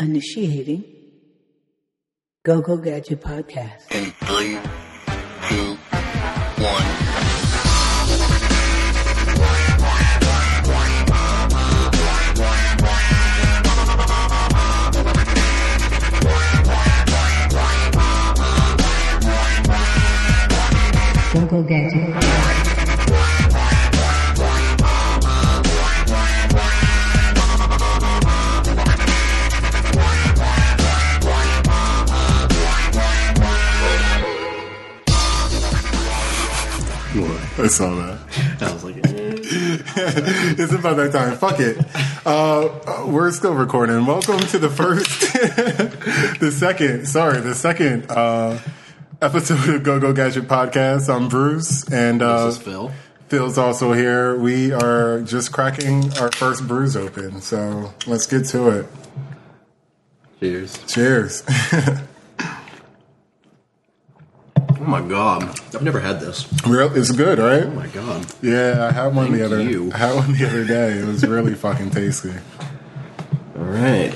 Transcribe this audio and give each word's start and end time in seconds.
Initiating 0.00 0.82
Go 2.42 2.62
Go 2.62 2.78
Gadget 2.78 3.20
Podcast. 3.20 3.90
In 3.90 4.10
three, 4.12 4.58
two, 5.48 5.76
one. 6.62 7.90
Go 21.32 21.46
Go 21.46 21.62
Gadget. 21.62 22.59
I 37.60 37.66
saw 37.66 37.94
that. 37.94 38.62
I 38.62 38.72
was 38.72 38.84
like, 38.84 38.96
eh. 38.96 39.00
it's 40.56 40.72
about 40.72 40.96
that 40.96 41.12
time. 41.12 41.36
Fuck 41.36 41.60
it. 41.60 41.76
Uh, 42.24 43.04
we're 43.06 43.30
still 43.32 43.52
recording. 43.52 44.06
Welcome 44.06 44.38
to 44.38 44.58
the 44.58 44.70
first, 44.70 45.20
the 46.40 46.50
second, 46.56 47.06
sorry, 47.06 47.42
the 47.42 47.54
second 47.54 48.10
uh, 48.10 48.58
episode 49.20 49.74
of 49.74 49.82
Go 49.82 50.00
Go 50.00 50.14
Gadget 50.14 50.44
Podcast. 50.44 51.14
I'm 51.14 51.28
Bruce, 51.28 51.86
and 51.92 52.22
uh, 52.22 52.46
this 52.46 52.56
is 52.56 52.62
Phil. 52.62 52.92
Phil's 53.28 53.58
also 53.58 53.92
here. 53.92 54.38
We 54.38 54.72
are 54.72 55.20
just 55.20 55.52
cracking 55.52 56.16
our 56.16 56.32
first 56.32 56.66
brews 56.66 56.96
open, 56.96 57.42
so 57.42 57.92
let's 58.06 58.26
get 58.26 58.46
to 58.46 58.70
it. 58.70 58.86
Cheers. 60.40 60.78
Cheers. 60.86 61.42
Oh 64.80 64.84
my 64.84 65.02
god, 65.02 65.60
I've 65.74 65.82
never 65.82 66.00
had 66.00 66.20
this. 66.20 66.48
Real, 66.66 66.96
it's 66.96 67.10
good, 67.12 67.38
right? 67.38 67.64
Oh 67.64 67.70
my 67.70 67.86
god. 67.88 68.26
Yeah, 68.40 68.86
I 68.88 68.92
had 68.92 69.14
one 69.14 69.30
the 69.32 69.44
other. 69.44 69.60
you. 69.62 69.92
I 69.92 69.98
had 69.98 70.14
one 70.16 70.32
the 70.32 70.46
other 70.46 70.64
day. 70.64 70.92
It 70.94 71.04
was 71.04 71.24
really 71.26 71.54
fucking 71.54 71.90
tasty. 71.90 72.32
All 73.56 73.64
right, 73.64 74.10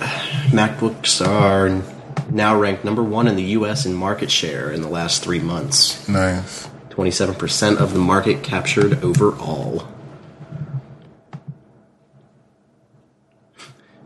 MacBooks 0.49 1.25
are 1.27 1.83
now 2.31 2.59
ranked 2.59 2.83
number 2.85 3.03
one 3.03 3.29
in 3.29 3.37
the 3.37 3.43
U.S. 3.59 3.85
in 3.85 3.93
market 3.93 4.31
share 4.31 4.71
in 4.71 4.81
the 4.81 4.89
last 4.89 5.23
three 5.23 5.39
months. 5.41 6.09
Nice. 6.09 6.69
Twenty-seven 6.89 7.35
percent 7.35 7.79
of 7.79 7.93
the 7.93 7.99
market 7.99 8.43
captured 8.43 9.05
overall. 9.05 9.87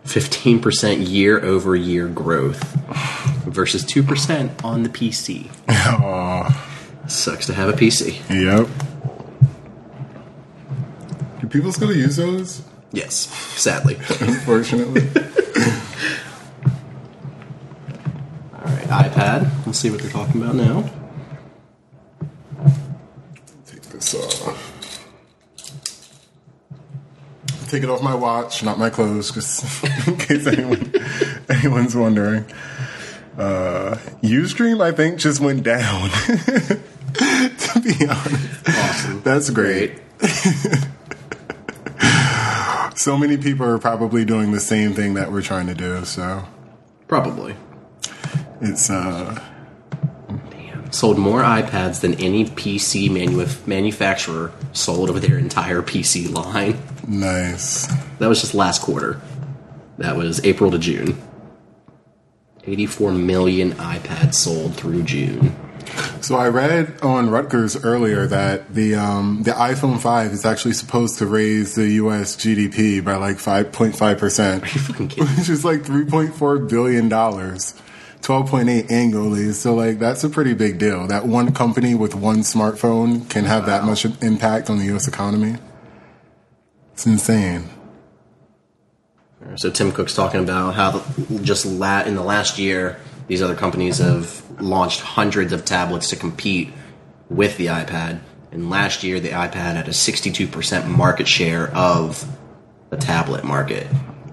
Fifteen 0.09 0.59
percent 0.61 1.01
year-over-year 1.01 2.09
growth 2.09 2.63
versus 3.45 3.85
two 3.85 4.03
percent 4.03 4.65
on 4.65 4.83
the 4.83 4.89
PC. 4.89 5.51
Oh, 5.69 6.49
Sucks 7.09 7.45
to 7.47 7.53
have 7.55 7.69
a 7.69 7.73
PC. 7.75 8.19
yep. 8.31 8.67
Do 11.41 11.47
people 11.47 11.73
still 11.73 11.95
use 11.95 12.17
those? 12.17 12.63
Yes, 12.91 13.15
sadly. 13.15 13.97
Unfortunately. 14.21 15.03
All 18.55 18.65
right, 18.65 18.89
iPad. 18.89 19.67
Let's 19.67 19.79
see 19.79 19.91
what 19.91 20.01
they're 20.01 20.11
talking 20.11 20.43
about 20.43 20.55
now. 20.55 20.89
Take 23.67 23.83
this 23.83 24.15
off. 24.15 24.78
Take 27.69 27.83
it 27.83 27.91
off 27.91 28.03
my 28.03 28.15
watch, 28.15 28.63
not 28.63 28.79
my 28.79 28.89
clothes, 28.91 29.31
just 29.31 29.85
in 30.09 30.17
case 30.17 30.47
anyone 30.47 30.93
anyone's 31.51 31.95
wondering. 31.95 32.45
Uh, 33.37 33.97
Ustream, 34.23 34.81
I 34.83 34.91
think, 34.93 35.19
just 35.19 35.41
went 35.41 35.63
down. 35.63 36.11
to 36.11 37.81
be 37.83 38.07
honest, 38.07 38.69
Awesome. 38.69 39.23
that's 39.23 39.51
great. 39.51 40.01
So 42.97 43.17
many 43.17 43.37
people 43.37 43.65
are 43.65 43.79
probably 43.79 44.25
doing 44.25 44.51
the 44.51 44.59
same 44.61 44.93
thing 44.93 45.15
that 45.15 45.31
we're 45.31 45.41
trying 45.43 45.69
to 45.69 45.75
do. 45.75 46.05
So 46.05 46.45
Probably. 47.07 47.55
it's 48.61 48.91
uh, 48.91 49.41
Sold 50.91 51.17
more 51.19 51.43
iPads 51.43 52.01
than 52.01 52.15
any 52.15 52.45
PC 52.47 53.09
manu- 53.09 53.47
manufacturer 53.67 54.51
sold 54.79 55.11
of 55.11 55.21
their 55.21 55.39
entire 55.39 55.83
PC 55.83 56.33
line. 56.33 56.79
nice. 57.07 57.87
That 58.19 58.29
was 58.29 58.41
just 58.41 58.55
last 58.55 58.81
quarter. 58.83 59.21
That 59.99 60.17
was 60.17 60.45
April 60.45 60.71
to 60.71 60.79
June. 60.79 61.21
84 62.65 63.13
million 63.13 63.73
iPads 63.73 64.35
sold 64.35 64.75
through 64.75 65.03
June. 65.05 65.55
So 66.21 66.37
I 66.37 66.49
read 66.49 67.01
on 67.01 67.29
Reuters 67.29 67.81
earlier 67.83 68.27
that 68.27 68.75
the 68.75 68.95
um, 68.97 69.43
the 69.45 69.53
iPhone 69.53 69.99
5 69.99 70.33
is 70.33 70.45
actually 70.45 70.75
supposed 70.75 71.19
to 71.19 71.27
raise 71.27 71.75
the 71.77 71.89
U.S. 71.93 72.37
GDP 72.37 73.03
by 73.03 73.17
like 73.17 73.37
5.5 73.39 74.19
percent, 74.19 74.63
You 74.75 74.81
fucking 74.83 75.09
kidding? 75.09 75.27
which 75.37 75.49
is 75.49 75.65
like 75.65 75.81
3.4 75.81 76.69
billion 76.69 77.09
dollars, 77.09 77.75
12.8 78.21 78.91
annually. 78.91 79.53
So 79.53 79.75
like 79.75 79.99
that's 79.99 80.25
a 80.25 80.29
pretty 80.29 80.55
big 80.55 80.79
deal. 80.79 81.07
That 81.07 81.27
one 81.27 81.53
company 81.53 81.95
with 81.95 82.15
one 82.15 82.39
smartphone 82.39 83.29
can 83.29 83.45
have 83.45 83.67
that 83.67 83.85
much 83.85 84.05
impact 84.23 84.71
on 84.71 84.79
the 84.79 84.85
U.S. 84.87 85.09
economy. 85.09 85.57
It's 86.93 87.07
insane. 87.07 87.69
So 89.57 89.71
Tim 89.71 89.93
Cook's 89.93 90.15
talking 90.15 90.43
about 90.43 90.75
how 90.75 91.05
just 91.43 91.65
la- 91.65 92.03
in 92.03 92.17
the 92.17 92.23
last 92.23 92.59
year, 92.59 92.99
these 93.29 93.41
other 93.41 93.55
companies 93.55 93.99
have 93.99 94.43
launched 94.61 95.01
hundreds 95.01 95.53
of 95.53 95.65
tablets 95.65 96.11
to 96.11 96.17
compete 96.17 96.73
with 97.31 97.57
the 97.57 97.67
iPad. 97.67 98.21
And 98.51 98.69
last 98.69 99.05
year, 99.05 99.21
the 99.21 99.31
iPad 99.31 99.75
had 99.75 99.89
a 99.89 99.93
62% 99.93 100.89
market 100.89 101.29
share 101.29 101.69
of 101.75 102.27
the 102.91 102.97
tablet 102.97 103.45
market. 103.45 103.87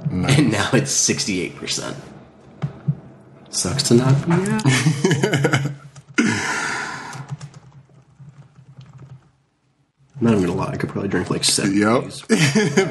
And 0.09 0.51
now 0.51 0.69
it's 0.73 0.93
68%. 0.93 1.95
Sucks 3.55 3.83
to 3.83 3.93
not 3.93 4.13
be 4.25 4.33
out. 4.33 4.65
I'm 10.17 10.23
not 10.25 10.33
even 10.33 10.45
gonna 10.45 10.55
lie, 10.55 10.71
I 10.73 10.77
could 10.77 10.89
probably 10.89 11.07
drink 11.07 11.29
like 11.29 11.45
seven. 11.45 11.77
Yep, 11.77 12.03
of 12.03 12.27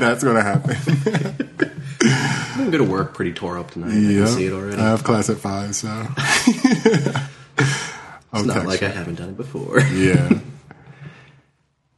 that's 0.00 0.24
gonna 0.24 0.42
happen. 0.42 0.74
I'm 2.02 2.58
gonna 2.58 2.70
go 2.70 2.78
to 2.78 2.84
work 2.84 3.12
pretty 3.12 3.34
tore 3.34 3.58
up 3.58 3.72
tonight. 3.72 3.88
I 3.88 3.92
can 3.92 4.26
see 4.26 4.46
it 4.46 4.54
already. 4.54 4.80
I 4.80 4.88
have 4.88 5.04
class 5.04 5.28
at 5.28 5.36
five, 5.36 5.76
so. 5.76 6.06
it's 6.46 8.44
not 8.44 8.64
like 8.64 8.82
I 8.82 8.88
haven't 8.88 9.16
done 9.16 9.28
it 9.30 9.36
before. 9.36 9.80
Yeah. 9.80 10.40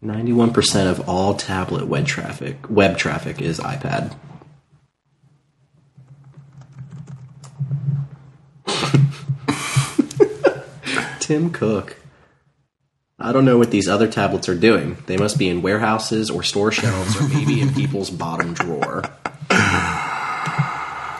91% 0.02 0.90
of 0.90 1.08
all 1.08 1.34
tablet 1.34 1.86
web 1.86 2.06
traffic 2.06 2.68
web 2.68 2.98
traffic 2.98 3.40
is 3.40 3.60
iPad. 3.60 4.12
Tim 11.26 11.50
Cook. 11.50 11.96
I 13.18 13.32
don't 13.32 13.44
know 13.44 13.58
what 13.58 13.72
these 13.72 13.88
other 13.88 14.06
tablets 14.06 14.48
are 14.48 14.54
doing. 14.54 14.98
They 15.06 15.16
must 15.16 15.40
be 15.40 15.48
in 15.48 15.60
warehouses 15.60 16.30
or 16.30 16.44
store 16.44 16.70
shelves 16.70 17.20
or 17.20 17.26
maybe 17.26 17.60
in 17.60 17.74
people's 17.74 18.10
bottom 18.10 18.54
drawer. 18.54 19.02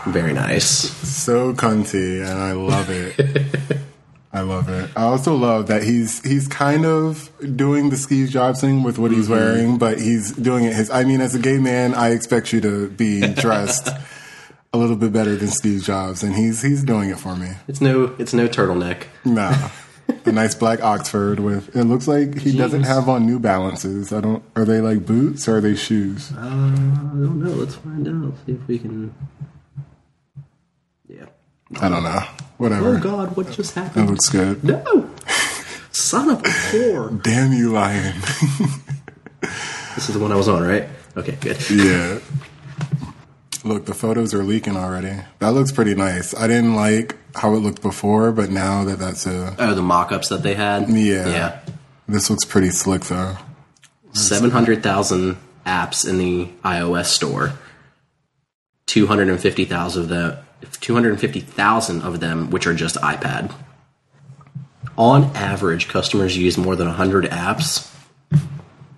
Very 0.07 0.33
nice. 0.33 0.69
so 0.69 1.55
cunty, 1.55 2.21
and 2.21 2.39
I 2.39 2.53
love 2.53 2.89
it. 2.89 3.81
I 4.33 4.43
love 4.43 4.69
it. 4.69 4.91
I 4.95 5.03
also 5.03 5.35
love 5.35 5.67
that 5.67 5.83
he's 5.83 6.23
he's 6.23 6.47
kind 6.47 6.87
of 6.87 7.33
doing 7.57 7.91
the 7.91 7.97
Steve 7.97 8.29
Jobs 8.29 8.61
thing 8.61 8.85
with 8.85 8.99
what 8.99 9.11
he's 9.11 9.25
mm-hmm. 9.25 9.33
wearing, 9.33 9.79
but 9.79 9.99
he's 9.99 10.31
doing 10.31 10.67
it 10.67 10.77
his. 10.77 10.89
I 10.89 11.03
mean, 11.03 11.21
as 11.21 11.35
a 11.35 11.41
gay 11.41 11.59
man, 11.59 11.95
I 11.95 12.11
expect 12.11 12.53
you 12.53 12.61
to 12.61 12.89
be 12.91 13.23
dressed 13.35 13.89
a 14.73 14.79
little 14.79 14.95
bit 14.95 15.13
better 15.13 15.35
than 15.35 15.49
Steve 15.49 15.83
Jobs, 15.83 16.23
and 16.23 16.33
he's 16.37 16.63
he's 16.63 16.85
doing 16.85 17.11
it 17.11 17.19
for 17.19 17.35
me. 17.35 17.55
It's 17.67 17.81
no 17.81 18.15
it's 18.21 18.33
no 18.33 18.47
turtleneck. 18.47 19.07
Nah. 19.25 19.71
A 20.27 20.33
nice 20.33 20.55
black 20.57 20.83
Oxford 20.83 21.39
with 21.39 21.75
it 21.77 21.85
looks 21.85 22.09
like 22.09 22.39
he 22.39 22.57
doesn't 22.57 22.83
have 22.83 23.09
on 23.09 23.27
New 23.27 23.39
Balances. 23.39 24.13
I 24.13 24.21
don't 24.21 24.43
are 24.57 24.65
they 24.65 24.81
like 24.81 25.07
boots 25.07 25.47
or 25.49 25.59
are 25.59 25.61
they 25.61 25.77
shoes? 25.77 26.33
Uh, 26.33 26.41
I 26.41 26.45
don't 26.45 27.43
know. 27.43 27.51
Let's 27.53 27.77
find 27.77 28.07
out. 28.09 28.35
See 28.45 28.53
if 28.53 28.67
we 28.67 28.79
can. 28.81 29.15
Yeah. 31.09 31.27
I 31.81 31.89
don't 31.89 32.03
know. 32.03 32.21
Whatever. 32.59 32.97
Oh 32.97 33.01
God! 33.01 33.37
What 33.37 33.51
just 33.53 33.75
That 33.77 33.85
happened? 33.89 34.11
looks 34.11 34.29
good. 34.29 34.65
No, 34.65 35.09
son 35.93 36.31
of 36.31 36.41
a 36.41 36.45
whore. 36.45 37.23
Damn 37.23 37.53
you, 37.53 37.73
lion. 37.73 38.15
This 39.95 40.11
is 40.11 40.15
the 40.15 40.21
one 40.21 40.31
I 40.31 40.35
was 40.37 40.47
on, 40.47 40.63
right? 40.63 40.87
Okay, 41.17 41.39
good. 41.41 41.57
Yeah. 41.71 42.19
Look, 43.67 43.87
the 43.87 43.95
photos 43.95 44.33
are 44.33 44.45
leaking 44.45 44.77
already. 44.77 45.13
That 45.41 45.49
looks 45.53 45.73
pretty 45.73 45.95
nice. 45.95 46.35
I 46.35 46.47
didn't 46.47 46.77
like 46.77 47.17
how 47.35 47.53
it 47.55 47.59
looked 47.59 47.83
before, 47.83 48.31
but 48.33 48.49
now 48.51 48.85
that 48.85 48.99
that's 48.99 49.27
a 49.27 49.57
Oh, 49.59 49.75
the 49.75 49.83
mock-ups 49.83 50.29
that 50.29 50.43
they 50.43 50.55
had. 50.55 50.89
yeah, 50.89 51.29
Yeah. 51.29 51.61
This 52.09 52.31
looks 52.31 52.45
pretty 52.45 52.71
slick 52.71 53.03
though. 53.07 53.37
Seven 54.13 54.51
hundred 54.53 54.83
thousand 54.83 55.37
apps 55.67 56.09
in 56.09 56.19
the 56.19 56.49
iOS 56.65 57.07
store. 57.07 57.55
Two 58.87 59.09
hundred 59.09 59.29
and 59.29 59.41
fifty 59.41 59.65
thousand 59.65 60.03
of 60.05 60.09
that 60.11 60.43
250,000 60.81 62.03
of 62.03 62.21
them 62.21 62.51
which 62.51 62.67
are 62.67 62.75
just 62.75 62.97
iPad. 62.97 63.53
On 64.97 65.25
average, 65.37 65.89
customers 65.89 66.37
use 66.37 66.57
more 66.57 66.75
than 66.77 66.87
100 66.89 67.27
apps. 67.27 67.93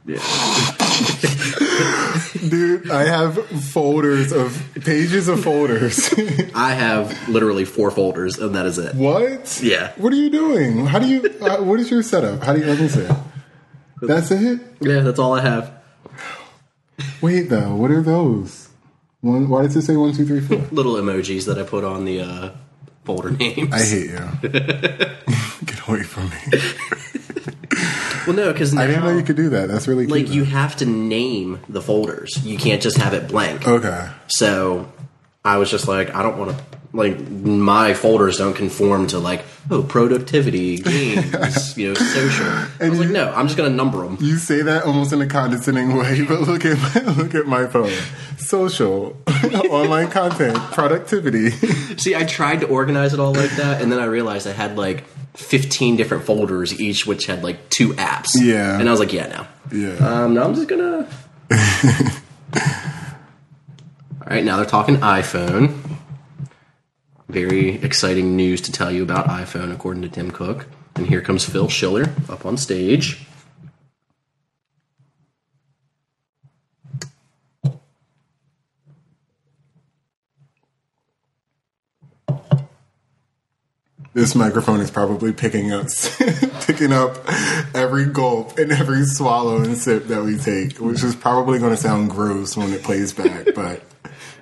Dude, 2.49 2.91
I 2.91 3.05
have 3.05 3.47
folders 3.71 4.33
of 4.33 4.59
pages 4.85 5.29
of 5.29 5.43
folders. 5.45 6.13
I 6.55 6.73
have 6.73 7.29
literally 7.29 7.67
four 7.67 7.91
folders, 7.91 8.39
and 8.39 8.55
that 8.55 8.65
is 8.65 8.79
it. 8.79 8.95
what? 8.95 9.61
Yeah. 9.63 9.93
What 9.97 10.15
are 10.15 10.17
you 10.17 10.31
doing? 10.31 10.87
How 10.87 10.99
do 10.99 11.07
you? 11.07 11.21
Uh, 11.41 11.63
what 11.63 11.79
is 11.79 11.91
your 11.91 12.03
setup? 12.03 12.43
How 12.43 12.55
do 12.55 12.61
you? 12.61 12.67
Let 12.67 12.81
me 12.81 12.89
see. 12.89 13.07
That's 14.01 14.31
it. 14.31 14.61
Yeah, 14.81 15.01
that's 15.01 15.19
all 15.19 15.35
I 15.35 15.43
have. 15.43 15.73
Wait 17.21 17.51
though, 17.51 17.75
what 17.77 17.91
are 17.91 18.01
those? 18.03 18.69
One. 19.21 19.47
Why 19.49 19.63
does 19.63 19.77
it 19.77 19.83
say 19.83 19.97
one, 19.97 20.15
two, 20.15 20.25
three, 20.25 20.41
four? 20.41 20.57
Little 20.71 20.95
emojis 20.95 21.45
that 21.47 21.59
I 21.59 21.65
put 21.65 21.85
on 21.85 22.05
the 22.07 22.21
uh, 22.23 22.51
folder 23.05 23.31
names. 23.31 23.73
I 23.75 23.83
hate 23.83 24.11
you. 24.11 24.31
Get 25.67 25.87
away 25.89 26.03
from 26.05 26.31
me. 26.31 26.37
Well, 28.29 28.37
no, 28.37 28.53
because 28.53 28.77
I 28.77 28.87
didn't 28.87 29.05
know 29.05 29.17
you 29.17 29.23
could 29.23 29.37
do 29.37 29.49
that. 29.51 29.69
That's 29.69 29.89
really 29.89 30.07
cute. 30.07 30.19
like 30.19 30.35
you 30.35 30.45
have 30.45 30.77
to 30.77 30.87
name 30.87 31.61
the 31.69 31.81
folders. 31.83 32.45
You 32.45 32.59
can't 32.59 32.83
just 32.83 32.99
have 32.99 33.15
it 33.15 33.29
blank. 33.29 33.67
Okay. 33.67 34.09
So 34.29 34.91
I 35.45 35.57
was 35.59 35.71
just 35.71 35.89
like, 35.89 36.15
I 36.15 36.23
don't 36.23 36.39
want 36.39 36.57
to. 36.57 36.65
Like 36.91 37.21
my 37.21 37.93
folders 37.93 38.39
don't 38.39 38.55
conform 38.55 39.09
to 39.09 39.19
like 39.19 39.45
oh 39.71 39.83
productivity 39.83 40.79
games 40.79 41.77
you 41.77 41.89
know 41.89 41.95
social. 41.95 42.47
I 42.81 42.89
was 42.89 42.99
like 42.99 43.11
no 43.11 43.31
I'm 43.31 43.47
just 43.47 43.59
gonna 43.59 43.69
number 43.69 44.03
them. 44.03 44.17
You 44.23 44.39
say 44.39 44.63
that 44.63 44.85
almost 44.85 45.13
in 45.13 45.21
a 45.21 45.27
condescending 45.27 45.95
way, 45.95 46.23
but 46.29 46.41
look 46.41 46.65
at 46.65 46.79
my, 46.79 47.13
look 47.13 47.35
at 47.35 47.47
my 47.47 47.67
phone. 47.67 47.93
Social, 48.39 49.19
online 49.69 50.11
content, 50.11 50.57
productivity. 50.73 51.51
See, 51.99 52.17
I 52.17 52.25
tried 52.25 52.61
to 52.61 52.67
organize 52.67 53.13
it 53.13 53.21
all 53.21 53.35
like 53.35 53.51
that, 53.57 53.83
and 53.83 53.93
then 53.93 53.99
I 53.99 54.07
realized 54.07 54.47
I 54.47 54.53
had 54.53 54.79
like 54.79 55.05
15 55.39 55.97
different 55.97 56.25
folders, 56.25 56.79
each 56.81 57.07
which 57.07 57.27
had 57.27 57.45
like 57.45 57.71
two 57.71 57.91
apps. 57.95 58.31
Yeah. 58.35 58.79
And 58.79 58.89
I 58.89 58.91
was 58.91 58.99
like, 59.01 59.13
yeah, 59.13 59.29
no. 59.29 59.47
Yeah. 59.71 59.97
Um, 59.99 60.35
no, 60.35 60.43
I'm 60.43 60.55
just 60.55 60.69
gonna. 60.69 61.09
all 64.21 64.29
right, 64.29 64.45
now 64.45 64.57
they're 64.57 64.67
talking 64.67 64.97
iPhone. 64.97 65.79
Very 67.29 67.77
exciting 67.83 68.37
news 68.37 68.61
to 68.63 68.73
tell 68.73 68.91
you 68.91 69.03
about 69.03 69.27
iPhone, 69.27 69.73
according 69.73 70.03
to 70.03 70.09
Tim 70.09 70.31
Cook. 70.31 70.67
And 70.97 71.07
here 71.07 71.21
comes 71.21 71.45
Phil 71.45 71.69
Schiller 71.69 72.11
up 72.29 72.45
on 72.45 72.57
stage. 72.57 73.25
This 84.19 84.35
microphone 84.35 84.81
is 84.81 84.91
probably 84.91 85.33
picking 85.33 85.71
up 85.71 85.87
picking 86.63 86.93
up 86.93 87.19
every 87.73 88.07
gulp 88.07 88.59
and 88.59 88.73
every 88.73 89.05
swallow 89.05 89.63
and 89.63 89.79
sip 89.79 90.09
that 90.09 90.25
we 90.25 90.37
take, 90.37 90.79
which 90.79 91.05
is 91.05 91.15
probably 91.15 91.61
going 91.61 91.71
to 91.71 91.77
sound 91.77 92.11
gross 92.11 92.57
when 92.57 92.73
it 92.73 92.83
plays 92.83 93.13
back, 93.13 93.47
but 93.55 93.81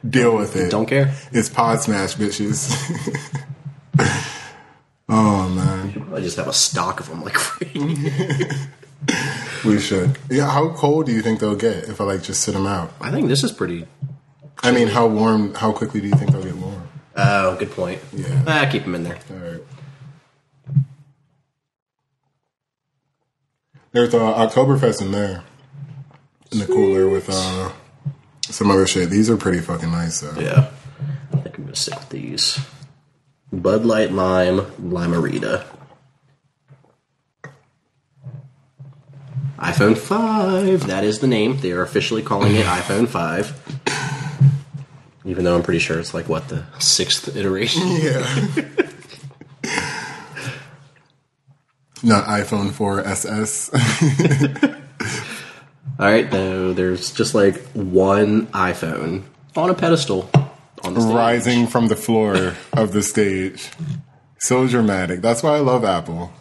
deal 0.09 0.35
with 0.35 0.57
it. 0.57 0.71
Don't 0.71 0.87
care. 0.87 1.15
It's 1.31 1.51
Pod 1.51 1.83
Smash, 1.83 2.15
bitches. 2.15 2.73
oh 5.11 5.49
man, 5.51 6.09
I 6.15 6.21
just 6.21 6.39
have 6.39 6.49
a 6.49 6.55
stock 6.55 7.01
of 7.01 7.11
them, 7.11 7.23
like 7.23 7.37
we 9.63 9.79
should. 9.79 10.17
Yeah, 10.31 10.49
how 10.49 10.71
cold 10.71 11.05
do 11.05 11.13
you 11.13 11.21
think 11.21 11.41
they'll 11.41 11.55
get 11.55 11.85
if 11.91 12.01
I 12.01 12.05
like 12.05 12.23
just 12.23 12.41
sit 12.41 12.55
them 12.55 12.67
out? 12.67 12.95
I 12.99 13.11
think 13.11 13.29
this 13.29 13.45
is 13.45 13.53
pretty. 13.53 13.87
I 14.63 14.73
mean, 14.73 14.89
how 14.89 15.07
warm? 15.07 15.53
How 15.53 15.71
quickly 15.73 16.01
do 16.01 16.09
you 16.09 16.15
think 16.15 16.33
they'll 16.33 16.43
get 16.43 16.57
warm? 16.57 16.76
Oh, 17.17 17.57
good 17.57 17.71
point. 17.71 18.01
Yeah. 18.13 18.43
Ah, 18.47 18.69
keep 18.71 18.83
them 18.85 18.95
in 18.95 19.05
there. 19.05 19.19
All 19.31 19.37
right. 19.37 19.63
There's 23.93 24.13
uh, 24.13 24.19
Oktoberfest 24.47 25.01
in 25.01 25.13
there, 25.13 25.43
in 26.53 26.59
the 26.59 26.67
cooler 26.67 27.09
with 27.09 27.29
uh, 27.31 27.73
some 28.43 28.71
other 28.71 28.87
shit. 28.87 29.09
These 29.09 29.31
are 29.31 29.39
pretty 29.39 29.61
fucking 29.61 29.91
nice 29.91 30.21
though. 30.21 30.39
Yeah. 30.39 30.71
I 31.33 31.37
think 31.39 31.57
I'm 31.57 31.65
gonna 31.65 31.77
stick 31.77 31.99
with 31.99 32.11
these. 32.11 32.61
Bud 33.53 33.87
Light 33.87 34.13
Lime 34.13 34.59
Limerita. 34.83 35.65
iPhone 39.59 39.97
5. 39.97 40.87
That 40.87 41.03
is 41.05 41.21
the 41.21 41.27
name. 41.27 41.59
They 41.61 41.73
are 41.73 41.81
officially 41.83 42.23
calling 42.23 42.55
it 42.55 42.67
iPhone 42.67 43.09
5. 43.09 43.76
Even 45.27 45.45
though 45.45 45.57
I'm 45.57 45.63
pretty 45.63 45.81
sure 45.81 45.99
it's 45.99 46.15
like 46.15 46.29
what 46.29 46.49
the 46.49 46.65
sixth 46.79 47.37
iteration. 47.37 47.83
Yeah. 48.01 48.43
Not 52.03 52.27
iPhone 52.27 52.73
4 52.73 53.01
SS. 53.01 53.71
All 55.99 56.07
right, 56.07 56.31
though 56.31 56.73
there's 56.73 57.11
just 57.11 57.35
like 57.35 57.57
one 57.73 58.47
iPhone 58.49 59.23
on 59.57 59.71
a 59.71 59.75
pedestal 59.75 60.31
on 60.85 60.95
the 60.95 61.01
stage. 61.01 61.15
rising 61.15 61.67
from 61.67 61.89
the 61.89 61.97
floor 61.97 62.55
of 62.75 62.93
the 62.93 63.03
stage. 63.03 63.71
So 64.39 64.69
dramatic. 64.69 65.23
That's 65.23 65.43
why 65.43 65.57
I 65.57 65.61
love 65.61 65.85
Apple. 65.85 66.33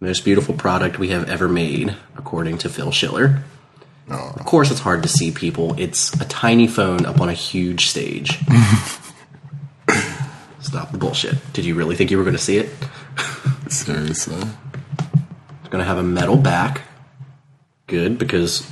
Most 0.00 0.24
beautiful 0.24 0.54
product 0.54 0.98
we 0.98 1.08
have 1.08 1.28
ever 1.28 1.48
made, 1.48 1.96
according 2.16 2.58
to 2.58 2.68
Phil 2.68 2.92
Schiller. 2.92 3.42
Of 4.08 4.44
course, 4.44 4.70
it's 4.70 4.80
hard 4.80 5.02
to 5.02 5.08
see 5.08 5.30
people. 5.30 5.74
It's 5.78 6.12
a 6.20 6.24
tiny 6.26 6.66
phone 6.66 7.06
up 7.06 7.20
on 7.20 7.28
a 7.28 7.32
huge 7.32 7.86
stage. 7.88 8.30
Stop 10.60 10.92
the 10.92 10.98
bullshit. 10.98 11.36
Did 11.52 11.64
you 11.64 11.74
really 11.74 11.96
think 11.96 12.10
you 12.10 12.18
were 12.18 12.24
going 12.24 12.36
to 12.36 12.42
see 12.42 12.58
it? 12.58 12.70
Seriously. 13.68 14.36
It's 14.36 15.68
going 15.70 15.80
to 15.80 15.84
have 15.84 15.98
a 15.98 16.02
metal 16.02 16.36
back. 16.36 16.82
Good, 17.86 18.16
because 18.16 18.66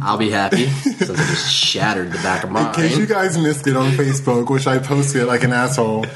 I'll 0.00 0.16
be 0.16 0.30
happy 0.30 0.66
since 0.68 1.10
I 1.10 1.14
just 1.14 1.52
shattered 1.52 2.10
the 2.10 2.16
back 2.18 2.42
of 2.42 2.50
my. 2.50 2.68
In 2.68 2.74
case 2.74 2.96
you 2.96 3.04
guys 3.04 3.36
missed 3.36 3.66
it 3.66 3.76
on 3.76 3.92
Facebook, 3.92 4.48
which 4.48 4.66
I 4.66 4.78
posted 4.78 5.26
like 5.26 5.44
an 5.44 5.52
asshole, 5.52 6.06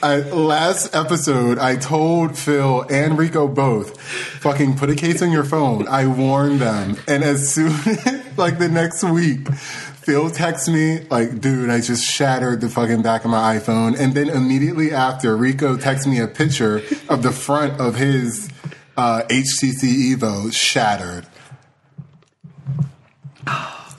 I, 0.00 0.18
last 0.20 0.94
episode 0.94 1.58
I 1.58 1.74
told 1.74 2.38
Phil 2.38 2.86
and 2.88 3.18
Rico 3.18 3.48
both, 3.48 4.00
fucking 4.00 4.76
put 4.76 4.90
a 4.90 4.94
case 4.94 5.22
on 5.22 5.32
your 5.32 5.42
phone. 5.42 5.88
I 5.88 6.06
warned 6.06 6.60
them, 6.60 6.98
and 7.08 7.24
as 7.24 7.52
soon 7.52 7.72
like 8.36 8.60
the 8.60 8.68
next 8.70 9.02
week, 9.02 9.48
Phil 9.48 10.30
texts 10.30 10.68
me 10.68 11.00
like, 11.10 11.40
"Dude, 11.40 11.68
I 11.68 11.80
just 11.80 12.04
shattered 12.04 12.60
the 12.60 12.68
fucking 12.68 13.02
back 13.02 13.24
of 13.24 13.32
my 13.32 13.58
iPhone," 13.58 13.98
and 13.98 14.14
then 14.14 14.28
immediately 14.28 14.92
after, 14.92 15.36
Rico 15.36 15.76
texts 15.76 16.06
me 16.06 16.20
a 16.20 16.28
picture 16.28 16.80
of 17.08 17.24
the 17.24 17.32
front 17.32 17.80
of 17.80 17.96
his 17.96 18.48
uh, 18.96 19.22
HTC 19.28 20.14
Evo 20.14 20.54
shattered. 20.54 21.26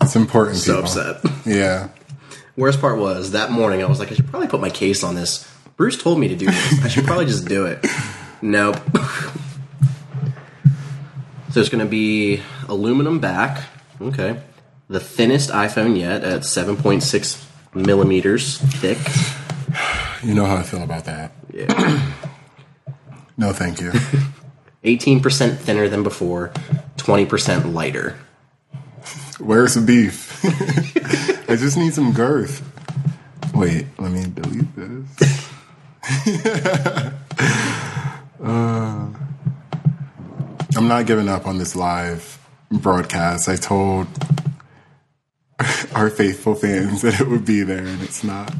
It's 0.09 0.15
important. 0.15 0.57
So 0.57 0.81
people. 0.81 0.89
upset. 0.89 1.31
Yeah. 1.45 1.89
Worst 2.57 2.81
part 2.81 2.97
was 2.97 3.31
that 3.31 3.51
morning 3.51 3.83
I 3.83 3.85
was 3.85 3.99
like, 3.99 4.11
I 4.11 4.15
should 4.15 4.27
probably 4.27 4.47
put 4.47 4.59
my 4.59 4.71
case 4.71 5.03
on 5.03 5.13
this. 5.13 5.47
Bruce 5.77 6.01
told 6.01 6.19
me 6.19 6.27
to 6.29 6.35
do 6.35 6.47
this. 6.47 6.83
I 6.83 6.87
should 6.87 7.05
probably 7.05 7.25
just 7.27 7.47
do 7.47 7.67
it. 7.67 7.85
Nope. 8.41 8.77
so 11.51 11.59
it's 11.59 11.69
going 11.69 11.85
to 11.85 11.89
be 11.89 12.41
aluminum 12.67 13.19
back. 13.19 13.65
Okay. 14.01 14.41
The 14.87 14.99
thinnest 14.99 15.51
iPhone 15.51 15.95
yet 15.97 16.23
at 16.23 16.41
7.6 16.41 17.45
millimeters 17.75 18.57
thick. 18.57 18.97
You 20.23 20.33
know 20.33 20.45
how 20.45 20.55
I 20.57 20.63
feel 20.63 20.81
about 20.81 21.05
that. 21.05 21.33
Yeah. 21.53 22.01
No, 23.37 23.53
thank 23.53 23.79
you. 23.79 23.91
18% 24.83 25.57
thinner 25.57 25.87
than 25.87 26.01
before, 26.01 26.51
20% 26.97 27.73
lighter. 27.73 28.17
Where's 29.39 29.75
the 29.75 29.81
beef? 29.81 30.43
I 31.50 31.55
just 31.55 31.77
need 31.77 31.93
some 31.93 32.13
girth. 32.13 32.62
Wait, 33.53 33.86
let 33.98 34.12
me 34.12 34.25
delete 34.34 34.75
this. 34.75 35.50
Uh, 38.41 39.10
I'm 40.77 40.88
not 40.88 41.05
giving 41.05 41.27
up 41.27 41.46
on 41.46 41.58
this 41.58 41.75
live 41.75 42.39
broadcast. 42.72 43.50
I 43.50 43.58
told 43.58 44.08
our 45.93 46.10
faithful 46.10 46.55
fans 46.55 47.01
that 47.01 47.19
it 47.19 47.27
would 47.27 47.43
be 47.46 47.63
there, 47.63 47.86
and 47.86 48.01
it's 48.01 48.24
not. 48.24 48.53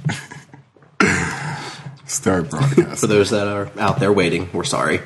Start 2.05 2.50
broadcast. 2.50 3.00
For 3.00 3.07
those 3.07 3.29
that 3.29 3.48
are 3.48 3.71
out 3.79 4.00
there 4.01 4.12
waiting, 4.12 4.50
we're 4.51 4.65
sorry. 4.65 5.00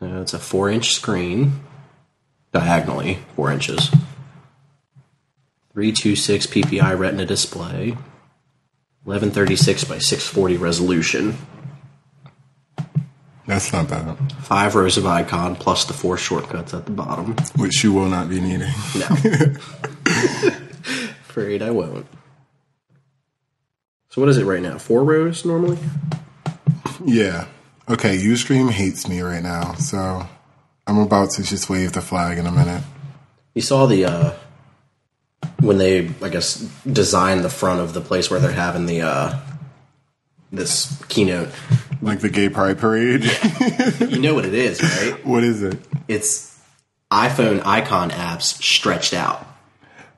So 0.00 0.22
it's 0.22 0.32
a 0.32 0.38
four 0.38 0.70
inch 0.70 0.92
screen, 0.92 1.60
diagonally 2.52 3.18
four 3.36 3.52
inches. 3.52 3.90
326 5.74 6.46
ppi 6.48 6.98
retina 6.98 7.24
display, 7.26 7.90
1136 9.04 9.84
by 9.84 9.98
640 9.98 10.56
resolution, 10.58 11.36
That's 13.46 13.72
not 13.72 13.88
bad. 13.88 14.16
five 14.42 14.74
rows 14.74 14.96
of 14.98 15.06
icon 15.06 15.56
plus 15.56 15.84
the 15.86 15.92
four 15.92 16.16
shortcuts 16.16 16.74
at 16.74 16.84
the 16.84 16.92
bottom. 16.92 17.34
Which 17.56 17.82
you 17.82 17.92
will 17.92 18.08
not 18.08 18.28
be 18.28 18.40
needing. 18.40 18.70
No. 18.96 19.06
Afraid 21.28 21.62
I 21.62 21.70
won't. 21.70 22.06
So 24.10 24.20
what 24.20 24.28
is 24.28 24.36
it 24.36 24.44
right 24.44 24.60
now? 24.62 24.76
Four 24.78 25.04
rows 25.04 25.44
normally? 25.44 25.78
Yeah. 27.04 27.46
Okay, 27.88 28.16
Ustream 28.18 28.70
hates 28.70 29.08
me 29.08 29.22
right 29.22 29.42
now, 29.42 29.72
so 29.74 30.26
I'm 30.86 30.98
about 30.98 31.30
to 31.32 31.42
just 31.42 31.68
wave 31.70 31.92
the 31.94 32.00
flag 32.02 32.38
in 32.38 32.46
a 32.46 32.52
minute. 32.52 32.82
You 33.54 33.62
saw 33.62 33.86
the 33.86 34.04
uh 34.04 34.32
when 35.60 35.78
they 35.78 36.10
I 36.22 36.28
guess 36.28 36.56
design 36.90 37.42
the 37.42 37.50
front 37.50 37.80
of 37.80 37.94
the 37.94 38.00
place 38.00 38.30
where 38.30 38.40
they're 38.40 38.52
having 38.52 38.86
the 38.86 39.02
uh 39.02 39.38
this 40.50 41.02
keynote. 41.08 41.48
Like 42.02 42.18
the 42.20 42.28
gay 42.28 42.48
pride 42.48 42.78
parade. 42.78 43.22
You 44.00 44.18
know 44.18 44.34
what 44.34 44.44
it 44.44 44.54
is, 44.54 44.82
right? 44.82 45.24
what 45.26 45.44
is 45.44 45.62
it? 45.62 45.78
It's 46.08 46.60
iPhone 47.12 47.62
icon 47.64 48.10
apps 48.10 48.60
stretched 48.62 49.14
out. 49.14 49.46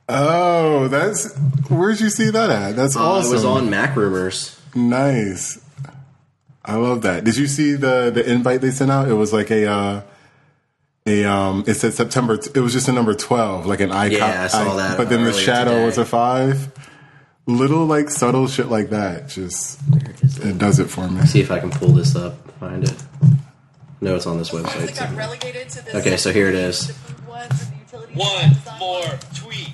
Oh, 0.09 0.87
that's 0.87 1.35
where'd 1.69 1.99
you 1.99 2.09
see 2.09 2.29
that 2.31 2.49
at? 2.49 2.75
That's 2.75 2.95
Uh, 2.95 3.03
awesome. 3.03 3.31
It 3.31 3.35
was 3.35 3.45
on 3.45 3.69
Mac 3.69 3.95
Rumors. 3.95 4.59
Nice. 4.73 5.59
I 6.63 6.75
love 6.75 7.03
that. 7.03 7.23
Did 7.23 7.37
you 7.37 7.45
see 7.47 7.73
the 7.73 8.09
the 8.13 8.27
invite 8.29 8.61
they 8.61 8.71
sent 8.71 8.89
out? 8.91 9.07
It 9.07 9.13
was 9.13 9.31
like 9.31 9.51
a 9.51 9.67
uh 9.69 10.01
a 11.07 11.23
um 11.25 11.63
it 11.67 11.75
said 11.75 11.93
September 11.93 12.33
it 12.33 12.57
was 12.57 12.73
just 12.73 12.87
a 12.87 12.91
number 12.91 13.13
12 13.13 13.65
like 13.67 13.79
an 13.79 13.91
icon 13.91 14.17
Yeah, 14.17 14.43
I 14.43 14.47
saw 14.47 14.75
that 14.77 14.97
but 14.97 15.09
then 15.09 15.23
the 15.23 15.33
shadow 15.33 15.71
today. 15.71 15.85
was 15.85 15.97
a 15.99 16.05
5 16.05 16.71
little 17.45 17.85
like 17.85 18.09
subtle 18.09 18.47
shit 18.47 18.69
like 18.69 18.89
that 18.89 19.29
just 19.29 19.79
it 20.43 20.57
does 20.57 20.79
it 20.79 20.85
for 20.89 21.07
me 21.07 21.23
See 21.27 21.41
if 21.41 21.51
I 21.51 21.59
can 21.59 21.69
pull 21.69 21.89
this 21.89 22.15
up, 22.15 22.35
find 22.59 22.83
it. 22.83 22.95
No, 24.01 24.15
it's 24.15 24.25
on 24.25 24.37
this 24.39 24.49
They 24.49 24.57
website. 24.59 24.97
got 24.99 25.09
too. 25.11 25.15
relegated 25.15 25.69
to 25.69 25.85
this 25.85 25.95
Okay, 25.95 26.17
so 26.17 26.31
here 26.33 26.47
it 26.49 26.55
is. 26.55 26.87
the 26.87 26.93
food 26.93 27.27
ones 27.27 27.61
and 27.63 27.71
the 27.71 27.97
utilities 27.97 28.17
One 28.69 28.79
more 28.79 29.19
tweet. 29.35 29.69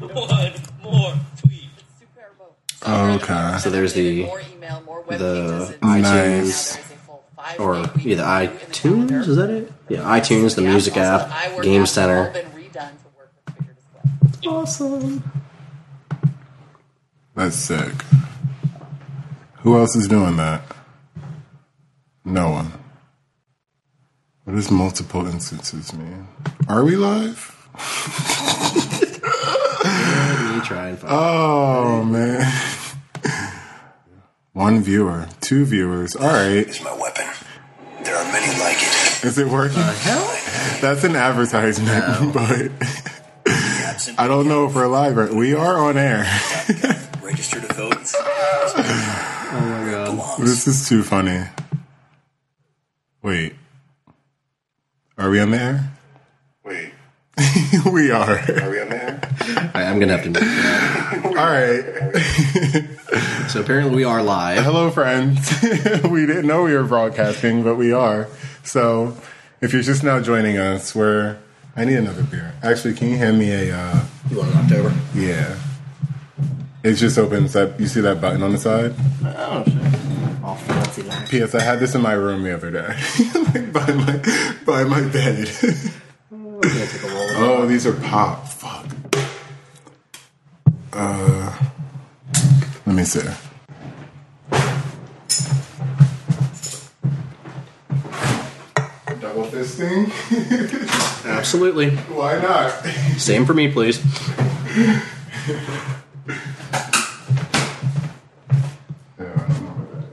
One 0.00 0.52
more 0.82 1.14
tweet. 1.40 1.70
Super 1.98 2.28
Oh, 2.84 3.14
okay. 3.22 3.58
So 3.58 3.70
there's 3.70 3.92
the- 3.94 4.24
more 4.24 4.42
email, 4.54 4.82
more 4.84 5.02
web 5.02 5.18
the 5.20 5.76
pages. 5.80 6.06
iTunes 6.06 6.76
Now 6.76 6.82
or 7.58 7.74
either 7.76 7.92
review 7.94 8.12
in 8.12 8.18
the 8.18 8.24
iTunes, 8.24 9.28
is 9.28 9.36
that 9.36 9.50
it? 9.50 9.72
Yeah, 9.88 9.98
iTunes, 10.00 10.54
the 10.56 10.62
apps, 10.62 10.66
music 10.66 10.96
app, 10.96 11.28
the 11.56 11.62
Game 11.62 11.82
apps 11.82 11.94
have 11.96 12.10
all 12.10 12.24
Center. 12.24 12.30
been 12.32 12.46
redone 12.46 12.72
to 12.72 13.08
work 13.16 13.32
with 13.46 13.56
bigger 13.58 13.74
display. 13.74 14.50
Awesome. 14.52 15.22
that's 17.34 17.56
sick 17.56 17.92
who 19.60 19.76
else 19.78 19.94
is 19.96 20.06
doing 20.08 20.36
that 20.36 20.62
no 22.24 22.50
one 22.50 22.72
what 24.44 24.54
does 24.54 24.70
multiple 24.70 25.26
instances 25.26 25.92
mean 25.92 26.28
are 26.68 26.84
we 26.84 26.94
live 26.96 27.52
Let 29.84 30.54
me 30.54 30.60
try 30.64 30.88
and 30.88 30.98
find 30.98 31.12
oh 31.12 32.04
man 32.04 32.50
one 34.52 34.80
viewer 34.82 35.26
two 35.40 35.64
viewers 35.64 36.14
all 36.16 36.26
right 36.28 36.66
is 36.68 36.80
my 36.82 36.94
weapon. 36.94 37.25
Is 39.26 39.38
it 39.38 39.48
working? 39.48 39.82
That's 40.80 41.02
an 41.02 41.16
advertisement, 41.16 42.32
but 42.32 42.70
I 44.16 44.28
don't 44.28 44.46
know 44.46 44.66
if 44.66 44.74
we're 44.76 44.86
live. 44.86 45.16
Right? 45.16 45.34
We 45.34 45.52
are 45.52 45.78
on 45.78 45.98
air. 45.98 46.20
register 47.22 47.60
to 47.60 47.74
vote. 47.74 47.96
Oh 49.48 49.60
my 49.60 49.90
god. 49.90 50.38
this 50.40 50.66
is 50.68 50.88
too 50.88 51.02
funny. 51.02 51.42
Wait, 53.22 53.54
are 55.16 55.30
we 55.30 55.40
on 55.40 55.50
the 55.50 55.58
air? 55.58 55.92
Wait, 56.64 56.92
we 57.90 58.10
are. 58.10 58.38
are 58.38 58.70
we 58.70 58.80
on 58.80 58.88
there? 58.90 59.20
Alright, 59.40 59.74
I'm 59.74 59.98
gonna 59.98 60.16
have 60.16 60.24
to 60.24 60.30
move 60.30 60.42
that. 60.42 61.22
All 61.24 61.32
right. 61.32 62.96
So 63.48 63.60
apparently 63.60 63.94
we 63.94 64.04
are 64.04 64.22
live. 64.22 64.64
Hello, 64.64 64.90
friends. 64.90 65.62
we 66.10 66.26
didn't 66.26 66.46
know 66.46 66.64
we 66.64 66.74
were 66.74 66.84
broadcasting, 66.84 67.62
but 67.62 67.76
we 67.76 67.92
are. 67.92 68.28
So, 68.66 69.16
if 69.60 69.72
you're 69.72 69.82
just 69.82 70.02
now 70.02 70.20
joining 70.20 70.58
us, 70.58 70.94
we're. 70.94 71.38
I 71.76 71.84
need 71.84 71.96
another 71.96 72.22
beer. 72.24 72.54
Actually, 72.62 72.94
can 72.94 73.08
you 73.10 73.16
hand 73.16 73.38
me 73.38 73.50
a? 73.52 73.76
Uh, 73.76 74.04
You 74.30 74.38
want 74.38 74.50
an 74.52 74.58
October? 74.58 74.94
yeah. 75.14 75.56
It 76.82 76.94
just 76.94 77.18
opens 77.18 77.54
up. 77.56 77.78
You 77.80 77.86
see 77.86 78.00
that 78.02 78.20
button 78.20 78.42
on 78.42 78.52
the 78.52 78.58
side? 78.58 78.94
Oh 79.24 79.64
shit. 79.66 80.44
All 80.44 80.54
fancy. 80.56 81.02
P.S. 81.28 81.54
I 81.54 81.60
had 81.62 81.80
this 81.80 81.94
in 81.94 82.00
my 82.00 82.12
room 82.12 82.42
the 82.44 82.54
other 82.54 82.70
day, 82.70 82.96
like 83.52 83.72
by 83.72 83.92
my 83.92 84.54
by 84.64 84.84
my 84.84 85.00
bed. 85.08 85.48
I'm 86.32 86.60
gonna 86.60 86.86
take 86.86 87.02
a 87.02 87.08
roll. 87.08 87.26
oh, 87.62 87.66
these 87.66 87.86
are 87.86 87.92
pop. 87.92 88.46
Fuck. 88.48 88.86
Uh, 90.92 91.52
let 92.86 92.94
me 92.96 93.04
see. 93.04 93.20
Double 99.36 99.50
fisting? 99.50 100.08
Absolutely. 101.26 101.90
Why 101.90 102.40
not? 102.40 102.70
Same 103.18 103.44
for 103.44 103.52
me, 103.52 103.70
please. 103.70 104.02
Yeah, 109.18 109.32
I 109.34 109.46
don't 109.46 109.60
know 109.60 109.74
what 109.74 109.90
that 109.90 110.06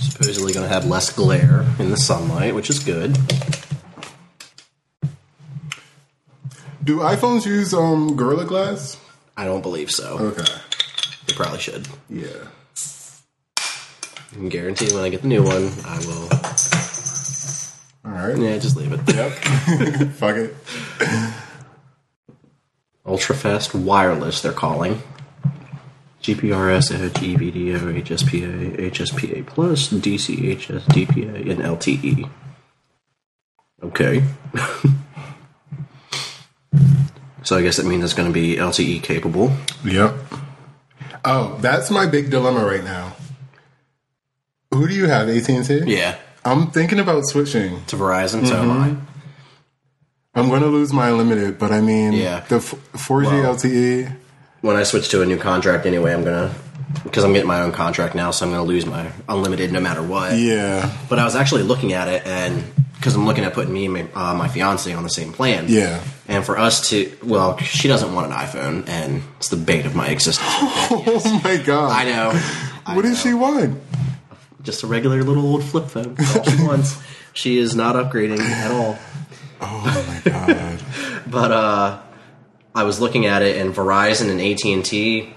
is. 0.00 0.12
Supposedly 0.14 0.54
gonna 0.54 0.68
have 0.68 0.86
less 0.86 1.14
glare 1.14 1.66
in 1.78 1.90
the 1.90 1.98
sunlight, 1.98 2.54
which 2.54 2.70
is 2.70 2.78
good. 2.78 3.18
Do 6.86 6.98
iPhones 6.98 7.44
use 7.44 7.74
um 7.74 8.14
Gorilla 8.14 8.44
Glass? 8.44 8.96
I 9.36 9.44
don't 9.44 9.60
believe 9.60 9.90
so. 9.90 10.18
Okay. 10.18 10.44
They 11.26 11.34
probably 11.34 11.58
should. 11.58 11.88
Yeah. 12.08 12.28
I 13.56 14.34
can 14.34 14.48
guarantee 14.48 14.94
when 14.94 15.02
I 15.02 15.08
get 15.08 15.22
the 15.22 15.26
new 15.26 15.42
one, 15.42 15.72
I 15.84 15.98
will. 16.06 16.28
All 18.04 18.28
right. 18.28 18.38
Yeah, 18.38 18.56
just 18.58 18.76
leave 18.76 18.92
it. 18.92 19.00
Yep. 19.12 19.32
Fuck 20.12 20.36
it. 20.36 20.54
Ultra 23.04 23.34
fast 23.34 23.74
wireless, 23.74 24.42
they're 24.42 24.52
calling. 24.52 25.02
GPRS, 26.22 26.94
Edge, 26.94 27.14
EVDO, 27.14 28.00
HSPA, 28.04 28.90
HSPA 28.92 29.44
Plus, 29.44 29.88
DCHS, 29.88 30.82
DPA, 30.82 31.50
and 31.50 31.60
LTE. 31.62 32.30
Okay. 33.82 34.22
so 37.46 37.56
I 37.56 37.62
guess 37.62 37.76
that 37.76 37.86
means 37.86 38.02
it's 38.02 38.12
going 38.12 38.28
to 38.28 38.34
be 38.34 38.56
LTE 38.56 39.04
capable. 39.04 39.52
Yep. 39.84 40.14
Oh, 41.24 41.56
that's 41.60 41.92
my 41.92 42.04
big 42.06 42.28
dilemma 42.28 42.66
right 42.66 42.82
now. 42.82 43.14
Who 44.74 44.88
do 44.88 44.94
you 44.94 45.06
have? 45.06 45.28
AT 45.28 45.48
and 45.48 45.64
T. 45.64 45.82
Yeah. 45.86 46.16
I'm 46.44 46.72
thinking 46.72 46.98
about 46.98 47.24
switching. 47.24 47.84
To 47.86 47.96
Verizon, 47.96 48.48
so 48.48 48.56
mm-hmm. 48.56 48.70
am 48.70 49.06
I. 50.34 50.40
I'm 50.40 50.48
going 50.48 50.62
to 50.62 50.68
lose 50.68 50.92
my 50.92 51.08
unlimited, 51.08 51.56
but 51.56 51.70
I 51.70 51.80
mean, 51.80 52.14
Yeah. 52.14 52.40
the 52.48 52.56
f- 52.56 52.74
4G 52.94 53.42
Well- 53.42 53.54
LTE. 53.54 54.12
When 54.62 54.74
I 54.74 54.82
switch 54.82 55.10
to 55.10 55.22
a 55.22 55.26
new 55.26 55.36
contract 55.38 55.86
anyway, 55.86 56.12
I'm 56.12 56.24
going 56.24 56.48
to. 56.48 56.54
Because 57.04 57.22
I'm 57.22 57.32
getting 57.32 57.46
my 57.46 57.60
own 57.60 57.70
contract 57.70 58.16
now, 58.16 58.32
so 58.32 58.44
I'm 58.44 58.50
going 58.50 58.64
to 58.64 58.68
lose 58.68 58.86
my 58.86 59.12
unlimited 59.28 59.70
no 59.70 59.78
matter 59.80 60.02
what. 60.02 60.36
Yeah. 60.36 60.90
But 61.08 61.20
I 61.20 61.24
was 61.24 61.36
actually 61.36 61.62
looking 61.62 61.92
at 61.92 62.08
it, 62.08 62.26
and 62.26 62.64
because 62.96 63.14
I'm 63.14 63.24
looking 63.26 63.44
at 63.44 63.52
putting 63.54 63.72
me 63.72 63.84
and 63.86 63.94
my, 63.94 64.08
uh, 64.14 64.34
my 64.34 64.48
fiance 64.48 64.92
on 64.92 65.02
the 65.02 65.08
same 65.10 65.32
plan. 65.32 65.66
Yeah. 65.68 66.02
And 66.28 66.44
for 66.44 66.58
us 66.58 66.88
to, 66.90 67.16
well, 67.22 67.56
she 67.58 67.88
doesn't 67.88 68.12
want 68.14 68.26
an 68.26 68.32
iPhone, 68.36 68.88
and 68.88 69.22
it's 69.36 69.48
the 69.48 69.56
bate 69.56 69.86
of 69.86 69.94
my 69.94 70.08
existence. 70.08 70.46
Oh 70.90 71.40
my 71.44 71.56
god. 71.58 71.92
I 71.92 72.04
know. 72.04 72.30
I 72.86 72.94
What 72.96 73.04
know. 73.04 73.10
does 73.10 73.20
she 73.20 73.34
want? 73.34 73.80
Just 74.62 74.82
a 74.82 74.86
regular 74.86 75.22
little 75.22 75.46
old 75.46 75.62
flip 75.62 75.86
phone. 75.86 76.16
She 76.16 76.62
wants. 76.64 77.00
She 77.32 77.58
is 77.58 77.74
not 77.76 77.94
upgrading 77.96 78.40
at 78.40 78.70
all. 78.70 78.98
Oh 79.60 80.22
my 80.24 80.30
god. 80.32 80.82
But 81.30 81.50
uh, 81.52 82.00
I 82.74 82.84
was 82.84 83.00
looking 83.00 83.26
at 83.26 83.42
it, 83.42 83.56
and 83.56 83.74
Verizon 83.74 84.30
and 84.30 84.40
AT 84.40 84.64
and 84.64 84.84
T, 84.84 85.34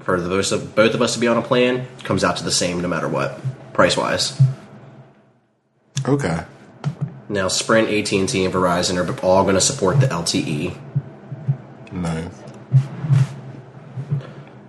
for 0.00 0.18
the 0.20 0.28
both 0.28 0.50
of, 0.52 0.74
both 0.74 0.94
of 0.94 1.02
us 1.02 1.12
to 1.14 1.20
be 1.20 1.28
on 1.28 1.36
a 1.36 1.42
plan, 1.42 1.86
comes 2.04 2.24
out 2.24 2.38
to 2.38 2.44
the 2.44 2.50
same 2.50 2.80
no 2.80 2.88
matter 2.88 3.06
what, 3.08 3.38
price 3.74 3.96
wise. 3.96 4.40
okay. 6.08 6.44
Now 7.28 7.48
Sprint, 7.48 7.88
AT 7.88 8.12
and 8.12 8.28
T, 8.28 8.44
and 8.44 8.54
Verizon 8.54 8.96
are 8.96 9.20
all 9.26 9.42
going 9.42 9.56
to 9.56 9.60
support 9.60 10.00
the 10.00 10.06
LTE, 10.06 10.76
Nice. 11.92 12.28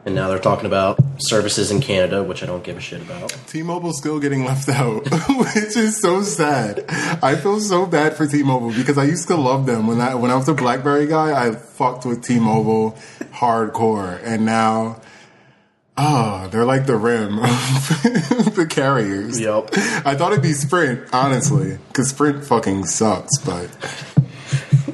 and 0.05 0.15
now 0.15 0.27
they're 0.29 0.39
talking 0.39 0.65
about 0.65 0.97
services 1.19 1.69
in 1.71 1.81
Canada, 1.81 2.23
which 2.23 2.41
I 2.41 2.45
don't 2.47 2.63
give 2.63 2.77
a 2.77 2.79
shit 2.79 3.01
about. 3.01 3.29
T-Mobile's 3.47 3.97
still 3.99 4.19
getting 4.19 4.43
left 4.45 4.69
out, 4.69 5.03
which 5.29 5.75
is 5.77 5.99
so 6.01 6.21
sad. 6.23 6.85
I 7.21 7.35
feel 7.35 7.59
so 7.59 7.85
bad 7.85 8.15
for 8.15 8.25
T-Mobile 8.25 8.71
because 8.73 8.97
I 8.97 9.03
used 9.03 9.27
to 9.27 9.35
love 9.35 9.65
them 9.65 9.85
when 9.87 9.99
I 10.01 10.15
when 10.15 10.31
I 10.31 10.35
was 10.35 10.47
a 10.49 10.53
BlackBerry 10.53 11.05
guy. 11.07 11.39
I 11.47 11.51
fucked 11.53 12.05
with 12.05 12.23
T-Mobile 12.23 12.97
hardcore, 13.33 14.19
and 14.23 14.45
now 14.45 14.99
Oh, 15.99 16.47
they're 16.51 16.65
like 16.65 16.85
the 16.85 16.95
RIM 16.95 17.39
of 17.39 17.45
the 18.55 18.67
carriers. 18.69 19.39
Yep. 19.39 19.69
I 20.05 20.13
thought 20.15 20.31
it'd 20.31 20.43
be 20.43 20.53
Sprint, 20.53 21.09
honestly, 21.11 21.79
because 21.87 22.09
Sprint 22.09 22.43
fucking 22.45 22.85
sucks. 22.85 23.35
But 23.39 23.69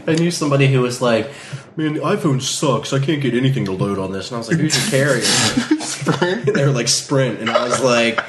I 0.08 0.16
knew 0.16 0.32
somebody 0.32 0.68
who 0.68 0.80
was 0.80 1.02
like, 1.02 1.30
"Man, 1.76 1.96
the 1.96 2.00
iPhone 2.00 2.42
sucks. 2.42 2.94
I 2.94 3.00
can't 3.00 3.22
get 3.22 3.34
anything 3.34 3.66
to 3.66 3.74
load 3.74 4.00
on 4.00 4.14
this." 4.14 4.30
And 4.30 4.36
I 4.36 4.38
was 4.38 4.48
like, 4.48 4.60
"Who's 4.60 4.78
your 4.82 4.92
carrier?" 4.92 5.22
Sprint, 5.82 6.46
they 6.54 6.66
were 6.66 6.72
like 6.72 6.88
Sprint, 6.88 7.42
and 7.42 7.50
I 7.50 7.66
was 7.68 7.84
like, 7.84 8.24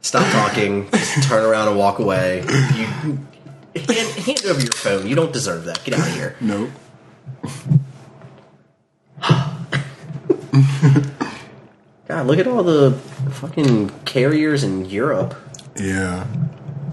"Stop 0.00 0.30
talking. 0.30 0.88
Just 0.92 1.24
turn 1.28 1.44
around 1.44 1.66
and 1.68 1.76
walk 1.76 1.98
away. 1.98 2.38
You 2.42 2.86
hand, 2.86 3.26
hand 3.74 4.42
over 4.46 4.60
your 4.60 4.72
phone. 4.72 5.08
You 5.08 5.16
don't 5.16 5.32
deserve 5.32 5.64
that. 5.64 5.82
Get 5.82 5.94
out 5.94 6.06
of 6.06 6.14
here." 6.14 6.36
nope. 6.40 6.70
God, 12.10 12.26
look 12.26 12.38
at 12.40 12.48
all 12.48 12.64
the 12.64 12.90
fucking 13.34 13.90
carriers 14.04 14.64
in 14.64 14.84
Europe. 14.86 15.36
Yeah, 15.76 16.26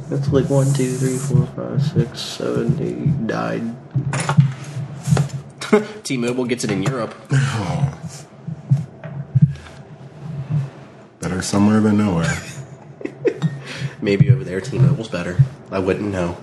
That's 0.10 0.28
like 0.32 0.48
one, 0.48 0.72
two, 0.76 0.94
three, 0.94 1.18
four, 1.18 1.48
five, 1.56 1.82
six, 1.82 2.20
seven, 2.22 2.78
eight, 2.80 2.98
nine. 3.26 3.76
T-Mobile 6.04 6.46
gets 6.46 6.64
it 6.66 6.70
in 6.72 6.84
Europe. 6.84 7.16
better 11.20 11.42
somewhere 11.42 11.80
than 11.82 11.98
nowhere. 11.98 12.32
Maybe 14.04 14.30
over 14.30 14.44
there, 14.44 14.62
T-Mobile's 14.62 15.10
better. 15.10 15.38
I 15.72 15.80
wouldn't 15.80 16.12
know. 16.12 16.38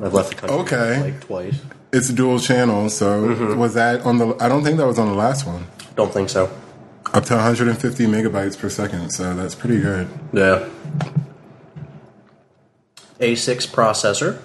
I've 0.00 0.14
left 0.14 0.30
the 0.30 0.36
country 0.36 0.56
Okay. 0.60 1.00
like 1.02 1.20
twice. 1.20 1.60
It's 1.92 2.08
dual 2.08 2.38
channel, 2.40 2.88
so 2.88 3.28
Mm-hmm. 3.28 3.58
was 3.58 3.74
that 3.74 4.00
on 4.06 4.16
the? 4.16 4.34
I 4.40 4.48
don't 4.48 4.64
think 4.64 4.78
that 4.78 4.86
was 4.86 4.98
on 4.98 5.08
the 5.08 5.14
last 5.14 5.46
one. 5.46 5.66
Don't 5.96 6.12
think 6.14 6.30
so. 6.30 6.50
Up 7.14 7.24
to 7.24 7.34
150 7.34 8.06
megabytes 8.06 8.58
per 8.58 8.68
second, 8.68 9.10
so 9.10 9.34
that's 9.34 9.54
pretty 9.54 9.80
good. 9.80 10.08
Yeah. 10.32 10.68
A6 13.18 13.66
processor. 13.68 14.38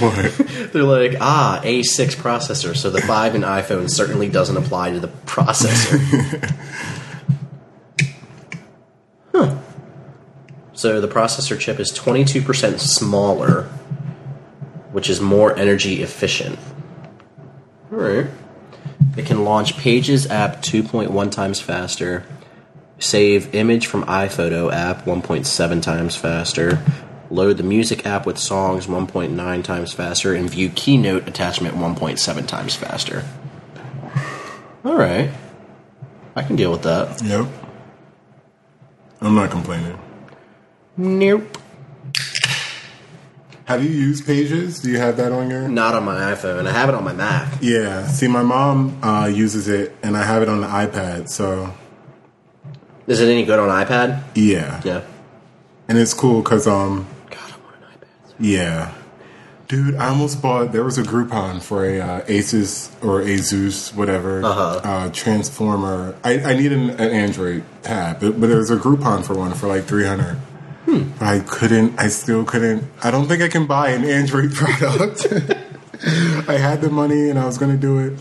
What? 0.00 0.72
They're 0.72 0.82
like, 0.82 1.16
ah, 1.20 1.60
A6 1.62 2.16
processor. 2.16 2.76
So 2.76 2.90
the 2.90 3.00
5 3.00 3.34
in 3.34 3.42
iPhone 3.42 3.90
certainly 3.90 4.28
doesn't 4.28 4.56
apply 4.56 4.90
to 4.90 5.00
the 5.00 5.08
processor. 5.08 6.00
huh. 9.32 9.58
So 10.72 11.00
the 11.00 11.08
processor 11.08 11.58
chip 11.58 11.78
is 11.78 11.92
22% 11.92 12.78
smaller, 12.80 13.64
which 14.92 15.08
is 15.08 15.20
more 15.20 15.56
energy 15.56 16.02
efficient. 16.02 16.58
Alright. 17.92 18.26
It 19.16 19.26
can 19.26 19.44
launch 19.44 19.76
Pages 19.76 20.30
app 20.30 20.62
2.1 20.62 21.30
times 21.30 21.60
faster, 21.60 22.24
save 22.98 23.54
image 23.54 23.86
from 23.86 24.04
iPhoto 24.04 24.72
app 24.72 25.04
1.7 25.04 25.82
times 25.82 26.16
faster, 26.16 26.82
load 27.30 27.56
the 27.56 27.62
music 27.62 28.06
app 28.06 28.26
with 28.26 28.38
songs 28.38 28.86
1.9 28.86 29.64
times 29.64 29.92
faster, 29.92 30.34
and 30.34 30.50
view 30.50 30.68
Keynote 30.70 31.28
attachment 31.28 31.76
1.7 31.76 32.46
times 32.46 32.74
faster. 32.74 33.24
All 34.84 34.96
right, 34.96 35.30
I 36.36 36.42
can 36.42 36.56
deal 36.56 36.70
with 36.70 36.82
that. 36.82 37.22
Yep. 37.22 37.46
I'm 39.20 39.34
not 39.34 39.50
complaining. 39.50 39.98
Nope. 40.96 41.58
Have 43.66 43.82
you 43.82 43.88
used 43.90 44.26
Pages? 44.26 44.80
Do 44.80 44.90
you 44.90 44.98
have 44.98 45.16
that 45.16 45.32
on 45.32 45.48
your? 45.50 45.68
Not 45.68 45.94
on 45.94 46.04
my 46.04 46.16
iPhone. 46.34 46.66
I 46.66 46.72
have 46.72 46.88
it 46.90 46.94
on 46.94 47.02
my 47.02 47.14
Mac. 47.14 47.50
Yeah. 47.62 48.06
See, 48.08 48.28
my 48.28 48.42
mom 48.42 49.02
uh, 49.02 49.26
uses 49.26 49.68
it, 49.68 49.96
and 50.02 50.16
I 50.16 50.22
have 50.22 50.42
it 50.42 50.48
on 50.50 50.60
the 50.60 50.66
iPad. 50.66 51.28
So 51.30 51.72
Is 53.06 53.20
it 53.20 53.28
any 53.28 53.44
good 53.44 53.58
on 53.58 53.68
iPad? 53.70 54.22
yeah, 54.34 54.82
Yeah. 54.84 55.02
and 55.88 55.96
it's 55.96 56.12
cool 56.12 56.42
because 56.42 56.66
um, 56.66 57.06
God, 57.30 57.38
I 57.38 57.56
want 57.64 57.76
an 57.76 57.98
iPad. 58.00 58.06
yeah, 58.38 58.92
dude, 59.68 59.94
I 59.96 60.08
almost 60.08 60.42
bought. 60.42 60.72
There 60.72 60.84
was 60.84 60.98
a 60.98 61.02
Groupon 61.02 61.62
for 61.62 61.86
a 61.86 62.00
uh, 62.00 62.20
Asus 62.26 62.90
or 63.02 63.22
Asus, 63.22 63.94
whatever, 63.94 64.44
Uh-huh. 64.44 64.80
uh, 64.84 65.10
transformer. 65.10 66.14
I, 66.22 66.38
I 66.40 66.54
need 66.54 66.72
an, 66.72 66.90
an 66.90 67.00
Android 67.10 67.64
tab, 67.82 68.20
but, 68.20 68.38
but 68.38 68.46
there 68.48 68.58
was 68.58 68.70
a 68.70 68.76
Groupon 68.76 69.24
for 69.24 69.32
one 69.34 69.54
for 69.54 69.68
like 69.68 69.84
three 69.84 70.04
hundred. 70.04 70.36
Hmm. 70.84 71.10
I 71.20 71.40
couldn't. 71.40 71.98
I 71.98 72.08
still 72.08 72.44
couldn't. 72.44 72.84
I 73.02 73.10
don't 73.10 73.26
think 73.26 73.42
I 73.42 73.48
can 73.48 73.66
buy 73.66 73.90
an 73.90 74.04
Android 74.04 74.52
product. 74.54 75.26
I 76.48 76.58
had 76.58 76.82
the 76.82 76.90
money 76.90 77.30
and 77.30 77.38
I 77.38 77.46
was 77.46 77.56
going 77.56 77.72
to 77.72 77.78
do 77.78 77.98
it. 77.98 78.18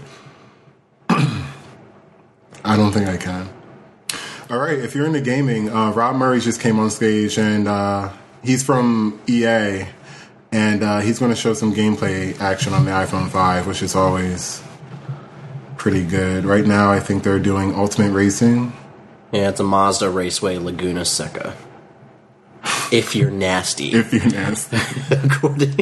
I 2.63 2.77
don't 2.77 2.93
think 2.93 3.09
I 3.09 3.17
can. 3.17 3.49
All 4.49 4.59
right, 4.59 4.77
if 4.77 4.93
you're 4.95 5.05
into 5.05 5.21
gaming, 5.21 5.69
uh, 5.69 5.91
Rob 5.91 6.15
Murray 6.15 6.39
just 6.39 6.61
came 6.61 6.79
on 6.79 6.89
stage 6.89 7.37
and 7.37 7.67
uh, 7.67 8.11
he's 8.43 8.63
from 8.63 9.19
EA, 9.27 9.87
and 10.51 10.83
uh, 10.83 10.99
he's 10.99 11.17
going 11.17 11.31
to 11.31 11.35
show 11.35 11.53
some 11.53 11.73
gameplay 11.73 12.39
action 12.39 12.73
on 12.73 12.85
the 12.85 12.91
iPhone 12.91 13.29
5, 13.29 13.67
which 13.67 13.81
is 13.81 13.95
always 13.95 14.61
pretty 15.77 16.05
good. 16.05 16.45
Right 16.45 16.65
now, 16.65 16.91
I 16.91 16.99
think 16.99 17.23
they're 17.23 17.39
doing 17.39 17.73
Ultimate 17.73 18.11
Racing. 18.11 18.73
Yeah, 19.31 19.49
it's 19.49 19.59
a 19.59 19.63
Mazda 19.63 20.09
Raceway 20.09 20.57
Laguna 20.57 21.03
Seca. 21.05 21.55
If 22.91 23.15
you're 23.15 23.31
nasty. 23.31 23.91
If 23.93 24.13
you're 24.13 24.25
nasty, 24.29 24.77
According- 25.11 25.75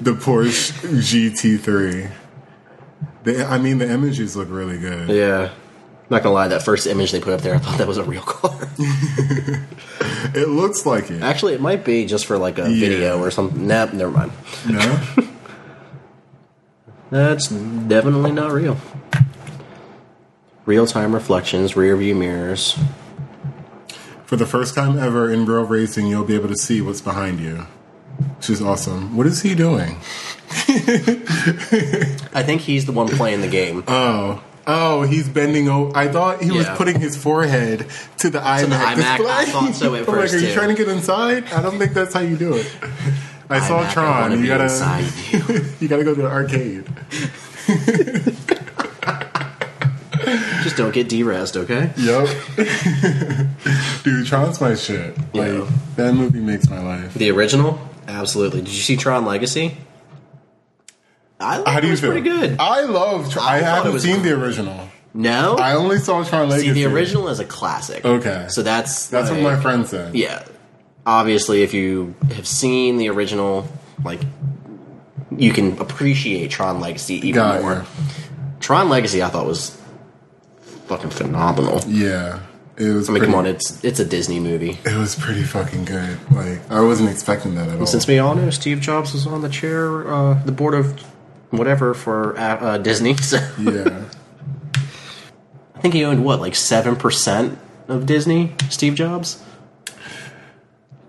the 0.00 0.12
Porsche 0.12 0.72
GT3. 0.82 2.10
The, 3.24 3.44
I 3.44 3.58
mean, 3.58 3.78
the 3.78 3.90
images 3.90 4.36
look 4.36 4.48
really 4.50 4.78
good. 4.78 5.08
yeah. 5.08 5.50
Not 6.08 6.22
gonna 6.22 6.34
lie, 6.34 6.48
that 6.48 6.62
first 6.62 6.86
image 6.86 7.10
they 7.10 7.18
put 7.20 7.32
up 7.32 7.40
there, 7.40 7.54
I 7.54 7.58
thought 7.58 7.78
that 7.78 7.88
was 7.88 7.98
a 7.98 8.04
real 8.04 8.22
car. 8.22 8.68
It 10.34 10.48
looks 10.48 10.84
like 10.84 11.10
it. 11.10 11.22
Actually, 11.22 11.54
it 11.54 11.60
might 11.60 11.84
be 11.84 12.04
just 12.04 12.26
for 12.26 12.36
like 12.36 12.58
a 12.58 12.68
Yeah. 12.70 12.88
video 12.88 13.20
or 13.20 13.30
something. 13.30 13.66
Nah, 13.66 13.86
never 13.86 14.10
mind. 14.10 14.32
No? 14.68 15.00
That's 17.10 17.48
definitely 17.48 18.32
not 18.32 18.52
real. 18.52 18.76
Real 20.66 20.86
time 20.86 21.14
reflections, 21.14 21.76
rear 21.76 21.96
view 21.96 22.14
mirrors. 22.14 22.76
For 24.26 24.36
the 24.36 24.46
first 24.46 24.74
time 24.74 24.98
ever 24.98 25.30
in 25.32 25.46
real 25.46 25.62
racing, 25.64 26.06
you'll 26.08 26.24
be 26.24 26.34
able 26.34 26.48
to 26.48 26.56
see 26.56 26.80
what's 26.82 27.00
behind 27.00 27.38
you, 27.40 27.66
which 28.36 28.50
is 28.50 28.60
awesome. 28.60 29.16
What 29.16 29.26
is 29.26 29.42
he 29.42 29.54
doing? 29.54 29.96
I 32.34 32.42
think 32.44 32.60
he's 32.62 32.86
the 32.86 32.92
one 32.92 33.08
playing 33.08 33.40
the 33.40 33.48
game. 33.48 33.84
Oh, 33.88 34.42
oh, 34.66 35.02
he's 35.02 35.28
bending 35.28 35.68
over. 35.68 35.96
I 35.96 36.08
thought 36.08 36.42
he 36.42 36.50
was 36.50 36.66
Yeah. 36.66 36.74
putting 36.76 36.98
his 36.98 37.16
forehead 37.16 37.86
to 38.18 38.28
the 38.30 38.40
iMac, 38.40 38.66
iMac, 38.66 38.96
display. 38.96 39.30
I 39.30 39.44
thought 39.44 39.74
so 39.76 39.94
at 39.94 40.00
I'm 40.00 40.06
first, 40.06 40.34
like, 40.34 40.42
are 40.42 40.44
you 40.44 40.48
too. 40.52 40.58
trying 40.58 40.68
to 40.70 40.74
get 40.74 40.88
inside? 40.88 41.44
I 41.52 41.62
don't 41.62 41.78
think 41.78 41.92
that's 41.94 42.12
how 42.12 42.18
you 42.20 42.36
do 42.36 42.54
it. 42.54 42.68
I 43.48 43.60
saw 43.60 43.84
iMac, 43.84 43.86
I 43.90 43.92
Tron. 43.92 44.32
You 44.32 44.38
be 44.38 44.46
gotta, 44.48 44.64
inside 44.64 45.04
you. 45.30 45.64
you 45.78 45.86
gotta 45.86 46.02
go 46.02 46.16
to 46.16 46.22
the 46.22 46.28
arcade. 46.28 46.84
Just 50.76 50.84
don't 50.84 50.92
get 50.94 51.08
derezzed, 51.08 51.56
okay? 51.56 51.90
Yep. 51.96 52.28
Dude, 54.04 54.26
Tron's 54.26 54.60
my 54.60 54.74
shit. 54.74 55.16
Like 55.34 55.52
Yeah. 55.52 55.70
that 55.96 56.12
movie 56.14 56.40
makes 56.40 56.68
my 56.68 56.80
life. 56.82 57.14
The 57.14 57.30
original? 57.30 57.78
Absolutely. 58.06 58.60
Did 58.60 58.68
you 58.74 58.82
see 58.82 58.96
Tron 58.96 59.24
Legacy? 59.24 59.76
I 61.40 61.62
How 61.70 61.80
do 61.80 61.88
it 61.88 61.90
you 61.90 61.96
feel? 61.96 62.12
pretty 62.12 62.28
good. 62.28 62.56
I 62.60 62.82
love. 62.82 63.30
Tron. 63.32 63.46
I 63.46 63.56
I, 63.56 63.58
haven't 63.60 64.00
seen 64.00 64.22
the 64.22 64.32
original. 64.32 64.88
No? 65.12 65.56
I 65.56 65.74
only 65.74 65.98
saw 65.98 66.22
Tron 66.24 66.48
Legacy. 66.50 66.68
see, 66.68 66.72
the 66.74 66.84
original 66.86 67.28
is 67.28 67.40
a 67.40 67.44
classic. 67.44 68.04
Okay. 68.04 68.46
So 68.50 68.62
that's 68.62 69.08
That's 69.08 69.30
what 69.30 69.40
my 69.40 69.56
friend 69.60 69.86
said. 69.86 70.14
Yeah. 70.14 70.44
Obviously, 71.06 71.62
if 71.62 71.72
you 71.72 72.14
have 72.34 72.46
seen 72.46 72.96
the 72.98 73.08
original, 73.10 73.66
like, 74.04 74.20
you 75.36 75.52
can 75.52 75.78
appreciate 75.78 76.50
Tron 76.50 76.80
Legacy 76.80 77.14
even 77.16 77.34
Got 77.34 77.62
more. 77.62 77.86
Tron 78.60 78.88
Legacy, 78.88 79.22
I 79.22 79.28
thought 79.28 79.46
was 79.46 79.80
fucking 80.86 81.10
phenomenal. 81.10 81.80
Yeah. 81.86 82.40
It 82.78 82.92
was. 82.92 83.08
I 83.08 83.12
mean, 83.12 83.20
pretty, 83.20 83.32
come 83.32 83.38
on, 83.38 83.46
it's 83.46 83.82
it's 83.82 84.00
a 84.00 84.04
Disney 84.04 84.38
movie. 84.38 84.78
It 84.84 84.96
was 84.96 85.14
pretty 85.14 85.44
fucking 85.44 85.86
good. 85.86 86.18
Like 86.30 86.70
I 86.70 86.82
wasn't 86.82 87.08
expecting 87.08 87.54
that 87.54 87.68
at 87.70 87.80
all. 87.80 87.86
Since 87.86 88.06
we 88.06 88.18
all 88.18 88.34
know 88.34 88.50
Steve 88.50 88.80
Jobs 88.80 89.14
was 89.14 89.26
on 89.26 89.40
the 89.40 89.48
chair, 89.48 90.06
uh, 90.12 90.34
the 90.44 90.52
board 90.52 90.74
of 90.74 91.00
whatever 91.50 91.94
for 91.94 92.36
uh, 92.38 92.56
uh, 92.56 92.78
Disney, 92.78 93.16
so 93.16 93.38
yeah. 93.58 94.04
I 95.74 95.80
think 95.80 95.94
he 95.94 96.04
owned 96.04 96.22
what, 96.22 96.40
like 96.40 96.54
seven 96.54 96.96
percent 96.96 97.58
of 97.88 98.04
Disney. 98.04 98.54
Steve 98.68 98.94
Jobs. 98.94 99.42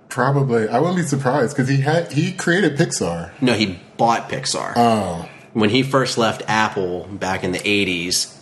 Probably. 0.07 0.69
I 0.69 0.79
wouldn't 0.79 0.97
be 0.97 1.03
surprised 1.03 1.55
because 1.55 1.69
he 1.69 1.81
had 1.81 2.13
he 2.13 2.31
created 2.31 2.77
Pixar. 2.77 3.31
No, 3.41 3.53
he 3.53 3.77
bought 3.97 4.29
Pixar. 4.29 4.73
Oh. 4.77 5.27
when 5.51 5.69
he 5.69 5.83
first 5.83 6.17
left 6.17 6.43
Apple 6.47 7.03
back 7.11 7.43
in 7.43 7.51
the 7.51 7.59
80s, 7.59 8.36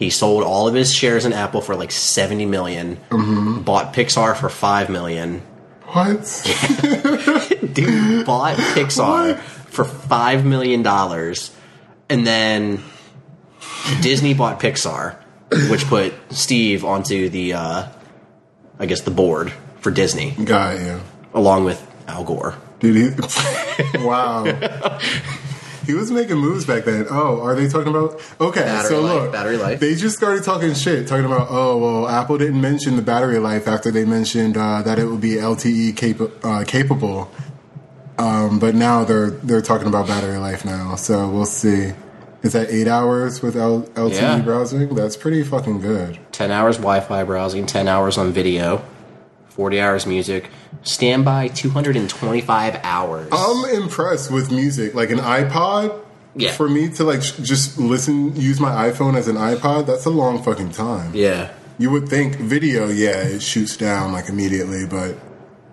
he 0.00 0.10
sold 0.10 0.42
all 0.42 0.66
of 0.66 0.74
his 0.74 0.92
shares 0.92 1.24
in 1.24 1.32
Apple 1.32 1.60
for 1.60 1.76
like 1.76 1.92
70 1.92 2.46
million, 2.46 2.96
bought 3.64 3.94
Pixar 3.94 4.36
for 4.36 4.48
5 4.48 4.88
million. 4.90 5.42
What? 5.84 6.18
Dude 7.72 8.24
bought 8.26 8.56
Pixar 8.56 9.34
What? 9.34 9.38
for 9.40 9.84
5 9.84 10.44
million 10.44 10.82
dollars 10.82 11.54
and 12.08 12.26
then 12.26 12.82
Disney 14.02 14.34
bought 14.34 14.58
Pixar, 14.60 15.16
which 15.70 15.84
put 15.86 16.12
Steve 16.30 16.84
onto 16.84 17.28
the, 17.28 17.52
uh, 17.54 17.88
I 18.78 18.86
guess, 18.86 19.02
the 19.02 19.10
board 19.10 19.52
for 19.80 19.90
Disney, 19.90 20.30
Got 20.32 20.78
you. 20.80 21.00
along 21.34 21.64
with 21.64 21.80
Al 22.08 22.24
Gore. 22.24 22.56
Dude, 22.80 22.96
he, 22.96 23.98
wow. 23.98 24.44
He 25.90 25.94
was 25.96 26.10
making 26.12 26.36
moves 26.38 26.64
back 26.64 26.84
then. 26.84 27.06
Oh, 27.10 27.40
are 27.40 27.56
they 27.56 27.68
talking 27.68 27.88
about? 27.88 28.20
Okay, 28.40 28.60
Battery 28.60 28.88
so 28.88 29.00
life, 29.00 29.22
look, 29.22 29.32
battery 29.32 29.56
life. 29.56 29.80
They 29.80 29.96
just 29.96 30.16
started 30.16 30.44
talking 30.44 30.72
shit, 30.74 31.08
talking 31.08 31.24
about 31.24 31.48
oh 31.50 31.78
well, 31.78 32.08
Apple 32.08 32.38
didn't 32.38 32.60
mention 32.60 32.94
the 32.94 33.02
battery 33.02 33.38
life 33.40 33.66
after 33.66 33.90
they 33.90 34.04
mentioned 34.04 34.56
uh, 34.56 34.82
that 34.82 35.00
it 35.00 35.06
would 35.06 35.20
be 35.20 35.30
LTE 35.30 35.96
capa- 35.96 36.30
uh, 36.46 36.64
capable. 36.64 37.28
Um, 38.18 38.58
but 38.60 38.74
now 38.74 39.02
they're 39.04 39.30
they're 39.30 39.62
talking 39.62 39.88
about 39.88 40.06
battery 40.06 40.36
life 40.38 40.64
now, 40.64 40.94
so 40.94 41.28
we'll 41.28 41.44
see. 41.46 41.92
Is 42.42 42.52
that 42.54 42.70
eight 42.70 42.86
hours 42.88 43.42
with 43.42 43.56
L- 43.56 43.82
LTE 43.94 44.14
Yeah. 44.20 44.38
browsing? 44.42 44.94
That's 44.94 45.16
pretty 45.16 45.42
fucking 45.42 45.80
good. 45.80 46.18
10 46.32 46.50
hours 46.50 46.76
Wi 46.76 47.00
Fi 47.00 47.24
browsing, 47.24 47.66
10 47.66 47.88
hours 47.88 48.16
on 48.16 48.32
video, 48.32 48.82
40 49.60 49.78
hours 49.78 50.06
music, 50.06 50.48
standby 50.84 51.48
225 51.48 52.80
hours. 52.82 53.28
I'm 53.30 53.82
impressed 53.82 54.30
with 54.30 54.50
music. 54.50 54.94
Like 54.94 55.10
an 55.10 55.18
iPod, 55.18 56.00
Yeah. 56.34 56.52
for 56.52 56.66
me 56.66 56.88
to 56.92 57.04
like 57.04 57.20
sh- 57.22 57.32
just 57.42 57.78
listen, 57.78 58.34
use 58.36 58.58
my 58.58 58.88
iPhone 58.90 59.18
as 59.18 59.28
an 59.28 59.36
iPod, 59.36 59.84
that's 59.86 60.06
a 60.06 60.10
long 60.10 60.42
fucking 60.42 60.70
time. 60.70 61.10
yeah. 61.14 61.50
You 61.78 61.90
would 61.90 62.08
think 62.08 62.36
video, 62.36 62.88
yeah, 62.88 63.22
it 63.22 63.42
shoots 63.42 63.76
down 63.76 64.12
like 64.12 64.30
immediately, 64.30 64.86
but 64.86 65.16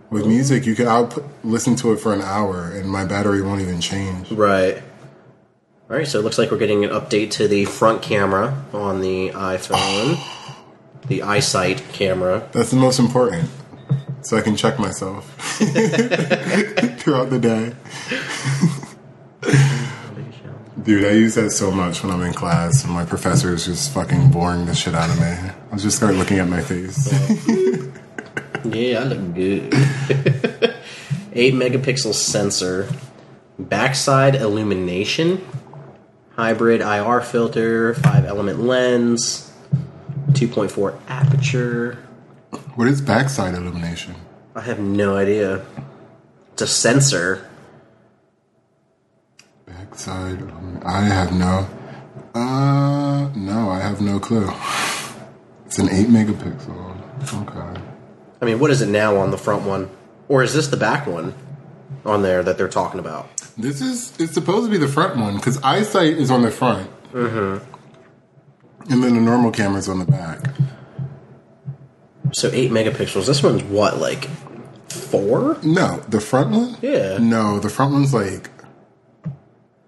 with 0.09 0.25
music, 0.25 0.65
you 0.65 0.75
can 0.75 0.87
I'll 0.89 1.09
listen 1.45 1.77
to 1.77 1.93
it 1.93 2.01
for 2.01 2.13
an 2.13 2.21
hour 2.21 2.69
and 2.69 2.89
my 2.89 3.05
battery 3.05 3.41
won't 3.41 3.61
even 3.61 3.79
change. 3.79 4.29
Right. 4.31 4.83
All 5.89 5.95
right, 5.95 6.05
so 6.07 6.19
it 6.19 6.23
looks 6.23 6.37
like 6.37 6.51
we're 6.51 6.57
getting 6.57 6.83
an 6.83 6.89
update 6.91 7.31
to 7.39 7.47
the 7.47 7.63
front 7.63 8.01
camera 8.01 8.65
on 8.73 8.99
the 8.99 9.29
iPhone, 9.29 10.17
the 11.07 11.19
iSight 11.19 11.79
camera. 11.93 12.49
That's 12.51 12.71
the 12.71 12.75
most 12.77 12.99
important, 12.99 13.49
so 14.27 14.35
I 14.35 14.41
can 14.41 14.57
check 14.57 14.77
myself 14.77 15.25
throughout 16.99 17.29
the 17.29 17.39
day. 17.39 17.73
Dude, 20.83 21.05
I 21.05 21.11
use 21.11 21.35
that 21.35 21.51
so 21.51 21.71
much 21.71 22.03
when 22.03 22.11
I'm 22.11 22.21
in 22.23 22.33
class, 22.33 22.83
and 22.83 22.91
my 22.91 23.05
professor 23.05 23.53
is 23.53 23.65
just 23.65 23.93
fucking 23.93 24.31
boring 24.31 24.65
the 24.65 24.75
shit 24.75 24.93
out 24.93 25.09
of 25.09 25.17
me. 25.17 25.51
I'll 25.71 25.79
just 25.79 25.95
start 25.95 26.15
looking 26.15 26.39
at 26.39 26.49
my 26.49 26.61
face. 26.61 27.13
Yeah, 28.65 28.99
I 28.99 29.03
look 29.03 29.33
good. 29.33 29.73
8 31.33 31.53
megapixel 31.53 32.13
sensor, 32.13 32.89
backside 33.57 34.35
illumination, 34.35 35.47
hybrid 36.35 36.81
IR 36.81 37.21
filter, 37.21 37.93
5 37.93 38.25
element 38.25 38.59
lens, 38.59 39.53
2.4 40.31 40.99
aperture. 41.07 42.06
What 42.77 42.87
is 42.87 43.01
backside 43.01 43.55
illumination? 43.55 44.13
I 44.53 44.61
have 44.61 44.77
no 44.77 45.17
idea. 45.17 45.65
It's 46.53 46.61
a 46.61 46.67
sensor. 46.67 47.49
Backside, 49.65 50.43
I 50.85 51.01
have 51.01 51.33
no. 51.33 51.67
Uh, 52.35 53.31
no, 53.35 53.71
I 53.71 53.79
have 53.79 53.99
no 53.99 54.19
clue. 54.19 54.49
It's 55.65 55.79
an 55.79 55.89
eight 55.89 56.07
megapixel. 56.07 57.41
Okay. 57.41 57.81
I 58.41 58.45
mean, 58.45 58.57
what 58.57 58.71
is 58.71 58.81
it 58.81 58.87
now 58.87 59.17
on 59.17 59.31
the 59.31 59.37
front 59.37 59.63
one? 59.63 59.89
Or 60.29 60.41
is 60.41 60.53
this 60.53 60.67
the 60.67 60.77
back 60.77 61.05
one 61.05 61.33
on 62.05 62.21
there 62.21 62.41
that 62.41 62.57
they're 62.57 62.69
talking 62.69 63.01
about? 63.01 63.27
This 63.57 63.81
is 63.81 64.13
it's 64.17 64.33
supposed 64.33 64.67
to 64.67 64.71
be 64.71 64.77
the 64.77 64.87
front 64.87 65.17
one 65.17 65.35
because 65.35 65.57
iSight 65.57 66.15
is 66.15 66.31
on 66.31 66.41
the 66.41 66.51
front, 66.51 66.89
mm-hmm. 67.11 67.65
and 68.89 69.03
then 69.03 69.15
the 69.15 69.19
normal 69.19 69.51
camera's 69.51 69.89
on 69.89 69.99
the 69.99 70.05
back. 70.05 70.39
So 72.33 72.49
8 72.51 72.71
megapixels. 72.71 73.25
This 73.25 73.41
one's 73.41 73.63
what, 73.63 73.97
like 73.97 74.29
4? 74.89 75.59
No, 75.63 75.97
the 76.07 76.21
front 76.21 76.51
one. 76.51 76.77
Yeah. 76.81 77.17
No, 77.19 77.59
the 77.59 77.69
front 77.69 77.93
one's 77.93 78.13
like 78.13 78.49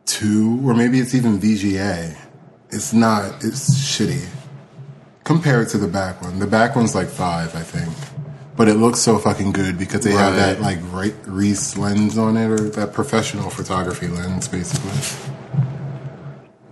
two, 0.06 0.60
or 0.68 0.74
maybe 0.74 1.00
it's 1.00 1.14
even 1.14 1.40
VGA. 1.40 2.18
It's 2.72 2.94
not. 2.94 3.44
It's 3.44 3.74
shitty 3.76 4.28
compared 5.24 5.70
to 5.70 5.78
the 5.78 5.88
back 5.88 6.22
one. 6.22 6.40
The 6.40 6.48
back 6.48 6.76
one's 6.76 6.96
like 6.96 7.08
five, 7.08 7.56
I 7.56 7.62
think. 7.62 7.94
But 8.56 8.68
it 8.68 8.74
looks 8.74 9.00
so 9.00 9.18
fucking 9.18 9.54
good 9.54 9.78
because 9.78 10.04
they 10.04 10.12
have 10.12 10.36
that 10.36 10.60
like 10.60 10.80
Re- 10.92 11.16
Reese 11.26 11.78
lens 11.78 12.18
on 12.18 12.36
it, 12.36 12.48
or 12.48 12.70
that 12.72 12.94
professional 12.94 13.50
photography 13.50 14.08
lens, 14.08 14.48
basically. 14.48 14.92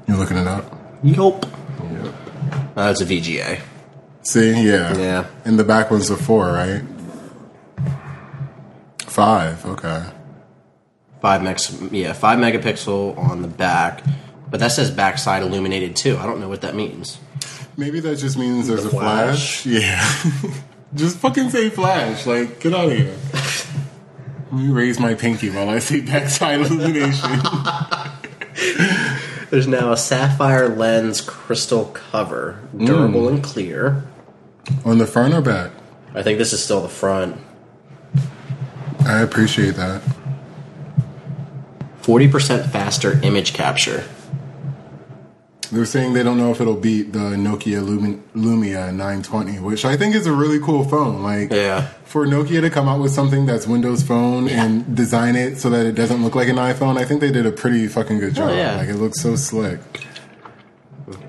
You're 0.07 0.17
looking 0.17 0.37
it 0.37 0.47
up. 0.47 0.75
Yup. 1.03 1.45
Yep. 1.83 2.13
Uh, 2.75 2.87
That's 2.87 3.01
a 3.01 3.05
VGA. 3.05 3.61
See, 4.27 4.61
yeah, 4.61 4.93
Yeah. 4.97 5.25
And 5.45 5.57
the 5.57 5.63
back 5.63 5.89
one's 5.89 6.11
are 6.11 6.17
four, 6.17 6.47
right? 6.47 6.81
Five. 9.05 9.65
Okay. 9.65 10.03
Five 11.21 11.43
mex, 11.43 11.73
yeah, 11.91 12.11
five 12.11 12.37
megapixel 12.37 13.17
on 13.17 13.41
the 13.41 13.47
back, 13.47 14.03
but 14.51 14.59
that 14.59 14.73
says 14.73 14.91
backside 14.91 15.43
illuminated 15.43 15.95
too. 15.95 16.17
I 16.17 16.25
don't 16.25 16.41
know 16.41 16.49
what 16.49 16.59
that 16.59 16.75
means. 16.75 17.19
Maybe 17.77 18.01
that 18.01 18.17
just 18.17 18.37
means 18.37 18.67
there's 18.67 18.83
The 18.83 18.89
a 18.89 18.91
flash. 18.91 19.61
flash. 19.61 19.65
Yeah. 19.65 20.51
just 20.93 21.19
fucking 21.19 21.49
say 21.49 21.69
flash. 21.69 22.25
Like, 22.25 22.59
get 22.59 22.73
out 22.73 22.91
of 22.91 22.97
here. 22.97 23.15
Let 24.51 24.61
me 24.61 24.73
raise 24.73 24.99
my 24.99 25.13
pinky 25.13 25.51
while 25.51 25.69
I 25.69 25.79
say 25.79 26.01
backside 26.01 26.59
illumination. 26.69 27.31
There's 29.51 29.67
now 29.67 29.93
a 29.93 29.97
sapphire 29.97 30.67
lens 30.67 31.21
crystal 31.21 31.85
cover, 31.85 32.59
durable 32.77 33.21
mm. 33.21 33.35
and 33.35 33.43
clear. 33.43 34.03
On 34.85 34.97
the 34.97 35.07
front 35.07 35.33
or 35.33 35.41
back? 35.41 35.71
I 36.13 36.23
think 36.23 36.37
this 36.39 36.53
is 36.53 36.63
still 36.63 36.81
the 36.81 36.89
front. 36.89 37.37
I 39.05 39.21
appreciate 39.21 39.75
that. 39.75 40.01
Forty 42.01 42.27
percent 42.27 42.71
faster 42.71 43.19
image 43.23 43.53
capture. 43.53 44.03
They're 45.69 45.83
saying 45.85 46.13
they 46.13 46.23
don't 46.23 46.37
know 46.37 46.49
if 46.51 46.61
it'll 46.61 46.77
beat 46.77 47.11
the 47.11 47.19
Nokia 47.35 47.85
Lumi- 47.85 48.21
Lumia 48.33 48.87
920, 48.93 49.59
which 49.59 49.83
I 49.83 49.97
think 49.97 50.15
is 50.15 50.25
a 50.25 50.31
really 50.31 50.59
cool 50.61 50.85
phone. 50.85 51.21
Like, 51.23 51.51
Yeah. 51.51 51.87
for 52.05 52.25
Nokia 52.25 52.61
to 52.61 52.69
come 52.69 52.87
out 52.87 53.01
with 53.01 53.11
something 53.11 53.45
that's 53.45 53.67
Windows 53.67 54.01
Phone 54.01 54.47
and 54.47 54.95
design 54.95 55.35
it 55.35 55.57
so 55.57 55.69
that 55.71 55.85
it 55.85 55.91
doesn't 55.93 56.23
look 56.23 56.35
like 56.35 56.47
an 56.47 56.55
iPhone, 56.55 56.97
I 56.97 57.03
think 57.03 57.19
they 57.19 57.31
did 57.33 57.45
a 57.45 57.51
pretty 57.51 57.85
fucking 57.87 58.17
good 58.19 58.33
job. 58.33 58.51
Oh, 58.51 58.55
yeah. 58.55 58.77
Like, 58.77 58.87
it 58.87 58.95
looks 58.95 59.19
so 59.19 59.35
slick. 59.35 59.79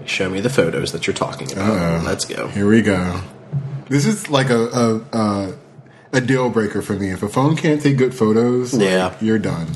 Show 0.07 0.29
me 0.31 0.41
the 0.41 0.51
photos 0.51 0.93
that 0.93 1.07
you're 1.07 1.15
talking 1.15 1.53
about. 1.53 1.71
Uh-oh. 1.71 2.03
Let's 2.05 2.25
go. 2.25 2.49
Here 2.49 2.69
we 2.69 2.83
go. 2.83 3.21
This 3.89 4.07
is 4.07 4.29
like 4.29 4.51
a 4.51 4.67
a, 4.67 4.97
a 5.17 5.55
a 6.15 6.21
deal 6.21 6.51
breaker 6.51 6.83
for 6.83 6.95
me. 6.95 7.11
If 7.11 7.23
a 7.23 7.29
phone 7.29 7.57
can't 7.57 7.81
take 7.81 7.97
good 7.99 8.15
photos, 8.15 8.75
like, 8.75 8.83
Yeah. 8.83 9.15
you're 9.21 9.39
done. 9.39 9.69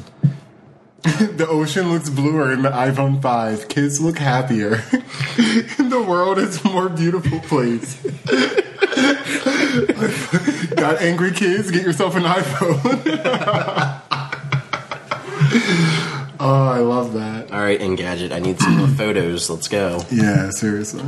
the 1.03 1.47
ocean 1.49 1.91
looks 1.91 2.09
bluer 2.11 2.53
in 2.53 2.63
the 2.63 2.71
iPhone 2.71 3.21
5. 3.21 3.69
Kids 3.69 4.01
look 4.01 4.19
happier. 4.19 4.77
the 5.37 6.05
world 6.07 6.39
is 6.39 6.65
a 6.65 6.69
more 6.69 6.89
beautiful 6.89 7.41
place. 7.41 8.01
Got 10.77 11.03
angry 11.03 11.33
kids? 11.33 11.71
Get 11.71 11.83
yourself 11.83 12.15
an 12.17 12.23
iPhone. 12.23 13.03
Oh, 16.43 16.69
I 16.69 16.79
love 16.81 17.15
that. 17.15 17.51
All 17.53 17.61
right, 17.61 17.81
Engadget. 17.81 18.33
I 18.33 18.39
need 18.41 18.59
some 18.61 18.77
more 18.77 18.89
photos. 19.03 19.49
Let's 19.49 19.69
go. 19.69 20.03
Yeah, 20.11 20.51
seriously. 20.51 21.05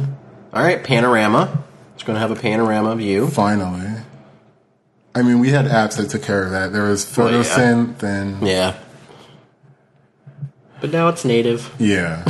All 0.52 0.62
right, 0.62 0.82
panorama. 0.82 1.62
It's 1.94 2.04
going 2.04 2.14
to 2.16 2.20
have 2.20 2.30
a 2.30 2.36
panorama 2.36 2.94
view. 2.96 3.28
Finally. 3.28 3.90
I 5.14 5.22
mean, 5.22 5.38
we 5.40 5.50
had 5.50 5.66
apps 5.66 5.96
that 5.96 6.10
took 6.10 6.22
care 6.22 6.44
of 6.44 6.50
that. 6.52 6.72
There 6.72 6.84
was 6.84 7.18
oh, 7.18 7.28
yeah. 7.28 7.42
PhotoSynth 7.42 8.02
and 8.02 8.46
Yeah. 8.46 8.76
But 10.80 10.90
now 10.92 11.08
it's 11.08 11.24
native. 11.24 11.72
yeah, 11.78 12.24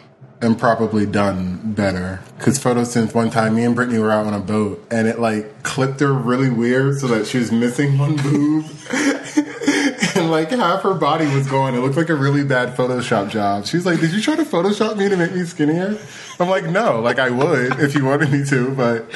and 0.40 0.58
probably 0.58 1.06
done 1.06 1.74
better. 1.74 2.20
Because 2.38 2.58
PhotoSynth, 2.58 3.14
one 3.14 3.30
time, 3.30 3.54
me 3.54 3.62
and 3.64 3.76
Brittany 3.76 3.98
were 4.00 4.10
out 4.10 4.26
on 4.26 4.34
a 4.34 4.40
boat, 4.40 4.84
and 4.90 5.06
it 5.06 5.20
like 5.20 5.62
clipped 5.62 6.00
her 6.00 6.12
really 6.12 6.50
weird, 6.50 6.98
so 6.98 7.06
that 7.08 7.26
she 7.28 7.38
was 7.38 7.52
missing 7.52 7.98
one 7.98 8.16
boob, 8.22 8.64
and 10.32 10.50
like 10.50 10.58
half 10.58 10.82
her 10.82 10.94
body 10.94 11.26
was 11.26 11.48
going. 11.48 11.74
It 11.74 11.78
looked 11.78 11.96
like 11.96 12.08
a 12.08 12.14
really 12.14 12.44
bad 12.44 12.76
Photoshop 12.76 13.30
job. 13.30 13.66
She's 13.66 13.84
like, 13.84 14.00
"Did 14.00 14.12
you 14.12 14.20
try 14.20 14.36
to 14.36 14.44
Photoshop 14.44 14.96
me 14.96 15.08
to 15.08 15.16
make 15.16 15.34
me 15.34 15.44
skinnier?" 15.44 15.98
I'm 16.38 16.48
like, 16.48 16.64
"No, 16.64 17.00
like 17.00 17.18
I 17.18 17.30
would 17.30 17.80
if 17.80 17.94
you 17.94 18.04
wanted 18.04 18.30
me 18.30 18.44
to, 18.46 18.74
but 18.74 19.06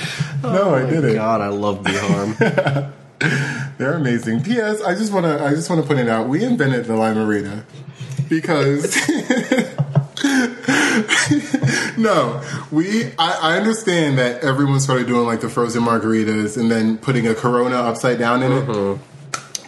oh 0.42 0.52
no, 0.52 0.74
I 0.74 0.88
didn't." 0.88 1.14
God, 1.14 1.40
I 1.40 1.48
love 1.48 1.84
B-Harm. 1.84 2.36
They're 3.78 3.94
amazing. 3.94 4.42
P.S. 4.42 4.82
I 4.82 4.94
just 4.94 5.12
want 5.12 5.26
to. 5.26 5.42
I 5.42 5.50
just 5.50 5.70
want 5.70 5.82
to 5.82 5.86
point 5.86 6.00
it 6.00 6.08
out. 6.08 6.28
We 6.28 6.44
invented 6.44 6.86
the 6.86 6.96
Lime 6.96 7.16
Marina 7.16 7.64
because. 8.28 8.96
no, 11.96 12.42
we. 12.70 13.06
I, 13.18 13.38
I 13.40 13.56
understand 13.56 14.18
that 14.18 14.42
everyone 14.42 14.80
started 14.80 15.06
doing 15.06 15.26
like 15.26 15.40
the 15.40 15.48
frozen 15.48 15.82
margaritas 15.82 16.56
and 16.56 16.70
then 16.70 16.98
putting 16.98 17.26
a 17.26 17.34
Corona 17.34 17.76
upside 17.76 18.18
down 18.18 18.42
in 18.42 18.52
it. 18.52 18.66
Mm-hmm. 18.66 19.13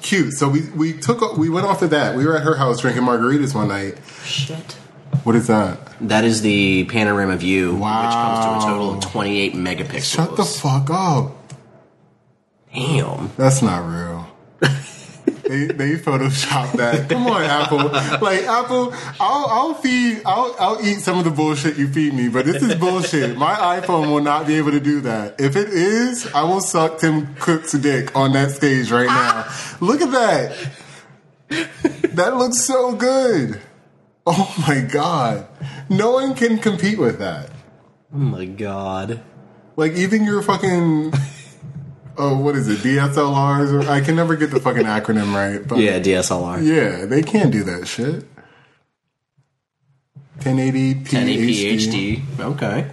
Cute. 0.07 0.35
So 0.35 0.49
we 0.49 0.63
we 0.71 0.93
took 0.93 1.37
we 1.37 1.49
went 1.49 1.67
off 1.67 1.83
of 1.83 1.91
that. 1.91 2.15
We 2.15 2.25
were 2.25 2.37
at 2.37 2.45
her 2.45 2.55
house 2.55 2.81
drinking 2.81 3.03
margaritas 3.03 3.57
one 3.57 3.67
night, 3.67 3.99
Shit. 4.25 4.75
What 5.25 5.35
is 5.35 5.49
that? 5.49 5.81
That 6.01 6.23
is 6.23 6.43
the 6.43 6.85
panorama 6.85 7.37
view, 7.37 7.75
wow. 7.75 8.07
which 8.07 8.15
comes 8.15 8.65
to 8.65 8.69
a 8.69 8.73
total 8.73 8.95
of 8.95 9.01
28 9.01 9.55
megapixels. 9.55 10.15
Shut 10.15 10.37
the 10.37 10.45
fuck 10.45 10.91
up. 10.91 11.33
Damn. 12.73 13.33
That's 13.37 13.63
not 13.63 13.79
real. 13.79 14.29
they 15.49 15.67
they 15.67 15.95
photoshopped 15.97 16.73
that. 16.73 17.09
Come 17.11 17.27
on, 17.27 17.43
Apple. 17.43 17.79
Like 17.79 18.43
Apple, 18.45 18.93
I'll 19.21 19.47
I'll 19.47 19.75
feed 19.75 20.23
I'll 20.27 20.55
I'll 20.59 20.85
eat 20.85 21.01
some 21.01 21.19
of 21.19 21.25
the 21.25 21.31
bullshit 21.31 21.77
you 21.77 21.89
feed 21.89 22.15
me, 22.15 22.29
but 22.29 22.45
this 22.45 22.63
is 22.63 22.75
bullshit. 22.75 23.37
My 23.37 23.55
iPhone 23.81 24.11
will 24.11 24.23
not 24.23 24.47
be 24.47 24.57
able 24.57 24.73
to 24.73 24.81
do 24.81 25.01
that. 25.03 25.41
If 25.41 25.57
it 25.57 25.69
is, 25.69 26.27
I 26.33 26.43
will 26.45 26.61
suck 26.61 26.99
Tim 26.99 27.35
Cook's 27.37 27.73
dick 27.73 28.15
on 28.17 28.33
that 28.33 28.51
stage 28.51 28.91
right 28.91 29.07
now. 29.07 29.45
Ah. 29.47 29.77
Look 29.81 30.01
at 30.01 30.11
that. 30.13 30.71
That 32.15 32.37
looks 32.37 32.65
so 32.65 32.95
good. 32.97 33.61
Oh 34.27 34.55
my 34.67 34.81
god. 34.81 35.47
No 35.89 36.13
one 36.13 36.35
can 36.35 36.59
compete 36.59 36.99
with 36.99 37.19
that. 37.21 37.51
Oh 38.13 38.19
my 38.19 38.45
god. 38.45 39.23
Like 39.77 39.93
even 39.93 40.25
your 40.25 40.43
fucking 40.43 41.13
oh 42.19 42.39
what 42.39 42.55
is 42.57 42.69
it 42.69 42.79
DSLRs 42.79 43.73
or 43.73 43.89
I 43.91 44.01
can 44.01 44.17
never 44.17 44.37
get 44.37 44.51
the 44.51 44.61
fucking 44.61 44.85
acronym 44.85 45.35
right. 45.35 45.67
But 45.67 45.79
Yeah, 45.79 45.99
DSLR. 46.01 46.63
yeah, 46.65 47.05
they 47.07 47.23
can't 47.23 47.51
do 47.53 47.63
that 47.65 47.87
shit. 47.87 48.25
1080p 50.41 51.05
1080p 51.07 51.49
HD. 51.49 52.21
HD. 52.23 52.41
Okay. 52.41 52.91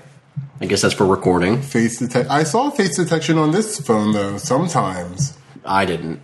I 0.62 0.66
guess 0.66 0.82
that's 0.82 0.94
for 0.94 1.06
recording. 1.06 1.62
Face 1.62 2.00
detect. 2.00 2.30
I 2.30 2.44
saw 2.44 2.70
face 2.70 2.96
detection 2.96 3.38
on 3.38 3.52
this 3.52 3.80
phone 3.82 4.14
though. 4.14 4.38
Sometimes 4.38 5.38
I 5.66 5.86
didn't. 5.86 6.22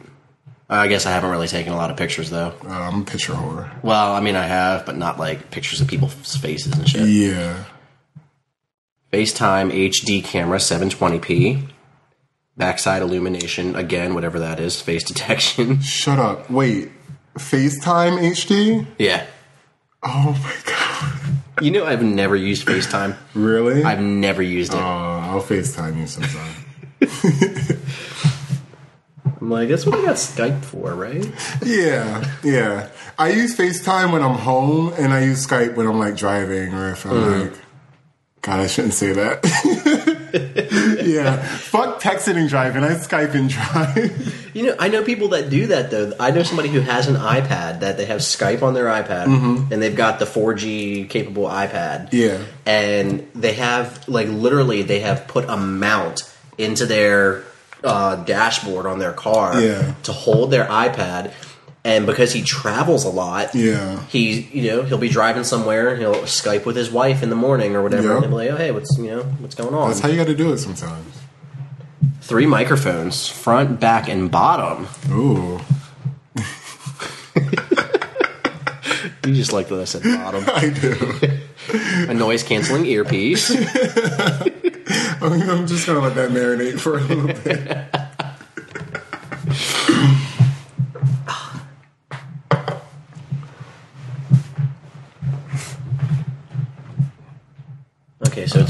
I 0.70 0.88
guess 0.88 1.06
I 1.08 1.12
haven't 1.12 1.32
really 1.32 1.48
taken 1.48 1.74
a 1.74 1.76
lot 1.76 1.90
of 1.90 1.98
pictures 1.98 2.30
though. 2.30 2.54
uh, 2.64 2.70
I'm 2.70 3.02
a 3.02 3.06
picture 3.06 3.34
whore. 3.34 3.70
Well, 3.84 4.14
I 4.14 4.22
mean, 4.22 4.36
I 4.36 4.46
have, 4.46 4.86
but 4.86 4.96
not 4.98 5.18
like 5.20 5.52
pictures 5.52 5.82
of 5.82 5.88
people's 5.88 6.36
faces 6.38 6.74
and 6.74 6.88
shit. 6.88 7.08
Yeah. 7.08 7.64
FaceTime 9.12 9.72
HD 9.90 10.24
camera 10.24 10.60
720p. 10.60 11.68
Backside 12.60 13.02
illumination, 13.02 13.76
again, 13.76 14.13
whatever 14.13 14.38
that 14.39 14.60
is, 14.60 14.80
face 14.80 15.04
detection. 15.12 15.80
Shut 15.82 16.19
up. 16.19 16.52
Wait. 16.52 16.91
FaceTime 17.38 18.19
HD? 18.19 18.86
yeah. 19.00 19.26
Oh 20.04 20.38
my 20.43 20.56
god. 20.72 21.63
You 21.63 21.72
know, 21.72 21.86
I've 21.86 22.04
never 22.04 22.36
used 22.36 22.65
FaceTime. 22.67 23.15
Really? 23.34 23.84
I've 23.84 24.00
never 24.02 24.41
used 24.41 24.74
it. 24.74 24.80
Uh, 24.80 24.84
I'll 24.84 25.41
FaceTime 25.41 25.98
you 25.98 26.06
sometime. 26.08 26.54
I'm 29.41 29.50
like, 29.50 29.69
that's 29.69 29.86
what 29.86 29.98
I 29.98 30.02
got 30.06 30.15
Skype 30.15 30.63
for, 30.65 30.93
right? 30.93 31.26
Yeah, 31.65 32.30
yeah. 32.43 32.89
I 33.17 33.30
use 33.32 33.56
FaceTime 33.56 34.12
when 34.12 34.22
I'm 34.22 34.36
home, 34.38 34.93
and 34.98 35.13
I 35.13 35.24
use 35.24 35.45
Skype 35.48 35.76
when 35.76 35.88
I'm 35.88 35.98
like 35.98 36.15
driving 36.17 36.74
or 36.74 36.91
if 36.91 37.06
I'm 37.06 37.12
Mm. 37.13 37.52
like. 37.52 37.60
God, 38.41 38.60
I 38.62 38.67
shouldn't 38.67 38.93
say 38.93 39.12
that. 39.13 39.43
yeah, 41.15 41.38
fuck 41.58 42.02
texting 42.02 42.36
and 42.38 42.50
driving. 42.50 42.84
I 42.84 42.89
Skype 42.95 43.34
and 43.36 43.50
drive. 43.50 44.36
You 44.52 44.65
know, 44.65 44.76
I 44.80 44.88
know 44.89 45.04
people 45.04 45.28
that 45.30 45.52
do 45.52 45.67
that 45.67 45.91
though. 45.91 46.12
I 46.19 46.32
know 46.32 46.41
somebody 46.41 46.69
who 46.69 46.80
has 46.80 47.08
an 47.08 47.15
iPad 47.15 47.82
that 47.82 47.98
they 47.98 48.06
have 48.06 48.19
Skype 48.22 48.63
on 48.63 48.74
their 48.74 48.86
iPad, 48.88 49.72
and 49.72 49.80
they've 49.82 49.95
got 49.95 50.17
the 50.17 50.26
4G 50.26 51.08
capable 51.08 51.43
iPad. 51.43 52.10
Yeah. 52.12 52.39
and 52.65 53.30
they 53.36 53.54
have 53.54 54.08
like 54.10 54.28
literally 54.28 54.82
they 54.82 55.02
have 55.02 55.28
put 55.28 55.45
a 55.48 55.56
mount 55.56 56.24
into 56.58 56.88
their 56.88 57.43
uh, 57.84 58.15
dashboard 58.26 58.88
on 58.88 58.98
their 59.00 59.13
car 59.13 59.62
Yeah. 59.62 59.93
to 60.04 60.12
hold 60.12 60.50
their 60.52 60.65
iPad. 60.65 61.32
And 61.86 62.06
because 62.06 62.34
he 62.34 62.42
travels 62.42 63.06
a 63.06 63.10
lot, 63.10 63.56
Yeah. 63.56 64.04
he 64.10 64.42
you 64.52 64.70
know 64.72 64.82
he'll 64.84 64.98
be 64.98 65.08
driving 65.10 65.44
somewhere. 65.46 65.89
And 65.89 66.00
he'll 66.02 66.15
Skype 66.24 66.65
with 66.65 66.76
his 66.76 66.92
wife 66.92 67.24
in 67.24 67.30
the 67.30 67.36
morning 67.38 67.76
or 67.76 67.82
whatever. 67.82 68.08
Yeah. 68.10 68.15
And 68.15 68.24
he'll 68.26 68.32
be 68.32 68.36
like, 68.38 68.52
"Oh 68.52 68.58
hey, 68.58 68.72
what's 68.72 68.98
you 68.98 69.08
know 69.12 69.24
what's 69.39 69.56
going 69.56 69.74
on?" 69.74 69.88
That's 69.89 70.02
how 70.02 70.10
you 70.10 70.18
got 70.18 70.28
to 70.28 70.36
do 70.36 70.52
it 70.52 70.58
sometimes. 70.58 71.15
Three 72.22 72.46
microphones, 72.46 73.28
front, 73.28 73.80
back, 73.80 74.08
and 74.10 74.30
bottom. 74.30 74.88
Ooh, 75.12 75.60
You 79.26 79.36
just 79.36 79.54
like 79.54 79.68
that 79.70 79.80
I 79.80 79.84
said 79.86 80.04
bottom. 80.04 80.44
I 80.48 80.70
do. 80.70 81.20
a 82.10 82.13
noise 82.13 82.42
canceling 82.44 82.86
earpiece. 82.86 83.50
I'm 85.22 85.68
just 85.68 85.86
gonna 85.86 86.00
let 86.00 86.15
that 86.15 86.32
marinate 86.32 86.80
for 86.80 86.98
a 86.98 87.02
little 87.02 87.28
bit. 87.28 88.09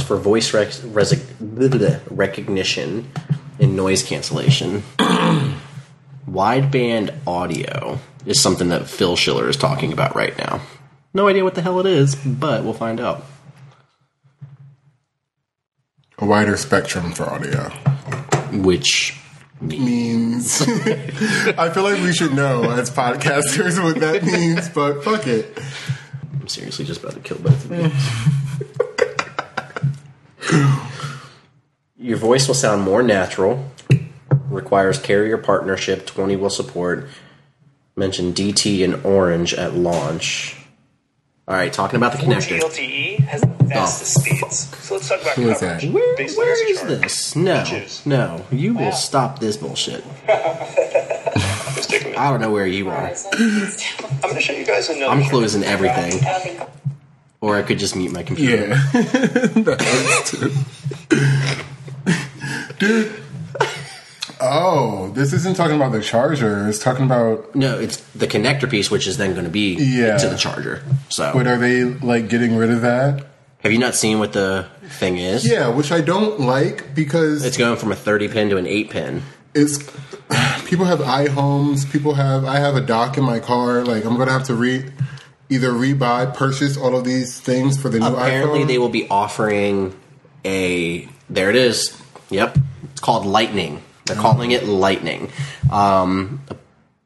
For 0.09 0.17
voice 0.17 0.55
rec- 0.55 0.69
resi- 0.69 1.23
blah, 1.39 1.67
blah, 1.67 1.99
recognition 2.09 3.07
and 3.59 3.75
noise 3.75 4.01
cancellation. 4.01 4.81
Wideband 6.27 7.13
audio 7.27 7.99
is 8.25 8.41
something 8.41 8.69
that 8.69 8.89
Phil 8.89 9.15
Schiller 9.15 9.47
is 9.47 9.55
talking 9.55 9.93
about 9.93 10.15
right 10.15 10.35
now. 10.39 10.61
No 11.13 11.27
idea 11.27 11.43
what 11.43 11.53
the 11.53 11.61
hell 11.61 11.79
it 11.79 11.85
is, 11.85 12.15
but 12.15 12.63
we'll 12.63 12.73
find 12.73 12.99
out. 12.99 13.23
A 16.17 16.25
wider 16.25 16.57
spectrum 16.57 17.11
for 17.11 17.29
audio 17.29 17.69
Which 18.51 19.15
means. 19.61 20.61
I 20.67 21.69
feel 21.69 21.83
like 21.83 22.01
we 22.01 22.13
should 22.13 22.33
know 22.33 22.63
as 22.63 22.89
podcasters 22.89 23.81
what 23.81 23.99
that 23.99 24.23
means, 24.23 24.69
but 24.69 25.03
fuck 25.03 25.27
it. 25.27 25.55
I'm 26.41 26.47
seriously 26.47 26.85
just 26.85 27.03
about 27.03 27.13
to 27.13 27.19
kill 27.19 27.37
both 27.37 27.69
of 27.69 28.79
you. 28.79 28.85
Your 31.97 32.17
voice 32.17 32.47
will 32.47 32.55
sound 32.55 32.81
more 32.83 33.03
natural. 33.03 33.69
Requires 34.49 34.97
carrier 34.99 35.37
partnership. 35.37 36.05
20 36.07 36.35
will 36.37 36.49
support. 36.49 37.07
Mention 37.95 38.33
DT 38.33 38.83
and 38.83 39.05
Orange 39.05 39.53
at 39.53 39.73
launch. 39.75 40.55
All 41.47 41.55
right, 41.55 41.73
talking 41.73 41.97
about 41.97 42.11
the 42.11 42.19
connector. 42.19 42.59
LTE 42.59 43.19
has 43.21 43.41
the 43.41 43.47
oh, 43.47 43.67
fastest 43.67 44.17
Oh, 44.19 44.21
speeds. 44.21 44.77
So 44.85 44.93
let's 44.95 45.09
talk 45.09 45.21
about 45.21 45.33
Who 45.35 45.49
is 45.49 45.59
coverage. 45.59 45.81
that? 45.83 45.91
Where, 45.91 46.15
Based 46.15 46.37
on 46.37 46.45
where 46.45 46.51
message 46.53 46.69
is 46.69 46.79
card. 46.79 46.91
this? 47.01 47.35
No, 47.35 47.65
no. 48.05 48.45
You 48.51 48.73
will 48.75 48.91
stop 48.91 49.39
this 49.39 49.57
bullshit. 49.57 50.03
Just 50.27 51.89
take 51.89 52.01
a 52.01 52.05
minute. 52.05 52.19
I 52.19 52.29
don't 52.29 52.39
know 52.39 52.51
where 52.51 52.67
you 52.67 52.89
are. 52.89 53.07
I'm 53.33 54.21
going 54.21 54.35
to 54.35 54.41
show 54.41 54.53
you 54.53 54.65
guys 54.65 54.89
another. 54.89 55.11
I'm 55.11 55.27
closing 55.27 55.63
everything. 55.63 56.21
Or 57.41 57.55
I 57.55 57.61
could 57.63 57.79
just 57.79 57.95
mute 57.95 58.11
my 58.11 58.23
computer. 58.23 58.67
Yeah. 58.67 58.75
that 58.93 59.81
hurts 59.81 60.31
too. 60.31 60.51
Dude. 62.79 63.13
Oh, 64.41 65.09
this 65.15 65.33
isn't 65.33 65.55
talking 65.57 65.75
about 65.75 65.91
the 65.91 66.01
charger. 66.01 66.67
It's 66.69 66.79
talking 66.79 67.05
about. 67.05 67.53
No, 67.55 67.77
it's 67.79 67.97
the 68.15 68.27
connector 68.27 68.69
piece, 68.69 68.89
which 68.89 69.05
is 69.07 69.17
then 69.17 69.33
going 69.33 69.43
to 69.45 69.49
be 69.51 69.75
Yeah. 69.75 70.17
to 70.17 70.29
the 70.29 70.37
charger. 70.37 70.81
So, 71.09 71.31
But 71.33 71.47
are 71.47 71.57
they 71.57 71.83
like 71.83 72.29
getting 72.29 72.55
rid 72.55 72.71
of 72.71 72.81
that? 72.81 73.25
have 73.61 73.73
you 73.73 73.77
not 73.79 73.93
seen 73.95 74.19
what 74.19 74.31
the 74.31 74.67
thing 74.87 75.17
is? 75.17 75.45
Yeah, 75.49 75.67
which 75.67 75.91
I 75.91 75.99
don't 75.99 76.39
like 76.39 76.95
because 76.95 77.43
It's 77.43 77.57
going 77.57 77.75
from 77.77 77.91
a 77.91 77.95
30 77.95 78.29
pin 78.29 78.49
to 78.51 78.57
an 78.57 78.65
8 78.65 78.89
pin. 78.89 79.21
it's 79.53 79.77
people 80.65 80.85
have 80.85 80.99
iHomes. 80.99 81.89
People 81.91 82.13
have. 82.13 82.45
I 82.45 82.57
have 82.59 82.75
a 82.77 82.81
dock 82.81 83.17
in 83.17 83.23
my 83.25 83.39
car. 83.39 83.83
Like 83.83 84.05
I'm 84.05 84.17
gonna 84.17 84.31
have 84.31 84.45
to 84.45 84.53
re 84.53 84.85
either 85.49 85.71
rebuy, 85.71 86.33
purchase 86.35 86.77
all 86.77 86.95
of 86.95 87.05
these 87.05 87.39
things 87.39 87.79
for 87.79 87.89
the 87.89 87.99
new 87.99 88.05
Apparently, 88.05 88.61
iPhone. 88.61 88.67
they 88.67 88.77
will 88.77 88.89
be 88.89 89.07
offering 89.09 89.95
a. 90.45 91.07
There 91.29 91.49
it 91.49 91.55
is. 91.55 91.99
Yep. 92.29 92.57
It's 92.91 93.01
called 93.01 93.25
Lightning. 93.25 93.81
They're 94.05 94.15
calling 94.15 94.51
it 94.51 94.65
Lightning. 94.65 95.31
Um, 95.71 96.41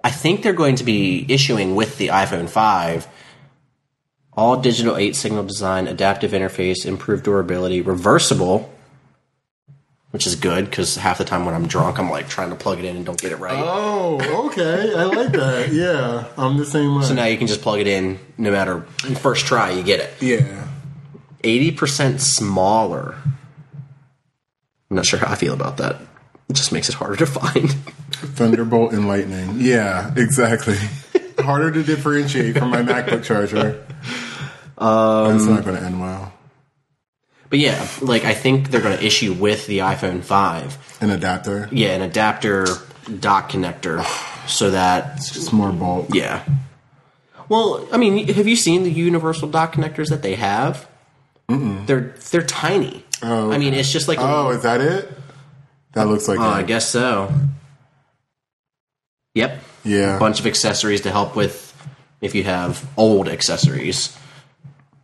I 0.04 0.12
think 0.12 0.44
they're 0.44 0.54
going 0.54 0.76
to 0.76 0.84
be 0.84 1.26
issuing 1.28 1.76
with 1.76 1.98
the 1.98 2.10
iPhone 2.10 2.50
5 2.50 3.08
all 4.36 4.60
digital 4.60 4.98
8 4.98 5.16
signal 5.16 5.44
design, 5.44 5.88
adaptive 5.88 6.32
interface, 6.32 6.86
improved 6.86 7.24
durability, 7.24 7.82
reversible, 7.82 8.73
which 10.14 10.28
is 10.28 10.36
good 10.36 10.66
because 10.66 10.96
half 10.96 11.18
the 11.18 11.26
time 11.26 11.44
when 11.44 11.56
I'm 11.56 11.68
drunk, 11.68 11.98
I'm 11.98 12.08
like 12.12 12.30
trying 12.30 12.52
to 12.52 12.56
plug 12.56 12.78
it 12.78 12.86
in 12.86 12.96
and 12.96 13.04
don't 13.04 13.20
get 13.20 13.32
it 13.32 13.38
right. 13.38 13.58
Oh, 13.58 14.46
okay. 14.52 14.94
I 14.96 15.06
like 15.06 15.32
that. 15.32 15.74
Yeah, 15.74 16.28
I'm 16.38 16.56
the 16.58 16.66
same 16.66 16.96
way. 16.96 17.04
So 17.04 17.16
now 17.16 17.26
you 17.26 17.36
can 17.36 17.48
just 17.48 17.64
plug 17.64 17.80
it 17.80 17.88
in 17.88 18.20
no 18.38 18.52
matter 18.52 18.82
first 19.18 19.48
try, 19.48 19.72
you 19.72 19.82
get 19.82 20.00
it. 20.00 20.14
yeah. 20.22 20.68
80% 21.44 22.20
smaller. 22.20 23.16
I'm 24.92 24.96
not 24.96 25.06
sure 25.08 25.18
how 25.18 25.32
I 25.32 25.36
feel 25.36 25.54
about 25.56 25.78
that. 25.78 25.96
It 26.48 26.54
just 26.54 26.72
makes 26.72 26.90
it 26.90 26.96
harder 26.96 27.16
to 27.16 27.26
find. 27.26 27.72
Thunderbolt 28.12 28.94
and 28.94 29.08
lightning. 29.08 29.56
Yeah, 29.58 30.14
exactly. 30.16 30.78
Harder 31.40 31.72
to 31.72 31.82
differentiate 31.84 32.58
from 32.60 32.70
my 32.70 32.84
MacBook 32.84 33.24
charger. 33.24 33.84
Um, 34.76 35.38
That's 35.38 35.46
not 35.46 35.64
going 35.66 35.78
to 35.78 35.84
end 35.86 36.02
well. 36.02 36.34
But 37.54 37.60
yeah, 37.60 37.88
like 38.02 38.26
I 38.26 38.34
think 38.34 38.72
they're 38.72 38.82
going 38.82 38.98
to 38.98 39.06
issue 39.06 39.32
with 39.32 39.68
the 39.68 39.78
iPhone 39.80 40.24
5, 40.24 40.98
An 41.02 41.12
adapter. 41.12 41.70
yeah, 41.72 41.90
an 41.90 42.02
adapter 42.02 42.66
dock 43.20 43.52
connector 43.52 44.04
so 44.50 44.72
that 44.72 45.18
It's 45.18 45.30
just 45.30 45.54
more 45.54 45.72
bulk. 45.72 46.08
yeah. 46.16 46.44
Well, 47.50 47.88
I 47.92 47.98
mean, 47.98 48.28
have 48.34 48.48
you 48.48 48.56
seen 48.56 48.82
the 48.82 48.90
universal 48.92 49.48
dock 49.48 49.76
connectors 49.76 50.10
that 50.10 50.24
they 50.24 50.34
have? 50.34 50.88
They're 51.48 52.16
they're 52.32 52.42
tiny. 52.42 53.06
Oh, 53.22 53.52
I 53.52 53.60
mean, 53.60 53.76
it's 53.76 53.92
just 53.92 54.08
like 54.08 54.18
a- 54.18 54.24
Oh, 54.24 54.50
is 54.50 54.64
that 54.64 54.82
it? 54.82 55.16
That 55.92 56.08
looks 56.08 56.28
like 56.28 56.40
Oh, 56.40 56.44
I 56.44 56.62
it. 56.62 56.66
guess 56.68 56.90
so. 56.90 57.32
Yep. 59.36 59.62
Yeah. 59.84 60.16
A 60.16 60.20
bunch 60.20 60.40
of 60.40 60.48
accessories 60.48 61.02
to 61.02 61.12
help 61.12 61.36
with 61.36 61.72
if 62.20 62.34
you 62.34 62.46
have 62.46 62.84
old 62.98 63.30
accessories. 63.30 64.18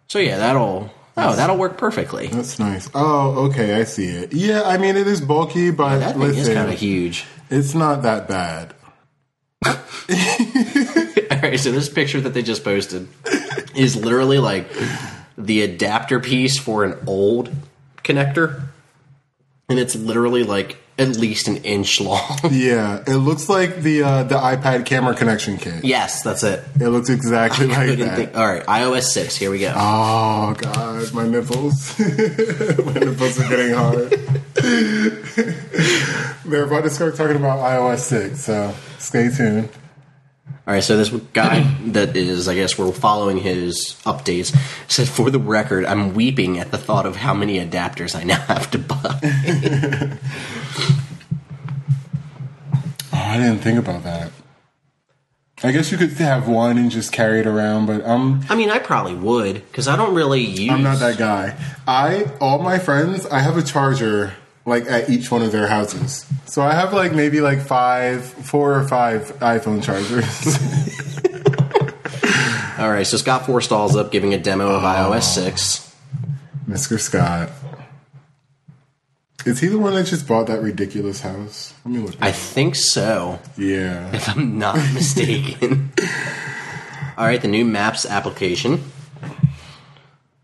So 0.07 0.17
yeah, 0.17 0.37
that'll 0.39 0.91
oh 1.19 1.35
that'll 1.35 1.57
work 1.57 1.77
perfectly. 1.77 2.27
That's 2.27 2.59
nice. 2.59 2.89
Oh, 2.95 3.47
okay, 3.49 3.75
I 3.75 3.83
see 3.83 4.07
it. 4.07 4.33
Yeah, 4.33 4.63
I 4.63 4.77
mean 4.77 4.95
it 4.97 5.07
is 5.07 5.21
bulky, 5.21 5.71
but 5.71 5.99
That 5.99 6.13
thing 6.15 6.21
is 6.23 6.37
listen, 6.37 6.53
kind 6.55 6.71
of 6.71 6.79
huge. 6.79 7.25
it's 7.49 7.73
not 7.75 8.01
that 8.03 8.27
bad. 8.27 8.73
All 11.31 11.37
right, 11.41 11.59
so 11.59 11.71
this 11.71 11.89
picture 11.89 12.19
that 12.21 12.33
they 12.33 12.41
just 12.41 12.63
posted 12.63 13.07
is 13.75 13.95
literally 13.95 14.39
like 14.39 14.67
the 15.37 15.61
adapter 15.61 16.19
piece 16.19 16.57
for 16.57 16.83
an 16.83 16.97
old 17.07 17.51
connector, 18.03 18.63
and 19.69 19.77
it's 19.79 19.95
literally 19.95 20.43
like 20.43 20.77
at 20.99 21.15
least 21.17 21.47
an 21.47 21.57
inch 21.57 21.99
long. 22.01 22.19
Yeah, 22.51 23.01
it 23.07 23.15
looks 23.17 23.47
like 23.49 23.77
the 23.81 24.03
uh, 24.03 24.23
the 24.23 24.35
iPad 24.35 24.85
camera 24.85 25.15
connection 25.15 25.57
kit. 25.57 25.83
yes, 25.85 26.21
that's 26.21 26.43
it. 26.43 26.63
It 26.79 26.89
looks 26.89 27.09
exactly 27.09 27.67
like 27.77 27.87
Couldn't 27.89 28.07
that. 28.07 28.15
think- 28.17 28.35
all 28.37 28.45
right, 28.45 28.65
iOS 28.65 29.03
six. 29.03 29.35
Here 29.35 29.49
we 29.49 29.59
go. 29.59 29.73
Oh 29.75 30.53
god, 30.57 31.13
my 31.13 31.25
nipples. 31.27 31.97
my 31.99 32.93
nipples 32.93 33.39
are 33.39 33.47
getting 33.49 33.73
hard. 33.73 34.09
They're 36.45 36.63
about 36.65 36.83
to 36.83 36.89
start 36.89 37.15
talking 37.15 37.35
about 37.37 37.59
iOS 37.59 37.99
6, 37.99 38.39
so 38.39 38.73
stay 38.97 39.29
tuned. 39.29 39.69
All 40.69 40.75
right, 40.75 40.83
so 40.83 40.97
this 40.97 41.09
guy 41.33 41.61
that 41.87 42.15
is, 42.15 42.47
I 42.47 42.53
guess, 42.53 42.77
we're 42.77 42.91
following 42.91 43.39
his 43.39 43.99
updates 44.05 44.55
said, 44.87 45.07
"For 45.07 45.31
the 45.31 45.39
record, 45.39 45.83
I'm 45.83 46.13
weeping 46.13 46.59
at 46.59 46.69
the 46.69 46.77
thought 46.77 47.07
of 47.07 47.15
how 47.15 47.33
many 47.33 47.57
adapters 47.59 48.15
I 48.15 48.23
now 48.23 48.39
have 48.41 48.69
to 48.69 48.77
buy." 48.77 49.19
Oh, 53.11 53.17
I 53.17 53.37
didn't 53.37 53.61
think 53.61 53.79
about 53.79 54.03
that. 54.03 54.31
I 55.63 55.71
guess 55.71 55.91
you 55.91 55.97
could 55.97 56.11
have 56.11 56.47
one 56.47 56.77
and 56.77 56.91
just 56.91 57.11
carry 57.11 57.39
it 57.39 57.47
around, 57.47 57.87
but 57.87 58.05
I'm 58.05 58.41
I 58.47 58.53
mean, 58.53 58.69
I 58.69 58.77
probably 58.77 59.15
would 59.15 59.55
because 59.55 59.87
I 59.87 59.95
don't 59.95 60.13
really 60.13 60.41
use. 60.41 60.69
I'm 60.69 60.83
not 60.83 60.99
that 60.99 61.17
guy. 61.17 61.55
I 61.87 62.31
all 62.39 62.59
my 62.59 62.77
friends, 62.77 63.25
I 63.25 63.39
have 63.39 63.57
a 63.57 63.63
charger 63.63 64.33
like 64.69 64.85
at 64.85 65.09
each 65.09 65.29
one 65.29 65.41
of 65.41 65.51
their 65.51 65.67
houses. 65.67 66.25
So 66.45 66.61
I 66.61 66.73
have 66.73 66.93
like 66.93 67.13
maybe 67.13 67.41
like 67.41 67.59
five, 67.59 68.23
four 68.23 68.79
or 68.79 68.87
five 68.87 69.23
iPhone 69.39 69.83
chargers. 69.83 70.57
All 72.79 72.89
right, 72.89 73.05
so 73.05 73.17
Scott 73.17 73.45
Forstall's 73.45 73.97
up 73.97 74.09
giving 74.09 74.33
a 74.33 74.37
demo 74.37 74.69
of 74.69 74.83
oh. 74.83 74.87
iOS 74.87 75.23
six. 75.23 75.93
Mr. 76.69 76.97
Scott. 76.99 77.49
Is 79.45 79.59
he 79.59 79.67
the 79.67 79.79
one 79.79 79.93
that 79.95 80.05
just 80.05 80.27
bought 80.27 80.47
that 80.47 80.61
ridiculous 80.61 81.21
house? 81.21 81.73
Let 81.83 81.93
me 81.93 81.99
look. 81.99 82.15
I 82.21 82.31
think 82.31 82.75
so, 82.75 83.39
yeah. 83.57 84.13
if 84.13 84.29
I'm 84.29 84.59
not 84.59 84.75
mistaken. 84.93 85.91
All 87.17 87.25
right, 87.25 87.41
the 87.41 87.47
new 87.47 87.65
Maps 87.65 88.05
application. 88.05 88.83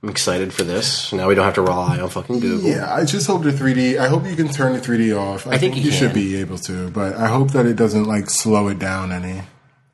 I'm 0.06 0.12
excited 0.12 0.54
for 0.54 0.64
this. 0.64 1.12
Now 1.14 1.28
we 1.28 1.34
don't 1.34 1.46
have 1.46 1.56
to 1.56 1.64
rely 1.64 2.00
on 2.00 2.10
fucking 2.10 2.40
Google. 2.40 2.70
Yeah, 2.70 2.94
I 2.94 3.06
just 3.06 3.26
hope 3.26 3.42
the 3.42 3.50
3D. 3.50 3.98
I 3.98 4.08
hope 4.08 4.28
you 4.28 4.36
can 4.36 4.50
turn 4.50 4.74
the 4.74 4.80
3D 4.80 5.20
off. 5.20 5.48
I, 5.48 5.58
think 5.58 5.76
you 5.76 5.90
should 5.90 6.14
be 6.14 6.36
able 6.36 6.60
to, 6.60 6.92
but 6.92 7.16
I 7.16 7.26
hope 7.26 7.54
that 7.54 7.66
it 7.66 7.76
doesn't 7.76 8.04
like 8.04 8.30
slow 8.30 8.68
it 8.68 8.78
down 8.78 9.12
any. 9.12 9.42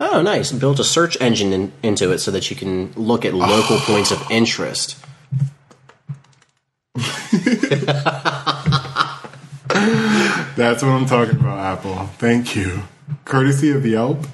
Oh, 0.01 0.21
nice. 0.21 0.51
Built 0.51 0.81
a 0.81 0.83
search 0.83 1.15
engine 1.21 1.53
in, 1.53 1.71
into 1.81 2.11
it 2.11 2.17
so 2.17 2.29
that 2.31 2.49
you 2.49 2.57
can 2.57 2.91
look 2.97 3.23
at 3.23 3.33
local 3.33 3.77
points 3.79 4.11
of 4.11 4.21
interest. 4.29 4.97
That's 10.57 10.83
what 10.83 10.89
I'm 10.89 11.05
talking 11.05 11.39
about, 11.39 11.57
Apple. 11.57 12.07
Thank 12.17 12.57
you. 12.57 12.81
Courtesy 13.23 13.71
of 13.71 13.81
the 13.81 13.91
Yelp. 13.91 14.27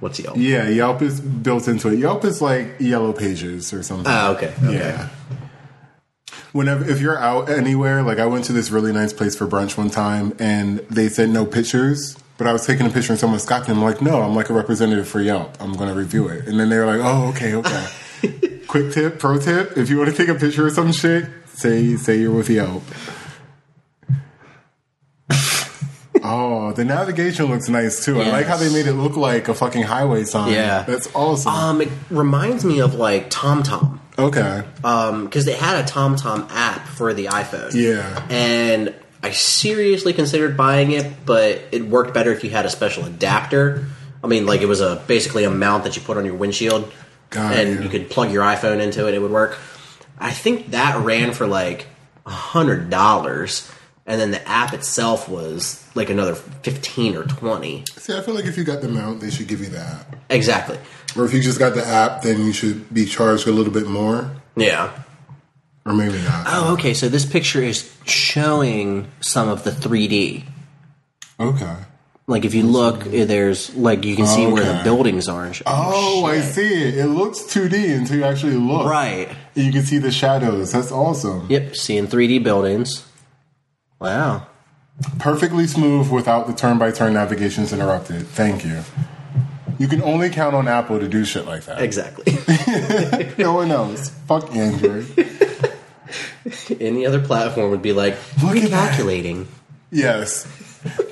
What's 0.00 0.20
Yelp? 0.20 0.36
Yeah, 0.36 0.68
Yelp 0.68 1.02
is 1.02 1.20
built 1.20 1.66
into 1.66 1.88
it. 1.88 1.98
Yelp 1.98 2.24
is 2.24 2.40
like 2.40 2.76
Yellow 2.78 3.12
Pages 3.12 3.72
or 3.72 3.82
something. 3.82 4.06
Ah, 4.06 4.30
okay. 4.30 4.54
okay. 4.62 4.74
Yeah. 4.74 5.08
Whenever 6.52 6.88
if 6.88 7.00
you're 7.00 7.18
out 7.18 7.48
anywhere, 7.48 8.02
like 8.02 8.18
I 8.18 8.26
went 8.26 8.44
to 8.46 8.52
this 8.52 8.70
really 8.70 8.92
nice 8.92 9.12
place 9.12 9.36
for 9.36 9.46
brunch 9.46 9.76
one 9.76 9.90
time, 9.90 10.34
and 10.38 10.78
they 10.90 11.08
said 11.08 11.30
no 11.30 11.44
pictures, 11.44 12.16
but 12.38 12.46
I 12.46 12.52
was 12.52 12.64
taking 12.64 12.86
a 12.86 12.90
picture 12.90 13.12
and 13.12 13.20
someone 13.20 13.40
stopped 13.40 13.68
me. 13.68 13.74
I'm 13.74 13.82
like, 13.82 14.00
no, 14.00 14.22
I'm 14.22 14.34
like 14.34 14.48
a 14.50 14.54
representative 14.54 15.08
for 15.08 15.20
Yelp. 15.20 15.56
I'm 15.60 15.72
going 15.74 15.88
to 15.88 15.94
review 15.94 16.28
it, 16.28 16.46
and 16.46 16.58
then 16.58 16.68
they 16.68 16.78
were 16.78 16.86
like, 16.86 17.00
oh, 17.02 17.28
okay, 17.30 17.54
okay. 17.54 17.86
Quick 18.66 18.92
tip, 18.92 19.18
pro 19.18 19.38
tip: 19.38 19.76
if 19.76 19.90
you 19.90 19.98
want 19.98 20.10
to 20.10 20.16
take 20.16 20.28
a 20.28 20.38
picture 20.38 20.66
of 20.66 20.72
some 20.72 20.92
shit, 20.92 21.26
say 21.46 21.96
say 21.96 22.18
you're 22.18 22.34
with 22.34 22.48
Yelp. 22.48 22.82
Oh, 26.30 26.72
the 26.72 26.84
navigation 26.84 27.46
looks 27.46 27.68
nice 27.68 28.04
too. 28.04 28.20
I 28.20 28.28
like 28.30 28.46
how 28.46 28.56
they 28.56 28.72
made 28.72 28.86
it 28.86 28.92
look 28.94 29.16
like 29.16 29.48
a 29.48 29.54
fucking 29.54 29.82
highway 29.82 30.24
sign. 30.24 30.52
Yeah. 30.52 30.82
that's 30.82 31.08
awesome. 31.14 31.52
Um, 31.52 31.80
it 31.80 31.88
reminds 32.10 32.64
me 32.64 32.80
of 32.80 32.94
like 32.94 33.30
TomTom. 33.30 33.98
okay, 34.18 34.64
Um, 34.84 35.24
because 35.24 35.44
they 35.44 35.54
had 35.54 35.84
a 35.84 35.88
TomTom 35.88 36.48
app 36.50 36.86
for 36.88 37.14
the 37.14 37.26
iPhone. 37.26 37.72
Yeah. 37.74 38.26
And 38.30 38.94
I 39.22 39.30
seriously 39.30 40.12
considered 40.12 40.56
buying 40.56 40.90
it, 40.92 41.24
but 41.24 41.60
it 41.72 41.86
worked 41.86 42.14
better 42.14 42.32
if 42.32 42.44
you 42.44 42.50
had 42.50 42.66
a 42.66 42.70
special 42.70 43.04
adapter. 43.04 43.86
I 44.22 44.26
mean, 44.26 44.46
like 44.46 44.60
it 44.60 44.66
was 44.66 44.80
a 44.80 45.02
basically 45.06 45.44
a 45.44 45.50
mount 45.50 45.84
that 45.84 45.96
you 45.96 46.02
put 46.02 46.16
on 46.16 46.24
your 46.24 46.34
windshield, 46.34 46.92
Got 47.30 47.54
and 47.54 47.70
you. 47.76 47.82
you 47.84 47.88
could 47.88 48.10
plug 48.10 48.32
your 48.32 48.42
iPhone 48.42 48.80
into 48.80 49.06
it. 49.08 49.14
It 49.14 49.20
would 49.20 49.30
work. 49.30 49.56
I 50.18 50.32
think 50.32 50.72
that 50.72 50.98
ran 51.04 51.32
for 51.32 51.46
like 51.46 51.86
a 52.26 52.30
hundred 52.30 52.90
dollars, 52.90 53.70
and 54.08 54.20
then 54.20 54.32
the 54.32 54.48
app 54.48 54.72
itself 54.74 55.28
was 55.28 55.84
like 55.94 56.10
another 56.10 56.34
fifteen 56.34 57.14
or 57.16 57.22
twenty. 57.24 57.84
See, 57.96 58.16
I 58.16 58.20
feel 58.22 58.34
like 58.34 58.46
if 58.46 58.56
you 58.58 58.64
got 58.64 58.80
the 58.80 58.88
mount, 58.88 59.20
they 59.20 59.30
should 59.30 59.46
give 59.46 59.60
you 59.60 59.66
the 59.68 59.78
app. 59.80 60.16
Exactly. 60.30 60.78
Or 61.16 61.24
if 61.24 61.32
you 61.32 61.40
just 61.40 61.58
got 61.60 61.74
the 61.74 61.86
app, 61.86 62.22
then 62.22 62.44
you 62.44 62.52
should 62.52 62.92
be 62.92 63.04
charged 63.06 63.46
a 63.46 63.52
little 63.52 63.72
bit 63.72 63.86
more, 63.86 64.30
Yeah. 64.56 64.90
or 65.86 65.92
maybe 65.94 66.18
not. 66.22 66.44
Oh, 66.48 66.72
okay. 66.74 66.92
So 66.94 67.08
this 67.08 67.24
picture 67.24 67.62
is 67.62 67.90
showing 68.04 69.08
some 69.20 69.48
of 69.48 69.64
the 69.64 69.70
3D. 69.70 70.44
Okay. 71.40 71.76
Like 72.26 72.44
if 72.44 72.54
you 72.54 72.64
look, 72.64 73.06
eh, 73.06 73.24
there's 73.24 73.74
like 73.74 74.04
you 74.04 74.14
can 74.14 74.26
see 74.26 74.46
where 74.46 74.62
the 74.62 74.82
buildings 74.84 75.28
are. 75.28 75.44
And 75.46 75.56
sh- 75.56 75.62
Oh, 75.66 76.26
I 76.26 76.40
see 76.42 76.84
it. 76.88 76.98
It 76.98 77.06
looks 77.06 77.38
2D 77.40 77.96
until 77.96 78.18
you 78.18 78.24
actually 78.24 78.56
look. 78.56 78.86
Right. 78.86 79.28
And 79.56 79.64
you 79.64 79.72
can 79.72 79.82
see 79.82 79.96
the 79.96 80.10
shadows. 80.10 80.72
That's 80.72 80.92
awesome. 80.92 81.46
Yep. 81.48 81.74
Seeing 81.76 82.06
3D 82.06 82.42
buildings. 82.42 83.04
Wow. 84.00 84.46
Perfectly 85.18 85.66
smooth 85.66 86.10
without 86.10 86.46
the 86.46 86.52
turn 86.52 86.78
by 86.78 86.90
turn 86.90 87.12
navigations 87.14 87.72
interrupted. 87.72 88.26
Thank 88.26 88.64
you. 88.64 88.82
You 89.78 89.86
can 89.86 90.02
only 90.02 90.28
count 90.30 90.56
on 90.56 90.66
Apple 90.66 90.98
to 90.98 91.08
do 91.08 91.24
shit 91.24 91.46
like 91.46 91.64
that. 91.66 91.80
Exactly. 91.82 92.34
No 93.38 93.52
one 93.54 93.70
else. 93.70 94.08
Fuck 94.26 94.54
Android. 94.56 95.06
Any 96.80 97.06
other 97.06 97.20
platform 97.20 97.70
would 97.70 97.82
be 97.82 97.92
like 97.92 98.14
Look 98.42 98.56
recalculating 98.56 99.46
yes. 99.92 100.46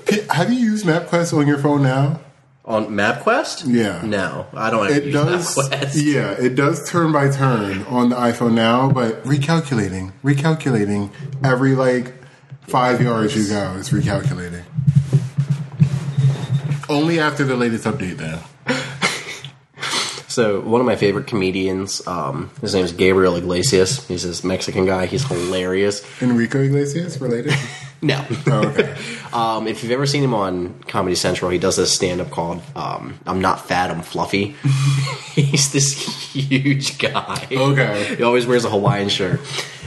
P- 0.07 0.23
Have 0.31 0.53
you 0.53 0.59
used 0.59 0.85
MapQuest 0.87 1.37
on 1.37 1.47
your 1.47 1.59
phone 1.59 1.83
now? 1.83 2.21
on 2.65 2.87
MapQuest. 2.89 3.65
Yeah. 3.67 4.03
No, 4.05 4.47
I 4.53 4.71
don't. 4.71 4.87
Ever 4.87 4.95
It 4.99 5.05
use 5.05 5.15
does. 5.15 5.57
MapQuest. 5.57 6.03
Yeah, 6.13 6.31
it 6.33 6.57
does 6.57 6.89
turn 6.91 7.13
by 7.13 7.31
turn 7.31 7.83
on 7.85 8.09
the 8.09 8.17
iPhone 8.17 8.55
now, 8.55 8.91
but 8.91 9.23
recalculating, 9.25 10.13
recalculating 10.25 11.11
every 11.45 11.75
like 11.77 12.13
five 12.69 13.01
yards 13.01 13.37
you 13.37 13.49
go, 13.49 13.77
it's 13.79 13.91
recalculating. 13.91 14.65
Only 16.89 17.19
after 17.19 17.45
the 17.45 17.57
latest 17.57 17.85
update, 17.85 18.17
though. 18.19 18.41
So 20.29 20.61
one 20.61 20.83
of 20.83 20.87
my 20.87 20.97
favorite 20.97 21.27
comedians, 21.27 22.07
um, 22.07 22.51
his 22.61 22.75
name 22.75 22.85
is 22.85 22.93
Gabriel 22.93 23.37
Iglesias. 23.37 24.07
He's 24.07 24.23
this 24.23 24.45
Mexican 24.45 24.85
guy. 24.85 25.07
He's 25.07 25.27
hilarious. 25.27 26.05
Enrico 26.21 26.61
Iglesias 26.61 27.19
related? 27.23 27.55
No. 28.03 28.23
Oh, 28.47 28.69
okay. 28.69 28.95
Um, 29.33 29.67
if 29.67 29.83
you've 29.83 29.93
ever 29.93 30.07
seen 30.07 30.23
him 30.23 30.35
on 30.35 30.75
Comedy 30.83 31.15
Central, 31.15 31.51
he 31.51 31.59
does 31.59 31.77
this 31.77 31.93
stand 31.93 32.21
up 32.21 32.31
called 32.31 32.63
um, 32.75 33.19
I'm 33.27 33.41
Not 33.41 33.67
Fat, 33.67 33.91
I'm 33.91 34.01
Fluffy. 34.03 34.55
He's 35.35 35.73
this 35.73 35.93
huge 36.33 36.99
guy. 36.99 37.47
Okay. 37.51 38.17
He 38.17 38.23
always 38.23 38.47
wears 38.47 38.65
a 38.65 38.71
Hawaiian 38.71 39.09
shirt. 39.09 39.41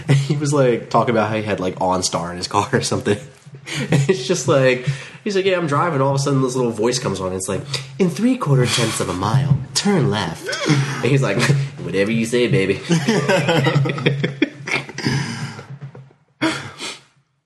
And 0.09 0.17
he 0.27 0.35
was 0.35 0.51
like 0.51 0.89
talking 0.89 1.11
about 1.11 1.29
how 1.29 1.35
he 1.35 1.43
had 1.43 1.59
like 1.59 1.75
OnStar 1.75 2.31
in 2.31 2.37
his 2.37 2.47
car 2.47 2.67
or 2.73 2.81
something. 2.81 3.17
And 3.17 3.93
it's 4.09 4.27
just 4.27 4.47
like, 4.47 4.87
he's 5.23 5.35
like, 5.35 5.45
yeah, 5.45 5.57
I'm 5.57 5.67
driving. 5.67 6.01
All 6.01 6.09
of 6.09 6.15
a 6.15 6.19
sudden, 6.19 6.41
this 6.41 6.55
little 6.55 6.71
voice 6.71 6.97
comes 6.99 7.21
on. 7.21 7.33
It's 7.33 7.47
like, 7.47 7.61
in 7.99 8.09
three 8.09 8.37
quarter 8.37 8.65
tenths 8.65 8.99
of 8.99 9.09
a 9.09 9.13
mile, 9.13 9.57
turn 9.75 10.09
left. 10.09 10.47
And 10.67 11.05
he's 11.05 11.21
like, 11.21 11.39
whatever 11.83 12.11
you 12.11 12.25
say, 12.25 12.47
baby. 12.47 12.81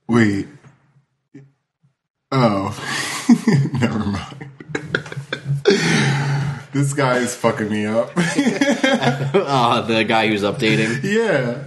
Wait. 0.07 0.47
Oh. 2.32 2.80
Never 3.74 3.99
mind. 3.99 4.49
this 6.72 6.93
guy 6.93 7.18
is 7.18 7.36
fucking 7.36 7.70
me 7.70 7.86
up. 7.86 8.11
Uh, 8.16 9.82
the 9.82 10.03
guy 10.03 10.28
who's 10.28 10.43
updating. 10.43 11.03
yeah, 11.03 11.64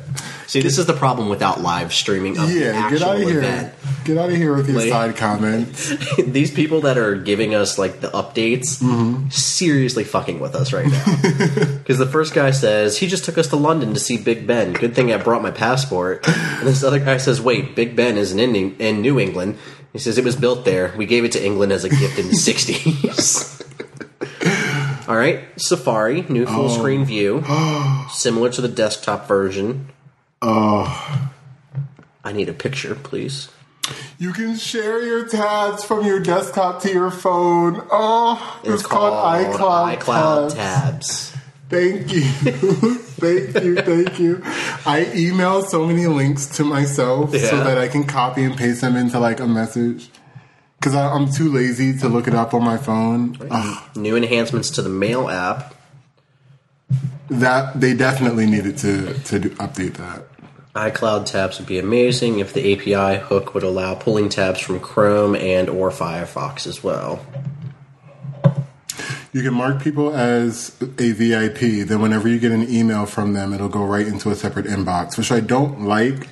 See, 0.49 0.61
this 0.61 0.79
is 0.79 0.87
the 0.87 0.93
problem 0.93 1.29
without 1.29 1.61
live 1.61 1.93
streaming 1.93 2.39
of 2.39 2.49
the 2.49 2.55
yeah. 2.61 2.67
actual 2.73 2.99
Get 2.99 3.09
out 3.09 3.17
of 3.21 3.29
here. 3.29 3.73
Get 4.05 4.17
out 4.19 4.31
of 4.31 4.37
here 4.37 4.55
with 4.55 4.69
your 4.69 4.79
Like- 4.79 4.89
side 4.91 5.17
comments. 5.17 5.93
These 6.25 6.53
people 6.53 6.83
that 6.83 6.97
are 6.99 7.17
giving 7.17 7.55
us 7.55 7.79
like 7.79 8.01
the 8.01 8.09
updates, 8.11 8.81
Mm-hmm. 8.81 9.29
seriously 9.31 10.05
fucking 10.05 10.39
with 10.39 10.55
us 10.55 10.73
right 10.73 10.87
now. 10.87 11.05
Because 11.87 11.99
the 11.99 12.07
first 12.07 12.35
guy 12.35 12.51
says 12.51 12.99
he 12.99 13.07
just 13.07 13.25
took 13.25 13.39
us 13.39 13.47
to 13.49 13.57
London 13.57 13.95
to 13.95 14.01
see 14.01 14.17
Big 14.19 14.45
Ben. 14.47 14.73
Good 14.73 14.95
thing 14.97 15.13
I 15.13 15.19
brought 15.19 15.41
my 15.43 15.53
passport. 15.53 16.27
And 16.29 16.67
this 16.67 16.83
other 16.83 16.99
guy 16.99 17.17
says, 17.19 17.41
"Wait, 17.41 17.77
Big 17.77 17.95
Ben 17.95 18.17
isn't 18.17 18.39
in 18.41 18.55
in 18.81 19.01
New 19.03 19.21
England." 19.21 19.57
He 19.93 20.01
says 20.01 20.19
it 20.19 20.25
was 20.25 20.35
built 20.37 20.65
there. 20.65 20.93
We 20.97 21.07
gave 21.07 21.25
it 21.25 21.31
to 21.33 21.45
England 21.45 21.71
as 21.73 21.85
a 21.85 21.89
gift 21.89 22.19
in 22.19 22.27
the 22.27 22.35
'60s. 22.47 23.53
All 25.09 25.17
right, 25.17 25.45
Safari, 25.57 26.23
new 26.29 26.47
full 26.47 26.65
Oh. 26.71 26.77
screen 26.77 27.05
view, 27.05 27.45
similar 28.11 28.51
to 28.51 28.61
the 28.61 28.69
desktop 28.69 29.29
version. 29.29 29.91
Oh, 30.49 31.31
I 32.23 32.33
need 32.33 32.49
a 32.49 32.53
picture, 32.53 32.95
please. 32.95 33.49
you 34.19 34.33
can 34.33 34.57
share 34.57 35.05
your 35.05 35.27
tabs 35.29 35.83
from 35.85 36.05
your 36.07 36.21
desktop 36.21 36.83
to 36.83 36.93
your 36.93 37.11
phone. 37.11 37.85
Oh, 37.91 38.61
it's, 38.63 38.87
called, 38.87 39.13
iCloud. 39.45 39.99
iCloud 39.99 40.55
tabs. 40.55 41.31
tabs. 41.31 41.37
Thank 41.69 42.13
you. 42.13 42.21
thank 43.19 43.65
you. 43.65 43.75
Thank 43.75 44.21
you. 44.21 44.41
I 44.87 45.11
email 45.17 45.63
so 45.63 45.85
many 45.85 46.07
links 46.07 46.47
to 46.59 46.65
myself 46.65 47.33
so 47.33 47.65
that 47.65 47.77
I 47.77 47.89
can 47.89 48.05
copy 48.05 48.45
and 48.45 48.57
paste 48.57 48.83
them 48.83 48.95
into 48.95 49.19
like 49.19 49.41
a 49.41 49.49
message. 49.49 50.09
Because 50.79 50.95
I'm 50.95 51.29
too 51.33 51.51
lazy 51.53 51.99
to 51.99 52.09
look 52.09 52.29
it 52.29 52.35
up 52.35 52.55
on 52.55 52.63
my 52.63 52.77
phone. 52.77 53.37
Ugh, 53.51 53.97
New 53.97 54.15
enhancements 54.15 54.71
to 54.73 54.83
the 54.83 54.89
Mail 54.91 55.29
app. 55.29 55.75
that 57.31 57.81
they 57.81 57.95
definitely 57.95 58.47
needed 58.47 58.79
to 58.79 59.15
to 59.25 59.39
do, 59.41 59.51
update 59.57 59.95
that. 59.95 60.25
iCloud 60.77 61.27
tabs 61.27 61.59
would 61.59 61.67
be 61.67 61.79
amazing 61.79 62.39
if 62.39 62.53
the 62.53 62.73
API 62.75 63.21
hook 63.21 63.55
would 63.55 63.63
allow 63.63 63.95
pulling 63.95 64.29
tabs 64.29 64.61
from 64.61 64.79
Chrome 64.81 65.35
and 65.35 65.69
or 65.69 65.91
Firefox 65.91 66.67
as 66.67 66.83
well. 66.85 67.25
You 69.33 69.43
can 69.43 69.55
mark 69.55 69.83
people 69.83 70.15
as 70.15 70.75
a 70.81 71.13
VIP. 71.13 71.87
Then 71.87 72.01
whenever 72.01 72.27
you 72.29 72.39
get 72.39 72.53
an 72.53 72.69
email 72.73 73.05
from 73.05 73.35
them, 73.35 73.53
it'll 73.53 73.69
go 73.69 73.85
right 73.85 74.07
into 74.07 74.31
a 74.31 74.35
separate 74.35 74.65
inbox, 74.67 75.19
which 75.19 75.31
I 75.31 75.41
don't 75.41 75.83
like. 75.83 76.29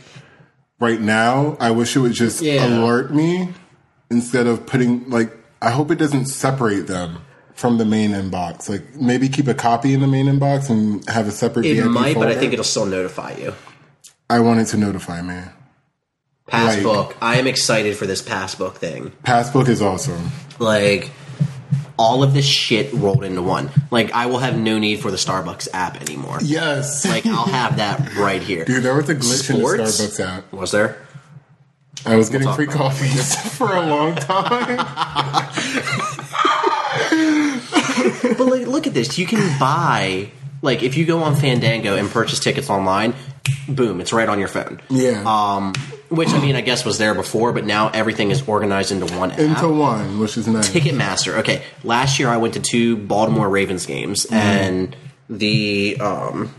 Right 0.80 1.00
now, 1.00 1.56
I 1.60 1.70
wish 1.70 1.96
it 1.96 2.00
would 2.00 2.12
just 2.14 2.40
Yeah. 2.40 2.66
alert 2.66 3.14
me 3.14 3.50
instead 4.10 4.46
of 4.46 4.66
putting 4.66 5.08
like. 5.10 5.36
I 5.60 5.70
hope 5.70 5.90
it 5.90 5.98
doesn't 5.98 6.26
separate 6.26 6.86
them 6.86 7.18
from 7.54 7.78
the 7.78 7.84
main 7.84 8.10
inbox. 8.10 8.68
Like 8.68 8.94
maybe 8.96 9.28
keep 9.28 9.48
a 9.48 9.54
copy 9.54 9.94
in 9.94 10.00
the 10.00 10.06
main 10.06 10.26
inbox 10.26 10.68
and 10.68 11.06
have 11.08 11.28
a 11.28 11.30
separate. 11.30 11.64
It 11.66 11.74
VIP 11.76 11.90
might, 11.90 12.14
but 12.14 12.28
I 12.28 12.34
think 12.34 12.52
it'll 12.52 12.64
still 12.64 12.86
notify 12.86 13.34
you. 13.34 13.54
I 14.28 14.40
wanted 14.40 14.66
to 14.68 14.76
notify 14.76 15.22
man. 15.22 15.52
Passbook. 16.46 17.16
I 17.22 17.36
am 17.36 17.46
excited 17.46 17.96
for 17.96 18.06
this 18.06 18.20
passbook 18.22 18.76
thing. 18.76 19.12
Passbook 19.22 19.68
is 19.68 19.80
awesome. 19.80 20.30
Like 20.58 21.10
all 21.98 22.22
of 22.22 22.34
this 22.34 22.44
shit 22.46 22.92
rolled 22.92 23.24
into 23.24 23.42
one. 23.42 23.70
Like 23.90 24.12
I 24.12 24.26
will 24.26 24.38
have 24.38 24.58
no 24.58 24.78
need 24.78 25.00
for 25.00 25.10
the 25.10 25.16
Starbucks 25.16 25.68
app 25.72 26.00
anymore. 26.02 26.38
Yes. 26.42 27.06
Like 27.06 27.24
I'll 27.26 27.46
have 27.46 27.76
that 27.78 28.14
right 28.16 28.42
here. 28.42 28.64
Dude, 28.64 28.82
there 28.82 28.94
was 28.94 29.08
a 29.08 29.14
glitch 29.14 29.56
Sports? 29.56 30.00
in 30.00 30.06
the 30.06 30.12
Starbucks 30.12 30.38
app. 30.38 30.52
Was 30.52 30.70
there? 30.72 30.98
I 32.06 32.16
was 32.16 32.28
getting 32.28 32.46
talk 32.46 32.56
free 32.56 32.66
about 32.66 32.76
coffees 32.76 33.34
for 33.56 33.74
a 33.74 33.80
long 33.86 34.14
time. 34.14 34.86
But 38.36 38.46
like, 38.46 38.66
look 38.66 38.86
at 38.86 38.94
this. 38.94 39.18
You 39.18 39.26
can 39.26 39.58
buy 39.58 40.30
like 40.62 40.82
if 40.82 40.96
you 40.96 41.04
go 41.04 41.22
on 41.22 41.36
Fandango 41.36 41.96
and 41.96 42.10
purchase 42.10 42.40
tickets 42.40 42.68
online, 42.70 43.14
boom, 43.68 44.00
it's 44.00 44.12
right 44.12 44.28
on 44.28 44.38
your 44.38 44.48
phone. 44.48 44.80
Yeah. 44.90 45.22
Um, 45.26 45.72
which 46.10 46.28
I 46.30 46.40
mean, 46.40 46.54
I 46.56 46.60
guess 46.60 46.84
was 46.84 46.98
there 46.98 47.14
before, 47.14 47.52
but 47.52 47.64
now 47.64 47.88
everything 47.88 48.30
is 48.30 48.46
organized 48.46 48.92
into 48.92 49.06
one 49.16 49.32
app. 49.32 49.38
Into 49.38 49.68
one, 49.68 50.18
which 50.20 50.36
is 50.36 50.46
nice. 50.46 50.70
Ticketmaster. 50.70 51.38
Okay, 51.38 51.62
last 51.82 52.18
year 52.18 52.28
I 52.28 52.36
went 52.36 52.54
to 52.54 52.60
two 52.60 52.96
Baltimore 52.96 53.48
Ravens 53.48 53.86
games, 53.86 54.24
Mm-hmm. 54.26 54.34
and 54.34 54.96
the 55.28 55.96
um, 56.00 56.54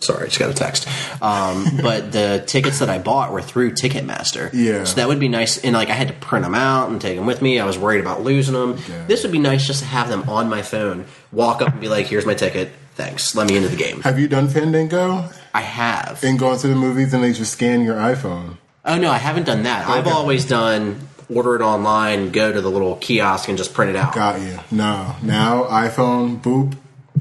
sorry, 0.00 0.24
I 0.24 0.26
just 0.26 0.38
got 0.38 0.50
a 0.50 0.54
text. 0.54 0.86
Um, 1.22 1.66
but 1.82 2.12
the 2.12 2.44
tickets 2.46 2.78
that 2.80 2.88
I 2.90 2.98
bought 2.98 3.32
were 3.32 3.42
through 3.42 3.72
Ticketmaster. 3.72 4.50
Yeah. 4.52 4.84
so 4.84 4.96
that 4.96 5.08
would 5.08 5.18
be 5.18 5.28
nice. 5.28 5.58
And 5.64 5.74
like 5.74 5.88
I 5.90 5.94
had 5.94 6.08
to 6.08 6.14
print 6.14 6.44
them 6.44 6.54
out 6.54 6.90
and 6.90 7.00
take 7.00 7.16
them 7.16 7.26
with 7.26 7.42
me. 7.42 7.58
I 7.58 7.64
was 7.64 7.78
worried 7.78 8.00
about 8.00 8.22
losing 8.22 8.54
them. 8.54 8.78
Yeah. 8.88 9.06
This 9.06 9.22
would 9.22 9.32
be 9.32 9.38
nice 9.38 9.66
just 9.66 9.80
to 9.80 9.86
have 9.86 10.08
them 10.08 10.28
on 10.28 10.48
my 10.48 10.62
phone. 10.62 11.06
Walk 11.32 11.62
up 11.62 11.72
and 11.72 11.80
be 11.80 11.88
like, 11.88 12.06
"Here's 12.06 12.26
my 12.26 12.34
ticket. 12.34 12.70
Thanks. 12.94 13.34
Let 13.34 13.48
me 13.48 13.56
into 13.56 13.68
the 13.68 13.76
game." 13.76 14.00
Have 14.02 14.18
you 14.18 14.28
done 14.28 14.48
Fandango 14.48 15.28
I 15.58 15.62
have. 15.62 16.22
and 16.22 16.38
gone 16.38 16.58
to 16.58 16.68
the 16.68 16.74
movies 16.76 17.12
and 17.12 17.22
they 17.24 17.32
just 17.32 17.52
scan 17.52 17.82
your 17.82 17.96
iPhone? 17.96 18.58
Oh 18.84 18.96
no, 18.96 19.10
I 19.10 19.18
haven't 19.18 19.44
done 19.44 19.64
that. 19.64 19.88
I've 19.88 20.06
always 20.06 20.44
done 20.44 21.08
order 21.28 21.56
it 21.56 21.62
online, 21.62 22.30
go 22.30 22.52
to 22.52 22.60
the 22.60 22.70
little 22.70 22.96
kiosk, 22.96 23.48
and 23.48 23.58
just 23.58 23.74
print 23.74 23.90
it 23.90 23.96
out. 23.96 24.14
Got 24.14 24.40
you. 24.40 24.58
No. 24.70 25.16
Now 25.22 25.64
iPhone, 25.64 26.40
boop, 26.40 26.76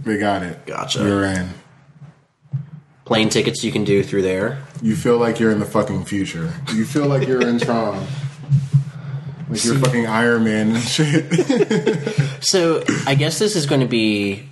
we 0.06 0.18
got 0.18 0.44
it. 0.44 0.66
Gotcha. 0.66 1.00
You're 1.00 1.26
in. 1.26 1.50
Plane 3.06 3.30
tickets 3.30 3.64
you 3.64 3.72
can 3.72 3.84
do 3.84 4.04
through 4.04 4.22
there. 4.22 4.62
You 4.82 4.96
feel 4.96 5.18
like 5.18 5.40
you're 5.40 5.52
in 5.52 5.60
the 5.60 5.66
fucking 5.66 6.06
future. 6.06 6.54
You 6.74 6.86
feel 6.86 7.08
like 7.08 7.28
you're 7.28 7.42
in 7.42 7.58
Tron. 7.68 8.06
Like 9.50 9.64
you're 9.64 9.80
fucking 9.80 10.08
Iron 10.08 10.44
Man 10.44 10.76
and 10.76 10.84
shit. 10.84 12.44
So 12.44 12.84
I 13.06 13.16
guess 13.16 13.40
this 13.40 13.56
is 13.56 13.66
going 13.66 13.82
to 13.82 13.88
be. 13.88 14.48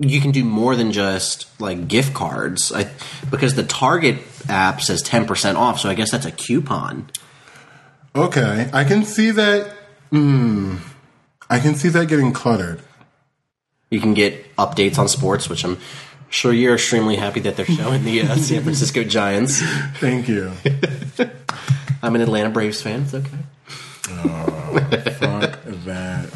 You 0.00 0.20
can 0.20 0.30
do 0.30 0.44
more 0.44 0.76
than 0.76 0.92
just 0.92 1.46
like 1.60 1.88
gift 1.88 2.14
cards, 2.14 2.70
I, 2.72 2.88
because 3.30 3.54
the 3.54 3.64
Target 3.64 4.18
app 4.48 4.80
says 4.80 5.02
ten 5.02 5.26
percent 5.26 5.58
off. 5.58 5.80
So 5.80 5.88
I 5.88 5.94
guess 5.94 6.12
that's 6.12 6.26
a 6.26 6.30
coupon. 6.30 7.10
okay. 8.14 8.70
I 8.72 8.84
can 8.84 9.04
see 9.04 9.30
that. 9.32 9.74
Hmm. 10.10 10.76
I 11.50 11.58
can 11.58 11.74
see 11.74 11.88
that 11.88 12.06
getting 12.08 12.32
cluttered. 12.32 12.80
You 13.90 14.00
can 14.00 14.14
get 14.14 14.54
updates 14.56 14.98
on 14.98 15.08
sports, 15.08 15.48
which 15.48 15.64
I'm 15.64 15.78
sure 16.28 16.52
you're 16.52 16.74
extremely 16.74 17.16
happy 17.16 17.40
that 17.40 17.56
they're 17.56 17.66
showing 17.66 18.04
the 18.04 18.20
uh, 18.22 18.36
San 18.36 18.62
Francisco 18.62 19.02
Giants. 19.02 19.60
Thank 19.98 20.28
you. 20.28 20.52
I'm 22.02 22.14
an 22.14 22.20
Atlanta 22.20 22.50
Braves 22.50 22.80
fan. 22.82 23.02
It's 23.02 23.14
okay. 23.14 23.38
Fuck 24.04 25.58
that. 25.84 26.28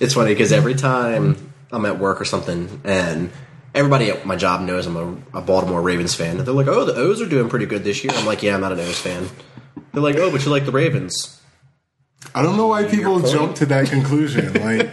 It's 0.00 0.14
funny 0.14 0.32
because 0.32 0.52
every 0.52 0.74
time 0.74 1.49
I'm 1.72 1.84
at 1.86 1.98
work 1.98 2.20
or 2.20 2.24
something, 2.24 2.80
and 2.84 3.30
everybody 3.74 4.10
at 4.10 4.26
my 4.26 4.36
job 4.36 4.62
knows 4.62 4.86
I'm 4.86 4.96
a, 5.32 5.38
a 5.38 5.40
Baltimore 5.40 5.80
Ravens 5.82 6.14
fan, 6.14 6.38
and 6.38 6.46
they're 6.46 6.54
like, 6.54 6.66
"Oh, 6.68 6.84
the 6.84 6.94
O's 6.94 7.20
are 7.22 7.26
doing 7.28 7.48
pretty 7.48 7.66
good 7.66 7.84
this 7.84 8.02
year." 8.04 8.12
I'm 8.14 8.26
like, 8.26 8.42
"Yeah, 8.42 8.54
I'm 8.54 8.60
not 8.60 8.72
an 8.72 8.80
O's 8.80 8.98
fan." 8.98 9.28
They're 9.92 10.02
like, 10.02 10.16
"Oh, 10.16 10.30
but 10.30 10.44
you 10.44 10.50
like 10.50 10.64
the 10.66 10.72
Ravens." 10.72 11.40
I 12.34 12.42
don't 12.42 12.56
know 12.56 12.68
why 12.68 12.84
people 12.84 13.20
jump 13.20 13.56
to 13.56 13.66
that 13.66 13.88
conclusion. 13.88 14.52
Like, 14.62 14.90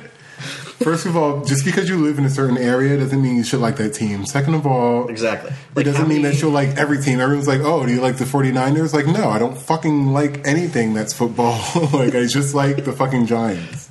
first 0.84 1.06
of 1.08 1.18
all, 1.18 1.44
just 1.44 1.66
because 1.66 1.90
you 1.90 1.98
live 1.98 2.18
in 2.20 2.26
a 2.26 2.30
certain 2.30 2.58
area 2.58 2.96
doesn't 2.98 3.22
mean 3.22 3.36
you 3.36 3.44
should 3.44 3.60
like 3.60 3.76
that 3.78 3.94
team. 3.96 4.26
Second 4.26 4.54
of 4.54 4.66
all, 4.68 5.08
Exactly. 5.10 5.52
it 5.76 5.84
doesn't 5.84 6.08
mean 6.08 6.22
that 6.22 6.40
you'll 6.42 6.52
like 6.52 6.70
every 6.78 7.02
team. 7.02 7.20
Everyone's 7.20 7.48
like, 7.48 7.62
oh, 7.62 7.86
do 7.86 7.92
you 7.92 8.00
like 8.00 8.18
the 8.18 8.26
49ers? 8.26 8.94
Like, 8.94 9.08
no, 9.08 9.30
I 9.30 9.40
don't 9.40 9.58
fucking 9.58 10.14
like 10.14 10.48
anything 10.48 10.94
that's 10.94 11.14
football. 11.14 11.60
like, 11.94 12.14
I 12.16 12.26
just 12.28 12.54
like 12.56 12.86
the 12.86 12.94
fucking 12.94 13.26
Giants. 13.26 13.90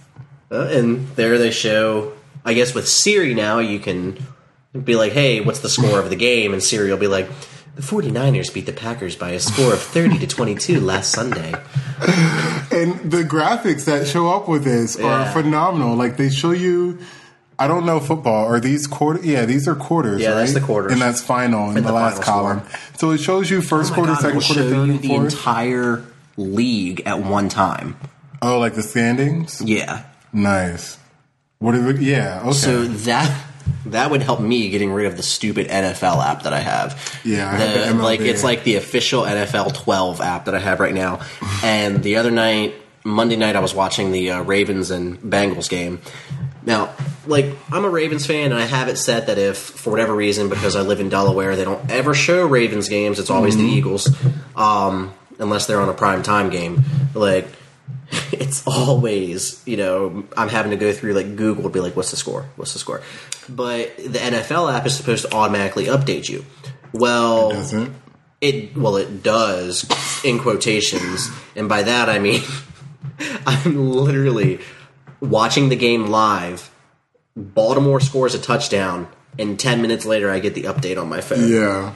Uh, 0.51 0.69
and 0.71 1.09
there 1.17 1.37
they 1.39 1.51
show. 1.51 2.13
I 2.47 2.55
guess 2.55 2.73
with 2.75 2.89
Siri 2.89 3.35
now, 3.35 3.59
you 3.59 3.79
can 3.79 4.17
be 4.85 4.95
like, 4.97 5.13
"Hey, 5.13 5.41
what's 5.41 5.61
the 5.61 5.69
score 5.69 5.99
of 6.01 6.09
the 6.09 6.17
game?" 6.17 6.53
And 6.55 6.63
Siri 6.63 6.89
will 6.91 6.97
be 6.97 7.09
like, 7.09 7.29
"The 7.75 7.83
49ers 7.83 8.53
beat 8.55 8.65
the 8.67 8.73
Packers 8.73 9.17
by 9.17 9.31
a 9.31 9.41
score 9.41 9.73
of 9.75 9.81
30 9.83 10.19
to 10.21 10.27
22 10.27 10.81
last 10.81 11.11
Sunday." 11.13 11.53
And 12.71 13.11
the 13.11 13.25
graphics 13.25 13.85
that 13.87 14.07
show 14.07 14.29
up 14.31 14.49
with 14.49 14.65
this 14.65 14.97
Yeah. 14.99 15.07
are 15.07 15.33
phenomenal. 15.33 15.97
Like, 15.97 16.17
they 16.17 16.31
show 16.31 16.51
you. 16.53 16.99
I 17.59 17.69
don't 17.69 17.87
know 17.87 18.01
football. 18.01 18.45
Are 18.47 18.61
these 18.61 18.87
quarter? 18.87 19.19
Yeah, 19.23 19.47
these 19.47 19.67
are 19.67 19.75
quarters. 19.75 20.21
Yeah, 20.21 20.35
that's 20.35 20.53
right? 20.53 20.61
the 20.61 20.67
quarters. 20.67 20.93
and 20.93 21.01
that's 21.01 21.23
final 21.23 21.71
in 21.71 21.79
And 21.79 21.87
the, 21.87 21.91
the 21.91 21.95
last 21.95 22.23
final 22.23 22.43
column. 22.43 22.63
So 22.99 23.13
it 23.13 23.19
shows 23.19 23.51
you 23.51 23.63
first 23.63 23.93
Oh 23.93 23.95
quarter, 23.95 24.13
God, 24.13 24.21
second 24.21 24.41
quarter, 24.43 24.63
third, 24.63 24.75
you 24.89 24.93
and 24.93 25.01
the 25.01 25.09
fourth. 25.09 25.33
entire 25.33 26.03
league 26.37 27.03
at 27.07 27.23
one 27.23 27.49
time. 27.49 27.97
oh, 28.43 28.59
like 28.59 28.75
the 28.75 28.83
standings. 28.83 29.63
Yeah. 29.65 30.03
Nice. 30.35 30.99
What 31.59 31.75
is 31.75 31.85
it? 31.87 32.01
Yeah. 32.03 32.41
Okay. 32.43 32.53
So 32.53 32.85
that 32.85 33.45
that 33.87 34.11
would 34.11 34.23
help 34.23 34.41
me 34.41 34.69
getting 34.69 34.93
rid 34.93 35.07
of 35.07 35.17
the 35.17 35.23
stupid 35.23 35.69
NFL 35.69 36.25
app 36.25 36.43
that 36.43 36.53
I 36.53 36.61
have. 36.61 37.21
Yeah, 37.25 37.51
I 37.53 37.57
The- 37.57 37.87
have 37.87 38.01
like 38.01 38.21
it's 38.21 38.45
like 38.45 38.65
the 38.65 38.77
official 38.77 39.23
NFL 39.25 39.75
12 39.75 40.21
app 40.21 40.45
that 40.47 40.55
I 40.55 40.59
have 40.59 40.81
right 40.81 40.95
now. 40.95 41.21
And 41.63 42.03
the 42.03 42.17
other 42.17 42.31
night, 42.31 42.75
Monday 43.05 43.37
night, 43.37 43.57
I 43.57 43.61
was 43.61 43.75
watching 43.75 44.13
the 44.13 44.33
uh, 44.33 44.43
Ravens 44.43 44.91
and 44.91 45.19
Bengals 45.21 45.69
game. 45.71 46.01
Now, 46.65 46.91
like 47.27 47.47
I'm 47.71 47.85
a 47.85 47.89
Ravens 47.89 48.27
fan, 48.27 48.51
and 48.53 48.61
I 48.61 48.67
have 48.67 48.89
it 48.89 48.97
set 48.99 49.29
that 49.29 49.39
if 49.39 49.57
for 49.57 49.91
whatever 49.91 50.15
reason, 50.15 50.49
because 50.49 50.75
I 50.77 50.81
live 50.83 50.99
in 51.01 51.09
Delaware, 51.09 51.55
they 51.57 51.65
don't 51.65 51.89
ever 51.91 52.13
show 52.13 52.45
Ravens 52.47 52.89
games. 52.89 53.19
It's 53.21 53.31
always 53.31 53.55
Mm-hmm. 53.57 53.67
the 53.67 53.73
Eagles, 53.73 54.17
um, 54.57 55.15
unless 55.39 55.67
they're 55.67 55.81
on 55.81 55.89
a 55.89 55.95
prime 55.95 56.23
time 56.25 56.51
game. 56.51 56.83
Like 57.15 57.47
it's 58.33 58.67
always 58.67 59.63
you 59.67 59.77
know 59.77 60.25
I'm 60.37 60.49
having 60.49 60.71
to 60.71 60.77
go 60.77 60.93
through 60.93 61.15
like 61.15 61.37
Google 61.37 61.65
to 61.65 61.71
be 61.71 61.81
like, 61.81 61.97
what's 61.97 62.11
the 62.11 62.17
score? 62.17 62.47
What's 62.57 62.73
the 62.73 62.79
score? 62.79 63.03
But 63.49 63.97
the 63.97 64.19
NFL 64.19 64.73
app 64.73 64.87
is 64.87 64.97
supposed 64.97 65.29
to 65.29 65.35
automatically 65.35 65.87
update 65.87 66.29
you. 66.29 66.45
Well, 66.93 67.51
Doesn't? 67.51 67.95
it 68.41 68.77
well 68.77 68.97
it 68.97 69.23
does 69.23 69.89
in 70.25 70.39
quotations, 70.39 71.31
and 71.55 71.69
by 71.69 71.83
that 71.83 72.09
I 72.09 72.19
mean 72.19 72.43
I'm 73.47 73.91
literally 73.91 74.61
watching 75.21 75.69
the 75.69 75.77
game 75.77 76.07
live. 76.07 76.71
Baltimore 77.37 78.01
scores 78.01 78.35
a 78.35 78.39
touchdown, 78.39 79.09
and 79.39 79.59
ten 79.61 79.83
minutes 79.83 80.05
later 80.07 80.31
I 80.31 80.39
get 80.39 80.55
the 80.55 80.65
update 80.65 81.01
on 81.01 81.09
my 81.09 81.21
phone. 81.21 81.49
Yeah. 81.49 81.93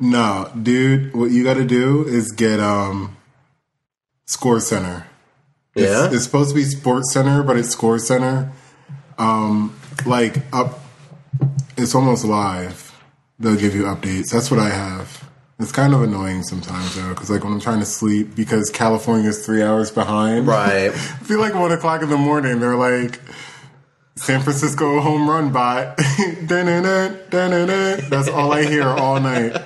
No, 0.00 0.50
dude, 0.62 1.12
what 1.14 1.30
you 1.32 1.42
got 1.42 1.54
to 1.54 1.64
do 1.64 2.04
is 2.06 2.30
get 2.30 2.60
um 2.60 3.16
Score 4.28 4.60
Center. 4.60 5.06
Yeah? 5.74 6.04
It's, 6.04 6.16
it's 6.16 6.24
supposed 6.24 6.50
to 6.50 6.54
be 6.54 6.64
Sports 6.64 7.12
Center, 7.14 7.42
but 7.42 7.56
it's 7.56 7.70
Score 7.70 7.98
Center. 7.98 8.52
Um, 9.16 9.74
like 10.04 10.42
up, 10.52 10.80
it's 11.78 11.94
almost 11.94 12.26
live. 12.26 12.94
They'll 13.38 13.56
give 13.56 13.74
you 13.74 13.84
updates. 13.84 14.30
That's 14.30 14.50
what 14.50 14.60
I 14.60 14.68
have. 14.68 15.24
It's 15.58 15.72
kind 15.72 15.94
of 15.94 16.02
annoying 16.02 16.42
sometimes 16.42 16.94
though, 16.94 17.08
because 17.08 17.30
like 17.30 17.42
when 17.42 17.54
I'm 17.54 17.60
trying 17.60 17.80
to 17.80 17.86
sleep, 17.86 18.36
because 18.36 18.68
California 18.70 19.30
is 19.30 19.44
three 19.46 19.62
hours 19.62 19.90
behind. 19.90 20.46
Right. 20.46 20.88
I 20.90 20.90
feel 20.90 21.40
like 21.40 21.54
one 21.54 21.72
o'clock 21.72 22.02
in 22.02 22.10
the 22.10 22.18
morning. 22.18 22.60
They're 22.60 22.76
like. 22.76 23.20
San 24.16 24.40
Francisco 24.42 25.00
home 25.00 25.30
run 25.30 25.52
bot. 25.52 25.96
That's 28.10 28.28
all 28.28 28.52
I 28.52 28.64
hear 28.64 28.82
all 28.82 29.20
night. 29.20 29.56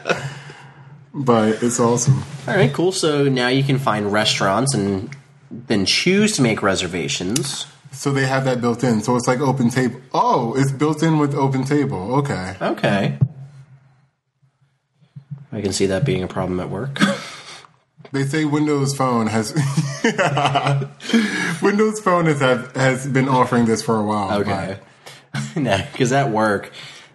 But 1.15 1.63
it's 1.63 1.79
awesome. 1.79 2.23
All 2.49 2.57
right, 2.57 2.73
cool. 2.73 2.93
So 2.93 3.25
now 3.25 3.49
you 3.49 3.63
can 3.63 3.79
find 3.79 4.13
restaurants 4.13 4.75
and 4.75 5.15
then 5.51 5.85
choose 5.85 6.37
to 6.37 6.43
make 6.43 6.63
reservations. 6.63 7.67
So 7.93 8.11
they 8.11 8.27
have 8.27 8.45
that 8.47 8.61
built 8.61 8.83
in. 8.83 9.03
So 9.03 9.17
it's 9.17 9.29
like 9.29 9.39
OpenTable. 9.39 10.01
Oh, 10.15 10.55
it's 10.57 10.73
built 10.73 11.03
in 11.03 11.19
with 11.19 11.35
OpenTable. 11.35 12.19
Okay. 12.21 12.57
Okay. 12.61 13.19
I 15.53 15.61
can 15.61 15.73
see 15.73 15.87
that 15.87 16.07
being 16.07 16.23
a 16.23 16.29
problem 16.29 16.59
at 16.61 16.71
work. 16.71 16.99
They 18.13 18.25
say 18.25 18.45
Windows 18.45 18.95
Phone 18.95 19.27
has 19.29 19.55
Windows 21.63 21.99
Phone 22.01 22.27
has 22.27 22.41
has 22.75 23.07
been 23.07 23.27
offering 23.27 23.65
this 23.65 23.83
for 23.83 23.97
a 23.97 24.05
while. 24.05 24.41
Okay. 24.41 24.77
no, 25.57 25.83
because 25.93 26.13
at 26.13 26.29
work, 26.29 26.73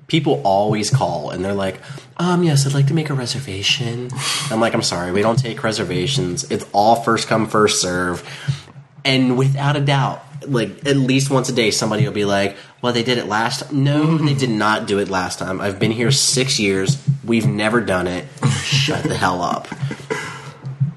people 0.08 0.42
always 0.44 0.90
call 0.90 1.30
and 1.30 1.44
they're 1.44 1.54
like, 1.54 1.80
um, 2.18 2.44
yes, 2.44 2.66
I'd 2.66 2.74
like 2.74 2.88
to 2.88 2.94
make 2.94 3.10
a 3.10 3.14
reservation. 3.14 4.10
I'm 4.50 4.60
like, 4.60 4.74
I'm 4.74 4.82
sorry, 4.82 5.12
we 5.12 5.22
don't 5.22 5.38
take 5.38 5.64
reservations. 5.64 6.50
It's 6.50 6.66
all 6.74 6.96
first 6.96 7.28
come, 7.28 7.48
first 7.48 7.82
serve. 7.82 8.28
And 9.06 9.38
without 9.38 9.76
a 9.76 9.82
doubt, 9.82 10.24
like 10.48 10.86
at 10.86 10.98
least 10.98 11.30
once 11.30 11.50
a 11.50 11.54
day, 11.54 11.72
somebody 11.72 12.06
will 12.06 12.14
be 12.14 12.26
like, 12.26 12.58
well, 12.82 12.94
they 12.94 13.04
did 13.04 13.18
it 13.18 13.28
last 13.28 13.64
Time. 13.64 13.84
No, 13.84 14.18
they 14.18 14.34
did 14.34 14.50
not 14.50 14.88
do 14.88 15.00
it 15.00 15.10
last 15.10 15.40
time. 15.40 15.60
I've 15.62 15.80
been 15.80 15.92
here 15.92 16.12
six 16.12 16.60
years. 16.60 17.02
We've 17.24 17.48
never 17.48 17.82
done 17.82 18.08
it. 18.08 18.26
Shut 18.62 19.04
the 19.04 19.16
hell 19.16 19.42
up. 19.42 19.68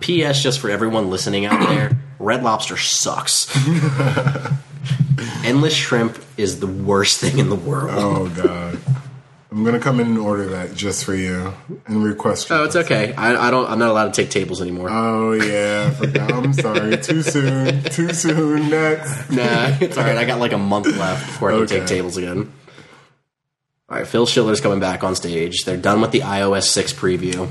P.S. 0.01 0.43
Just 0.43 0.61
for 0.61 0.71
everyone 0.71 1.11
listening 1.11 1.47
out 1.47 1.69
there, 1.69 1.99
Red 2.19 2.43
Lobster 2.43 2.77
sucks. 2.77 3.49
Endless 5.45 5.75
shrimp 5.75 6.19
is 6.37 6.61
the 6.61 6.67
worst 6.67 7.21
thing 7.21 7.39
in 7.39 7.49
the 7.49 7.57
world. 7.57 7.91
Oh 7.93 8.29
god. 8.29 8.79
I'm 9.53 9.65
gonna 9.65 9.81
come 9.81 9.99
in 9.99 10.07
and 10.07 10.19
order 10.19 10.47
that 10.51 10.75
just 10.75 11.05
for 11.05 11.15
you 11.15 11.53
and 11.87 12.05
request. 12.05 12.53
Oh, 12.53 12.65
it's 12.65 12.77
okay. 12.77 13.13
I, 13.15 13.49
I 13.49 13.51
don't. 13.51 13.69
I'm 13.69 13.81
not 13.81 13.91
allowed 13.91 14.15
to 14.15 14.23
take 14.23 14.31
tables 14.31 14.63
anymore. 14.63 14.89
Oh 14.91 15.33
yeah, 15.33 15.89
I 15.91 15.95
forgot. 15.95 16.33
I'm 16.33 16.53
sorry. 16.67 16.97
Too 16.99 17.23
soon. 17.23 17.83
Too 17.85 18.13
soon. 18.13 18.71
Next. 18.71 19.31
nah, 19.31 19.77
it's 19.81 19.99
all 19.99 20.05
right. 20.05 20.17
I 20.17 20.25
got 20.25 20.39
like 20.39 20.53
a 20.53 20.59
month 20.59 20.87
left 20.87 21.27
before 21.27 21.53
I 21.53 21.59
can 21.59 21.67
take 21.67 21.87
tables 21.87 22.17
again. 22.17 22.53
All 23.89 23.99
right, 23.99 24.07
Phil 24.07 24.25
Schiller's 24.25 24.61
coming 24.61 24.79
back 24.79 25.03
on 25.03 25.17
stage. 25.17 25.65
They're 25.65 25.77
done 25.77 26.01
with 26.01 26.13
the 26.13 26.21
iOS 26.21 26.67
6 26.69 26.93
preview. 26.93 27.49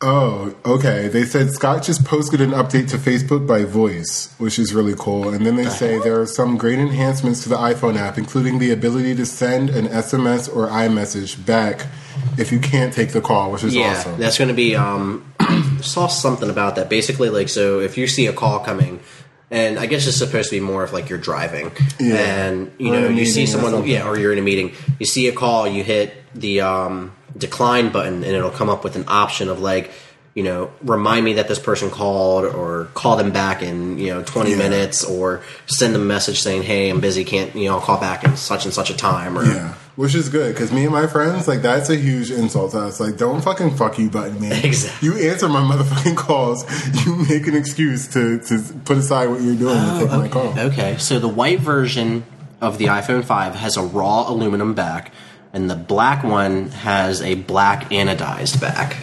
Oh, 0.00 0.54
okay. 0.64 1.08
They 1.08 1.24
said 1.24 1.50
Scott 1.50 1.82
just 1.82 2.04
posted 2.04 2.40
an 2.40 2.50
update 2.50 2.88
to 2.90 2.98
Facebook 2.98 3.48
by 3.48 3.64
voice, 3.64 4.32
which 4.38 4.56
is 4.56 4.72
really 4.72 4.94
cool. 4.96 5.30
And 5.30 5.44
then 5.44 5.56
they 5.56 5.64
say 5.68 5.98
there 5.98 6.20
are 6.20 6.26
some 6.26 6.56
great 6.56 6.78
enhancements 6.78 7.42
to 7.42 7.48
the 7.48 7.56
iPhone 7.56 7.96
app, 7.96 8.16
including 8.16 8.60
the 8.60 8.70
ability 8.70 9.16
to 9.16 9.26
send 9.26 9.70
an 9.70 9.88
SMS 9.88 10.48
or 10.54 10.68
iMessage 10.68 11.44
back 11.44 11.86
if 12.36 12.52
you 12.52 12.60
can't 12.60 12.92
take 12.94 13.10
the 13.10 13.20
call, 13.20 13.50
which 13.50 13.64
is 13.64 13.74
Yeah, 13.74 13.90
awesome. 13.90 14.18
that's 14.20 14.38
going 14.38 14.48
to 14.48 14.54
be. 14.54 14.76
Um, 14.76 15.32
I 15.40 15.78
saw 15.82 16.06
something 16.06 16.48
about 16.48 16.76
that. 16.76 16.88
Basically, 16.88 17.28
like, 17.28 17.48
so 17.48 17.80
if 17.80 17.98
you 17.98 18.06
see 18.06 18.26
a 18.28 18.32
call 18.32 18.60
coming, 18.60 19.00
and 19.50 19.80
I 19.80 19.86
guess 19.86 20.06
it's 20.06 20.16
supposed 20.18 20.50
to 20.50 20.56
be 20.56 20.60
more 20.60 20.84
of 20.84 20.92
like 20.92 21.08
you're 21.08 21.18
driving, 21.18 21.72
Yeah. 21.98 22.14
and 22.46 22.70
you 22.78 22.94
Or 22.94 23.00
know 23.00 23.08
you 23.08 23.26
see 23.26 23.40
meeting 23.40 23.54
or 23.56 23.62
someone, 23.64 23.86
yeah, 23.88 24.06
or 24.06 24.16
you're 24.16 24.32
in 24.32 24.38
a 24.38 24.42
meeting, 24.42 24.74
you 25.00 25.06
see 25.06 25.26
a 25.26 25.32
call, 25.32 25.66
you 25.66 25.82
hit 25.82 26.14
the 26.36 26.60
um, 26.60 27.12
decline 27.36 27.90
button, 27.90 28.24
and 28.24 28.34
it'll 28.34 28.50
come 28.50 28.68
up 28.68 28.84
with 28.84 28.96
an 28.96 29.04
option 29.08 29.48
of 29.48 29.60
like. 29.60 29.90
You 30.34 30.44
know, 30.44 30.70
remind 30.82 31.24
me 31.24 31.32
that 31.32 31.48
this 31.48 31.58
person 31.58 31.90
called, 31.90 32.44
or 32.44 32.84
call 32.94 33.16
them 33.16 33.32
back 33.32 33.60
in 33.60 33.98
you 33.98 34.14
know 34.14 34.22
twenty 34.22 34.50
Yeah. 34.52 34.58
minutes, 34.58 35.02
or 35.02 35.42
send 35.66 35.96
them 35.96 36.02
a 36.02 36.04
message 36.04 36.40
saying, 36.40 36.62
"Hey, 36.62 36.90
I'm 36.90 37.00
busy, 37.00 37.24
can't 37.24 37.52
you 37.56 37.64
know 37.64 37.74
I'll 37.76 37.80
call 37.80 37.98
back 37.98 38.22
in 38.22 38.36
such 38.36 38.64
and 38.64 38.72
such 38.72 38.88
a 38.88 38.96
time." 38.96 39.36
Or 39.36 39.44
Yeah, 39.44 39.72
which 39.96 40.14
is 40.14 40.28
good 40.28 40.54
because 40.54 40.70
me 40.70 40.84
and 40.84 40.92
my 40.92 41.08
friends 41.08 41.48
like 41.48 41.60
that's 41.62 41.90
a 41.90 41.96
huge 41.96 42.30
insult 42.30 42.70
to 42.72 42.78
us. 42.78 43.00
Like, 43.00 43.16
don't 43.16 43.40
fucking 43.42 43.74
fuck 43.74 43.98
you 43.98 44.10
button 44.10 44.40
me. 44.40 44.50
Exactly. 44.62 45.08
You 45.08 45.28
answer 45.28 45.48
my 45.48 45.62
motherfucking 45.62 46.16
calls. 46.16 46.64
You 47.04 47.16
make 47.28 47.48
an 47.48 47.56
excuse 47.56 48.06
to 48.08 48.38
to 48.38 48.62
put 48.84 48.96
aside 48.98 49.30
what 49.30 49.40
you're 49.40 49.56
doing 49.56 49.74
to 49.74 49.90
oh, 49.92 49.98
take 49.98 50.10
my 50.10 50.28
call. 50.28 50.56
Okay, 50.56 50.98
so 50.98 51.18
the 51.18 51.26
white 51.26 51.58
version 51.58 52.24
of 52.60 52.78
the 52.78 52.84
iPhone 52.84 53.24
5 53.24 53.56
has 53.56 53.76
a 53.76 53.82
raw 53.82 54.28
aluminum 54.30 54.74
back, 54.74 55.10
and 55.52 55.70
the 55.70 55.76
black 55.76 56.24
one 56.24 56.68
has 56.70 57.22
a 57.22 57.34
black 57.34 57.90
anodized 57.90 58.60
back. 58.60 58.96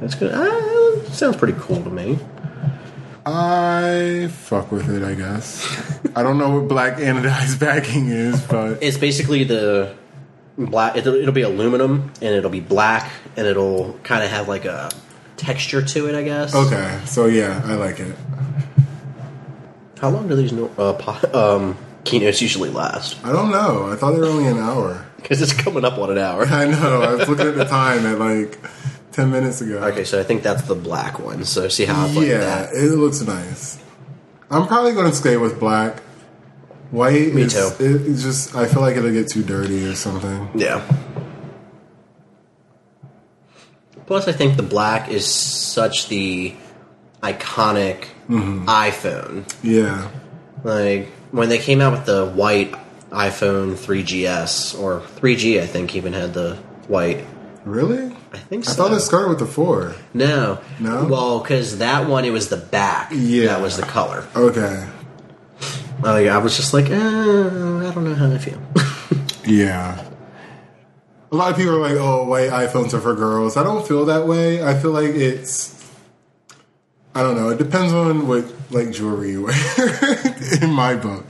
That's 0.00 0.14
good. 0.14 0.32
Uh, 0.32 1.04
sounds 1.10 1.36
pretty 1.36 1.58
cool 1.58 1.82
to 1.82 1.90
me. 1.90 2.18
I 3.24 4.28
fuck 4.30 4.70
with 4.70 4.88
it. 4.88 5.02
I 5.02 5.14
guess. 5.14 5.98
I 6.14 6.22
don't 6.22 6.38
know 6.38 6.50
what 6.60 6.68
black 6.68 6.98
anodized 6.98 7.58
backing 7.58 8.08
is, 8.08 8.40
but 8.42 8.78
It's 8.82 8.96
basically 8.98 9.44
the 9.44 9.94
black. 10.56 10.96
It'll, 10.96 11.14
it'll 11.14 11.32
be 11.34 11.42
aluminum, 11.42 12.12
and 12.22 12.34
it'll 12.34 12.50
be 12.50 12.60
black, 12.60 13.10
and 13.36 13.46
it'll 13.46 13.94
kind 14.04 14.22
of 14.22 14.30
have 14.30 14.46
like 14.48 14.64
a 14.64 14.90
texture 15.36 15.82
to 15.82 16.08
it. 16.08 16.14
I 16.14 16.22
guess. 16.22 16.54
okay. 16.54 17.00
So 17.06 17.26
yeah, 17.26 17.60
I 17.64 17.74
like 17.74 17.98
it. 17.98 18.14
How 19.98 20.10
long 20.10 20.28
do 20.28 20.36
these 20.36 20.52
no, 20.52 20.70
uh, 20.78 20.92
po- 20.92 21.56
um, 21.56 21.78
keynotes 22.04 22.40
usually 22.42 22.70
last? 22.70 23.16
I 23.24 23.32
don't 23.32 23.50
know. 23.50 23.90
I 23.90 23.96
thought 23.96 24.12
they 24.12 24.20
were 24.20 24.26
only 24.26 24.46
an 24.46 24.58
hour. 24.58 25.05
Because 25.26 25.42
it's 25.42 25.52
coming 25.52 25.84
up 25.84 25.98
on 25.98 26.12
an 26.12 26.18
hour. 26.18 26.44
I 26.44 26.66
know. 26.66 27.02
I 27.02 27.14
was 27.16 27.28
looking 27.28 27.48
at 27.48 27.56
the 27.56 27.64
time 27.64 28.06
at 28.06 28.20
like 28.20 28.60
ten 29.10 29.32
minutes 29.32 29.60
ago. 29.60 29.78
Okay, 29.78 30.04
so 30.04 30.20
I 30.20 30.22
think 30.22 30.44
that's 30.44 30.62
the 30.62 30.76
black 30.76 31.18
one. 31.18 31.44
So 31.44 31.66
see 31.68 31.84
how 31.84 32.06
I 32.06 32.10
Yeah, 32.10 32.38
that. 32.38 32.74
it 32.74 32.92
looks 32.92 33.20
nice. 33.22 33.82
I'm 34.52 34.68
probably 34.68 34.92
going 34.92 35.10
to 35.10 35.16
stay 35.16 35.36
with 35.36 35.58
black. 35.58 35.98
White, 36.92 37.34
Me 37.34 37.42
is, 37.42 37.54
too. 37.54 37.84
It, 37.84 38.06
it's 38.06 38.22
just 38.22 38.54
I 38.54 38.66
feel 38.66 38.82
like 38.82 38.96
it'll 38.96 39.10
get 39.10 39.26
too 39.28 39.42
dirty 39.42 39.84
or 39.86 39.96
something. 39.96 40.48
Yeah. 40.54 40.86
Plus, 44.06 44.28
I 44.28 44.32
think 44.32 44.56
the 44.56 44.62
black 44.62 45.08
is 45.08 45.26
such 45.26 46.08
the 46.08 46.54
iconic 47.20 48.04
mm-hmm. 48.28 48.68
iPhone. 48.68 49.52
Yeah, 49.64 50.08
Like 50.62 51.08
when 51.32 51.48
they 51.48 51.58
came 51.58 51.80
out 51.80 51.92
with 51.92 52.06
the 52.06 52.26
white 52.26 52.72
iPhone 53.10 53.74
3GS 53.74 54.78
or 54.80 55.00
3G, 55.00 55.60
I 55.60 55.66
think 55.66 55.94
even 55.96 56.12
had 56.12 56.34
the 56.34 56.56
white. 56.88 57.24
really? 57.64 58.14
I 58.32 58.38
think 58.38 58.64
so. 58.64 58.72
I 58.72 58.74
thought 58.74 58.92
it 58.96 59.00
started 59.00 59.28
with 59.30 59.38
the 59.38 59.46
four. 59.46 59.94
no, 60.12 60.58
No? 60.78 61.06
Well, 61.06 61.40
because 61.40 61.78
that 61.78 62.08
one 62.08 62.24
it 62.24 62.30
was 62.30 62.48
the 62.48 62.56
back. 62.56 63.10
Yeah. 63.14 63.46
that 63.46 63.60
was 63.62 63.76
the 63.76 63.82
color. 63.84 64.26
Okay. 64.36 64.86
Oh 66.04 66.16
yeah, 66.18 66.34
I 66.34 66.38
was 66.38 66.56
just 66.56 66.74
like, 66.74 66.90
uh, 66.90 66.94
I 66.94 67.90
don't 67.94 68.04
know 68.04 68.14
how 68.14 68.30
I 68.30 68.38
feel. 68.38 68.60
Yeah. 69.46 70.04
A 71.30 71.36
lot 71.36 71.52
of 71.52 71.56
people 71.56 71.76
are 71.76 71.80
like, 71.80 71.92
"Oh, 71.96 72.24
white 72.24 72.50
iPhones 72.50 72.92
are 72.94 73.00
for 73.00 73.14
girls." 73.14 73.56
I 73.56 73.62
don't 73.62 73.86
feel 73.86 74.04
that 74.06 74.26
way. 74.26 74.60
I 74.62 74.74
feel 74.76 74.90
like 74.90 75.10
it's. 75.10 75.72
I 77.14 77.22
don't 77.22 77.36
know. 77.36 77.50
It 77.50 77.58
depends 77.58 77.92
on 77.92 78.26
what 78.26 78.44
like 78.72 78.90
jewelry 78.90 79.30
you 79.30 79.44
wear. 79.44 79.54
in 80.62 80.72
my 80.72 80.96
book, 80.96 81.24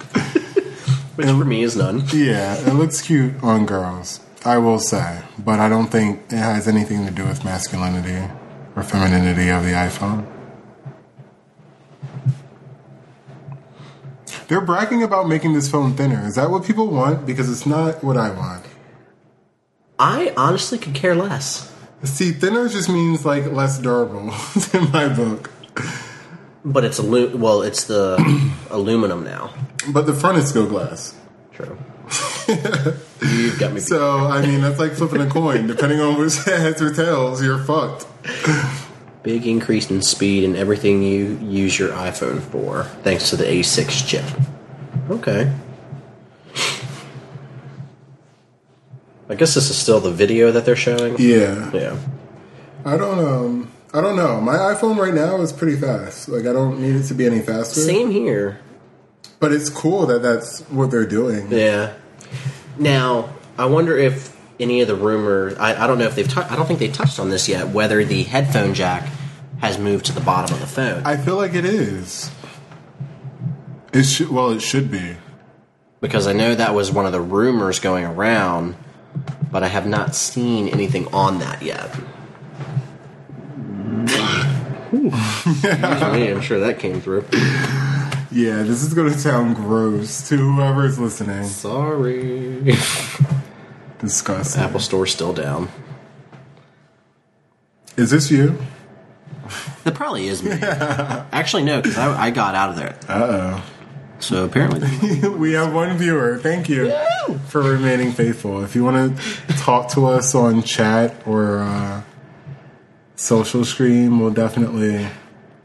Which 1.16 1.26
for 1.26 1.44
me 1.44 1.62
is 1.62 1.76
none. 1.76 2.04
yeah, 2.12 2.54
it 2.56 2.74
looks 2.74 3.02
cute 3.02 3.42
on 3.42 3.66
girls. 3.66 4.20
I 4.44 4.58
will 4.58 4.78
say, 4.78 5.22
but 5.38 5.58
I 5.58 5.68
don't 5.68 5.88
think 5.88 6.20
it 6.30 6.36
has 6.36 6.68
anything 6.68 7.04
to 7.06 7.10
do 7.10 7.24
with 7.24 7.44
masculinity 7.44 8.32
or 8.76 8.82
femininity 8.82 9.48
of 9.48 9.64
the 9.64 9.72
iPhone. 9.72 10.26
They're 14.48 14.60
bragging 14.60 15.02
about 15.02 15.28
making 15.28 15.54
this 15.54 15.68
phone 15.68 15.94
thinner. 15.96 16.24
Is 16.24 16.36
that 16.36 16.50
what 16.50 16.64
people 16.64 16.86
want? 16.86 17.26
Because 17.26 17.50
it's 17.50 17.66
not 17.66 18.04
what 18.04 18.16
I 18.16 18.30
want. 18.30 18.64
I 19.98 20.32
honestly 20.36 20.78
could 20.78 20.94
care 20.94 21.16
less. 21.16 21.72
See, 22.04 22.30
thinner 22.30 22.68
just 22.68 22.88
means 22.88 23.24
like 23.24 23.50
less 23.50 23.78
durable 23.78 24.32
in 24.72 24.92
my 24.92 25.08
book. 25.08 25.50
But 26.64 26.84
it's 26.84 27.00
alu- 27.00 27.36
well, 27.36 27.62
it's 27.62 27.84
the 27.84 28.18
aluminum 28.70 29.24
now. 29.24 29.52
But 29.89 30.07
the 30.07 30.14
front 30.14 30.39
is 30.39 30.49
still 30.49 30.66
glass. 30.66 31.14
True. 31.53 31.78
You've 33.20 33.59
got 33.59 33.72
me. 33.72 33.80
So 33.80 34.18
I 34.18 34.45
mean, 34.45 34.61
that's 34.61 34.78
like 34.78 34.93
flipping 34.93 35.20
a 35.20 35.28
coin. 35.28 35.66
Depending 35.66 36.01
on 36.01 36.18
which 36.18 36.37
heads 36.45 36.80
or 36.82 36.93
tails, 36.93 37.43
you're 37.43 37.59
fucked. 37.59 38.07
Big 39.22 39.47
increase 39.47 39.91
in 39.91 40.03
speed 40.03 40.45
in 40.45 40.55
everything 40.55 41.03
you 41.03 41.37
use 41.39 41.78
your 41.78 41.91
iPhone 41.91 42.41
for, 42.41 42.84
thanks 43.03 43.30
to 43.30 43.37
the 43.37 43.45
A6 43.45 44.07
chip. 44.07 44.24
Okay. 45.11 45.53
I 49.28 49.34
guess 49.34 49.55
this 49.55 49.70
is 49.70 49.76
still 49.76 49.99
the 49.99 50.12
video 50.12 50.53
that 50.53 50.64
they're 50.64 50.76
showing. 50.76 51.16
Yeah. 51.18 51.70
Yeah. 51.72 51.99
I 52.84 52.97
don't 52.97 53.18
um 53.18 53.72
I 53.93 54.01
don't 54.01 54.16
know. 54.16 54.41
My 54.41 54.55
iPhone 54.55 54.97
right 54.97 55.14
now 55.14 55.41
is 55.41 55.53
pretty 55.53 55.76
fast. 55.76 56.28
Like 56.28 56.47
I 56.47 56.53
don't 56.53 56.80
need 56.80 56.95
it 56.95 57.05
to 57.05 57.14
be 57.14 57.26
any 57.26 57.41
faster. 57.41 57.80
Same 57.80 58.11
here. 58.11 58.61
But 59.39 59.53
it's 59.53 59.68
cool 59.68 60.07
that 60.07 60.22
that's 60.22 60.61
what 60.62 60.91
they're 60.91 61.07
doing. 61.07 61.51
Yeah. 61.51 61.93
Now, 62.78 63.30
I 63.59 63.66
wonder 63.66 63.97
if 63.97 64.34
any 64.59 64.80
of 64.80 64.89
the 64.89 64.95
rumors. 64.95 65.55
I, 65.59 65.84
I 65.84 65.87
don't 65.87 65.99
know 65.99 66.07
if 66.07 66.14
they've. 66.14 66.28
tou- 66.28 66.47
I 66.49 66.57
don't 66.57 66.66
think 66.66 66.78
they 66.78 66.89
touched 66.89 67.18
on 67.20 67.28
this 67.30 67.49
yet. 67.49 67.68
Whether 67.68 68.05
the 68.05 68.22
headphone 68.22 68.72
jack 68.74 69.11
has 69.61 69.78
moved 69.78 70.07
to 70.07 70.12
the 70.12 70.20
bottom 70.20 70.55
of 70.55 70.61
the 70.61 70.66
phone. 70.66 71.03
I 71.05 71.16
feel 71.16 71.37
like 71.37 71.55
it 71.55 71.64
is. 71.64 72.30
It 73.93 74.05
should 74.05 74.28
well, 74.30 74.51
it 74.51 74.61
should 74.61 74.91
be. 74.91 75.16
because 76.01 76.26
I 76.26 76.32
know 76.34 76.55
that 76.55 76.74
was 76.74 76.91
one 76.93 77.07
of 77.07 77.12
the 77.12 77.20
rumors 77.20 77.78
going 77.80 78.05
around, 78.05 78.74
but 79.51 79.62
I 79.62 79.68
have 79.68 79.87
not 79.87 80.14
seen 80.14 80.68
anything 80.68 81.09
on 81.14 81.39
that 81.39 81.62
yet. 81.62 81.89
Excuse 84.93 85.72
me, 85.72 86.30
I'm 86.30 86.41
sure 86.41 86.61
that 86.61 86.78
came 86.78 87.01
through. 87.01 87.24
Yeah, 88.37 88.64
this 88.64 88.82
is 88.82 88.93
gonna 88.93 89.16
sound 89.16 89.57
gross 89.57 90.28
to 90.28 90.37
whoever's 90.37 90.99
listening. 90.99 91.45
Sorry. 91.45 92.61
Disgusting. 93.99 94.61
Apple 94.61 94.78
Store's 94.78 95.11
still 95.11 95.32
down. 95.32 95.70
Is 97.97 98.11
this 98.11 98.30
you? 98.30 98.59
That 99.84 99.95
probably 99.95 100.26
is 100.26 100.43
me. 100.43 100.51
Actually, 100.53 101.64
no, 101.64 101.80
because 101.80 101.97
I, 101.97 102.26
I 102.26 102.30
got 102.30 102.55
out 102.55 102.68
of 102.68 102.76
there. 102.76 102.99
Uh 103.09 103.26
oh. 103.59 103.64
So 104.18 104.45
apparently, 104.45 105.26
we 105.30 105.53
have 105.55 105.72
one 105.72 105.97
viewer. 105.97 106.37
Thank 106.37 106.68
you 106.68 106.93
for 107.47 107.62
remaining 107.62 108.12
faithful. 108.12 108.62
If 108.64 108.74
you 108.74 108.84
want 108.84 109.18
to 109.18 109.47
talk 109.57 109.89
to 109.93 110.05
us 110.09 110.34
on 110.34 110.62
chat 110.62 111.26
or 111.26 111.61
uh, 111.61 112.03
social 113.14 113.64
stream, 113.64 114.20
we'll 114.20 114.30
definitely. 114.30 115.07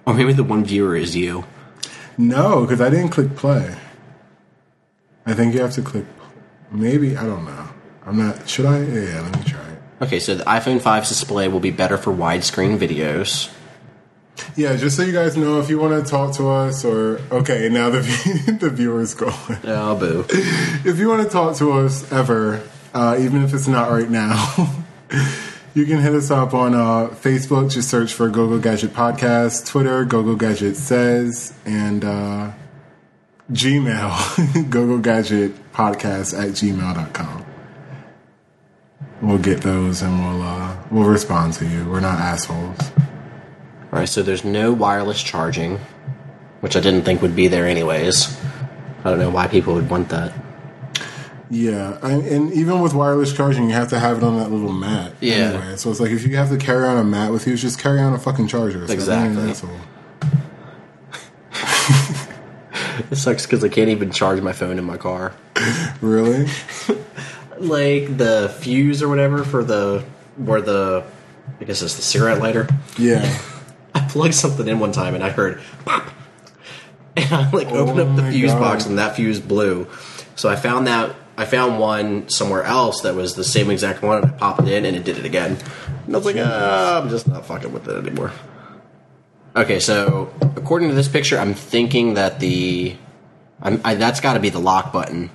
or 0.05 0.13
maybe 0.13 0.31
the 0.31 0.45
one 0.45 0.63
viewer 0.63 0.95
is 0.95 1.17
you. 1.17 1.43
No, 2.21 2.61
because 2.61 2.79
I 2.81 2.89
didn't 2.91 3.09
click 3.09 3.35
play. 3.35 3.75
I 5.25 5.33
think 5.33 5.55
you 5.55 5.61
have 5.61 5.73
to 5.73 5.81
click. 5.81 6.05
Maybe 6.69 7.17
I 7.17 7.25
don't 7.25 7.45
know. 7.45 7.69
I'm 8.05 8.17
not. 8.17 8.47
Should 8.47 8.67
I? 8.67 8.83
Yeah, 8.83 9.21
let 9.21 9.37
me 9.37 9.43
try 9.43 9.59
it. 9.59 9.81
Okay, 10.03 10.19
so 10.19 10.35
the 10.35 10.43
iPhone 10.43 10.79
5's 10.79 11.09
display 11.09 11.47
will 11.47 11.59
be 11.59 11.71
better 11.71 11.97
for 11.97 12.13
widescreen 12.13 12.77
videos. 12.77 13.51
Yeah, 14.55 14.75
just 14.75 14.97
so 14.97 15.03
you 15.03 15.13
guys 15.13 15.35
know, 15.35 15.59
if 15.59 15.69
you 15.69 15.79
want 15.79 16.03
to 16.03 16.09
talk 16.09 16.35
to 16.35 16.49
us, 16.49 16.85
or 16.85 17.19
okay, 17.31 17.69
now 17.69 17.89
the 17.89 18.01
the 18.59 18.69
viewer's 18.69 19.15
going. 19.15 19.33
Oh, 19.63 19.95
boo. 19.95 20.25
If 20.29 20.99
you 20.99 21.09
want 21.09 21.23
to 21.23 21.29
talk 21.29 21.57
to 21.57 21.71
us 21.73 22.11
ever, 22.11 22.61
uh, 22.93 23.17
even 23.19 23.43
if 23.43 23.53
it's 23.53 23.67
not 23.67 23.89
right 23.89 24.09
now, 24.09 24.73
you 25.73 25.85
can 25.85 25.99
hit 25.99 26.13
us 26.13 26.29
up 26.31 26.53
on 26.53 26.73
uh, 26.73 27.09
Facebook. 27.09 27.71
Just 27.71 27.89
search 27.89 28.13
for 28.13 28.29
GoGo 28.29 28.59
Gadget 28.59 28.93
Podcast. 28.93 29.65
Twitter, 29.67 30.03
GoGo 30.05 30.35
Gadget 30.35 30.75
Says, 30.75 31.53
and 31.65 32.03
uh, 32.03 32.51
Gmail, 33.51 34.69
GoGo 34.69 34.97
Gadget 34.97 35.71
Podcast 35.71 36.37
at 36.37 36.49
gmail.com. 36.51 37.45
We'll 39.21 39.37
get 39.37 39.61
those 39.61 40.01
and 40.01 40.19
we'll 40.19 40.41
uh, 40.41 40.77
we'll 40.89 41.07
respond 41.07 41.53
to 41.53 41.65
you. 41.65 41.87
We're 41.87 41.99
not 41.99 42.19
assholes. 42.19 42.91
All 43.93 43.99
right, 43.99 44.09
so 44.09 44.23
there's 44.23 44.43
no 44.43 44.73
wireless 44.73 45.21
charging, 45.21 45.79
which 46.61 46.75
I 46.75 46.79
didn't 46.79 47.03
think 47.03 47.21
would 47.21 47.35
be 47.35 47.47
there 47.47 47.67
anyways. 47.67 48.35
I 49.03 49.09
don't 49.09 49.19
know 49.19 49.29
why 49.29 49.47
people 49.47 49.73
would 49.75 49.89
want 49.89 50.09
that. 50.09 50.33
Yeah, 51.51 51.97
and, 52.01 52.25
and 52.25 52.53
even 52.53 52.79
with 52.79 52.93
wireless 52.93 53.33
charging, 53.33 53.65
you 53.65 53.73
have 53.75 53.89
to 53.89 53.99
have 53.99 54.17
it 54.17 54.23
on 54.23 54.37
that 54.37 54.49
little 54.49 54.71
mat. 54.71 55.11
Yeah. 55.19 55.33
Anyway. 55.33 55.75
So 55.75 55.91
it's 55.91 55.99
like 55.99 56.11
if 56.11 56.25
you 56.25 56.37
have 56.37 56.49
to 56.49 56.57
carry 56.57 56.87
on 56.87 56.97
a 56.97 57.03
mat 57.03 57.33
with 57.33 57.45
you, 57.45 57.57
just 57.57 57.77
carry 57.77 57.99
on 57.99 58.13
a 58.13 58.17
fucking 58.17 58.47
charger. 58.47 58.85
An 58.85 58.89
Exactly. 58.89 59.53
It 63.09 63.15
sucks 63.15 63.45
because 63.45 63.63
I 63.63 63.69
can't 63.69 63.89
even 63.89 64.11
charge 64.11 64.41
my 64.41 64.53
phone 64.53 64.77
in 64.79 64.85
my 64.85 64.97
car. 64.97 65.33
Really? 66.01 66.47
Like 67.59 68.17
the 68.17 68.51
fuse 68.59 69.03
or 69.03 69.07
whatever 69.07 69.43
for 69.43 69.63
the 69.63 70.03
where 70.35 70.61
the 70.61 71.03
I 71.59 71.63
guess 71.63 71.83
it's 71.83 71.95
the 71.95 72.01
cigarette 72.01 72.39
lighter. 72.39 72.67
Yeah. 72.97 73.39
I 73.93 73.99
plugged 74.07 74.33
something 74.33 74.67
in 74.67 74.79
one 74.79 74.91
time 74.91 75.13
and 75.13 75.23
I 75.23 75.29
heard 75.29 75.61
pop, 75.85 76.09
and 77.15 77.31
I 77.31 77.51
like 77.51 77.67
opened 77.67 77.99
up 77.99 78.15
the 78.15 78.25
oh 78.25 78.31
fuse 78.31 78.51
God. 78.51 78.59
box 78.59 78.85
and 78.87 78.97
that 78.97 79.15
fuse 79.15 79.39
blew. 79.39 79.85
So 80.35 80.49
I 80.49 80.55
found 80.55 80.87
that 80.87 81.15
I 81.41 81.45
found 81.45 81.79
one 81.79 82.29
somewhere 82.29 82.63
else 82.63 83.01
that 83.01 83.15
was 83.15 83.33
the 83.33 83.43
same 83.43 83.71
exact 83.71 84.03
one, 84.03 84.21
and 84.21 84.31
I 84.31 84.37
popped 84.37 84.61
it 84.61 84.67
in 84.67 84.85
and 84.85 84.95
it 84.95 85.03
did 85.03 85.17
it 85.17 85.25
again. 85.25 85.57
And 86.05 86.15
I 86.15 86.17
was 86.19 86.25
like, 86.27 86.35
ah, 86.37 87.01
I'm 87.01 87.09
just 87.09 87.27
not 87.27 87.47
fucking 87.47 87.73
with 87.73 87.87
it 87.87 87.97
anymore. 87.97 88.31
Okay, 89.55 89.79
so 89.79 90.31
according 90.55 90.89
to 90.89 90.93
this 90.93 91.07
picture, 91.07 91.39
I'm 91.39 91.55
thinking 91.55 92.13
that 92.13 92.39
the 92.39 92.95
I'm, 93.59 93.81
I, 93.83 93.95
that's 93.95 94.19
got 94.19 94.33
to 94.33 94.39
be 94.39 94.49
the 94.49 94.59
lock 94.59 94.93
button. 94.93 95.31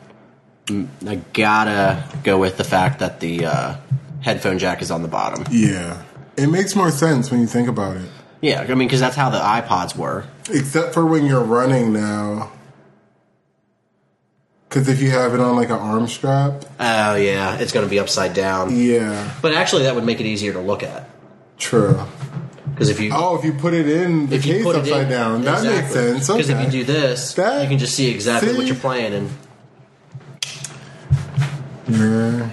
Mm, 0.66 0.86
I 1.08 1.16
gotta 1.32 2.04
go 2.22 2.38
with 2.38 2.56
the 2.56 2.64
fact 2.64 3.00
that 3.00 3.18
the 3.18 3.46
uh, 3.46 3.76
headphone 4.20 4.60
jack 4.60 4.82
is 4.82 4.92
on 4.92 5.02
the 5.02 5.08
bottom. 5.08 5.44
Yeah. 5.50 6.04
It 6.36 6.46
makes 6.46 6.76
more 6.76 6.92
sense 6.92 7.32
when 7.32 7.40
you 7.40 7.48
think 7.48 7.68
about 7.68 7.96
it. 7.96 8.08
Yeah, 8.40 8.60
I 8.60 8.74
mean, 8.74 8.86
because 8.86 9.00
that's 9.00 9.16
how 9.16 9.30
the 9.30 9.40
iPods 9.40 9.96
were. 9.96 10.24
Except 10.50 10.94
for 10.94 11.04
when 11.04 11.26
you're 11.26 11.42
running 11.42 11.92
now. 11.92 12.52
Because 14.68 14.88
if 14.88 15.00
you 15.00 15.10
have 15.10 15.32
it 15.32 15.40
on 15.40 15.54
like 15.56 15.68
an 15.68 15.76
arm 15.78 16.08
strap, 16.08 16.64
Oh 16.80 17.14
yeah, 17.14 17.56
it's 17.58 17.72
going 17.72 17.86
to 17.86 17.90
be 17.90 17.98
upside 18.00 18.34
down. 18.34 18.76
yeah, 18.76 19.32
But 19.40 19.54
actually, 19.54 19.84
that 19.84 19.94
would 19.94 20.04
make 20.04 20.20
it 20.20 20.26
easier 20.26 20.52
to 20.54 20.60
look 20.60 20.82
at 20.82 21.08
true. 21.58 21.98
because 22.72 22.88
if 22.90 23.00
you 23.00 23.10
Oh, 23.14 23.38
if 23.38 23.44
you 23.44 23.52
put 23.52 23.72
it 23.74 23.88
in 23.88 24.26
the 24.26 24.36
if 24.36 24.44
you 24.44 24.54
case 24.54 24.64
put 24.64 24.76
it 24.76 24.80
upside 24.80 25.04
in- 25.04 25.08
down, 25.08 25.42
that 25.42 25.62
makes 25.62 25.92
sense. 25.92 26.28
Okay. 26.28 26.38
Because 26.38 26.50
if 26.50 26.60
you 26.64 26.70
do 26.70 26.84
this, 26.84 27.34
That- 27.34 27.62
you 27.62 27.68
can 27.68 27.78
just 27.78 27.94
see 27.94 28.10
exactly 28.10 28.50
what 28.52 28.62
see? 28.62 28.66
you're 28.66 28.76
playing. 28.76 29.14
And 29.14 29.30
you're, 31.88 32.50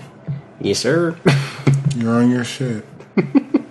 yes, 0.61 0.79
sir. 0.79 1.17
you're 1.95 2.13
on 2.13 2.29
your 2.29 2.43
shit. 2.43 2.85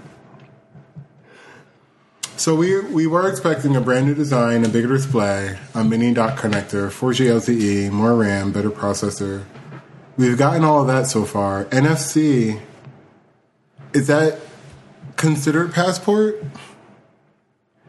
so 2.43 2.57
we 2.57 2.81
we 2.81 3.07
were 3.07 3.29
expecting 3.29 3.77
a 3.77 3.81
brand 3.81 4.05
new 4.07 4.17
design, 4.17 4.65
a 4.65 4.69
bigger 4.69 4.89
display, 4.89 5.57
a 5.77 5.85
mini 5.85 6.13
dock 6.13 6.37
connector, 6.37 6.89
4G 6.89 7.27
LTE, 7.27 7.93
more 7.93 8.17
RAM, 8.17 8.51
better 8.51 8.69
processor. 8.69 9.45
We've 10.17 10.37
gotten 10.37 10.65
all 10.65 10.81
of 10.81 10.89
that 10.89 11.07
so 11.07 11.25
far. 11.25 11.67
NFC 11.67 12.61
is 13.93 14.09
that 14.09 14.41
considered 15.15 15.73
passport? 15.73 16.43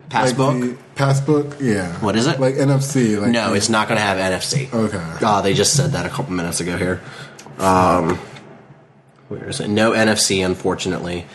Passbook? 0.09 0.61
Like 0.61 0.95
passbook, 0.95 1.57
yeah. 1.59 1.91
What 2.01 2.15
is 2.15 2.27
it? 2.27 2.39
Like 2.39 2.53
NFC? 2.53 3.19
Like 3.19 3.31
no, 3.31 3.55
it's 3.55 3.69
not 3.69 3.87
going 3.87 3.97
to 3.97 4.03
have 4.03 4.19
NFC. 4.19 4.71
Okay. 4.71 5.25
Ah, 5.25 5.41
they 5.41 5.55
just 5.55 5.75
said 5.75 5.93
that 5.93 6.05
a 6.05 6.09
couple 6.09 6.31
minutes 6.31 6.59
ago 6.59 6.77
here. 6.77 7.01
Um, 7.57 8.19
where 9.29 9.49
is 9.49 9.59
it? 9.59 9.67
No 9.67 9.93
NFC, 9.93 10.45
unfortunately. 10.45 11.25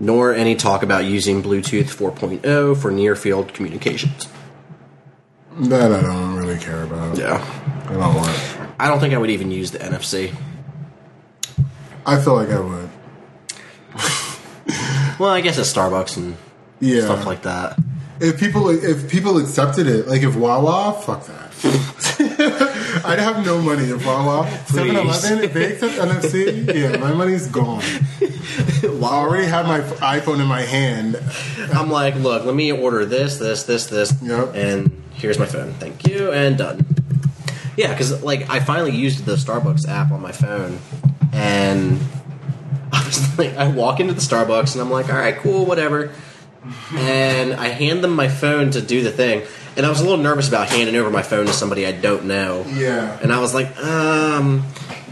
Nor 0.00 0.32
any 0.34 0.54
talk 0.54 0.82
about 0.82 1.04
using 1.04 1.42
Bluetooth 1.42 1.86
4.0 1.86 2.76
for 2.80 2.90
near 2.90 3.16
field 3.16 3.52
communications. 3.54 4.28
That 5.60 5.90
I 5.92 6.02
don't 6.02 6.36
really 6.36 6.58
care 6.58 6.84
about. 6.84 7.18
Yeah. 7.18 7.42
I 7.86 7.92
don't 7.92 8.14
want. 8.14 8.28
it. 8.28 8.58
I 8.78 8.86
don't 8.88 9.00
think 9.00 9.12
I 9.14 9.18
would 9.18 9.30
even 9.30 9.50
use 9.50 9.70
the 9.72 9.78
NFC. 9.78 10.32
I 12.06 12.20
feel 12.20 12.34
like 12.34 12.50
I 12.50 12.60
would. 12.60 12.90
Well, 15.18 15.30
I 15.30 15.40
guess 15.40 15.58
at 15.58 15.64
Starbucks 15.64 16.16
and 16.16 16.36
Yeah. 16.78 17.00
stuff 17.06 17.26
like 17.26 17.42
that. 17.42 17.76
If 18.20 18.38
people 18.38 18.68
if 18.68 19.10
people 19.10 19.38
accepted 19.38 19.88
it, 19.88 20.06
like 20.06 20.22
if 20.22 20.36
Wawa, 20.36 20.92
fuck 21.04 21.26
that. 21.26 21.50
I'd 23.04 23.18
have 23.18 23.44
no 23.44 23.60
money 23.60 23.84
if 23.84 24.04
Wawa, 24.06 24.46
7-Eleven, 24.66 25.44
if 25.44 25.52
they 25.52 25.72
accept 25.72 25.94
NFC, 25.94 26.74
yeah, 26.74 26.96
my 26.98 27.12
money's 27.12 27.46
gone. 27.48 27.82
I 28.22 28.86
already 29.02 29.46
have 29.46 29.66
my 29.66 29.80
iPhone 29.80 30.40
in 30.40 30.46
my 30.46 30.62
hand. 30.62 31.18
I'm 31.74 31.90
like, 31.90 32.14
look, 32.16 32.44
let 32.44 32.54
me 32.54 32.72
order 32.72 33.04
this, 33.04 33.38
this, 33.38 33.64
this, 33.64 33.86
this, 33.86 34.14
Yep. 34.22 34.54
and 34.54 35.02
here's 35.14 35.38
my 35.38 35.46
phone. 35.46 35.72
Thank 35.74 36.06
you, 36.06 36.32
and 36.32 36.56
done. 36.58 36.86
Yeah, 37.76 37.92
because 37.92 38.22
like 38.22 38.48
I 38.50 38.60
finally 38.60 38.96
used 38.96 39.24
the 39.24 39.34
Starbucks 39.36 39.88
app 39.88 40.10
on 40.10 40.20
my 40.20 40.32
phone, 40.32 40.78
and 41.32 42.00
I 42.92 43.04
was 43.04 43.38
like, 43.38 43.54
I 43.56 43.68
walk 43.68 44.00
into 44.00 44.14
the 44.14 44.20
Starbucks 44.20 44.72
and 44.72 44.82
I'm 44.82 44.90
like, 44.90 45.08
all 45.08 45.18
right, 45.18 45.36
cool, 45.36 45.64
whatever. 45.66 46.12
And 46.94 47.54
I 47.54 47.68
hand 47.68 48.02
them 48.02 48.14
my 48.14 48.28
phone 48.28 48.70
to 48.72 48.80
do 48.80 49.02
the 49.02 49.12
thing. 49.12 49.46
And 49.76 49.86
I 49.86 49.88
was 49.90 50.00
a 50.00 50.04
little 50.04 50.22
nervous 50.22 50.48
about 50.48 50.68
handing 50.68 50.96
over 50.96 51.10
my 51.10 51.22
phone 51.22 51.46
to 51.46 51.52
somebody 51.52 51.86
I 51.86 51.92
don't 51.92 52.24
know. 52.24 52.64
Yeah. 52.68 53.18
And 53.22 53.32
I 53.32 53.40
was 53.40 53.54
like, 53.54 53.76
um, 53.78 54.64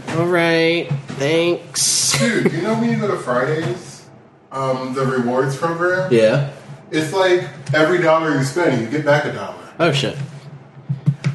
all 0.09 0.25
right, 0.25 0.87
thanks. 1.17 2.17
Dude, 2.19 2.51
you 2.51 2.61
know 2.61 2.73
when 2.73 2.89
you 2.89 2.99
go 2.99 3.07
to 3.07 3.17
Fridays, 3.17 4.07
um, 4.51 4.93
the 4.93 5.05
rewards 5.05 5.55
program? 5.55 6.11
Yeah. 6.11 6.51
It's 6.91 7.13
like 7.13 7.43
every 7.73 8.01
dollar 8.01 8.37
you 8.37 8.43
spend, 8.43 8.81
you 8.81 8.89
get 8.89 9.05
back 9.05 9.25
a 9.25 9.33
dollar. 9.33 9.73
Oh 9.79 9.91
shit. 9.91 10.17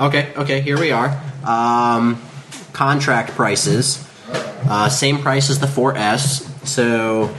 Okay, 0.00 0.32
okay, 0.36 0.60
here 0.60 0.78
we 0.78 0.90
are. 0.90 1.20
Um, 1.44 2.20
contract 2.72 3.32
prices. 3.32 4.06
Uh, 4.68 4.88
same 4.88 5.18
price 5.18 5.50
as 5.50 5.58
the 5.60 5.66
4S. 5.66 6.66
So, 6.66 7.34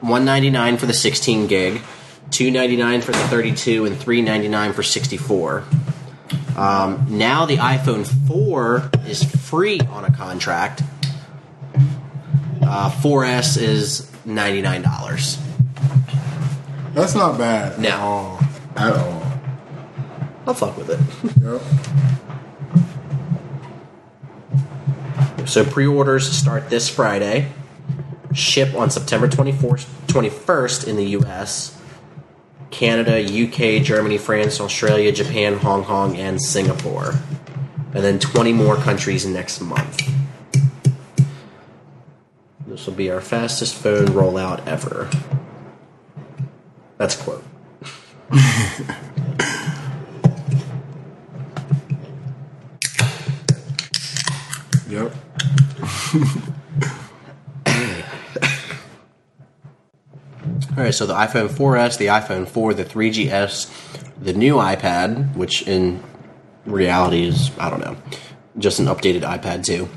one 0.00 0.24
ninety 0.24 0.50
nine 0.50 0.76
for 0.76 0.86
the 0.86 0.94
sixteen 0.94 1.46
gig, 1.46 1.82
two 2.30 2.50
ninety 2.50 2.76
nine 2.76 3.00
for 3.00 3.12
the 3.12 3.18
thirty 3.28 3.54
two, 3.54 3.84
and 3.84 3.96
three 3.96 4.22
ninety 4.22 4.48
nine 4.48 4.72
for 4.72 4.82
sixty 4.82 5.16
four. 5.16 5.62
Um, 6.56 7.06
now 7.10 7.44
the 7.44 7.58
iPhone 7.58 8.06
4 8.26 8.90
is 9.06 9.22
free 9.22 9.78
on 9.78 10.06
a 10.06 10.10
contract. 10.10 10.82
Uh, 12.62 12.90
4S 12.90 13.60
is 13.60 14.10
ninety 14.24 14.62
nine 14.62 14.80
dollars. 14.80 15.36
That's 16.94 17.14
not 17.14 17.36
bad. 17.36 17.78
No. 17.78 17.88
At 17.88 18.00
all. 18.00 18.40
At 18.76 18.96
all. 18.96 19.22
I'll 20.46 20.54
fuck 20.54 20.78
with 20.78 20.88
it. 20.90 20.98
Yep. 21.42 21.60
So 25.48 25.64
pre-orders 25.64 26.30
start 26.30 26.70
this 26.70 26.88
Friday. 26.88 27.48
Ship 28.36 28.74
on 28.74 28.90
September 28.90 29.26
24th, 29.28 29.86
21st 30.06 30.86
in 30.86 30.96
the 30.96 31.06
US. 31.18 31.76
Canada, 32.70 33.18
UK, 33.18 33.82
Germany, 33.82 34.18
France, 34.18 34.60
Australia, 34.60 35.10
Japan, 35.10 35.58
Hong 35.58 35.84
Kong, 35.84 36.16
and 36.16 36.40
Singapore. 36.40 37.14
And 37.94 38.04
then 38.04 38.18
20 38.18 38.52
more 38.52 38.76
countries 38.76 39.24
next 39.24 39.60
month. 39.60 40.12
This 42.66 42.86
will 42.86 42.94
be 42.94 43.10
our 43.10 43.22
fastest 43.22 43.74
phone 43.74 44.08
rollout 44.08 44.66
ever. 44.66 45.08
That's 46.98 47.18
a 47.18 47.24
quote. 47.24 47.44
Yep. 54.88 55.12
All 60.76 60.82
right, 60.82 60.94
so 60.94 61.06
the 61.06 61.14
iPhone 61.14 61.48
4S, 61.48 61.96
the 61.96 62.06
iPhone 62.06 62.46
4, 62.46 62.74
the 62.74 62.84
3GS, 62.84 63.70
the 64.20 64.34
new 64.34 64.56
iPad, 64.56 65.34
which 65.34 65.62
in 65.66 66.02
reality 66.66 67.26
is, 67.28 67.50
I 67.58 67.70
don't 67.70 67.80
know, 67.80 67.96
just 68.58 68.78
an 68.78 68.84
updated 68.86 69.22
iPad 69.22 69.64
2, 69.64 69.88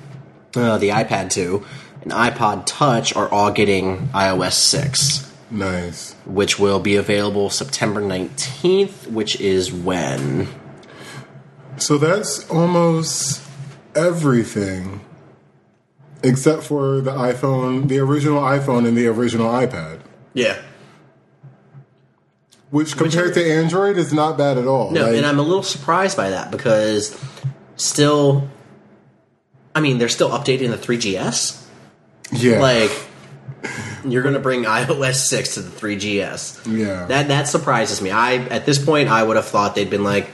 uh, 0.56 0.78
the 0.78 0.90
iPad 0.90 1.32
2, 1.32 1.66
and 2.04 2.12
iPod 2.14 2.64
Touch 2.66 3.14
are 3.14 3.28
all 3.28 3.52
getting 3.52 4.08
iOS 4.14 4.54
6, 4.54 5.30
Nice. 5.52 6.14
which 6.26 6.58
will 6.58 6.80
be 6.80 6.96
available 6.96 7.50
September 7.50 8.02
19th, 8.02 9.08
which 9.12 9.40
is 9.42 9.74
when? 9.74 10.48
So 11.76 11.98
that's 11.98 12.50
almost 12.50 13.42
everything 13.96 15.02
except 16.24 16.64
for 16.64 17.02
the 17.02 17.12
iPhone, 17.12 17.90
the 17.90 18.00
original 18.00 18.42
iPhone, 18.42 18.88
and 18.88 18.96
the 18.96 19.08
original 19.08 19.48
iPad. 19.52 20.00
Yeah. 20.34 20.58
Which 22.72 22.96
compared 22.98 23.34
to 23.34 23.44
Android 23.44 23.98
is 23.98 24.14
not 24.14 24.38
bad 24.38 24.58
at 24.58 24.68
all. 24.68 24.92
No, 24.92 25.06
Like, 25.08 25.16
and 25.16 25.26
I'm 25.26 25.40
a 25.40 25.42
little 25.44 25.64
surprised 25.64 26.16
by 26.16 26.30
that 26.32 26.52
because 26.52 27.20
still, 27.78 28.48
I 29.74 29.82
mean, 29.82 29.98
they're 29.98 30.08
still 30.10 30.30
updating 30.30 30.70
the 30.70 30.78
3GS. 30.78 31.66
yeah, 32.32 32.60
like 32.62 32.92
you're 34.06 34.22
gonna 34.24 34.40
bring 34.40 34.64
iOS 34.64 35.16
six 35.28 35.56
to 35.56 35.62
the 35.62 35.70
3GS. 35.72 36.68
Yeah. 36.78 37.06
that 37.08 37.28
that 37.30 37.48
surprises 37.48 38.02
me. 38.02 38.12
I 38.12 38.36
at 38.36 38.66
this 38.68 38.84
point 38.84 39.10
I 39.10 39.24
would 39.24 39.36
have 39.36 39.48
thought 39.48 39.74
they'd 39.76 39.90
been 39.90 40.04
like, 40.04 40.30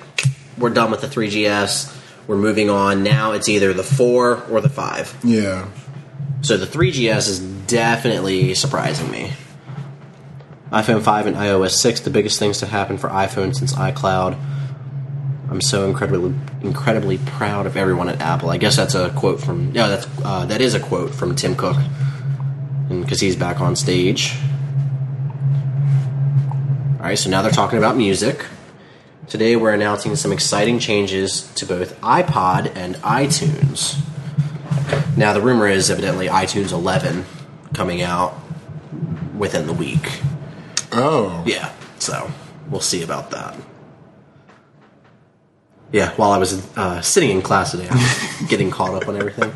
we're 0.58 0.70
done 0.72 0.92
with 0.92 1.02
the 1.02 1.08
3GS. 1.08 1.94
We're 2.28 2.38
moving 2.38 2.70
on. 2.70 3.02
Now 3.04 3.32
it's 3.32 3.48
either 3.48 3.72
the 3.74 3.84
four 3.84 4.44
or 4.52 4.60
the 4.60 4.70
five. 4.70 5.16
yeah, 5.24 5.68
So 6.42 6.58
the 6.58 6.66
3GS 6.66 7.30
is 7.30 7.40
definitely 7.40 8.56
surprising 8.56 9.10
me. 9.12 9.32
iPhone 10.76 11.02
5 11.02 11.28
and 11.28 11.38
iOS 11.38 11.72
6, 11.72 12.02
the 12.02 12.10
biggest 12.10 12.38
things 12.38 12.58
to 12.58 12.66
happen 12.66 12.98
for 12.98 13.08
iPhone 13.08 13.56
since 13.56 13.74
iCloud. 13.76 14.38
I'm 15.50 15.62
so 15.62 15.88
incredibly 15.88 16.36
incredibly 16.62 17.18
proud 17.18 17.66
of 17.66 17.78
everyone 17.78 18.10
at 18.10 18.20
Apple. 18.20 18.50
I 18.50 18.58
guess 18.58 18.76
that's 18.76 18.94
a 18.94 19.10
quote 19.12 19.40
from 19.40 19.72
no, 19.72 19.88
that's 19.88 20.06
uh, 20.22 20.46
that 20.48 20.60
is 20.60 20.74
a 20.74 20.82
quote 20.82 21.16
from 21.16 21.34
Tim 21.34 21.56
Cook, 21.56 21.78
because 22.90 23.22
he's 23.22 23.38
back 23.38 23.62
on 23.62 23.78
stage. 23.78 24.36
All 27.00 27.06
right, 27.06 27.18
so 27.18 27.30
now 27.30 27.42
they're 27.42 27.52
talking 27.52 27.78
about 27.78 27.96
music. 27.96 28.46
Today 29.30 29.56
we're 29.56 29.74
announcing 29.74 30.18
some 30.18 30.34
exciting 30.34 30.80
changes 30.80 31.54
to 31.54 31.66
both 31.66 31.98
iPod 32.02 32.76
and 32.76 32.96
iTunes. 32.96 33.98
Now 35.16 35.32
the 35.32 35.42
rumor 35.42 35.70
is 35.70 35.90
evidently 35.90 36.28
iTunes 36.28 36.74
11 36.74 37.24
coming 37.74 38.02
out 38.02 38.38
within 39.38 39.68
the 39.68 39.74
week. 39.74 40.20
Oh, 40.96 41.44
Yeah, 41.46 41.72
so 42.00 42.32
we'll 42.70 42.82
see 42.82 43.04
about 43.04 43.32
that. 43.32 43.56
Yeah, 45.92 46.12
while 46.16 46.32
I 46.32 46.38
was 46.38 46.66
uh, 46.76 47.02
sitting 47.02 47.30
in 47.30 47.42
class 47.42 47.72
today, 47.72 47.88
I 47.90 47.94
was 47.94 48.48
getting 48.50 48.72
caught 48.72 48.94
up 49.02 49.08
on 49.08 49.16
everything. 49.16 49.54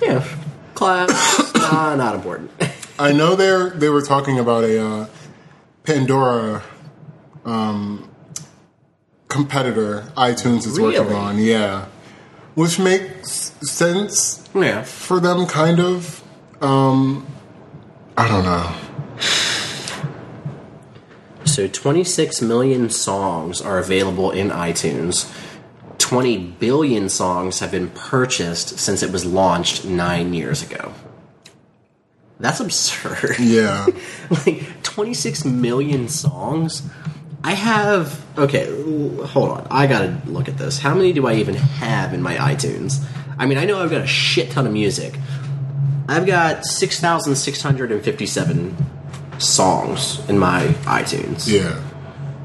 Yeah, 0.00 0.26
class, 0.74 1.10
uh, 1.54 1.96
not 1.96 2.14
important. 2.14 2.50
I 2.98 3.12
know 3.12 3.34
they 3.34 3.76
they 3.78 3.88
were 3.88 4.02
talking 4.02 4.38
about 4.38 4.64
a 4.64 4.84
uh, 4.84 5.06
Pandora 5.82 6.62
um, 7.44 8.08
competitor 9.28 10.02
iTunes 10.16 10.66
is 10.66 10.78
working 10.78 11.12
on. 11.12 11.38
Yeah, 11.38 11.86
which 12.54 12.78
makes 12.78 13.52
sense 13.62 14.48
Yeah, 14.54 14.82
for 14.82 15.18
them, 15.18 15.46
kind 15.46 15.80
of. 15.80 16.22
Um, 16.60 17.26
I 18.16 18.28
don't 18.28 18.44
know. 18.44 18.74
So 21.54 21.68
26 21.68 22.42
million 22.42 22.90
songs 22.90 23.62
are 23.62 23.78
available 23.78 24.32
in 24.32 24.50
iTunes. 24.50 25.32
20 25.98 26.38
billion 26.58 27.08
songs 27.08 27.60
have 27.60 27.70
been 27.70 27.90
purchased 27.90 28.80
since 28.80 29.04
it 29.04 29.12
was 29.12 29.24
launched 29.24 29.84
nine 29.84 30.34
years 30.34 30.68
ago. 30.68 30.92
That's 32.40 32.58
absurd. 32.58 33.36
Yeah, 33.38 33.86
like 34.30 34.82
26 34.82 35.44
million 35.44 36.08
songs 36.08 36.82
i 37.46 37.52
have 37.52 38.24
okay 38.38 38.64
hold 39.26 39.50
on 39.50 39.66
i 39.70 39.86
gotta 39.86 40.18
look 40.24 40.48
at 40.48 40.56
this 40.56 40.78
how 40.78 40.94
many 40.94 41.12
do 41.12 41.26
i 41.26 41.34
even 41.34 41.54
have 41.54 42.14
in 42.14 42.22
my 42.22 42.34
itunes 42.36 43.04
i 43.38 43.44
mean 43.44 43.58
i 43.58 43.66
know 43.66 43.82
i've 43.82 43.90
got 43.90 44.00
a 44.00 44.06
shit 44.06 44.50
ton 44.50 44.66
of 44.66 44.72
music 44.72 45.18
i've 46.08 46.24
got 46.24 46.64
6657 46.64 48.93
songs 49.38 50.26
in 50.28 50.38
my 50.38 50.66
itunes 50.84 51.48
yeah. 51.48 51.80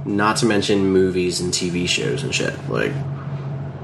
not 0.06 0.38
to 0.38 0.46
mention 0.46 0.86
movies 0.92 1.40
and 1.40 1.54
tv 1.54 1.88
shows 1.88 2.24
and 2.24 2.34
shit 2.34 2.56
like 2.70 2.92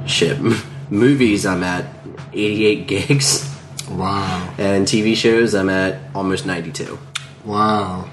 shit 0.05 0.39
movies 0.89 1.45
i'm 1.45 1.63
at 1.63 1.85
88 2.33 2.87
gigs 2.87 3.51
Wow, 3.89 4.53
and 4.57 4.87
tv 4.87 5.15
shows 5.15 5.53
i'm 5.53 5.69
at 5.69 6.01
almost 6.15 6.45
92 6.45 6.97
wow. 7.45 8.09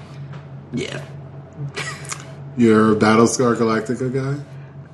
yeah 0.73 1.03
You're 2.55 2.91
a 2.91 2.95
Battlestar 2.95 3.55
Galactica 3.55 4.13
guy. 4.13 4.43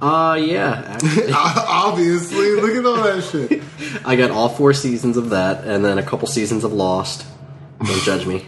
Uh, 0.02 0.36
yeah. 0.36 0.98
Obviously, 1.68 2.52
look 2.52 2.74
at 2.74 2.86
all 2.86 3.04
that 3.04 3.22
shit. 3.22 3.62
I 4.06 4.16
got 4.16 4.32
all 4.32 4.48
four 4.48 4.72
seasons 4.74 5.18
of 5.18 5.32
that, 5.32 5.66
and 5.66 5.84
then 5.84 5.98
a 5.98 6.04
couple 6.04 6.28
seasons 6.28 6.64
of 6.64 6.72
Lost. 6.72 7.26
Don't 7.84 8.02
judge 8.04 8.26
me. 8.26 8.46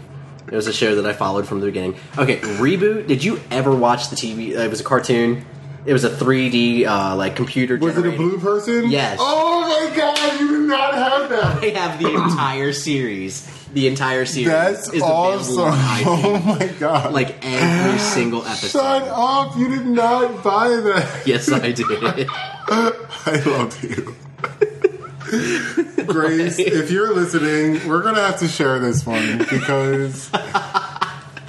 It 0.51 0.55
was 0.55 0.67
a 0.67 0.73
show 0.73 0.95
that 0.95 1.05
I 1.05 1.13
followed 1.13 1.47
from 1.47 1.61
the 1.61 1.67
beginning. 1.67 1.95
Okay, 2.17 2.37
reboot. 2.37 3.07
Did 3.07 3.23
you 3.23 3.39
ever 3.49 3.73
watch 3.73 4.09
the 4.09 4.15
TV? 4.17 4.55
Uh, 4.55 4.61
it 4.63 4.69
was 4.69 4.81
a 4.81 4.83
cartoon. 4.83 5.45
It 5.85 5.93
was 5.93 6.03
a 6.03 6.09
3D 6.09 6.85
uh, 6.85 7.15
like 7.15 7.35
computer. 7.35 7.77
Was 7.77 7.97
it 7.97 7.99
a 8.05 8.11
generated- 8.11 8.17
blue 8.19 8.37
person? 8.39 8.91
Yes. 8.91 9.17
Oh 9.19 9.61
my 9.61 9.95
god, 9.95 10.39
you 10.41 10.47
did 10.59 10.67
not 10.67 10.93
have 10.93 11.29
that. 11.29 11.63
I 11.63 11.69
have 11.79 11.97
the 11.99 12.13
entire 12.13 12.73
series. 12.73 13.47
The 13.73 13.87
entire 13.87 14.25
series 14.25 14.49
That's 14.49 14.87
is 14.89 15.01
available 15.01 15.09
awesome. 15.09 15.59
on 15.61 15.69
Oh 16.05 16.39
iTunes. 16.43 16.59
my 16.59 16.67
god. 16.77 17.13
Like 17.13 17.37
every 17.43 17.97
single 17.99 18.45
episode. 18.45 18.79
Shut 18.79 19.03
up! 19.07 19.57
You 19.57 19.69
did 19.69 19.85
not 19.85 20.43
buy 20.43 20.67
that. 20.67 21.23
Yes, 21.25 21.49
I 21.49 21.71
did. 21.71 21.85
I 22.69 23.41
love 23.45 23.81
you. 23.81 24.15
Grace, 26.07 26.59
if 26.59 26.91
you're 26.91 27.13
listening, 27.13 27.87
we're 27.87 28.01
gonna 28.03 28.21
have 28.21 28.39
to 28.39 28.47
share 28.47 28.79
this 28.79 29.05
one 29.05 29.37
because 29.39 30.29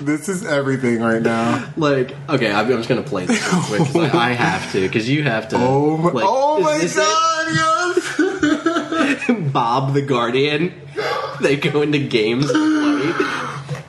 This 0.00 0.28
is 0.28 0.44
everything 0.44 1.00
right 1.00 1.22
now. 1.22 1.72
Like, 1.76 2.12
okay, 2.28 2.50
I'm, 2.50 2.66
I'm 2.66 2.76
just 2.78 2.88
gonna 2.88 3.02
play 3.02 3.24
this 3.26 3.40
real 3.52 3.62
quick 3.62 3.80
'cause 3.80 3.96
I, 4.14 4.30
I 4.30 4.32
have 4.34 4.70
to, 4.72 4.80
because 4.80 5.08
you 5.08 5.22
have 5.24 5.48
to. 5.50 5.56
Oh 5.58 5.96
my, 5.96 6.10
like, 6.10 6.24
oh 6.26 6.60
my 6.60 6.78
god, 6.94 7.46
yes! 9.28 9.52
Bob 9.52 9.94
the 9.94 10.02
Guardian. 10.02 10.74
They 11.40 11.56
go 11.56 11.82
into 11.82 11.98
games. 11.98 12.50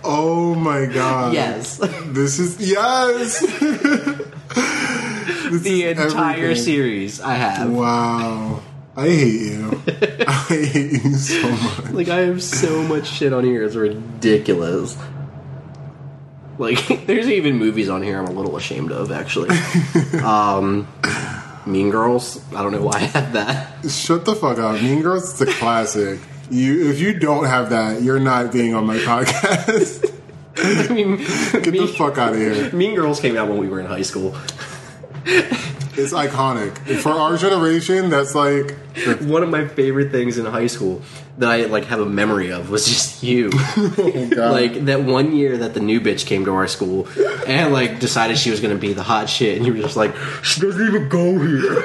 Oh 0.05 0.53
my 0.55 0.85
god. 0.85 1.33
Yes, 1.33 1.77
This 2.07 2.39
is 2.39 2.59
yes. 2.59 3.39
This 5.49 5.61
the 5.61 5.83
is 5.83 5.99
entire 5.99 6.33
everything. 6.35 6.63
series 6.63 7.21
I 7.21 7.33
have. 7.35 7.69
Wow. 7.71 8.61
I 8.95 9.09
hate 9.09 9.41
you. 9.41 9.81
I 10.27 10.67
hate 10.71 11.03
you 11.03 11.15
so 11.15 11.49
much. 11.49 11.91
Like 11.91 12.09
I 12.09 12.19
have 12.21 12.43
so 12.43 12.83
much 12.83 13.07
shit 13.07 13.33
on 13.33 13.43
here, 13.43 13.63
it's 13.63 13.75
ridiculous. 13.75 14.97
Like 16.59 16.87
there's 17.07 17.27
even 17.27 17.57
movies 17.57 17.89
on 17.89 18.03
here 18.03 18.19
I'm 18.19 18.27
a 18.27 18.31
little 18.31 18.55
ashamed 18.55 18.91
of 18.91 19.11
actually. 19.11 19.49
um 20.23 20.87
Mean 21.65 21.89
Girls, 21.89 22.43
I 22.53 22.61
don't 22.61 22.71
know 22.73 22.81
why 22.83 22.95
I 22.95 22.99
had 22.99 23.33
that. 23.33 23.89
Shut 23.89 24.25
the 24.25 24.35
fuck 24.35 24.59
up. 24.59 24.81
Mean 24.81 25.01
Girls 25.01 25.33
is 25.33 25.41
a 25.41 25.51
classic. 25.51 26.19
You, 26.51 26.91
if 26.91 26.99
you 26.99 27.17
don't 27.17 27.45
have 27.45 27.69
that, 27.69 28.03
you're 28.03 28.19
not 28.19 28.51
being 28.51 28.75
on 28.75 28.85
my 28.85 28.97
podcast. 28.97 30.11
I 30.57 30.93
mean 30.93 31.17
Get 31.17 31.63
the 31.71 31.87
fuck 31.97 32.17
out 32.19 32.33
of 32.33 32.39
here. 32.39 32.71
mean 32.73 32.93
Girls 32.93 33.19
came 33.19 33.37
out 33.37 33.49
when 33.49 33.57
we 33.57 33.67
were 33.67 33.79
in 33.79 33.87
high 33.87 34.03
school. 34.03 34.35
It's 35.95 36.13
iconic 36.13 36.77
for 37.01 37.11
our 37.11 37.37
generation. 37.37 38.09
That's 38.09 38.35
like 38.35 38.75
One 39.21 39.43
of 39.43 39.49
my 39.49 39.67
favorite 39.67 40.11
things 40.11 40.37
in 40.37 40.45
high 40.45 40.67
school 40.67 41.01
that 41.37 41.49
I 41.49 41.65
like 41.65 41.85
have 41.85 41.99
a 41.99 42.05
memory 42.05 42.51
of 42.51 42.69
was 42.69 42.85
just 42.87 43.23
you. 43.23 43.49
oh 43.53 44.29
god. 44.33 44.51
like 44.51 44.85
that 44.85 45.01
one 45.03 45.35
year 45.35 45.57
that 45.57 45.73
the 45.73 45.79
new 45.79 45.99
bitch 45.99 46.25
came 46.27 46.45
to 46.45 46.53
our 46.53 46.67
school 46.67 47.07
and 47.47 47.73
like 47.73 47.99
decided 47.99 48.37
she 48.37 48.51
was 48.51 48.59
gonna 48.59 48.75
be 48.75 48.93
the 48.93 49.01
hot 49.03 49.29
shit 49.29 49.57
and 49.57 49.65
you 49.65 49.73
were 49.73 49.79
just 49.79 49.95
like 49.97 50.15
she 50.43 50.61
doesn't 50.61 50.87
even 50.87 51.09
go 51.09 51.39
here 51.39 51.63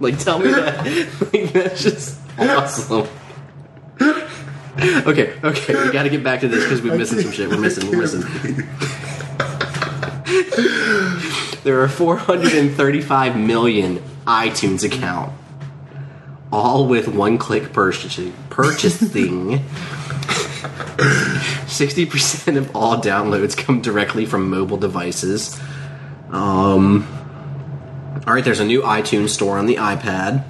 like 0.00 0.18
tell 0.18 0.38
me 0.38 0.50
that 0.50 0.84
like 1.32 1.52
that's 1.52 1.82
just 1.82 2.18
awesome 2.38 3.06
okay 5.08 5.34
okay 5.42 5.84
we 5.84 5.90
gotta 5.92 6.08
get 6.08 6.22
back 6.22 6.40
to 6.40 6.48
this 6.48 6.62
because 6.62 6.82
we're 6.82 6.96
missing 6.96 7.20
some 7.20 7.32
shit 7.32 7.48
we're 7.48 7.58
missing 7.58 7.90
we're 7.90 7.98
missing 7.98 8.22
there 11.64 11.80
are 11.80 11.88
435 11.88 13.36
million 13.36 13.98
itunes 14.26 14.84
account 14.84 15.32
all 16.52 16.86
with 16.86 17.08
one 17.08 17.38
click 17.38 17.72
purchasing. 17.72 18.32
Purchasing. 18.50 19.58
60% 20.98 22.56
of 22.56 22.74
all 22.74 22.96
downloads 22.96 23.56
come 23.56 23.80
directly 23.80 24.26
from 24.26 24.50
mobile 24.50 24.76
devices. 24.76 25.58
Um, 26.30 27.06
all 28.26 28.34
right, 28.34 28.44
there's 28.44 28.60
a 28.60 28.64
new 28.64 28.82
iTunes 28.82 29.30
store 29.30 29.58
on 29.58 29.66
the 29.66 29.76
iPad. 29.76 30.44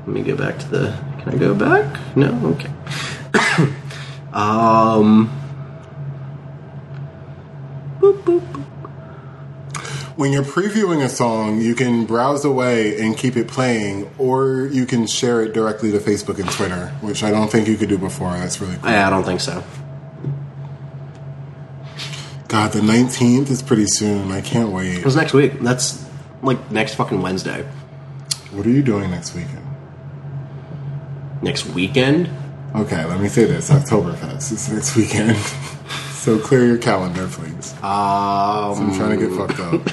Let 0.00 0.08
me 0.08 0.22
go 0.22 0.36
back 0.36 0.58
to 0.58 0.68
the. 0.68 0.98
Can 1.20 1.34
I 1.34 1.36
go 1.38 1.54
back? 1.54 2.16
No? 2.16 2.28
Okay. 2.50 2.68
um. 4.32 5.30
Boop, 8.00 8.22
boop, 8.22 8.40
boop. 8.40 8.63
When 10.16 10.32
you're 10.32 10.44
previewing 10.44 11.04
a 11.04 11.08
song, 11.08 11.60
you 11.60 11.74
can 11.74 12.06
browse 12.06 12.44
away 12.44 13.00
and 13.00 13.16
keep 13.16 13.36
it 13.36 13.48
playing, 13.48 14.10
or 14.18 14.66
you 14.66 14.86
can 14.86 15.06
share 15.06 15.42
it 15.42 15.52
directly 15.52 15.90
to 15.92 15.98
Facebook 15.98 16.38
and 16.38 16.50
Twitter, 16.50 16.88
which 17.00 17.24
I 17.24 17.30
don't 17.30 17.50
think 17.50 17.66
you 17.66 17.76
could 17.76 17.88
do 17.88 17.98
before. 17.98 18.30
That's 18.30 18.60
really 18.60 18.76
cool. 18.76 18.90
Yeah, 18.90 19.06
I 19.06 19.10
don't 19.10 19.24
think 19.24 19.40
so. 19.40 19.64
God, 22.46 22.72
the 22.72 22.80
19th 22.80 23.50
is 23.50 23.62
pretty 23.62 23.86
soon. 23.86 24.30
I 24.30 24.40
can't 24.40 24.70
wait. 24.70 24.98
It 24.98 25.04
was 25.04 25.16
next 25.16 25.32
week. 25.32 25.58
That's 25.60 26.04
like 26.42 26.70
next 26.70 26.94
fucking 26.94 27.20
Wednesday. 27.20 27.66
What 28.52 28.66
are 28.66 28.70
you 28.70 28.82
doing 28.82 29.10
next 29.10 29.34
weekend? 29.34 29.66
Next 31.42 31.66
weekend? 31.66 32.30
Okay, 32.76 33.04
let 33.04 33.20
me 33.20 33.28
say 33.28 33.44
this 33.46 33.70
Oktoberfest 33.70 34.52
is 34.52 34.70
next 34.70 34.94
weekend. 34.94 35.36
so 36.24 36.38
clear 36.38 36.64
your 36.64 36.78
calendar, 36.78 37.28
please. 37.28 37.74
Um, 37.82 37.82
I'm 37.82 38.94
trying 38.96 39.18
to 39.18 39.26
get 39.26 39.36
fucked 39.36 39.60
up. 39.60 39.84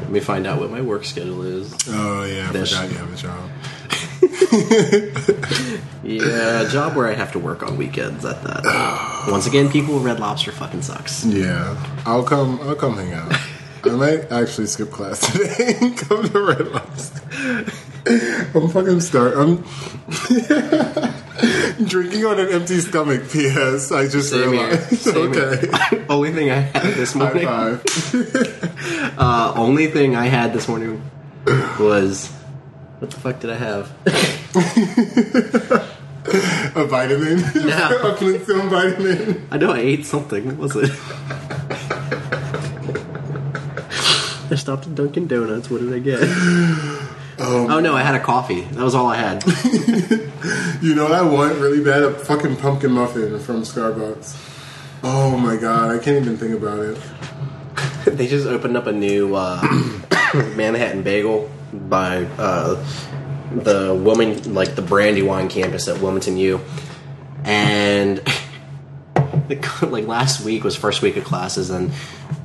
Let 0.00 0.10
me 0.10 0.18
find 0.20 0.44
out 0.46 0.58
what 0.58 0.70
my 0.70 0.80
work 0.80 1.04
schedule 1.04 1.42
is. 1.42 1.72
Oh, 1.88 2.24
yeah, 2.24 2.50
I 2.50 2.52
forgot 2.52 2.90
you 2.90 2.96
have 2.96 3.12
a 3.12 3.16
job. 3.16 3.50
Yeah, 6.02 6.62
a 6.62 6.68
job 6.68 6.96
where 6.96 7.06
I 7.06 7.14
have 7.14 7.30
to 7.32 7.38
work 7.38 7.62
on 7.62 7.76
weekends 7.76 8.24
at 8.24 8.42
that. 8.42 9.26
Once 9.30 9.46
again, 9.46 9.70
people, 9.70 10.00
Red 10.00 10.18
Lobster 10.18 10.50
fucking 10.50 10.82
sucks. 10.82 11.24
Yeah, 11.24 11.76
I'll 12.04 12.24
come. 12.24 12.58
I'll 12.62 12.74
come 12.74 12.96
hang 12.96 13.12
out. 13.12 13.32
I 13.84 13.90
might 13.90 14.32
actually 14.32 14.66
skip 14.66 14.90
class 14.90 15.20
today 15.32 15.76
and 15.80 15.96
come 15.96 16.28
to 16.28 16.40
Red 16.40 16.66
Lobster. 16.68 17.72
I'm 18.54 18.68
fucking 18.68 19.00
start. 19.00 19.34
I'm 19.36 19.56
drinking 21.86 22.24
on 22.24 22.40
an 22.40 22.48
empty 22.48 22.80
stomach. 22.80 23.30
P.S. 23.30 23.92
I 23.92 24.08
just 24.08 24.30
Same 24.30 24.52
here. 24.52 24.66
realized. 24.68 24.98
Same 24.98 25.32
here. 25.32 25.44
okay. 25.44 26.04
only 26.08 26.32
thing 26.32 26.50
I 26.50 26.56
had 26.60 26.94
this 26.94 27.12
High 27.12 27.18
morning. 27.20 27.46
five. 27.46 27.82
Uh, 29.18 29.52
only 29.56 29.86
thing 29.88 30.16
I 30.16 30.26
had 30.26 30.52
this 30.52 30.66
morning 30.68 31.02
was 31.78 32.28
what 33.00 33.10
the 33.10 33.16
fuck 33.20 33.40
did 33.40 33.50
I 33.50 33.56
have? 33.56 33.90
A 36.76 36.84
vitamin. 36.84 37.38
Yeah. 37.54 38.12
a 38.12 38.16
Flintstone 38.16 38.68
vitamin. 38.68 39.48
I 39.50 39.56
know 39.58 39.72
I 39.72 39.78
ate 39.78 40.06
something. 40.06 40.46
What 40.58 40.74
was 40.74 40.76
it? 40.76 40.90
I 44.52 44.56
stopped 44.56 44.86
at 44.86 44.94
Dunkin' 44.94 45.26
Donuts. 45.28 45.70
What 45.70 45.80
did 45.80 45.94
I 45.94 45.98
get? 46.00 46.20
Oh 47.40 47.80
no, 47.80 47.94
I 47.94 48.02
had 48.02 48.14
a 48.14 48.20
coffee. 48.20 48.62
That 48.62 48.84
was 48.84 48.94
all 48.94 49.06
I 49.06 49.16
had. 49.16 49.44
You 50.80 50.94
know 50.94 51.04
what 51.04 51.12
I 51.12 51.20
want 51.20 51.58
really 51.58 51.84
bad? 51.84 52.02
A 52.02 52.14
fucking 52.14 52.56
pumpkin 52.56 52.92
muffin 52.92 53.38
from 53.38 53.64
Starbucks. 53.64 54.34
Oh 55.02 55.36
my 55.36 55.58
god, 55.58 55.90
I 55.90 55.98
can't 55.98 56.16
even 56.16 56.38
think 56.38 56.54
about 56.54 56.78
it. 56.78 56.98
they 58.16 58.26
just 58.26 58.46
opened 58.46 58.78
up 58.78 58.86
a 58.86 58.92
new 58.92 59.34
uh, 59.34 59.60
Manhattan 60.56 61.02
Bagel 61.02 61.50
by 61.70 62.24
uh, 62.38 62.82
the 63.52 63.94
woman, 63.94 64.54
like 64.54 64.74
the 64.74 64.80
Brandywine 64.80 65.50
campus 65.50 65.86
at 65.86 66.00
Wilmington 66.00 66.38
U, 66.38 66.62
and 67.44 68.18
the, 69.48 69.88
like 69.90 70.06
last 70.06 70.42
week 70.42 70.64
was 70.64 70.76
first 70.76 71.02
week 71.02 71.18
of 71.18 71.24
classes, 71.24 71.68
and 71.68 71.92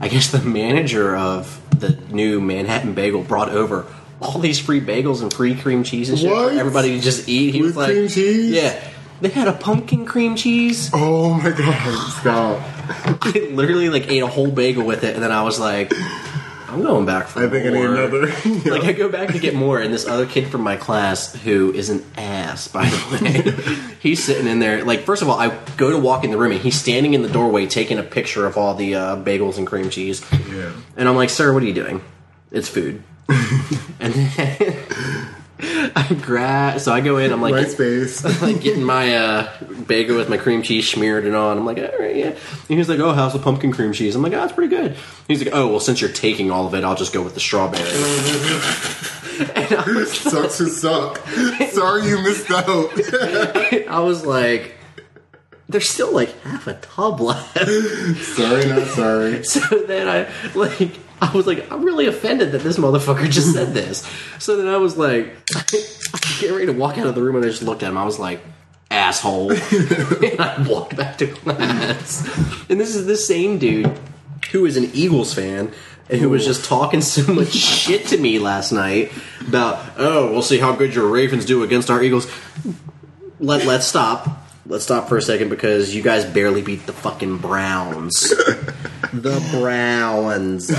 I 0.01 0.09
guess 0.09 0.29
the 0.29 0.41
manager 0.41 1.15
of 1.15 1.61
the 1.79 1.95
new 2.13 2.41
Manhattan 2.41 2.95
Bagel 2.95 3.23
brought 3.23 3.47
over 3.47 3.85
all 4.21 4.39
these 4.39 4.59
free 4.59 4.81
bagels 4.81 5.21
and 5.21 5.31
free 5.33 5.55
cream 5.55 5.83
cheese 5.83 6.09
and 6.09 6.17
shit 6.19 6.29
What? 6.31 6.53
for 6.53 6.59
everybody 6.59 6.95
to 6.97 7.01
just 7.03 7.27
eat. 7.29 7.53
He 7.53 7.61
was 7.61 7.75
like, 7.75 7.91
cream 7.91 8.07
cheese? 8.07 8.51
"Yeah." 8.51 8.91
They 9.21 9.29
had 9.29 9.47
a 9.47 9.53
pumpkin 9.53 10.05
cream 10.05 10.35
cheese. 10.35 10.89
Oh 10.93 11.33
my 11.35 11.49
god, 11.51 12.09
stop. 12.11 12.59
I 13.23 13.49
literally 13.51 13.89
like 13.89 14.09
ate 14.09 14.19
a 14.21 14.27
whole 14.27 14.51
bagel 14.51 14.85
with 14.85 15.03
it, 15.05 15.15
and 15.15 15.23
then 15.23 15.31
I 15.31 15.43
was 15.43 15.57
like, 15.57 15.93
"I'm 16.67 16.81
going 16.81 17.05
back 17.05 17.27
for 17.27 17.45
I 17.45 17.49
think 17.49 17.65
I 17.65 17.69
need 17.69 17.75
more." 17.75 17.95
another. 17.95 18.27
Like 18.69 18.83
I 18.83 18.91
go 18.91 19.07
back 19.07 19.29
to 19.29 19.39
get 19.39 19.55
more, 19.55 19.79
and 19.79 19.93
this 19.93 20.05
other 20.05 20.25
kid 20.25 20.47
from 20.49 20.61
my 20.61 20.75
class 20.75 21.33
who 21.33 21.71
is 21.73 21.89
an 21.89 22.03
ass, 22.17 22.67
by 22.67 22.89
the 22.89 23.19
way, 23.85 23.95
he's 24.01 24.21
sitting 24.21 24.47
in 24.47 24.59
there. 24.59 24.83
Like, 24.83 25.01
first 25.03 25.21
of 25.21 25.29
all, 25.29 25.39
I 25.39 25.57
go 25.77 25.91
to 25.91 25.97
walk 25.97 26.25
in 26.25 26.31
the 26.31 26.37
room, 26.37 26.51
and 26.51 26.59
he's 26.59 26.75
standing 26.79 27.13
in 27.13 27.21
the 27.21 27.29
doorway 27.29 27.67
taking 27.67 27.97
a 27.97 28.03
picture 28.03 28.45
of 28.45 28.57
all 28.57 28.75
the 28.75 28.95
uh, 28.95 29.15
bagels 29.15 29.57
and 29.57 29.65
cream 29.65 29.89
cheese. 29.89 30.25
Yeah. 30.51 30.73
And 30.97 31.07
I'm 31.07 31.15
like, 31.15 31.29
"Sir, 31.29 31.53
what 31.53 31.63
are 31.63 31.67
you 31.67 31.73
doing? 31.73 32.01
It's 32.51 32.67
food." 32.67 33.01
and 33.99 34.13
then 34.13 34.77
I 35.95 36.13
grab, 36.21 36.79
so 36.79 36.91
I 36.91 37.01
go 37.01 37.17
in. 37.17 37.31
I'm 37.31 37.41
like, 37.41 37.53
White 37.53 37.69
space. 37.69 38.23
like 38.41 38.61
getting 38.61 38.83
my 38.83 39.15
uh, 39.15 39.49
bagel 39.87 40.17
with 40.17 40.29
my 40.29 40.37
cream 40.37 40.61
cheese 40.61 40.89
smeared 40.89 41.25
it 41.25 41.33
on. 41.33 41.57
I'm 41.57 41.65
like, 41.65 41.77
all 41.77 41.97
right, 41.97 42.15
yeah. 42.15 42.29
And 42.69 42.77
he's 42.77 42.89
like, 42.89 42.99
oh, 42.99 43.13
how's 43.13 43.33
the 43.33 43.39
pumpkin 43.39 43.71
cream 43.71 43.93
cheese? 43.93 44.15
I'm 44.15 44.21
like, 44.21 44.33
oh, 44.33 44.43
it's 44.43 44.53
pretty 44.53 44.75
good. 44.75 44.97
He's 45.27 45.43
like, 45.43 45.53
oh, 45.53 45.67
well, 45.67 45.79
since 45.79 46.01
you're 46.01 46.11
taking 46.11 46.51
all 46.51 46.67
of 46.67 46.73
it, 46.73 46.83
I'll 46.83 46.95
just 46.95 47.13
go 47.13 47.21
with 47.21 47.35
the 47.35 47.39
strawberry. 47.39 47.83
and 49.55 50.07
Sucks 50.07 50.57
who 50.57 50.67
suck. 50.67 51.25
Sorry 51.69 52.07
you 52.07 52.21
missed 52.21 52.51
out. 52.51 52.91
I 53.89 53.99
was 53.99 54.25
like, 54.25 54.75
there's 55.69 55.89
still 55.89 56.13
like 56.13 56.37
half 56.41 56.67
a 56.67 56.73
tub 56.75 57.21
left. 57.21 57.57
sorry, 57.57 58.65
not 58.67 58.87
sorry. 58.87 59.43
So 59.43 59.59
then 59.87 60.07
I 60.07 60.29
like 60.53 60.91
I 61.21 61.31
was 61.33 61.47
like 61.47 61.71
I'm 61.71 61.83
really 61.83 62.07
offended 62.07 62.51
that 62.51 62.61
this 62.61 62.77
motherfucker 62.77 63.29
just 63.29 63.53
said 63.53 63.73
this. 63.73 64.09
So 64.39 64.57
then 64.57 64.67
I 64.67 64.77
was 64.77 64.97
like 64.97 65.35
I 65.55 66.37
get 66.39 66.51
ready 66.51 66.65
to 66.67 66.73
walk 66.73 66.97
out 66.97 67.07
of 67.07 67.15
the 67.15 67.21
room 67.21 67.35
and 67.35 67.45
I 67.45 67.49
just 67.49 67.63
looked 67.63 67.83
at 67.83 67.89
him. 67.89 67.97
I 67.97 68.05
was 68.05 68.19
like 68.19 68.41
asshole. 68.91 69.51
and 69.51 70.39
I 70.39 70.65
walked 70.67 70.95
back 70.95 71.17
to 71.19 71.27
class. 71.27 72.23
And 72.69 72.79
this 72.79 72.95
is 72.95 73.05
the 73.05 73.17
same 73.17 73.57
dude 73.57 73.97
who 74.51 74.65
is 74.65 74.77
an 74.77 74.91
Eagles 74.93 75.33
fan 75.33 75.71
and 76.09 76.21
who 76.21 76.29
was 76.29 76.45
just 76.45 76.65
talking 76.65 77.01
so 77.01 77.33
much 77.33 77.51
shit 77.53 78.07
to 78.07 78.17
me 78.17 78.39
last 78.39 78.71
night 78.71 79.11
about 79.47 79.83
oh 79.97 80.31
we'll 80.31 80.41
see 80.41 80.59
how 80.59 80.75
good 80.75 80.93
your 80.93 81.07
Ravens 81.07 81.45
do 81.45 81.63
against 81.63 81.89
our 81.89 82.01
Eagles. 82.01 82.31
let 83.39 83.65
let's 83.65 83.87
stop. 83.87 84.43
Let's 84.67 84.83
stop 84.83 85.09
for 85.09 85.17
a 85.17 85.21
second 85.21 85.49
because 85.49 85.93
you 85.93 86.01
guys 86.01 86.25
barely 86.25 86.63
beat 86.63 86.87
the 86.87 86.93
fucking 86.93 87.37
Browns. 87.37 88.33
The 89.21 89.39
Browns. 89.51 90.71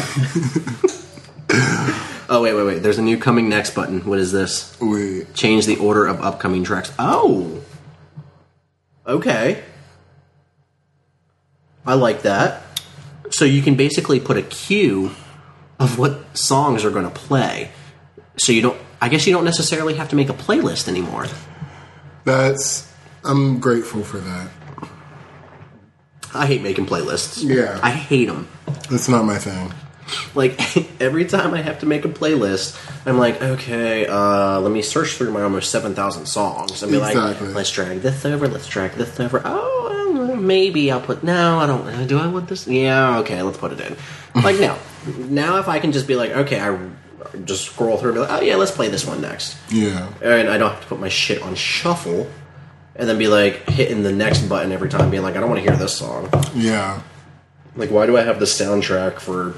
oh 2.28 2.43
wait, 2.43 2.55
wait, 2.55 2.64
wait. 2.64 2.82
There's 2.82 2.99
a 2.99 3.03
new 3.03 3.18
coming 3.18 3.49
next 3.49 3.74
button. 3.74 4.05
What 4.05 4.18
is 4.18 4.32
this? 4.32 4.76
Wait. 4.80 5.34
Change 5.34 5.66
the 5.66 5.76
order 5.76 6.07
of 6.07 6.20
upcoming 6.20 6.64
tracks. 6.64 6.93
Oh. 6.99 7.62
Okay. 9.07 9.62
I 11.84 11.95
like 11.95 12.22
that. 12.22 12.62
So 13.30 13.45
you 13.45 13.62
can 13.62 13.74
basically 13.76 14.20
put 14.20 14.37
a 14.37 14.43
queue 14.43 15.12
of 15.78 15.99
what 15.99 16.37
songs 16.37 16.84
are 16.84 16.91
going 16.91 17.05
to 17.05 17.11
play. 17.11 17.70
So 18.39 18.53
you 18.53 18.62
don't 18.62 18.80
I 19.01 19.09
guess 19.09 19.26
you 19.26 19.32
don't 19.32 19.45
necessarily 19.45 19.95
have 19.95 20.09
to 20.11 20.16
make 20.16 20.28
a 20.28 20.34
playlist 20.34 20.89
anymore. 20.89 21.26
That's. 22.24 22.93
I'm 23.24 23.61
grateful 23.61 24.03
for 24.03 24.18
that. 24.18 24.51
I 26.35 26.47
hate 26.47 26.62
making 26.62 26.87
playlists. 26.87 27.43
Yeah. 27.43 27.79
I 27.83 27.91
hate 27.91 28.27
them. 28.27 28.49
That's 28.91 29.09
not 29.09 29.24
my 29.24 29.39
thing. 29.39 29.72
Like 30.35 30.57
every 31.01 31.24
time 31.24 31.53
I 31.55 31.62
have 31.62 31.81
to 31.81 31.87
make 31.87 32.05
a 32.05 32.09
playlist, 32.09 32.79
I'm 33.07 33.18
like, 33.18 33.43
okay, 33.43 34.07
uh, 34.07 34.61
let 34.61 34.70
me 34.70 34.81
search 34.83 35.14
through 35.14 35.33
my 35.33 35.43
almost 35.43 35.70
seven 35.70 35.95
thousand 35.95 36.27
songs 36.27 36.83
and 36.83 36.93
be 36.93 36.99
Exactly. 36.99 37.47
like, 37.49 37.55
let's 37.57 37.70
drag 37.72 38.01
this 38.03 38.24
over, 38.24 38.47
let's 38.47 38.68
drag 38.68 38.93
this 38.93 39.18
over. 39.18 39.43
Oh, 39.45 40.12
well, 40.14 40.37
maybe 40.37 40.91
I'll 40.93 41.01
put. 41.01 41.22
No, 41.24 41.59
I 41.59 41.66
don't. 41.66 42.07
Do 42.07 42.18
I 42.18 42.29
want 42.29 42.49
this? 42.49 42.68
Yeah, 42.68 43.18
okay, 43.20 43.43
let's 43.43 43.59
put 43.59 43.72
it 43.72 43.81
in. 43.81 43.97
Like 44.43 44.61
now, 44.61 44.79
now 45.18 45.59
if 45.59 45.66
I 45.66 45.79
can 45.79 45.93
just 45.93 46.07
be 46.07 46.14
like, 46.14 46.31
okay, 46.31 46.61
I 46.61 46.79
just 47.47 47.64
scroll 47.64 47.97
through 47.97 48.11
and 48.11 48.16
be 48.16 48.20
like, 48.20 48.31
oh 48.31 48.45
yeah, 48.45 48.57
let's 48.57 48.70
play 48.70 48.89
this 48.89 49.07
one 49.07 49.22
next, 49.22 49.57
Yeah. 49.70 50.12
and 50.22 50.49
I 50.51 50.59
don't 50.59 50.70
have 50.70 50.83
to 50.83 50.87
put 50.87 51.01
my 51.01 51.09
shit 51.09 51.41
on 51.43 51.55
shuffle. 51.55 52.31
And 52.99 53.09
then 53.09 53.19
be 53.19 53.29
like 53.29 53.69
hitting 53.69 54.03
the 54.03 54.13
next 54.13 54.43
button 54.49 54.73
every 54.73 54.89
time, 54.89 55.11
being 55.11 55.23
like, 55.23 55.37
I 55.37 55.41
don't 55.41 55.51
want 55.51 55.63
to 55.63 55.69
hear 55.69 55.77
this 55.79 55.95
song. 55.95 56.31
Yeah. 56.55 57.03
Like, 57.75 57.91
why 57.91 58.07
do 58.07 58.17
I 58.17 58.23
have 58.23 58.39
the 58.41 58.47
soundtrack 58.47 59.21
for 59.21 59.55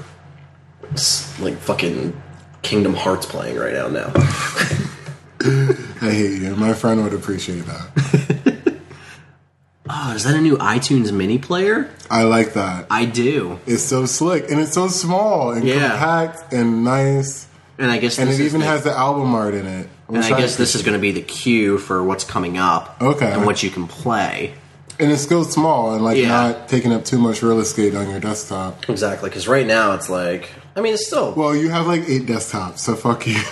like 1.41 1.57
fucking 1.57 2.21
Kingdom 2.63 2.93
Hearts 2.95 3.25
playing 3.25 3.55
right 3.57 3.73
now? 3.73 3.87
Now, 3.87 4.11
I 5.41 6.11
hate 6.11 6.41
you. 6.41 6.55
My 6.57 6.73
friend 6.73 7.01
would 7.03 7.13
appreciate 7.13 7.65
that. 7.65 8.73
oh, 9.89 10.13
is 10.15 10.25
that 10.25 10.35
a 10.35 10.41
new 10.41 10.57
iTunes 10.57 11.11
mini 11.13 11.37
player? 11.37 11.89
I 12.11 12.23
like 12.23 12.53
that. 12.53 12.87
I 12.89 13.05
do, 13.05 13.59
It's 13.65 13.83
so 13.83 14.05
slick 14.05 14.49
and 14.51 14.59
it's 14.59 14.73
so 14.73 14.87
small 14.89 15.51
and 15.51 15.65
Yeah. 15.65 15.89
compact 15.91 16.51
and 16.53 16.83
nice. 16.83 17.47
and 17.77 17.89
I 17.91 17.99
guess 17.99 18.17
And 18.19 18.29
this 18.29 18.39
it 18.39 18.41
is 18.41 18.47
even 18.47 18.61
the- 18.61 18.67
has 18.67 18.83
the 18.83 18.91
album 18.91 19.33
art 19.33 19.53
in 19.53 19.65
it. 19.65 19.87
And 20.09 20.17
I 20.19 20.29
guess 20.39 20.55
this 20.55 20.75
is 20.75 20.81
going 20.81 20.93
to 20.97 21.01
be 21.01 21.11
the 21.11 21.21
cue 21.21 21.77
for 21.77 22.03
what's 22.03 22.23
coming 22.23 22.57
up, 22.57 22.97
Okay. 23.01 23.31
and 23.31 23.45
what 23.45 23.61
you 23.63 23.69
can 23.69 23.87
play. 23.87 24.53
And 24.99 25.11
it's 25.11 25.21
still 25.21 25.45
small 25.45 25.93
and 25.93 26.03
like 26.03 26.17
Yeah. 26.17 26.27
not 26.27 26.67
taking 26.67 26.91
up 26.91 27.05
too 27.05 27.19
much 27.19 27.41
real 27.41 27.59
estate 27.59 27.95
on 27.95 28.09
your 28.09 28.19
desktop. 28.19 28.89
Exactly, 28.89 29.29
because 29.29 29.47
right 29.47 29.65
now 29.65 29.93
it's 29.93 30.09
like, 30.09 30.49
I 30.75 30.81
mean, 30.81 30.93
it's 30.93 31.05
still 31.07 31.31
Well, 31.33 31.55
you 31.55 31.69
have 31.69 31.87
like 31.87 32.03
eight 32.09 32.25
desktops, 32.25 32.79
so 32.79 32.95
fuck 32.95 33.25
you. 33.25 33.35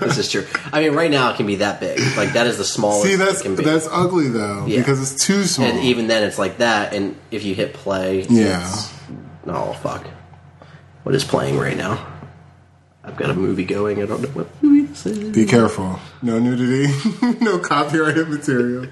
this 0.00 0.18
is 0.18 0.30
true. 0.30 0.46
I 0.72 0.80
mean, 0.82 0.92
right 0.94 1.10
now 1.10 1.30
it 1.30 1.36
can 1.38 1.46
be 1.46 1.56
that 1.56 1.80
big. 1.80 1.98
Like 2.16 2.34
that 2.34 2.46
is 2.46 2.58
the 2.58 2.64
smallest 2.64 3.02
See, 3.04 3.16
that's 3.16 3.40
it 3.40 3.42
can 3.42 3.56
be. 3.56 3.64
that's 3.64 3.88
ugly 3.90 4.28
though 4.28 4.64
Yeah. 4.66 4.78
because 4.78 5.00
it's 5.12 5.24
too 5.24 5.42
small. 5.44 5.66
and 5.66 5.80
even 5.80 6.06
then, 6.06 6.22
it's 6.22 6.38
like 6.38 6.58
that. 6.58 6.92
And 6.92 7.16
if 7.32 7.42
you 7.44 7.54
hit 7.54 7.72
play, 7.74 8.24
Yeah. 8.28 8.58
it's- 8.58 8.92
oh 9.48 9.72
fuck, 9.82 10.06
what 11.02 11.14
is 11.16 11.24
playing 11.24 11.58
right 11.58 11.76
now? 11.76 11.98
I've 13.06 13.16
got 13.16 13.30
a 13.30 13.34
movie 13.34 13.64
going. 13.64 14.02
I 14.02 14.06
don't 14.06 14.20
know 14.20 14.28
what 14.30 14.48
movie 14.62 14.86
this 14.86 15.06
is. 15.06 15.32
Be 15.34 15.46
careful. 15.46 16.00
No 16.22 16.38
nudity. 16.40 16.92
no 17.40 17.58
copyrighted 17.60 18.28
material. 18.28 18.86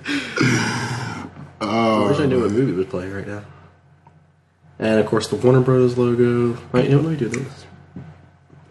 oh, 1.60 2.04
I 2.06 2.10
wish 2.10 2.20
I 2.20 2.26
knew 2.26 2.40
what 2.40 2.50
um, 2.50 2.54
movie 2.54 2.72
was 2.72 2.86
playing 2.86 3.12
right 3.12 3.26
now. 3.26 3.42
And 4.78 5.00
of 5.00 5.06
course, 5.06 5.28
the 5.28 5.36
Warner 5.36 5.60
Brothers 5.60 5.98
logo. 5.98 6.58
Wait, 6.72 6.84
you 6.84 6.90
know 6.90 6.96
what 6.98 7.02
do 7.02 7.08
we 7.08 7.16
do 7.16 7.28
this? 7.28 7.66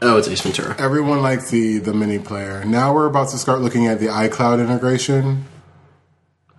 Oh, 0.01 0.17
it's 0.17 0.27
Ace 0.27 0.41
Ventura. 0.41 0.75
Everyone 0.79 1.21
likes 1.21 1.49
the 1.49 1.77
the 1.79 1.93
mini 1.93 2.19
player. 2.19 2.63
Now 2.65 2.93
we're 2.93 3.05
about 3.05 3.29
to 3.29 3.37
start 3.37 3.61
looking 3.61 3.87
at 3.87 3.99
the 3.99 4.07
iCloud 4.07 4.59
integration, 4.61 5.45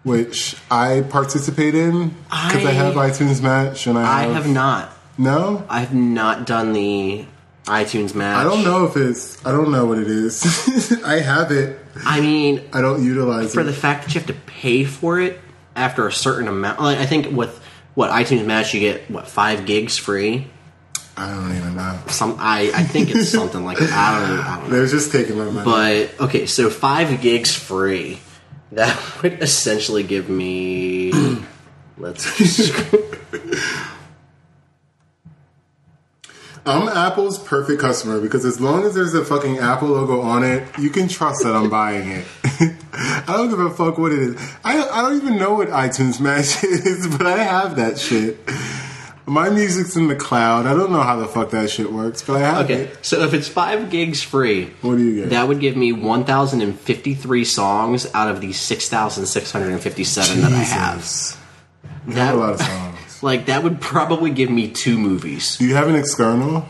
which 0.03 0.57
I 0.71 1.03
participate 1.03 1.75
in 1.75 2.09
because 2.31 2.65
I, 2.65 2.71
I- 2.71 2.73
have 2.73 2.95
iTunes 2.95 3.43
Match 3.43 3.87
and 3.87 3.99
I 3.99 4.03
I 4.03 4.23
have, 4.25 4.45
have 4.45 4.49
not. 4.55 4.91
no. 5.19 5.65
I 5.69 5.81
have 5.81 5.95
not 5.95 6.47
done 6.47 6.73
the 6.73 7.27
iTunes 7.65 8.15
match. 8.15 8.37
I 8.37 8.45
don't 8.45 8.63
know 8.63 8.85
if 8.85 8.97
it's. 8.97 9.45
I 9.45 9.53
don't 9.53 9.71
know 9.71 9.87
what 9.87 9.99
it 9.99 10.09
is. 10.09 11.03
I 11.05 11.21
have 11.21 11.51
it. 11.51 11.79
I 12.05 12.21
mean, 12.21 12.63
I 12.73 12.81
don't 12.81 13.03
utilize 13.03 13.47
it. 13.47 13.55
for 13.55 13.61
it. 13.61 13.65
the 13.65 13.73
fact 13.73 14.05
that 14.05 14.15
you 14.15 14.21
have 14.21 14.29
to 14.29 14.35
pay 14.35 14.85
for 14.85 15.19
it 15.21 15.41
after 15.75 16.07
a 16.07 16.13
certain 16.13 16.49
amount. 16.49 16.81
Like, 16.81 16.99
I 16.99 17.07
think 17.07 17.35
with 17.35 17.59
what 17.95 18.11
iTunes 18.11 18.45
Match, 18.45 18.75
you 18.75 18.81
get 18.81 19.11
what 19.11 19.29
five 19.29 19.67
gigs 19.67 19.97
free. 19.97 20.47
I 21.17 21.31
don't 21.31 21.57
even 21.57 21.77
know. 21.77 22.01
Some 22.09 22.37
I 22.39 22.73
I 22.75 22.83
think 22.83 23.11
it's 23.11 23.29
something 23.31 23.65
like 23.65 23.81
I 23.81 23.81
don't 23.81 23.91
I 24.41 24.57
don't 24.57 24.69
know. 24.69 24.77
They're 24.77 24.87
just 24.87 25.13
taking 25.13 25.39
my 25.39 25.45
money. 25.45 25.65
But 25.65 26.25
okay, 26.27 26.47
so 26.47 26.71
five 26.71 27.21
gigs 27.21 27.55
free. 27.55 28.19
That 28.73 28.99
would 29.23 29.43
essentially 29.43 30.03
give 30.03 30.29
me. 30.29 31.13
let's 31.99 32.37
just. 32.37 32.75
I'm 36.67 36.89
Apple's 36.89 37.39
perfect 37.39 37.81
customer 37.81 38.21
because 38.21 38.45
as 38.47 38.59
long 38.61 38.85
as 38.85 38.95
there's 38.95 39.13
a 39.13 39.23
fucking 39.25 39.59
Apple 39.59 39.89
logo 39.89 40.21
on 40.23 40.43
it, 40.45 40.67
you 40.79 40.89
can 40.89 41.09
trust 41.09 41.43
that 41.45 41.55
I'm 41.55 41.69
buying 41.69 42.09
it. 42.09 42.25
I 42.95 43.25
don't 43.37 43.51
give 43.51 43.59
a 43.61 43.71
fuck 43.71 43.99
what 43.99 44.13
it 44.13 44.19
is. 44.21 44.37
I, 44.65 44.81
I 44.89 45.03
don't 45.03 45.17
even 45.17 45.37
know 45.37 45.55
what 45.55 45.69
iTunes 45.69 46.21
Match 46.21 46.65
is, 46.65 47.07
but 47.19 47.27
I 47.27 47.37
have 47.43 47.77
that 47.77 47.99
shit. 47.99 48.39
My 49.27 49.49
music's 49.51 49.97
in 49.97 50.09
the 50.09 50.17
cloud. 50.17 50.65
I 50.67 50.75
don't 50.75 50.91
know 50.93 51.03
how 51.03 51.17
the 51.17 51.27
fuck 51.27 51.51
that 51.51 51.71
shit 51.71 51.93
works, 51.93 52.23
but 52.23 52.37
I 52.37 52.41
have 52.41 52.65
Okay, 52.67 52.83
it. 52.85 53.05
so 53.05 53.23
if 53.25 53.35
it's 53.35 53.49
five 53.49 53.91
gigs 53.91 54.23
free, 54.23 54.71
What 54.83 54.97
do 54.97 55.03
you 55.03 55.21
get? 55.23 55.31
that 55.31 55.49
would 55.49 55.61
give 55.61 55.77
me 55.77 55.93
1,053 55.93 57.45
songs 57.45 58.07
out 58.15 58.29
of 58.29 58.41
the 58.41 58.53
6,657 58.53 60.41
that 60.43 60.53
I 60.53 60.57
have. 60.57 60.97
Jesus. 60.99 61.39
You 62.07 62.13
have 62.15 62.35
a 62.35 62.39
lot 62.39 62.53
of 62.55 62.61
songs. 62.61 62.94
Like, 63.25 63.47
that 63.47 63.63
would 63.63 63.81
probably 63.81 64.31
give 64.31 64.51
me 64.51 64.69
two 64.71 64.99
movies. 64.99 65.57
Do 65.57 65.65
you 65.67 65.75
have 65.75 65.89
an 65.89 65.95
external? 65.95 66.69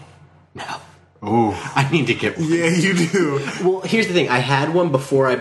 No. 0.54 0.64
Oh. 1.20 1.72
I 1.74 1.90
need 1.90 2.06
to 2.06 2.14
get 2.14 2.38
one. 2.38 2.48
Yeah, 2.48 2.66
you 2.68 2.94
do. 3.08 3.40
Well, 3.64 3.80
here's 3.80 4.06
the 4.06 4.12
thing. 4.12 4.28
I 4.28 4.38
had 4.38 4.72
one 4.72 4.92
before 4.92 5.26
I. 5.26 5.34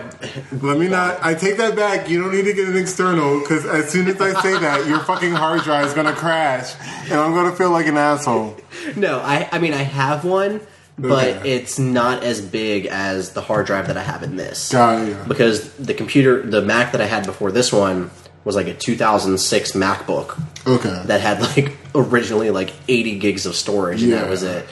Let 0.50 0.78
me 0.78 0.88
not. 0.88 1.22
I 1.22 1.34
take 1.34 1.58
that 1.58 1.76
back. 1.76 2.08
You 2.08 2.20
don't 2.22 2.32
need 2.34 2.46
to 2.46 2.52
get 2.52 2.68
an 2.68 2.76
external 2.76 3.38
because 3.40 3.64
as 3.64 3.90
soon 3.90 4.08
as 4.08 4.20
I 4.20 4.32
say 4.42 4.58
that, 4.58 4.88
your 4.88 4.98
fucking 5.00 5.32
hard 5.32 5.62
drive 5.62 5.86
is 5.86 5.92
gonna 5.92 6.14
crash, 6.14 6.74
and 7.04 7.12
I'm 7.20 7.32
gonna 7.34 7.54
feel 7.54 7.70
like 7.70 7.86
an 7.86 7.96
asshole. 7.98 8.56
No, 8.96 9.20
I. 9.20 9.46
I 9.52 9.58
mean, 9.58 9.74
I 9.74 9.82
have 9.82 10.24
one, 10.24 10.62
but 10.98 11.28
Okay. 11.36 11.52
it's 11.52 11.78
not 11.78 12.24
as 12.24 12.40
big 12.40 12.86
as 12.86 13.34
the 13.34 13.42
hard 13.42 13.66
drive 13.66 13.86
that 13.88 13.98
I 13.98 14.02
have 14.02 14.22
in 14.22 14.36
this. 14.36 14.72
Got. 14.72 15.28
Because 15.28 15.70
the 15.74 15.92
computer, 15.92 16.42
the 16.42 16.62
Mac 16.62 16.92
that 16.92 17.02
I 17.02 17.06
had 17.06 17.26
before 17.26 17.52
this 17.52 17.70
one 17.72 18.10
was 18.44 18.56
like 18.56 18.66
a 18.66 18.74
2006 18.74 19.72
MacBook 19.72 20.38
Okay. 20.66 21.02
that 21.06 21.20
had 21.20 21.40
like 21.56 21.76
originally 21.94 22.50
like 22.50 22.72
80 22.88 23.18
gigs 23.18 23.46
of 23.46 23.54
storage, 23.56 24.02
and 24.02 24.12
that 24.12 24.28
was 24.28 24.42
it. 24.42 24.66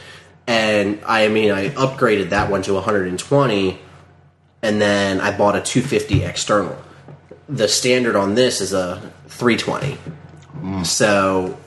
And 0.46 1.00
I 1.06 1.28
mean, 1.28 1.50
I 1.50 1.68
upgraded 1.70 2.30
that 2.30 2.50
one 2.50 2.62
to 2.62 2.74
120, 2.74 3.78
and 4.62 4.80
then 4.80 5.20
I 5.20 5.36
bought 5.36 5.56
a 5.56 5.60
250 5.62 6.24
external. 6.24 6.76
The 7.48 7.68
standard 7.68 8.16
on 8.16 8.34
this 8.34 8.60
is 8.60 8.72
a 8.72 9.12
320. 9.28 9.98
Mm. 10.60 10.86
So, 10.86 11.58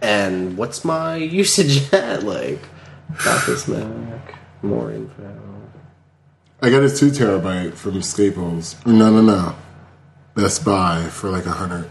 and 0.00 0.56
what's 0.56 0.84
my 0.84 1.16
usage 1.16 1.92
at? 1.92 2.22
Like, 2.22 2.60
got 3.24 3.44
this 3.46 3.66
Mac, 3.68 4.34
more 4.62 4.92
info. 4.92 5.42
I 6.62 6.70
got 6.70 6.82
a 6.82 6.90
two 6.94 7.10
terabyte 7.10 7.74
from 7.74 8.00
Staples. 8.02 8.76
No, 8.86 9.10
no, 9.10 9.20
no. 9.20 9.54
Best 10.36 10.64
Buy 10.64 11.08
for 11.10 11.30
like 11.30 11.46
a 11.46 11.50
hundred. 11.50 11.90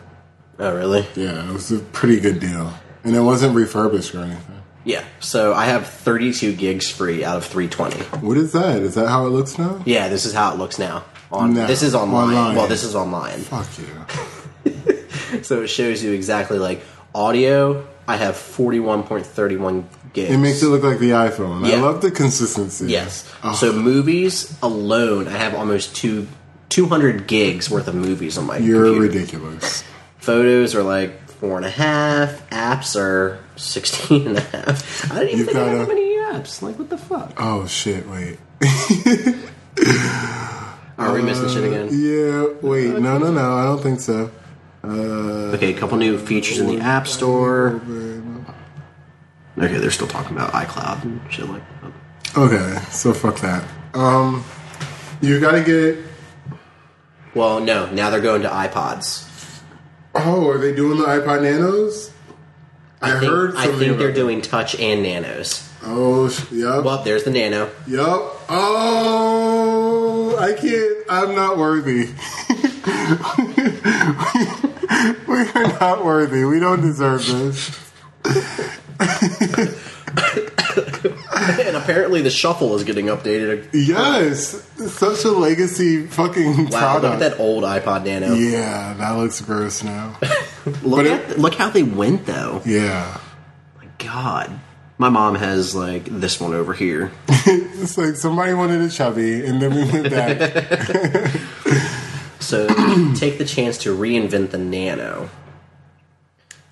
Oh, 0.57 0.73
really? 0.73 1.05
Yeah, 1.15 1.49
it 1.49 1.51
was 1.51 1.69
a 1.73 1.79
pretty 1.79 2.21
good 2.21 2.39
deal, 2.39 2.71
and 3.03 3.13
it 3.15 3.19
wasn't 3.21 3.53
refurbished 3.55 4.15
or 4.15 4.19
anything. 4.21 4.61
Yeah. 4.85 5.03
So 5.19 5.53
I 5.53 5.65
have 5.65 5.87
32 5.87 6.53
gigs 6.55 6.89
free 6.89 7.25
out 7.25 7.37
of 7.37 7.43
320. 7.45 8.25
What 8.25 8.37
is 8.37 8.53
that? 8.53 8.81
Is 8.83 8.93
that 8.95 9.09
how 9.09 9.25
it 9.25 9.31
looks 9.31 9.57
now? 9.57 9.81
Yeah, 9.85 10.07
this 10.09 10.25
is 10.25 10.33
how 10.33 10.53
it 10.53 10.57
looks 10.59 10.77
now. 10.79 11.03
On 11.31 11.53
No, 11.55 11.65
this 11.65 11.81
is 11.81 11.95
online. 11.95 12.35
online. 12.37 12.55
Well, 12.55 12.67
this 12.67 12.83
is 12.83 12.95
online. 12.95 13.39
Fuck 13.39 13.67
you. 13.79 13.85
So 15.41 15.63
it 15.63 15.67
shows 15.67 16.01
you 16.01 16.13
exactly 16.13 16.59
like 16.59 16.81
audio. 17.13 17.85
I 18.07 18.15
have 18.15 18.35
41.31 18.35 19.83
gigs. 20.13 20.31
It 20.31 20.37
makes 20.37 20.61
it 20.63 20.67
look 20.67 20.83
like 20.83 20.99
the 20.99 21.09
iPhone. 21.09 21.65
I 21.65 21.75
love 21.81 22.01
the 22.01 22.11
consistency. 22.11 22.85
Yes. 22.87 23.29
Oh, 23.43 23.53
So 23.53 23.73
movies 23.73 24.57
alone, 24.61 25.27
I 25.27 25.31
have 25.31 25.53
almost 25.55 25.95
two 25.95 26.27
200 26.75 27.25
gigs 27.25 27.69
worth 27.69 27.87
of 27.87 27.95
movies 27.95 28.37
on 28.37 28.45
my 28.45 28.57
you're 28.57 28.83
computer. 28.85 29.01
ridiculous. 29.17 29.83
Photos 30.17 30.75
are 30.75 30.83
like 30.83 31.25
four 31.29 31.55
and 31.55 31.65
a 31.65 31.69
half. 31.69 32.49
Apps 32.49 32.99
are 32.99 33.39
16 33.55 34.27
and 34.27 34.37
a 34.37 34.41
half. 34.41 35.09
I 35.11 35.15
don't 35.19 35.27
even 35.27 35.37
You've 35.39 35.47
think 35.47 35.57
I 35.57 35.61
have 35.61 35.71
gotta- 35.71 35.85
that 35.85 35.87
many 35.87 36.15
apps. 36.17 36.61
Like, 36.61 36.77
what 36.77 36.89
the 36.89 36.97
fuck? 36.97 37.33
Oh 37.37 37.65
shit! 37.65 38.05
Wait. 38.09 38.37
Are 40.97 41.13
we 41.13 41.21
missing 41.21 41.49
shit 41.49 41.63
again? 41.63 41.89
Yeah. 41.91 42.47
Wait. 42.61 42.89
No. 42.99 43.17
No. 43.19 43.31
No. 43.31 43.53
I 43.57 43.63
don't 43.65 43.81
think 43.81 43.99
so. 44.01 44.31
Uh, 44.83 45.53
Okay, 45.55 45.73
a 45.73 45.77
couple 45.79 45.97
new 45.97 46.17
features 46.17 46.59
in 46.59 46.67
the 46.67 46.79
App 46.79 47.07
Store. 47.07 47.81
Okay, 49.57 49.77
they're 49.77 49.91
still 49.91 50.07
talking 50.07 50.35
about 50.35 50.51
iCloud 50.51 51.03
and 51.03 51.21
shit 51.31 51.47
like 51.47 51.63
that. 51.81 52.37
okay. 52.37 52.81
So 52.91 53.13
fuck 53.13 53.39
that. 53.39 53.63
Um, 53.93 54.43
you 55.21 55.39
gotta 55.39 55.63
get. 55.63 55.97
Well, 57.35 57.59
no, 57.59 57.91
now 57.91 58.09
they're 58.09 58.21
going 58.21 58.41
to 58.43 58.49
iPods. 58.49 59.29
Oh, 60.15 60.49
are 60.49 60.57
they 60.57 60.73
doing 60.73 60.97
the 60.97 61.05
iPod 61.05 61.43
Nanos? 61.43 62.11
I, 63.01 63.17
I 63.17 63.19
think, 63.19 63.31
heard. 63.31 63.55
I 63.57 63.67
think 63.77 63.97
they're 63.97 64.13
doing 64.13 64.41
touch 64.41 64.79
and 64.79 65.03
nanos. 65.03 65.69
Oh, 65.83 66.29
yep. 66.49 66.85
Well, 66.85 67.03
there's 67.03 67.25
the 67.25 67.31
nano. 67.31 67.69
Yep. 67.87 67.99
Oh, 68.49 70.37
I 70.39 70.53
can't. 70.53 70.95
I'm 71.09 71.35
not 71.35 71.57
worthy. 71.57 72.05
we 75.27 75.49
are 75.49 75.67
not 75.79 76.05
worthy. 76.05 76.45
We 76.45 76.59
don't 76.59 76.81
deserve 76.81 77.27
this. 77.27 77.81
and 81.65 81.75
apparently 81.75 82.21
the 82.21 82.29
shuffle 82.29 82.75
is 82.75 82.83
getting 82.83 83.07
updated. 83.07 83.67
Yes, 83.73 84.61
such 84.91 85.23
a 85.25 85.29
legacy 85.31 86.05
fucking 86.07 86.65
Wow, 86.69 86.99
product. 86.99 87.03
look 87.03 87.13
at 87.13 87.19
that 87.19 87.39
old 87.39 87.63
iPod 87.63 88.05
Nano. 88.05 88.33
Yeah, 88.33 88.93
that 88.97 89.11
looks 89.11 89.41
gross 89.41 89.83
now. 89.83 90.17
Look 90.83 91.05
at 91.05 91.37
look 91.37 91.53
how 91.53 91.69
they 91.69 91.83
went 91.83 92.25
though. 92.25 92.61
yeah, 92.65 93.19
My 93.77 93.85
God, 93.99 94.49
my 94.97 95.09
mom 95.09 95.35
has 95.35 95.75
like 95.75 96.05
this 96.05 96.39
one 96.39 96.53
over 96.55 96.73
here. 96.73 97.11
it's 97.29 97.97
like 97.99 98.15
somebody 98.15 98.53
wanted 98.53 98.81
a 98.81 98.89
chubby, 98.89 99.45
and 99.45 99.61
then 99.61 99.75
we 99.75 99.83
went 99.83 100.09
back. 100.09 101.29
So 102.39 102.67
take 103.15 103.37
the 103.37 103.45
chance 103.45 103.77
to 103.79 103.95
reinvent 103.95 104.51
the 104.51 104.57
Nano. 104.57 105.29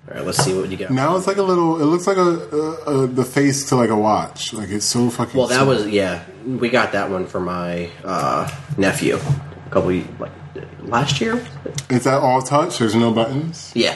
All 0.10 0.16
right, 0.18 0.26
let's 0.26 0.44
see 0.44 0.54
what 0.54 0.70
you 0.70 0.76
got. 0.78 0.90
now 0.92 1.16
it's 1.16 1.28
like 1.28 1.38
a 1.38 1.44
little. 1.44 1.82
It 1.82 1.86
looks 1.86 2.08
like 2.08 2.18
a, 2.18 2.22
a, 2.22 3.04
a 3.04 3.08
the 3.08 3.24
face 3.24 3.70
to 3.70 3.76
like 3.78 3.90
a 3.90 3.96
watch. 3.96 4.52
Like 4.54 4.70
it's 4.70 4.86
so 4.86 5.10
fucking. 5.10 5.38
Well, 5.38 5.48
that 5.48 5.66
was 5.66 5.88
yeah. 5.88 6.24
We 6.46 6.70
got 6.70 6.92
that 6.92 7.10
one 7.10 7.26
for 7.26 7.40
my 7.40 7.90
uh, 8.04 8.50
nephew 8.78 9.16
a 9.18 9.70
couple 9.72 9.92
like 10.20 10.32
last 10.82 11.22
year. 11.22 11.42
Is 11.90 12.04
that 12.04 12.22
all 12.22 12.42
touch? 12.42 12.80
There's 12.80 12.96
no 12.96 13.14
buttons. 13.14 13.72
Yeah, 13.76 13.94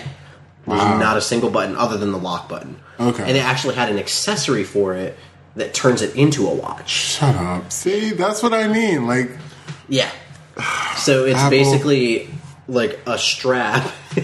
there's 0.65 0.79
Wow. 0.79 0.97
not 0.97 1.17
a 1.17 1.21
single 1.21 1.49
button 1.49 1.75
other 1.75 1.97
than 1.97 2.11
the 2.13 2.17
lock 2.19 2.47
button. 2.47 2.79
Okay. 2.99 3.23
and 3.23 3.37
it 3.37 3.43
actually 3.43 3.75
had 3.75 3.89
an 3.89 3.99
accessory 3.99 4.63
for 4.63 4.95
it 4.95 5.17
that 5.55 5.73
turns 5.73 6.01
it 6.01 6.15
into 6.15 6.47
a 6.47 6.53
watch. 6.55 6.89
Shut 6.89 7.35
up. 7.35 7.71
See, 7.71 8.11
that's 8.11 8.41
what 8.41 8.53
I 8.53 8.67
mean. 8.67 9.05
Like, 9.07 9.29
Yeah. 9.89 10.09
So 10.95 11.25
it's 11.25 11.37
Apple. 11.37 11.49
basically 11.51 12.29
like 12.67 12.99
a 13.05 13.17
strap 13.17 13.91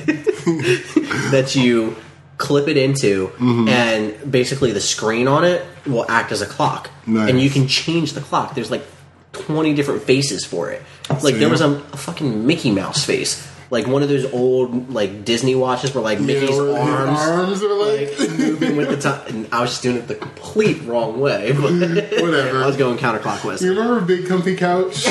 that 1.31 1.53
you 1.55 1.95
clip 2.37 2.67
it 2.67 2.77
into, 2.77 3.27
Mm-hmm. 3.37 3.67
and 3.69 4.31
basically 4.31 4.71
the 4.71 4.81
screen 4.81 5.27
on 5.27 5.43
it 5.45 5.65
will 5.85 6.05
act 6.09 6.31
as 6.31 6.41
a 6.41 6.45
clock, 6.45 6.89
Nice. 7.05 7.29
and 7.29 7.39
you 7.39 7.49
can 7.49 7.67
change 7.67 8.13
the 8.13 8.21
clock. 8.21 8.53
There's 8.55 8.71
like 8.71 8.83
20 9.33 9.73
different 9.73 10.03
faces 10.03 10.45
for 10.45 10.69
it. 10.71 10.81
Like 11.21 11.35
there 11.35 11.49
was 11.49 11.61
a, 11.61 11.69
a 11.69 11.97
fucking 11.97 12.45
Mickey 12.45 12.71
Mouse 12.71 13.03
face, 13.05 13.47
like 13.69 13.87
one 13.87 14.03
of 14.03 14.09
those 14.09 14.31
old 14.33 14.91
like 14.93 15.23
Disney 15.25 15.55
watches 15.55 15.93
where 15.95 16.03
like 16.03 16.19
Mickey's 16.19 16.49
Yeah, 16.49 16.79
arms. 16.79 17.19
arms 17.19 17.63
are 17.63 17.73
like, 17.73 18.19
Like 18.19 18.29
moving 18.37 18.75
with 18.77 18.89
the 18.89 18.97
time, 18.97 19.21
and 19.27 19.47
I 19.53 19.61
was 19.61 19.69
just 19.71 19.83
doing 19.83 19.97
it 19.97 20.07
the 20.07 20.15
complete 20.15 20.81
wrong 20.83 21.19
way. 21.19 21.51
But 21.53 21.61
Whatever. 21.71 22.63
I 22.63 22.65
was 22.65 22.77
going 22.77 22.97
counterclockwise. 22.97 23.61
you 23.61 23.69
remember 23.73 24.01
Big 24.01 24.27
Comfy 24.27 24.55
Couch? 24.55 25.05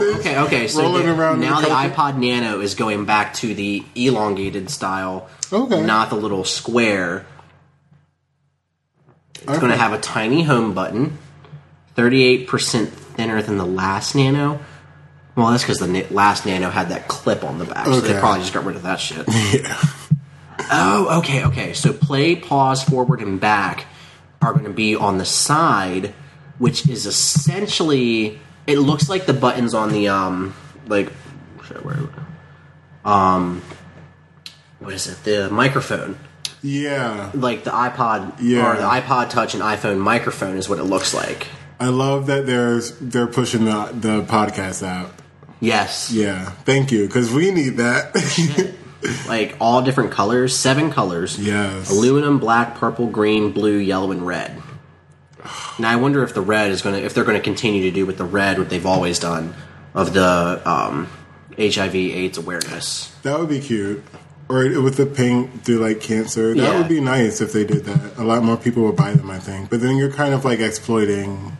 Oh, 0.00 0.16
okay, 0.20 0.38
okay. 0.38 0.68
So 0.68 0.82
rolling 0.82 1.06
the- 1.06 1.14
around 1.14 1.40
now 1.40 1.60
the 1.60 1.66
the 1.68 1.72
iPod 1.74 2.16
Nano 2.16 2.60
is 2.60 2.74
going 2.74 3.04
back 3.04 3.34
to 3.34 3.54
the 3.54 3.84
elongated 3.94 4.70
style, 4.70 5.28
Okay. 5.52 5.82
not 5.82 6.10
the 6.10 6.16
little 6.16 6.44
square. 6.44 7.26
It's 9.34 9.58
going 9.58 9.70
to 9.72 9.76
have 9.76 9.92
a 9.92 9.98
tiny 9.98 10.42
home 10.44 10.72
button, 10.74 11.18
thirty-eight 11.96 12.46
percent 12.46 12.90
thinner 12.92 13.42
than 13.42 13.56
the 13.58 13.66
last 13.66 14.14
Nano. 14.14 14.60
Well, 15.34 15.50
that's 15.50 15.62
because 15.62 15.78
the 15.78 15.88
na- 15.88 16.06
last 16.10 16.46
Nano 16.46 16.70
had 16.70 16.90
that 16.90 17.08
clip 17.08 17.42
on 17.42 17.58
the 17.58 17.64
back, 17.64 17.86
so 17.86 18.00
they 18.00 18.18
probably 18.18 18.40
just 18.40 18.52
got 18.52 18.64
rid 18.64 18.76
of 18.76 18.82
that 18.82 19.00
shit. 19.00 19.26
yeah. 19.52 19.82
Oh, 20.70 21.18
okay, 21.18 21.44
okay. 21.46 21.72
So 21.72 21.92
play, 21.92 22.36
pause, 22.36 22.84
forward, 22.84 23.20
and 23.20 23.40
back 23.40 23.86
are 24.40 24.52
going 24.52 24.64
to 24.64 24.70
be 24.72 24.94
on 24.94 25.18
the 25.18 25.24
side, 25.24 26.14
which 26.58 26.88
is 26.88 27.06
essentially 27.06 28.38
it 28.66 28.78
looks 28.78 29.08
like 29.08 29.26
the 29.26 29.32
buttons 29.34 29.74
on 29.74 29.90
the 29.92 30.08
um 30.08 30.54
like 30.86 31.10
where 31.82 31.98
um 33.04 33.62
what 34.78 34.92
is 34.92 35.06
it 35.08 35.22
the 35.24 35.48
microphone 35.50 36.18
Yeah. 36.62 37.30
like 37.34 37.64
the 37.64 37.70
iPod 37.70 38.34
Yeah. 38.40 38.70
or 38.72 38.76
the 38.76 38.82
iPod 38.82 39.30
Touch 39.30 39.54
and 39.54 39.62
iPhone 39.62 39.98
microphone 39.98 40.56
is 40.56 40.68
what 40.68 40.78
it 40.78 40.84
looks 40.84 41.12
like. 41.14 41.46
I 41.80 41.88
love 41.88 42.26
that 42.26 42.46
there's 42.46 42.92
they're 43.00 43.26
pushing 43.26 43.64
the 43.64 43.90
the 43.92 44.22
podcast 44.22 44.86
app. 44.86 45.20
Yes, 45.60 46.10
Yeah. 46.12 46.50
Thank 46.64 46.90
you, 46.92 47.06
because 47.06 47.32
we 47.32 47.50
need 47.52 47.76
that. 47.78 48.74
like 49.28 49.56
all 49.60 49.82
different 49.82 50.10
colors, 50.12 50.56
seven 50.56 50.90
colors. 50.92 51.38
yes. 51.38 51.90
aluminum, 51.90 52.38
black, 52.38 52.76
purple, 52.76 53.06
green, 53.08 53.52
blue, 53.52 53.76
yellow, 53.76 54.10
and 54.12 54.24
red. 54.26 54.60
Now 55.78 55.90
I 55.90 55.96
wonder 55.96 56.22
if 56.22 56.34
the 56.34 56.40
red 56.40 56.70
is 56.70 56.82
going 56.82 56.94
to 57.00 57.04
if 57.04 57.14
they're 57.14 57.24
going 57.24 57.36
to 57.38 57.42
continue 57.42 57.82
to 57.82 57.90
do 57.90 58.06
with 58.06 58.18
the 58.18 58.24
red 58.24 58.58
what 58.58 58.68
they've 58.70 58.86
always 58.86 59.18
done 59.18 59.54
of 59.94 60.12
the 60.14 60.62
um, 60.68 61.08
HIV/AIDS 61.58 62.38
awareness. 62.38 63.14
That 63.22 63.38
would 63.38 63.48
be 63.48 63.60
cute. 63.60 64.02
Or 64.48 64.64
with 64.82 64.96
the 64.96 65.06
pink 65.06 65.64
do 65.64 65.78
like 65.78 66.00
cancer. 66.00 66.54
That 66.54 66.56
Yeah. 66.62 66.78
would 66.78 66.88
be 66.88 67.00
nice 67.00 67.40
if 67.40 67.52
they 67.52 67.64
did 67.64 67.84
that. 67.86 68.18
A 68.18 68.24
lot 68.24 68.42
more 68.42 68.56
people 68.56 68.82
would 68.84 68.96
buy 68.96 69.12
them, 69.12 69.30
I 69.30 69.38
think. 69.38 69.70
But 69.70 69.80
then 69.80 69.96
you're 69.96 70.10
kind 70.12 70.34
of 70.34 70.44
like 70.44 70.60
exploiting 70.60 71.56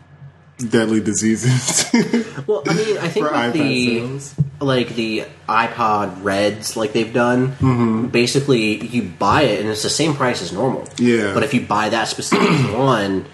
deadly 0.69 1.01
diseases. 1.01 1.89
Well, 2.47 2.63
I 2.67 2.73
mean, 2.73 2.97
I 2.97 3.07
think 3.07 3.31
with 3.31 3.53
the 3.53 3.99
sales. 3.99 4.35
like 4.59 4.89
the 4.95 5.23
iPod 5.47 6.23
Reds, 6.23 6.75
like 6.75 6.91
they've 6.91 7.13
done, 7.13 7.49
Mm-hmm. 7.53 8.07
basically 8.07 8.85
you 8.85 9.03
buy 9.03 9.43
it 9.43 9.61
and 9.61 9.69
it's 9.69 9.83
the 9.83 9.89
same 9.89 10.13
price 10.13 10.41
as 10.41 10.51
normal. 10.51 10.87
Yeah. 10.97 11.33
But 11.33 11.43
if 11.43 11.53
you 11.53 11.61
buy 11.61 11.89
that 11.89 12.09
specific 12.09 12.49
one, 12.77 13.25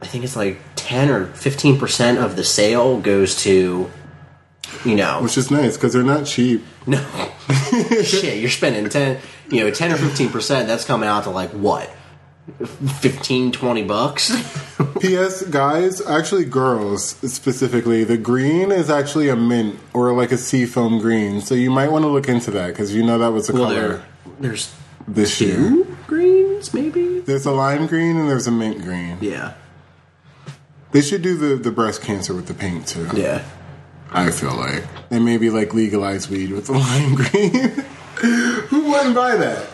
I 0.00 0.06
think 0.06 0.24
it's 0.24 0.36
like 0.36 0.58
ten 0.76 1.10
or 1.10 1.26
fifteen 1.26 1.78
percent 1.78 2.18
of 2.18 2.36
the 2.36 2.44
sale 2.44 3.00
goes 3.00 3.34
to, 3.42 3.90
you 4.84 4.94
know, 4.94 5.20
Which 5.22 5.36
is 5.36 5.50
nice 5.50 5.76
because 5.76 5.92
they're 5.92 6.02
not 6.02 6.26
cheap. 6.26 6.64
No. 6.86 7.04
Shit, 8.02 8.38
you're 8.40 8.48
spending 8.50 8.88
10, 8.88 9.18
you 9.50 9.62
know, 9.64 9.70
10 9.70 9.92
or 9.92 9.96
15%, 9.96 10.66
that's 10.66 10.84
coming 10.84 11.08
out 11.08 11.24
to 11.24 11.30
like 11.30 11.50
what? 11.50 11.90
15, 13.00 13.52
20 13.52 13.82
bucks? 13.84 14.30
P.S. 15.00 15.42
Guys, 15.42 16.00
actually, 16.06 16.44
girls 16.46 17.10
specifically, 17.30 18.04
the 18.04 18.16
green 18.16 18.72
is 18.72 18.88
actually 18.90 19.28
a 19.28 19.36
mint 19.36 19.78
or 19.92 20.12
like 20.14 20.32
a 20.32 20.38
seafoam 20.38 20.98
green. 20.98 21.40
So 21.40 21.54
you 21.54 21.70
might 21.70 21.90
want 21.92 22.04
to 22.04 22.08
look 22.08 22.28
into 22.28 22.50
that 22.52 22.68
because 22.68 22.94
you 22.94 23.04
know 23.04 23.18
that 23.18 23.28
was 23.32 23.48
a 23.50 23.52
Well, 23.52 23.64
color 23.64 23.74
there, 23.88 24.04
there's 24.40 24.74
this 25.06 25.40
year. 25.40 25.84
greens, 26.06 26.72
maybe? 26.72 27.20
There's 27.20 27.44
a 27.46 27.52
lime 27.52 27.86
green 27.86 28.16
and 28.16 28.28
there's 28.30 28.46
a 28.46 28.52
mint 28.52 28.82
green. 28.82 29.18
Yeah. 29.20 29.54
They 30.92 31.02
should 31.02 31.22
do 31.22 31.36
the, 31.36 31.56
the 31.56 31.70
breast 31.70 32.02
cancer 32.02 32.34
with 32.34 32.46
the 32.46 32.54
paint 32.54 32.86
too. 32.86 33.08
Yeah. 33.14 33.44
I 34.10 34.30
feel 34.30 34.54
like. 34.54 34.84
And 35.10 35.24
maybe 35.24 35.50
like 35.50 35.74
legalize 35.74 36.30
weed 36.30 36.50
with 36.50 36.66
the 36.66 36.72
lime 36.78 37.14
green. 37.14 37.84
Who 38.68 38.90
wouldn't 38.90 39.14
buy 39.14 39.36
that? 39.36 39.68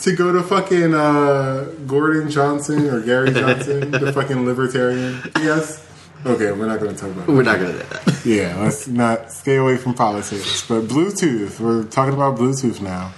To 0.00 0.16
go 0.16 0.32
to 0.32 0.42
fucking 0.42 0.94
uh, 0.94 1.70
Gordon 1.86 2.30
Johnson 2.30 2.86
or 2.86 3.00
Gary 3.00 3.32
Johnson, 3.32 3.90
the 3.90 4.12
fucking 4.14 4.44
libertarian. 4.44 5.20
Yes? 5.36 5.86
Okay, 6.24 6.50
we're 6.50 6.66
not 6.66 6.80
going 6.80 6.94
to 6.94 7.00
talk 7.00 7.10
about 7.10 7.28
We're 7.28 7.42
not 7.42 7.58
going 7.60 7.72
to 7.72 7.78
do 7.78 7.88
that. 7.88 8.26
Yeah, 8.26 8.56
let's 8.60 8.88
not 8.88 9.30
stay 9.30 9.56
away 9.56 9.76
from 9.76 9.94
politics. 9.94 10.66
But 10.66 10.84
Bluetooth, 10.84 11.60
we're 11.60 11.84
talking 11.84 12.14
about 12.14 12.36
Bluetooth 12.36 12.80
now. 12.80 13.12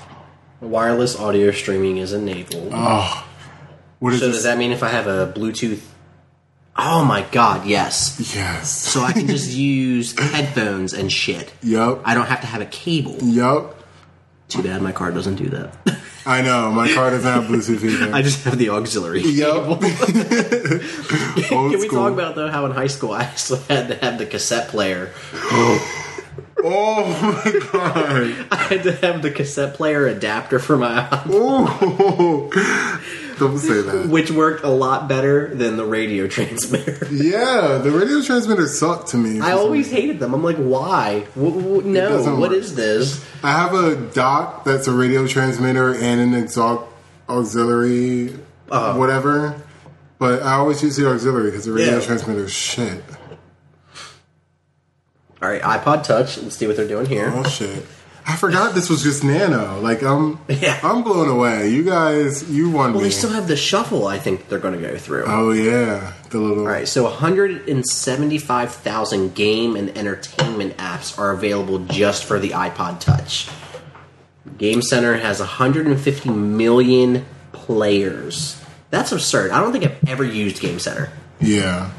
Wireless 0.61 1.19
audio 1.19 1.51
streaming 1.51 1.99
is 1.99 2.13
enabled. 2.13 2.73
What 4.01 4.13
is 4.13 4.21
so 4.21 4.27
this? 4.27 4.37
does 4.37 4.45
that 4.45 4.59
mean 4.59 4.73
if 4.73 4.83
I 4.83 4.89
have 4.89 5.07
a 5.07 5.33
Bluetooth? 5.33 5.81
Oh 6.81 7.05
my 7.05 7.23
god, 7.33 7.67
yes. 7.67 8.33
Yes. 8.35 8.71
So 8.71 9.03
I 9.03 9.13
can 9.13 9.27
just 9.37 9.51
use 9.51 10.17
headphones 10.19 10.93
and 10.95 11.11
shit. 11.13 11.53
Yup. 11.63 12.03
I 12.05 12.15
don't 12.15 12.27
have 12.27 12.41
to 12.43 12.47
have 12.47 12.61
a 12.61 12.67
cable. 12.67 13.17
Yup. 13.21 13.75
Too 14.49 14.63
bad 14.63 14.81
my 14.81 14.93
car 14.93 15.11
doesn't 15.11 15.35
do 15.37 15.49
that. 15.51 15.75
I 16.25 16.41
know, 16.43 16.71
my 16.71 16.93
car 16.93 17.11
doesn't 17.11 17.31
have 17.31 17.45
Bluetooth 17.45 17.83
either. 17.83 18.15
I 18.15 18.23
just 18.23 18.45
have 18.45 18.57
the 18.59 18.71
auxiliary. 18.71 19.23
Yup. 19.23 19.67
Old 19.69 19.81
Can 19.81 21.71
we 21.71 21.79
school. 21.89 21.99
talk 22.05 22.13
about 22.13 22.35
though 22.35 22.49
how 22.49 22.65
in 22.67 22.73
high 22.73 22.87
school 22.87 23.13
I 23.13 23.23
actually 23.25 23.61
had 23.69 23.89
to 23.89 23.95
have 23.97 24.19
the 24.19 24.27
cassette 24.27 24.69
player? 24.69 25.13
Oh 26.61 27.05
my 27.45 27.53
god. 27.73 28.47
I 28.51 28.57
had 28.57 28.83
to 28.83 28.93
have 28.93 29.23
the 29.23 29.31
cassette 29.31 29.75
player 29.75 30.09
adapter 30.09 30.59
for 30.59 30.77
my 30.77 31.07
iPod. 31.09 32.53
Don't 33.39 33.59
say 33.59 33.81
that. 33.83 34.09
which 34.09 34.31
worked 34.31 34.65
a 34.65 34.69
lot 34.71 35.09
better 35.09 35.55
than 35.55 35.77
the 35.77 35.85
radio 35.87 36.27
transmitter. 36.37 37.07
Yeah, 37.13 37.79
the 37.83 37.91
radio 37.91 38.21
transmitter 38.23 38.67
sucked 38.67 39.09
to 39.09 39.17
me. 39.17 39.41
I 39.41 39.53
always 39.53 39.91
hated 39.91 40.19
them. 40.21 40.35
I'm 40.35 40.43
like, 40.43 40.57
why? 40.57 41.27
W- 41.35 41.61
w- 41.63 41.83
no, 41.83 42.23
what 42.37 42.51
work. 42.51 42.53
is 42.53 42.75
this? 42.75 43.25
I 43.43 43.53
have 43.53 43.75
a 43.75 43.95
dock 43.97 44.65
that's 44.65 44.87
a 44.89 44.93
radio 44.93 45.27
transmitter 45.27 45.95
and 45.95 46.21
an 46.21 46.45
exau- 46.45 46.87
auxiliary, 47.29 48.35
Uh-huh. 48.71 48.99
whatever. 48.99 49.61
But 50.19 50.43
I 50.43 50.55
always 50.55 50.83
use 50.83 50.97
the 50.97 51.09
auxiliary 51.09 51.51
because 51.51 51.65
the 51.67 51.73
radio 51.73 51.99
Yeah. 51.99 52.05
transmitter 52.05 52.45
is 52.45 52.53
shit. 52.53 53.05
All 55.41 55.49
right, 55.49 55.63
iPod 55.63 56.03
Touch. 56.03 56.37
Let's 56.39 56.57
see 56.57 56.67
what 56.67 56.77
they're 56.77 56.89
doing 56.89 57.07
here. 57.07 57.31
Oh 57.33 57.45
shit! 57.45 57.85
I 58.31 58.37
forgot 58.37 58.75
this 58.75 58.91
was 58.91 59.03
just 59.03 59.25
nano. 59.25 59.81
Like 59.81 60.03
I'm, 60.03 60.39
Yeah. 60.49 60.79
I'm 60.83 61.03
blown 61.03 61.31
away. 61.31 61.71
You 61.71 61.83
guys, 61.83 62.43
you 62.51 62.69
won 62.71 62.93
Well, 62.93 63.01
me. 63.03 63.09
they 63.09 63.15
still 63.15 63.31
have 63.31 63.49
the 63.49 63.57
shuffle. 63.57 64.07
I 64.07 64.19
think 64.19 64.49
they're 64.51 64.59
going 64.59 64.79
to 64.79 64.87
go 64.87 64.99
through. 64.99 65.25
oh 65.27 65.53
yeah, 65.53 66.13
the 66.29 66.37
little. 66.39 66.65
All 66.65 66.71
right, 66.71 66.87
so 66.87 67.05
175,000 67.05 69.35
game 69.35 69.77
and 69.77 69.97
entertainment 69.97 70.77
apps 70.77 71.19
are 71.19 71.31
available 71.31 71.79
just 71.87 72.25
for 72.25 72.39
the 72.39 72.51
iPod 72.51 73.01
Touch. 73.01 73.49
Game 74.59 74.83
Center 74.83 75.17
has 75.17 75.41
150 75.41 76.29
million 76.31 77.25
players. 77.53 78.61
That's 78.91 79.13
absurd. 79.13 79.51
I 79.53 79.61
don't 79.61 79.73
think 79.73 79.85
I've 79.85 79.99
ever 80.09 80.25
used 80.25 80.61
Game 80.61 80.79
Center. 80.79 81.11
Yeah. 81.41 81.91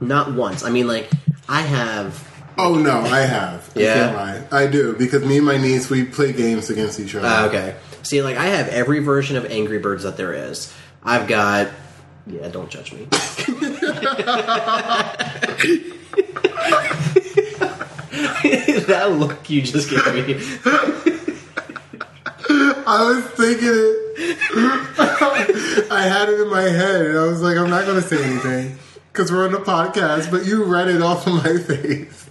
Not 0.00 0.32
once. 0.34 0.62
I 0.64 0.70
mean, 0.70 0.86
like, 0.86 1.10
I 1.48 1.62
have. 1.62 2.24
Oh 2.58 2.74
no, 2.74 3.00
I 3.00 3.20
have. 3.20 3.70
I 3.76 3.80
Yeah? 3.80 4.42
I 4.50 4.66
do 4.66 4.94
because 4.94 5.24
me 5.24 5.36
and 5.36 5.46
my 5.46 5.56
niece 5.56 5.88
we 5.88 6.04
play 6.04 6.32
games 6.32 6.70
against 6.70 6.98
each 6.98 7.14
other. 7.14 7.28
Uh, 7.28 7.46
okay. 7.46 7.76
See, 8.02 8.20
like, 8.22 8.36
I 8.36 8.46
have 8.46 8.68
every 8.68 8.98
version 9.00 9.36
of 9.36 9.46
Angry 9.46 9.78
Birds 9.78 10.02
that 10.02 10.16
there 10.16 10.32
is. 10.32 10.74
I've 11.04 11.28
got. 11.28 11.68
Yeah, 12.26 12.48
don't 12.48 12.68
judge 12.68 12.92
me. 12.92 13.04
that 18.88 19.12
look 19.12 19.48
you 19.48 19.62
just 19.62 19.88
gave 19.90 20.26
me. 20.26 20.34
I 22.50 23.02
was 23.04 23.24
thinking 23.24 23.68
it. 23.68 24.16
I 25.90 26.02
had 26.02 26.28
it 26.28 26.40
in 26.40 26.50
my 26.50 26.62
head, 26.62 27.06
and 27.06 27.18
I 27.18 27.26
was 27.26 27.40
like, 27.40 27.56
I'm 27.56 27.70
not 27.70 27.86
going 27.86 28.02
to 28.02 28.06
say 28.06 28.22
anything 28.22 28.78
because 29.12 29.30
we're 29.30 29.44
on 29.44 29.52
the 29.52 29.58
podcast. 29.58 30.30
But 30.30 30.44
you 30.44 30.64
read 30.64 30.88
it 30.88 31.02
off 31.02 31.26
of 31.26 31.34
my 31.34 31.56
face. 31.58 32.27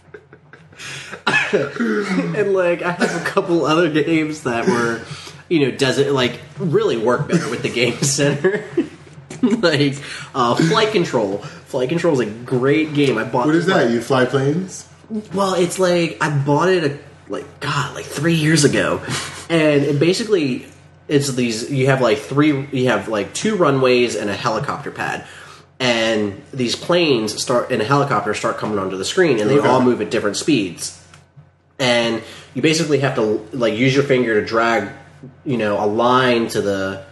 and 1.53 2.53
like 2.53 2.81
I 2.81 2.91
have 2.91 3.21
a 3.21 3.25
couple 3.29 3.65
other 3.65 3.89
games 3.89 4.43
that 4.43 4.67
were, 4.67 5.01
you 5.49 5.59
know, 5.61 5.71
does 5.75 5.97
it 5.97 6.11
like 6.11 6.39
really 6.59 6.97
work 6.97 7.27
better 7.27 7.49
with 7.49 7.61
the 7.63 7.69
game 7.69 7.97
center. 8.01 8.63
like 9.41 9.95
uh, 10.33 10.55
flight 10.55 10.91
control. 10.91 11.37
Flight 11.39 11.89
control 11.89 12.19
is 12.19 12.27
a 12.27 12.31
great 12.31 12.93
game. 12.93 13.17
I 13.17 13.23
bought. 13.23 13.45
What 13.45 13.55
is 13.55 13.65
that? 13.67 13.91
You 13.91 14.01
fly 14.01 14.25
planes? 14.25 14.87
Well, 15.33 15.53
it's 15.53 15.79
like 15.79 16.17
I 16.21 16.29
bought 16.29 16.69
it 16.69 16.83
a, 16.83 16.99
like 17.31 17.59
God, 17.59 17.93
like 17.95 18.05
three 18.05 18.33
years 18.35 18.63
ago, 18.63 19.01
and 19.49 19.83
it 19.83 19.99
basically 19.99 20.65
it's 21.07 21.31
these. 21.33 21.69
You 21.71 21.87
have 21.87 22.01
like 22.01 22.17
three. 22.17 22.67
You 22.71 22.87
have 22.87 23.07
like 23.07 23.33
two 23.33 23.55
runways 23.55 24.15
and 24.15 24.29
a 24.29 24.33
helicopter 24.35 24.91
pad, 24.91 25.25
and 25.79 26.41
these 26.53 26.75
planes 26.75 27.39
start 27.41 27.69
in 27.71 27.79
a 27.79 27.85
helicopter 27.85 28.33
start 28.33 28.57
coming 28.57 28.79
onto 28.79 28.97
the 28.97 29.05
screen, 29.05 29.39
and 29.39 29.49
they 29.49 29.59
Okay. 29.59 29.67
all 29.67 29.81
move 29.81 30.01
at 30.01 30.09
different 30.09 30.37
speeds. 30.37 30.96
And 31.79 32.23
you 32.53 32.61
basically 32.61 32.99
have 32.99 33.15
to 33.15 33.47
like 33.51 33.75
use 33.75 33.93
your 33.93 34.03
finger 34.03 34.39
to 34.39 34.45
drag, 34.45 34.91
you 35.45 35.57
know, 35.57 35.83
a 35.83 35.85
line 35.85 36.47
to 36.49 36.61
the 36.61 37.05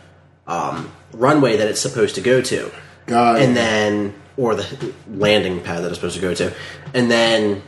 um, 0.48 0.92
runway 1.14 1.58
that 1.58 1.68
it's 1.68 1.82
supposed 1.82 2.16
to 2.16 2.22
go 2.22 2.42
to 2.42 2.72
God. 3.06 3.42
and 3.42 3.56
then 3.56 4.14
or 4.38 4.56
the 4.56 4.94
landing 5.10 5.62
pad 5.62 5.84
that 5.84 5.88
it's 5.88 5.96
supposed 5.96 6.16
to 6.16 6.22
go 6.22 6.34
to, 6.34 6.54
and 6.94 7.10
then 7.10 7.62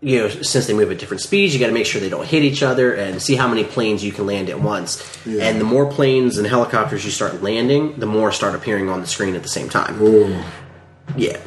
you 0.00 0.18
know 0.18 0.28
since 0.28 0.66
they 0.66 0.72
move 0.74 0.90
at 0.90 0.98
different 0.98 1.20
speeds, 1.20 1.52
you 1.52 1.60
got 1.60 1.66
to 1.66 1.72
make 1.72 1.86
sure 1.86 2.00
they 2.00 2.08
don't 2.08 2.26
hit 2.26 2.42
each 2.42 2.62
other 2.62 2.94
and 2.94 3.20
see 3.20 3.34
how 3.34 3.48
many 3.48 3.64
planes 3.64 4.04
you 4.04 4.12
can 4.12 4.26
land 4.26 4.48
at 4.48 4.60
once. 4.60 5.18
Yeah. 5.26 5.44
And 5.44 5.60
the 5.60 5.64
more 5.64 5.90
planes 5.90 6.38
and 6.38 6.46
helicopters 6.46 7.04
you 7.04 7.10
start 7.10 7.42
landing, 7.42 7.98
the 7.98 8.06
more 8.06 8.32
start 8.32 8.54
appearing 8.54 8.88
on 8.88 9.00
the 9.00 9.06
screen 9.06 9.34
at 9.34 9.42
the 9.42 9.48
same 9.48 9.68
time. 9.68 10.00
Ooh. 10.00 10.42
Yeah. 11.16 11.40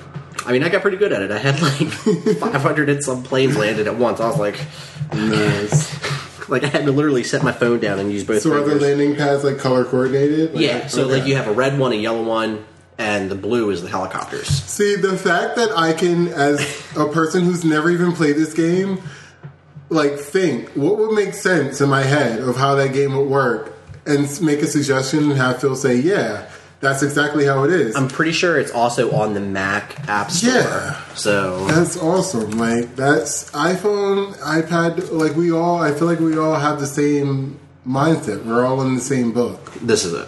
I 0.46 0.52
mean, 0.52 0.64
I 0.64 0.70
got 0.70 0.82
pretty 0.82 0.98
good 0.98 1.12
at 1.12 1.22
it. 1.22 1.32
I 1.32 1.38
had 1.40 1.62
like 1.62 1.88
500 2.40 2.90
and 2.90 3.04
some 3.04 3.24
planes 3.24 3.58
landed 3.58 3.88
at 3.88 3.98
once. 3.98 4.20
I 4.20 4.28
was 4.28 4.38
like, 4.38 4.60
Nice. 5.14 6.50
like 6.50 6.64
I 6.64 6.68
had 6.68 6.86
to 6.86 6.92
literally 6.92 7.24
set 7.24 7.44
my 7.44 7.52
phone 7.52 7.80
down 7.80 8.00
and 8.00 8.12
use 8.12 8.24
both. 8.24 8.42
So 8.42 8.54
are 8.54 8.62
the 8.62 8.76
landing 8.76 9.16
pads 9.16 9.44
like 9.44 9.58
color 9.58 9.86
coordinated? 9.86 10.54
Like, 10.54 10.64
yeah. 10.64 10.88
So 10.88 11.04
okay. 11.06 11.20
like 11.20 11.26
you 11.28 11.36
have 11.36 11.48
a 11.48 11.54
red 11.54 11.80
one, 11.80 11.92
a 11.92 11.96
yellow 11.96 12.24
one, 12.24 12.66
and 12.98 13.30
the 13.30 13.36
blue 13.36 13.70
is 13.72 13.82
the 13.82 13.90
helicopters. 13.90 14.48
See, 14.48 14.96
the 14.96 15.18
fact 15.18 15.56
that 15.56 15.72
I 15.76 15.94
can, 15.94 16.28
as 16.30 16.60
a 16.96 17.08
person 17.08 17.44
who's 17.44 17.66
never 17.66 17.90
even 17.90 18.14
played 18.14 18.36
this 18.36 18.54
game, 18.54 19.02
like 19.90 20.18
think 20.18 20.70
what 20.70 20.98
would 20.98 21.12
make 21.12 21.34
sense 21.34 21.82
in 21.82 21.90
my 21.90 22.04
head 22.04 22.40
of 22.40 22.56
how 22.56 22.76
that 22.76 22.94
game 22.94 23.16
would 23.16 23.30
work, 23.30 23.74
and 24.06 24.42
make 24.42 24.62
a 24.62 24.68
suggestion 24.68 25.32
and 25.32 25.34
have 25.34 25.60
Phil 25.60 25.76
say, 25.76 25.96
"Yeah, 25.96 26.48
that's 26.86 27.04
exactly 27.04 27.46
how 27.46 27.64
it 27.64 27.72
is." 27.72 27.96
I'm 27.96 28.08
pretty 28.08 28.32
sure 28.32 28.58
it's 28.60 28.72
also 28.72 29.12
on 29.12 29.34
the 29.34 29.40
Mac 29.40 30.08
App 30.08 30.32
Store. 30.32 30.54
Yeah. 30.54 31.14
So 31.16 31.66
That's 31.68 31.98
awesome. 31.98 32.52
Like 32.52 32.96
that's 32.96 33.50
iPhone, 33.52 34.34
iPad. 34.38 35.12
Like 35.12 35.36
we 35.36 35.52
all, 35.52 35.82
I 35.82 35.92
feel 35.94 36.08
like 36.08 36.20
we 36.20 36.38
all 36.38 36.56
have 36.56 36.80
the 36.80 36.88
same 36.88 37.60
mindset. 37.88 38.46
We're 38.46 38.66
all 38.66 38.82
in 38.82 38.96
the 38.96 39.02
same 39.02 39.32
book. 39.32 39.74
this 39.82 40.06
is 40.06 40.14
it. 40.14 40.28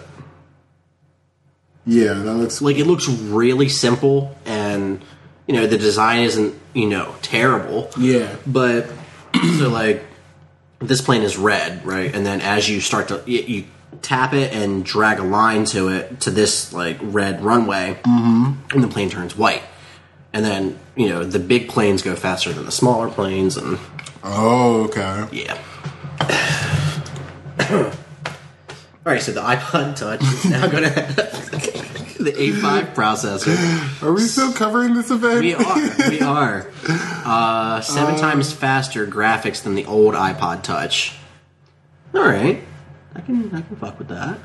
Yeah, 1.86 2.14
that 2.14 2.34
looks 2.34 2.62
Like 2.62 2.78
it 2.78 2.86
looks 2.86 3.08
really 3.08 3.70
simple, 3.70 4.36
and 4.46 5.02
you 5.48 5.56
know 5.56 5.68
the 5.68 5.78
design 5.78 6.24
isn't 6.24 6.54
you 6.74 6.90
know 6.90 7.16
terrible. 7.22 7.90
Yeah. 7.98 8.36
But 8.46 8.90
so 9.58 9.70
like 9.70 10.04
this 10.80 11.02
plane 11.02 11.24
is 11.24 11.38
red, 11.38 11.86
right? 11.86 12.14
And 12.14 12.26
then 12.26 12.42
as 12.42 12.70
you 12.70 12.82
start 12.82 13.08
to 13.10 13.24
you, 13.26 13.40
you 13.42 13.66
tap 14.02 14.34
it 14.34 14.54
and 14.54 14.86
drag 14.86 15.20
a 15.20 15.24
line 15.24 15.66
to 15.66 15.90
it 15.90 16.22
to 16.22 16.32
this 16.32 16.74
like 16.74 16.98
red 17.02 17.44
runway, 17.44 18.00
mm-hmm. 18.04 18.54
and 18.72 18.84
the 18.84 18.88
plane 18.88 19.10
turns 19.10 19.38
white. 19.38 19.64
And 20.34 20.46
then 20.46 20.80
you 20.96 21.10
know 21.10 21.24
the 21.24 21.40
big 21.40 21.70
planes 21.70 22.02
go 22.02 22.16
faster 22.16 22.54
than 22.54 22.66
the 22.66 22.72
smaller 22.72 23.10
planes, 23.10 23.58
and 23.58 23.80
Oh, 24.24 24.84
okay. 24.86 25.28
Yeah. 25.32 25.58
All 29.06 29.14
right, 29.14 29.22
so 29.22 29.32
the 29.32 29.42
iPod 29.42 29.96
Touch 29.96 30.22
is 30.22 30.46
now 30.46 30.68
going 30.68 30.84
to 30.84 30.90
have 30.90 31.16
the 31.16 32.34
A5 32.34 32.94
processor. 32.94 34.04
Are 34.04 34.12
we 34.12 34.22
still 34.22 34.52
covering 34.52 34.96
this 34.96 35.12
event? 35.12 35.40
We 35.40 35.54
are, 35.54 36.10
we 36.10 36.20
are. 36.26 36.70
Uh, 36.90 37.80
seven 37.80 38.18
times 38.18 38.52
faster 38.52 39.08
graphics 39.08 39.64
than 39.64 39.76
the 39.76 39.86
old 39.86 40.14
iPod 40.14 40.64
Touch. 40.64 41.16
All 42.14 42.22
right, 42.22 42.62
I 43.18 43.22
can 43.22 43.54
I 43.54 43.62
can 43.62 43.76
fuck 43.76 43.98
with 43.98 44.08
that. 44.10 44.38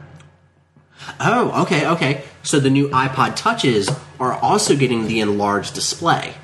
Oh, 1.20 1.62
okay, 1.62 1.86
okay. 1.88 2.24
So 2.42 2.60
the 2.60 2.70
new 2.70 2.88
iPod 2.88 3.36
Touches 3.36 3.90
are 4.20 4.32
also 4.34 4.76
getting 4.76 5.06
the 5.06 5.20
enlarged 5.20 5.74
display. 5.74 6.34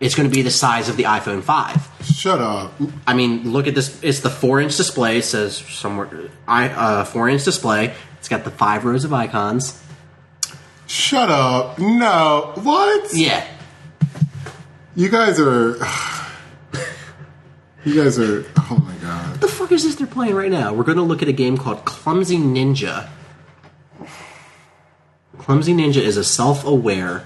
It's 0.00 0.14
going 0.14 0.28
to 0.28 0.34
be 0.34 0.42
the 0.42 0.50
size 0.50 0.88
of 0.88 0.96
the 0.96 1.04
iPhone 1.04 1.42
5. 1.42 1.88
Shut 2.02 2.40
up. 2.40 2.72
I 3.06 3.14
mean, 3.14 3.52
look 3.52 3.68
at 3.68 3.74
this. 3.76 4.02
It's 4.02 4.20
the 4.20 4.30
four 4.30 4.60
inch 4.60 4.76
display. 4.76 5.18
It 5.18 5.24
says 5.24 5.56
somewhere, 5.58 6.30
I 6.48 6.68
uh, 6.68 7.04
four 7.04 7.28
inch 7.28 7.44
display. 7.44 7.94
It's 8.18 8.28
got 8.28 8.44
the 8.44 8.50
five 8.50 8.84
rows 8.84 9.04
of 9.04 9.12
icons. 9.12 9.80
Shut 10.86 11.30
up. 11.30 11.78
No. 11.78 12.52
What? 12.56 13.10
Yeah, 13.14 13.46
You 14.96 15.08
guys 15.08 15.38
are. 15.38 15.76
You 17.84 18.02
guys 18.02 18.18
are. 18.18 18.44
Oh 18.56 18.82
my 18.84 18.94
god. 19.06 19.30
What 19.32 19.40
the 19.40 19.48
fuck 19.48 19.72
is 19.72 19.82
this 19.84 19.96
they're 19.96 20.06
playing 20.06 20.34
right 20.34 20.50
now? 20.50 20.72
We're 20.72 20.84
going 20.84 20.96
to 20.98 21.02
look 21.02 21.20
at 21.22 21.28
a 21.28 21.32
game 21.32 21.58
called 21.58 21.84
Clumsy 21.84 22.36
Ninja. 22.38 23.08
Clumsy 25.38 25.72
Ninja 25.74 25.96
is 25.96 26.16
a 26.16 26.22
self-aware, 26.24 27.24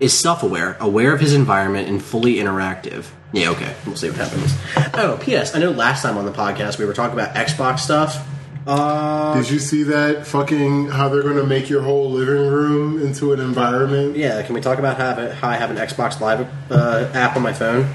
is 0.00 0.18
self-aware, 0.18 0.76
aware 0.80 1.12
of 1.12 1.20
his 1.20 1.34
environment, 1.34 1.88
and 1.88 2.02
fully 2.02 2.36
interactive. 2.36 3.06
Yeah, 3.32 3.50
okay. 3.50 3.74
We'll 3.86 3.96
see 3.96 4.08
what 4.08 4.16
happens. 4.16 4.54
Oh, 4.94 5.18
P.S. 5.20 5.54
I 5.54 5.58
know 5.58 5.70
last 5.70 6.02
time 6.02 6.16
on 6.16 6.24
the 6.24 6.32
podcast 6.32 6.78
we 6.78 6.86
were 6.86 6.94
talking 6.94 7.18
about 7.18 7.34
Xbox 7.34 7.80
stuff. 7.80 8.26
Uh, 8.66 9.34
Did 9.40 9.50
you 9.50 9.58
see 9.58 9.82
that 9.84 10.26
fucking 10.26 10.88
how 10.88 11.08
they're 11.08 11.22
gonna 11.22 11.44
make 11.46 11.70
your 11.70 11.82
whole 11.82 12.10
living 12.10 12.46
room 12.48 13.00
into 13.00 13.32
an 13.32 13.40
environment? 13.40 14.16
yeah, 14.16 14.42
can 14.42 14.54
we 14.54 14.60
talk 14.60 14.78
about 14.78 14.96
how, 14.96 15.30
how 15.30 15.48
I 15.48 15.56
have 15.56 15.70
an 15.70 15.76
Xbox 15.76 16.20
Live 16.20 16.46
uh, 16.70 17.10
app 17.14 17.36
on 17.36 17.42
my 17.42 17.52
phone? 17.52 17.88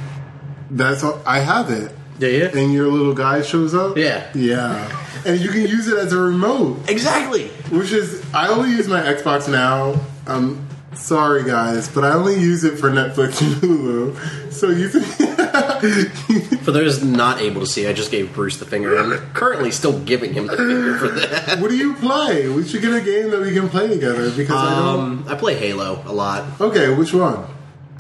That's 0.76 1.04
all, 1.04 1.22
I 1.26 1.40
have 1.40 1.70
it. 1.70 1.92
Do 2.20 2.28
you? 2.30 2.46
And 2.46 2.74
your 2.74 2.88
little 2.88 3.14
guy 3.14 3.42
shows 3.42 3.74
up. 3.74 3.98
Yeah. 3.98 4.30
Yeah. 4.36 5.00
And 5.26 5.40
you 5.40 5.50
can 5.50 5.62
use 5.62 5.88
it 5.88 5.98
as 5.98 6.14
a 6.14 6.18
remote, 6.18 6.90
Exactly. 6.90 7.48
which 7.72 7.92
is 7.92 8.24
I 8.34 8.50
only 8.50 8.70
use 8.72 8.88
my 8.88 9.02
Xbox 9.02 9.50
now. 9.50 9.96
I'm 10.28 10.68
sorry 10.94 11.44
guys, 11.44 11.90
but 11.90 12.04
I 12.04 12.12
only 12.14 12.40
use 12.40 12.64
it 12.64 12.78
for 12.78 12.90
Netflix 12.92 13.42
and 13.42 13.56
Hulu. 13.62 14.52
So 14.54 14.70
you 14.70 14.90
can 14.90 15.02
For 16.64 16.72
those 16.72 17.04
not 17.04 17.40
able 17.42 17.62
to 17.62 17.68
see, 17.68 17.88
I 17.88 17.94
just 17.94 18.12
gave 18.12 18.34
Bruce 18.34 18.58
the 18.58 18.66
finger. 18.66 18.96
I'm 18.98 19.18
currently 19.34 19.72
still 19.72 20.00
giving 20.00 20.34
him 20.34 20.48
the 20.48 20.56
finger 20.58 20.98
for 20.98 21.08
that. 21.10 21.60
What 21.60 21.70
do 21.70 21.78
you 21.78 21.94
play? 21.96 22.48
We 22.50 22.66
should 22.68 22.82
get 22.82 22.94
a 22.94 23.02
game 23.02 23.32
that 23.32 23.42
we 23.42 23.54
can 23.54 23.70
play 23.70 23.88
together 23.88 24.30
because 24.32 24.56
I 24.56 24.76
don't. 24.80 25.00
Um, 25.00 25.26
I 25.28 25.36
play 25.36 25.56
Halo 25.56 26.02
a 26.06 26.14
lot. 26.14 26.62
Okay, 26.62 26.94
which 26.94 27.14
one? 27.14 27.46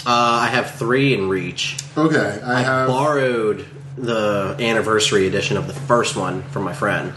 Uh, 0.05 0.41
I 0.43 0.47
have 0.47 0.71
three 0.71 1.13
in 1.13 1.29
Reach. 1.29 1.77
Okay, 1.97 2.39
I, 2.43 2.59
I 2.59 2.61
have. 2.61 2.87
borrowed 2.87 3.65
the 3.97 4.55
anniversary 4.59 5.27
edition 5.27 5.57
of 5.57 5.67
the 5.67 5.73
first 5.73 6.15
one 6.15 6.43
from 6.43 6.63
my 6.63 6.73
friend. 6.73 7.13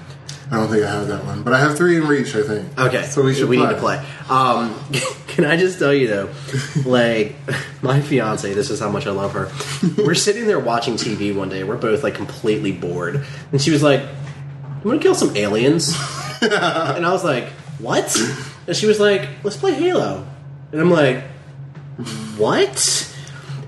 I 0.51 0.59
don't 0.59 0.69
think 0.69 0.85
I 0.85 0.90
have 0.93 1.09
that 1.09 1.24
one, 1.24 1.43
but 1.43 1.53
I 1.53 1.59
have 1.59 1.77
three 1.77 1.97
in 1.97 2.07
reach. 2.07 2.36
I 2.36 2.43
think. 2.43 2.78
Okay, 2.78 3.03
so 3.03 3.23
we 3.23 3.35
should. 3.35 3.48
we 3.48 3.57
play. 3.57 3.66
need 3.66 3.74
to 3.74 3.81
play. 3.81 4.07
Um, 4.28 4.78
can 5.27 5.44
I 5.44 5.57
just 5.57 5.78
tell 5.78 5.93
you 5.93 6.07
though, 6.07 6.31
like 6.86 7.35
my 7.82 8.01
fiance, 8.01 8.55
this 8.55 8.70
is 8.70 8.78
how 8.78 8.89
much 8.89 9.09
I 9.09 9.11
love 9.11 9.32
her. 9.32 9.51
We're 9.97 10.15
sitting 10.15 10.47
there 10.47 10.61
watching 10.61 10.94
TV 10.94 11.35
one 11.35 11.48
day. 11.48 11.65
We're 11.65 11.77
both 11.77 12.05
like 12.05 12.15
completely 12.15 12.70
bored, 12.70 13.27
and 13.51 13.61
she 13.61 13.73
was 13.73 13.82
like, 13.82 14.03
"You 14.03 14.90
want 14.90 15.01
to 15.01 15.03
kill 15.03 15.16
some 15.16 15.36
aliens?" 15.36 15.97
and 16.40 17.05
I 17.05 17.11
was 17.11 17.24
like, 17.24 17.48
"What?" 17.78 18.16
And 18.69 18.77
she 18.77 18.86
was 18.86 19.01
like, 19.01 19.28
"Let's 19.43 19.57
play 19.57 19.74
Halo," 19.74 20.24
and 20.70 20.81
I'm 20.81 20.93
like, 20.93 21.24
"What?" 22.36 23.12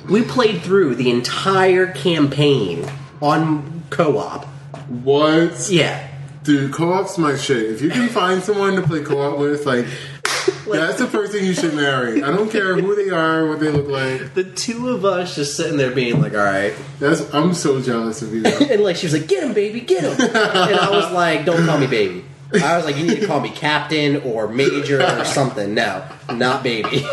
We 0.08 0.22
played 0.22 0.62
through 0.62 0.94
the 0.94 1.10
entire 1.10 1.92
campaign 1.92 2.88
on 3.20 3.82
co-op. 3.90 4.46
What? 4.88 5.68
Yeah. 5.70 6.08
Dude, 6.44 6.72
co-op's 6.72 7.18
my 7.18 7.36
shit. 7.36 7.70
If 7.70 7.82
you 7.82 7.90
can 7.90 8.08
find 8.20 8.42
someone 8.42 8.76
to 8.76 8.82
play 8.82 9.02
co-op 9.02 9.38
with, 9.38 9.66
like, 9.66 9.84
that's 10.66 10.98
the 10.98 11.06
person 11.06 11.44
you 11.44 11.52
should 11.52 11.74
marry. 11.74 12.22
I 12.22 12.28
don't 12.34 12.50
care 12.50 12.74
who 12.74 12.94
they 12.96 13.10
are, 13.10 13.46
what 13.46 13.60
they 13.60 13.70
look 13.70 13.88
like. 13.88 14.32
The 14.32 14.44
two 14.44 14.88
of 14.88 15.04
us 15.04 15.34
just 15.34 15.56
sitting 15.56 15.76
there 15.76 15.90
being 15.90 16.22
like, 16.22 16.32
all 16.32 16.38
right. 16.38 16.74
That's 17.00 17.32
I'm 17.34 17.52
so 17.52 17.82
jealous 17.82 18.22
of 18.22 18.32
you. 18.34 18.44
And 18.70 18.82
like, 18.82 18.96
she 18.96 19.06
was 19.06 19.12
like, 19.12 19.28
get 19.28 19.44
him, 19.44 19.52
baby, 19.52 19.80
get 19.80 20.04
him. 20.04 20.12
and 20.20 20.36
I 20.76 20.90
was 20.90 21.12
like, 21.12 21.44
don't 21.44 21.66
call 21.66 21.78
me 21.78 21.86
baby. 21.86 22.24
I 22.54 22.76
was 22.76 22.86
like, 22.86 22.96
you 22.96 23.06
need 23.06 23.20
to 23.20 23.26
call 23.26 23.40
me 23.40 23.50
captain 23.50 24.22
or 24.22 24.48
major 24.48 25.02
or 25.02 25.24
something. 25.26 25.74
No, 25.74 26.02
not 26.32 26.62
baby. 26.62 27.04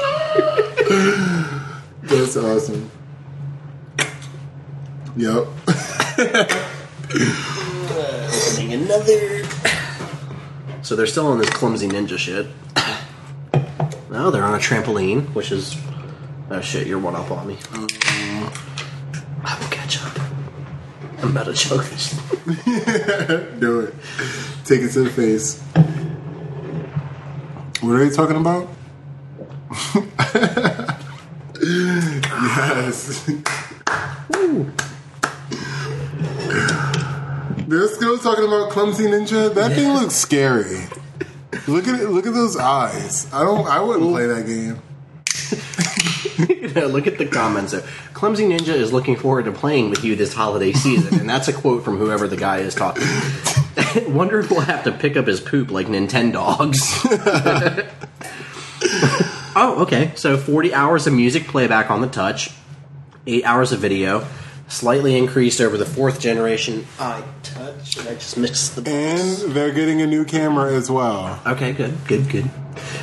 That's 2.03 2.37
awesome. 2.37 2.91
Yep. 5.17 5.47
Opening 8.29 8.73
another. 8.73 9.45
So 10.83 10.95
they're 10.95 11.07
still 11.07 11.27
on 11.27 11.39
this 11.39 11.49
clumsy 11.49 11.87
ninja 11.87 12.17
shit. 12.19 12.47
No, 14.11 14.29
they're 14.29 14.43
on 14.43 14.53
a 14.53 14.59
trampoline, 14.59 15.33
which 15.33 15.51
is. 15.51 15.75
Oh 16.51 16.61
shit, 16.61 16.85
you're 16.85 16.99
one 16.99 17.15
up 17.15 17.31
on 17.31 17.47
me. 17.47 17.57
Um. 17.73 17.87
I 19.43 19.57
will 19.59 19.67
catch 19.69 20.03
up. 20.03 20.19
I'm 21.23 21.31
about 21.31 21.45
to 21.47 21.53
choke 21.53 21.85
this. 21.85 22.13
Do 23.59 23.79
it. 23.79 23.95
Take 24.65 24.81
it 24.81 24.91
to 24.91 25.03
the 25.03 25.09
face. 25.09 25.59
What 27.81 27.95
are 27.95 28.03
you 28.03 28.11
talking 28.11 28.37
about? 28.37 28.69
Yes. 31.61 33.25
They're 37.67 37.87
still 37.87 38.17
talking 38.19 38.45
about 38.45 38.69
clumsy 38.71 39.05
ninja. 39.05 39.53
That 39.53 39.71
thing 39.73 39.93
looks 39.93 40.15
scary. 40.15 40.87
Look 41.67 41.87
at 41.87 41.99
it. 41.99 42.09
Look 42.09 42.27
at 42.27 42.33
those 42.33 42.57
eyes. 42.57 43.27
I 43.33 43.43
don't. 43.43 43.67
I 43.67 43.79
wouldn't 43.79 44.11
play 44.11 44.27
that 44.27 44.45
game. 44.45 44.81
Look 46.75 47.07
at 47.07 47.17
the 47.17 47.25
comments. 47.25 47.71
there. 47.71 47.83
Clumsy 48.13 48.43
Ninja 48.45 48.73
is 48.73 48.91
looking 48.91 49.15
forward 49.15 49.45
to 49.45 49.51
playing 49.51 49.89
with 49.89 50.03
you 50.03 50.15
this 50.15 50.33
holiday 50.33 50.73
season, 50.73 51.19
and 51.19 51.29
that's 51.29 51.47
a 51.47 51.53
quote 51.53 51.83
from 51.83 51.97
whoever 51.97 52.27
the 52.27 52.35
guy 52.37 52.57
is 52.57 52.75
talking. 52.75 53.03
Wonder 54.13 54.39
if 54.39 54.51
we'll 54.51 54.61
have 54.61 54.83
to 54.83 54.91
pick 54.91 55.15
up 55.15 55.27
his 55.27 55.39
poop 55.39 55.71
like 55.71 55.87
Nintendogs. 55.87 56.81
oh, 59.55 59.83
okay. 59.83 60.11
So 60.15 60.37
40 60.37 60.73
hours 60.73 61.07
of 61.07 61.13
music 61.13 61.47
playback 61.47 61.89
on 61.89 62.01
the 62.01 62.07
touch, 62.07 62.51
8 63.27 63.43
hours 63.45 63.71
of 63.71 63.79
video, 63.79 64.27
slightly 64.67 65.17
increased 65.17 65.61
over 65.61 65.77
the 65.77 65.85
fourth 65.85 66.19
generation 66.19 66.85
iTouch. 66.97 67.99
And 67.99 68.09
I 68.09 68.13
just 68.15 68.37
missed 68.37 68.75
the. 68.75 68.89
And 68.89 69.53
they're 69.53 69.73
getting 69.73 70.01
a 70.01 70.07
new 70.07 70.25
camera 70.25 70.73
as 70.73 70.89
well. 70.89 71.39
Okay, 71.45 71.73
good, 71.73 71.95
good, 72.07 72.29
good. 72.29 72.49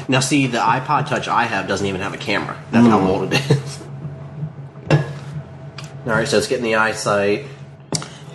Now, 0.09 0.21
see, 0.21 0.47
the 0.47 0.59
iPod 0.59 1.09
Touch 1.09 1.29
I 1.29 1.45
have 1.45 1.67
doesn't 1.67 1.87
even 1.87 2.01
have 2.01 2.15
a 2.15 2.19
camera. 2.19 2.63
That's 2.71 2.87
how 2.87 3.01
mm. 3.01 3.07
old 3.07 3.33
it 3.33 3.51
is. 3.51 3.83
All 6.05 6.13
right, 6.13 6.27
so 6.27 6.39
it's 6.39 6.49
getting 6.49 6.65
the 6.65 6.73
iSight. 6.73 7.47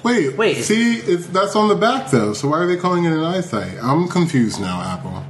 Wait, 0.03 0.37
Wait, 0.37 0.63
See, 0.63 0.99
it's, 0.99 1.27
that's 1.27 1.55
on 1.55 1.67
the 1.67 1.75
back 1.75 2.09
though. 2.11 2.31
So 2.33 2.47
why 2.47 2.59
are 2.59 2.67
they 2.67 2.77
calling 2.77 3.03
it 3.03 3.11
an 3.11 3.19
iSight? 3.19 3.77
I'm 3.83 4.07
confused 4.07 4.61
now. 4.61 4.81
Apple. 4.81 5.25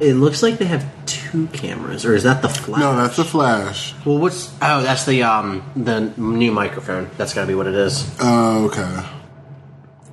It 0.00 0.14
looks 0.14 0.42
like 0.42 0.58
they 0.58 0.64
have 0.64 0.86
two 1.04 1.46
cameras, 1.48 2.06
or 2.06 2.14
is 2.14 2.22
that 2.22 2.40
the 2.42 2.48
flash? 2.48 2.80
No, 2.80 2.96
that's 2.96 3.16
the 3.16 3.24
flash. 3.24 3.94
Well, 4.06 4.18
what's? 4.18 4.50
Oh, 4.62 4.82
that's 4.82 5.04
the 5.04 5.22
um 5.22 5.62
the 5.76 6.00
new 6.16 6.52
microphone. 6.52 7.10
That's 7.18 7.34
got 7.34 7.42
to 7.42 7.46
be 7.46 7.54
what 7.54 7.66
it 7.66 7.74
is. 7.74 8.10
Oh, 8.20 8.66
okay. 8.66 9.06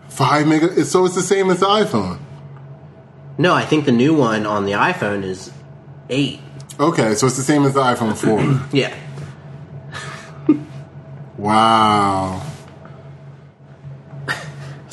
Five 0.10 0.48
mega. 0.48 0.84
So 0.84 1.06
it's 1.06 1.16
the 1.16 1.22
same 1.22 1.50
as 1.50 1.62
the 1.62 1.68
iPhone. 1.68 2.20
No, 3.38 3.54
I 3.54 3.66
think 3.66 3.86
the 3.86 3.92
new 3.92 4.14
one 4.16 4.46
on 4.46 4.66
the 4.66 4.72
iPhone 4.74 5.24
is 5.24 5.52
eight. 6.10 6.40
Okay, 6.80 7.16
so 7.16 7.28
it's 7.28 7.38
the 7.38 7.44
same 7.44 7.66
as 7.66 7.74
the 7.74 7.82
iPhone 7.82 8.16
4. 8.16 8.68
Yeah. 8.72 8.96
wow. 11.38 12.42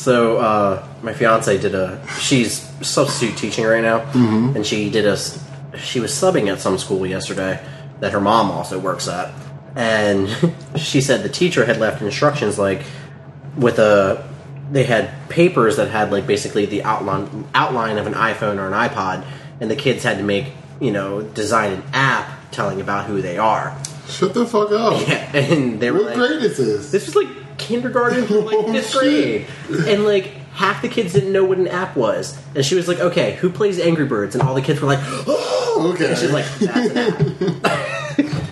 So 0.05 0.36
uh, 0.36 0.86
my 1.02 1.14
fiance 1.14 1.56
did 1.59 1.74
a. 1.74 1.98
She's 2.20 2.60
substitute 2.86 3.39
teaching 3.39 3.64
right 3.64 3.81
now, 3.82 4.01
and 4.55 4.66
she 4.66 4.90
did 4.90 5.06
a. 5.06 5.16
She 5.78 5.98
was 5.98 6.12
subbing 6.12 6.52
at 6.52 6.60
some 6.60 6.76
school 6.76 7.06
yesterday 7.06 7.59
that 8.01 8.12
her 8.12 8.20
mom 8.20 8.51
also 8.51 8.78
works 8.78 9.09
at, 9.09 9.32
and 9.74 10.28
she 10.76 11.01
said 11.01 11.22
the 11.22 11.31
teacher 11.31 11.64
had 11.64 11.78
left 11.78 12.02
instructions 12.02 12.59
like 12.59 12.82
with 13.56 13.78
a. 13.78 14.28
They 14.70 14.85
had 14.85 15.10
papers 15.31 15.76
that 15.76 15.89
had 15.89 16.12
like 16.12 16.26
basically 16.26 16.66
the 16.66 16.82
outline 16.82 17.47
outline 17.55 17.97
of 17.97 18.06
an 18.06 18.12
iPhone 18.12 18.59
or 18.59 18.66
an 18.66 18.74
iPod, 18.74 19.24
and 19.60 19.70
the 19.70 19.76
kids 19.76 20.02
had 20.05 20.18
to 20.18 20.22
make 20.22 20.52
you 20.82 20.90
know 20.90 21.22
design 21.22 21.72
an 21.72 21.82
app 21.94 22.51
telling 22.51 22.82
about 22.82 23.06
who 23.06 23.22
they 23.22 23.39
are. 23.39 23.74
Shut 24.06 24.35
the 24.35 24.44
fuck 24.44 24.70
up. 24.70 25.01
Yeah, 25.09 25.35
and 25.35 25.81
they 25.81 25.90
were 25.90 26.01
What 26.01 26.16
like, 26.18 26.28
grade 26.28 26.43
is 26.43 26.59
this? 26.59 26.90
this 26.90 27.06
was 27.06 27.16
like 27.16 27.28
kindergarten 27.59 28.26
through 28.26 28.40
like 28.40 28.56
Oh, 28.59 28.72
fifth 28.72 28.93
grade, 28.93 29.47
and 29.89 30.05
like 30.05 30.26
half 30.55 30.82
the 30.82 30.89
kids 30.89 31.12
didn't 31.12 31.32
know 31.32 31.44
what 31.44 31.59
an 31.59 31.68
app 31.68 31.97
was. 31.97 32.39
And 32.55 32.64
she 32.64 32.74
was 32.74 32.89
like, 32.89 33.01
"Okay, 33.01 33.35
who 33.36 33.51
plays 33.51 33.78
Angry 33.78 34.06
Birds?" 34.06 34.35
And 34.35 34.43
all 34.43 34.55
the 34.55 34.62
kids 34.62 34.81
were 34.81 34.86
like, 34.89 35.01
"Oh!" 35.02 35.60
Okay. 35.94 36.10
And 36.10 36.18
she's 36.18 36.31
like, 36.31 36.47
"That's 36.60 36.90
an 36.90 36.98
app." 37.66 37.85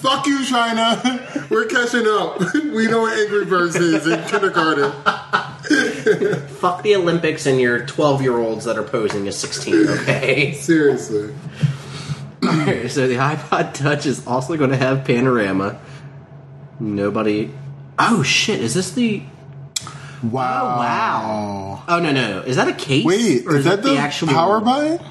Fuck 0.00 0.26
you, 0.26 0.44
China. 0.44 1.46
We're 1.48 1.66
catching 1.66 2.06
up. 2.06 2.40
we 2.54 2.88
know 2.88 3.02
what 3.02 3.16
Angry 3.18 3.44
Birds 3.44 3.76
is 3.76 4.06
in 4.06 4.22
kindergarten. 4.24 4.90
Fuck 6.48 6.82
the 6.82 6.96
Olympics 6.96 7.46
and 7.46 7.60
your 7.60 7.86
twelve-year-olds 7.86 8.64
that 8.64 8.76
are 8.76 8.82
posing 8.82 9.28
as 9.28 9.38
sixteen. 9.38 9.88
Okay. 9.88 10.52
Seriously. 10.54 11.32
so 12.88 13.06
the 13.06 13.16
iPod 13.16 13.74
Touch 13.74 14.06
is 14.06 14.26
also 14.26 14.56
going 14.56 14.70
to 14.70 14.76
have 14.76 15.04
panorama. 15.04 15.80
Nobody. 16.80 17.52
Oh 18.02 18.22
shit! 18.22 18.60
Is 18.60 18.72
this 18.72 18.92
the? 18.92 19.22
Oh, 19.82 20.28
wow. 20.28 20.62
Oh 20.62 20.78
wow! 20.78 21.84
Oh 21.86 22.00
no 22.00 22.12
no! 22.12 22.40
Is 22.40 22.56
that 22.56 22.66
a 22.66 22.72
case? 22.72 23.04
Wait, 23.04 23.46
or 23.46 23.56
is 23.56 23.66
that 23.66 23.82
the, 23.82 23.96
actual 23.96 24.28
power 24.28 24.60
button? 24.60 25.04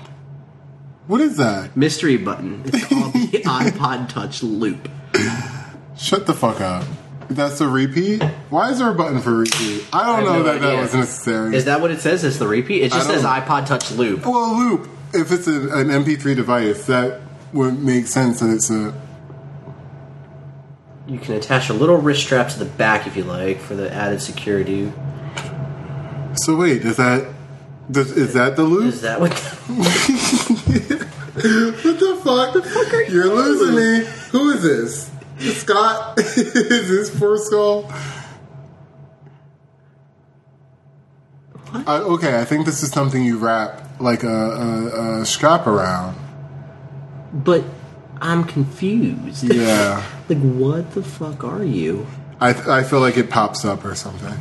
What 1.06 1.22
is 1.22 1.38
that? 1.38 1.78
mystery 1.78 2.18
button? 2.18 2.64
It's 2.66 2.86
called 2.88 3.14
the 3.14 3.44
iPod 3.46 4.10
Touch 4.10 4.42
Loop. 4.44 4.90
Shut 5.98 6.26
the 6.26 6.34
fuck 6.34 6.62
up. 6.62 6.86
That's 7.30 7.62
a 7.62 7.68
repeat? 7.68 8.24
Why 8.50 8.72
is 8.72 8.80
there 8.80 8.90
a 8.90 8.96
button 8.96 9.20
for 9.20 9.36
repeat? 9.36 9.86
I 9.94 10.06
don't 10.06 10.20
I 10.20 10.24
know 10.24 10.34
no 10.40 10.44
that 10.44 10.62
that 10.62 10.82
was 10.82 10.96
necessary. 10.96 11.56
Is 11.56 11.66
that 11.66 11.82
what 11.82 11.92
it 11.92 12.00
says? 12.00 12.24
It's 12.24 12.38
the 12.38 12.48
repeat. 12.48 12.82
It 12.82 12.92
just 12.92 13.08
says 13.08 13.24
iPod 13.24 13.68
Touch 13.68 13.92
Loop. 13.92 14.26
well, 14.26 14.58
loop. 14.58 14.90
If 15.14 15.32
it's 15.32 15.48
a, 15.48 15.52
an 15.52 15.90
MP3 15.90 16.36
device, 16.36 16.86
that 16.88 17.22
would 17.54 17.80
make 17.80 18.08
sense 18.08 18.40
that 18.40 18.50
it's 18.50 18.72
a. 18.72 19.00
You 21.10 21.18
can 21.18 21.34
attach 21.34 21.70
a 21.70 21.74
little 21.74 21.98
wrist 21.98 22.22
strap 22.22 22.50
to 22.50 22.60
the 22.60 22.66
back 22.66 23.08
if 23.08 23.18
you 23.18 23.24
like 23.24 23.60
for 23.60 23.76
the 23.76 23.92
added 23.92 24.22
security. 24.22 24.94
So 26.36 26.56
wait, 26.56 26.86
is 26.86 26.98
that 26.98 27.34
does, 27.90 28.12
is 28.12 28.34
that 28.36 28.56
the 28.56 28.64
loop? 28.64 28.94
Is 28.94 29.02
that 29.02 29.20
what? 29.20 29.34
What 31.40 32.54
the 32.54 32.62
fuck? 32.62 33.10
You're 33.10 33.34
losing 33.34 33.76
me. 33.76 34.06
Who 34.32 34.50
is 34.50 34.62
this? 34.62 35.12
Scott? 35.60 36.20
is 36.20 36.90
this 36.90 37.10
for 37.18 37.38
skull? 37.38 37.92
Uh, 41.74 42.02
okay, 42.04 42.40
I 42.40 42.46
think 42.46 42.66
this 42.66 42.84
is 42.84 42.92
something 42.92 43.24
you 43.24 43.38
wrap 43.38 44.02
like 44.02 44.24
a, 44.24 44.28
a, 44.28 45.22
a 45.22 45.26
strap 45.26 45.66
around. 45.66 46.18
but 47.32 47.64
I'm 48.22 48.44
confused. 48.44 49.44
Yeah. 49.44 50.04
like, 50.30 50.40
what 50.40 50.92
the 50.92 51.04
fuck 51.04 51.44
are 51.44 51.64
you? 51.64 52.08
I 52.40 52.80
I 52.80 52.84
feel 52.84 53.00
like 53.00 53.18
it 53.18 53.30
pops 53.30 53.66
up 53.66 53.84
or 53.86 53.96
something. 53.96 54.38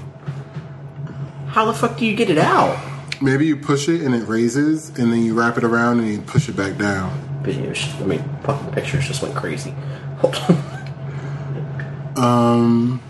How 1.48 1.64
the 1.64 1.72
fuck 1.74 1.98
do 1.98 2.06
you 2.06 2.14
get 2.14 2.30
it 2.30 2.38
out? 2.38 2.78
Maybe 3.20 3.46
you 3.46 3.56
push 3.56 3.88
it 3.88 4.02
and 4.02 4.14
it 4.14 4.28
raises, 4.28 4.90
and 4.90 5.12
then 5.12 5.24
you 5.24 5.34
wrap 5.34 5.56
it 5.58 5.64
around 5.64 5.98
and 5.98 6.08
you 6.08 6.20
push 6.20 6.48
it 6.48 6.56
back 6.56 6.76
down. 6.78 7.10
Videos. 7.42 8.00
I 8.00 8.04
mean, 8.04 8.22
fucking 8.42 8.72
pictures 8.72 9.06
just 9.06 9.22
went 9.22 9.34
crazy. 9.34 9.74
Hold 10.18 10.36
on. 12.16 12.24
Um. 12.24 13.02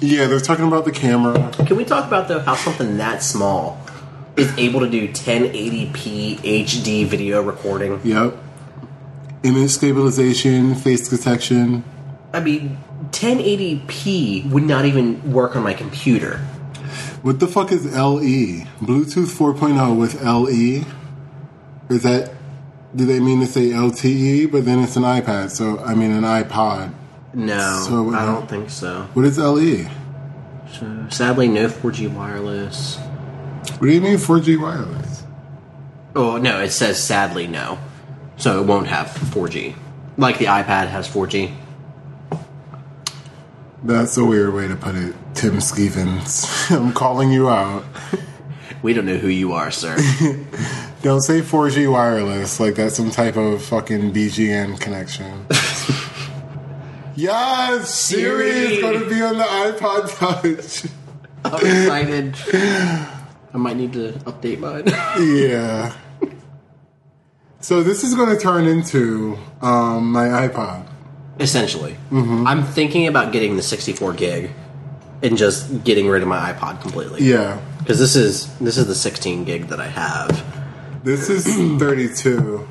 Yeah, 0.00 0.26
they're 0.26 0.40
talking 0.40 0.66
about 0.66 0.84
the 0.84 0.92
camera. 0.92 1.50
Can 1.66 1.76
we 1.76 1.84
talk 1.84 2.06
about 2.06 2.28
though 2.28 2.40
how 2.40 2.54
something 2.54 2.98
that 2.98 3.22
small 3.22 3.80
is 4.36 4.52
able 4.58 4.80
to 4.80 4.90
do 4.90 5.08
1080p 5.08 6.38
HD 6.38 7.06
video 7.06 7.42
recording? 7.42 8.00
Yep. 8.04 8.36
Image 9.44 9.70
stabilization, 9.70 10.74
face 10.74 11.08
detection. 11.08 11.84
I 12.32 12.40
mean, 12.40 12.78
1080p 13.10 14.50
would 14.50 14.64
not 14.64 14.86
even 14.86 15.32
work 15.32 15.54
on 15.54 15.62
my 15.62 15.74
computer. 15.74 16.38
What 17.22 17.40
the 17.40 17.46
fuck 17.46 17.70
is 17.70 17.84
LE? 17.84 18.66
Bluetooth 18.80 19.28
4.0 19.28 19.98
with 19.98 20.22
LE? 20.22 20.84
Is 21.94 22.02
that. 22.02 22.32
Do 22.96 23.06
they 23.06 23.18
mean 23.20 23.40
to 23.40 23.46
say 23.46 23.70
LTE? 23.70 24.50
But 24.52 24.64
then 24.64 24.78
it's 24.78 24.96
an 24.96 25.02
iPad, 25.02 25.50
so 25.50 25.78
I 25.80 25.94
mean 25.94 26.10
an 26.12 26.22
iPod. 26.22 26.94
No, 27.34 27.82
So, 27.86 28.14
I 28.14 28.20
uh, 28.22 28.26
don't 28.26 28.48
think 28.48 28.70
so. 28.70 29.08
What 29.14 29.24
is 29.24 29.38
LE? 29.38 29.90
So, 30.72 31.06
sadly, 31.10 31.48
no 31.48 31.68
4G 31.68 32.12
wireless. 32.14 32.96
What 33.78 33.88
do 33.88 33.92
you 33.92 34.00
mean 34.00 34.16
4G 34.18 34.60
wireless? 34.60 35.24
Oh 36.14 36.36
no, 36.36 36.60
it 36.60 36.70
says 36.70 37.02
sadly 37.02 37.46
no, 37.48 37.78
so 38.36 38.60
it 38.60 38.66
won't 38.66 38.86
have 38.88 39.08
4G. 39.08 39.74
Like 40.16 40.38
the 40.38 40.46
iPad 40.46 40.88
has 40.88 41.08
4G. 41.08 41.54
That's 43.82 44.16
a 44.16 44.24
weird 44.24 44.54
way 44.54 44.66
to 44.68 44.76
put 44.76 44.94
it, 44.94 45.14
Tim 45.34 45.60
Stevens. 45.60 46.46
I'm 46.70 46.92
calling 46.92 47.30
you 47.32 47.48
out. 47.48 47.84
We 48.82 48.92
don't 48.92 49.06
know 49.06 49.16
who 49.16 49.28
you 49.28 49.54
are, 49.54 49.70
sir. 49.70 49.96
Don't 51.02 51.22
say 51.22 51.40
4G 51.40 51.90
wireless 51.90 52.60
like 52.60 52.74
that's 52.74 52.94
some 52.96 53.10
type 53.10 53.34
of 53.34 53.64
fucking 53.64 54.12
BGN 54.12 54.78
connection. 54.78 55.46
yes! 57.16 57.88
Siri 57.88 58.50
is 58.50 58.82
going 58.82 59.00
to 59.00 59.08
be 59.08 59.22
on 59.22 59.38
the 59.38 59.44
iPod 59.44 60.18
Touch. 60.18 60.92
I'm 61.46 61.54
excited. 61.54 62.36
I 63.54 63.56
might 63.56 63.78
need 63.78 63.94
to 63.94 64.12
update 64.26 64.58
mine. 64.58 64.84
yeah. 65.26 65.94
So 67.64 67.82
this 67.82 68.04
is 68.04 68.14
going 68.14 68.28
to 68.28 68.36
turn 68.38 68.66
into 68.66 69.38
um, 69.62 70.12
my 70.12 70.26
iPod. 70.26 70.86
Essentially, 71.40 71.96
I'm 72.12 72.62
thinking 72.62 73.06
about 73.06 73.32
getting 73.32 73.56
the 73.56 73.62
64 73.62 74.12
gig 74.12 74.50
and 75.22 75.38
just 75.38 75.82
getting 75.82 76.06
rid 76.08 76.20
of 76.22 76.28
my 76.28 76.52
iPod 76.52 76.82
completely. 76.82 77.22
Yeah. 77.24 77.58
because 77.78 77.98
this 77.98 78.16
is 78.16 78.54
this 78.58 78.76
is 78.76 78.86
the 78.86 78.94
16 78.94 79.44
gig 79.44 79.68
that 79.68 79.80
I 79.80 79.86
have. 79.86 80.44
This 81.04 81.30
is 81.30 81.46
32, 81.46 82.68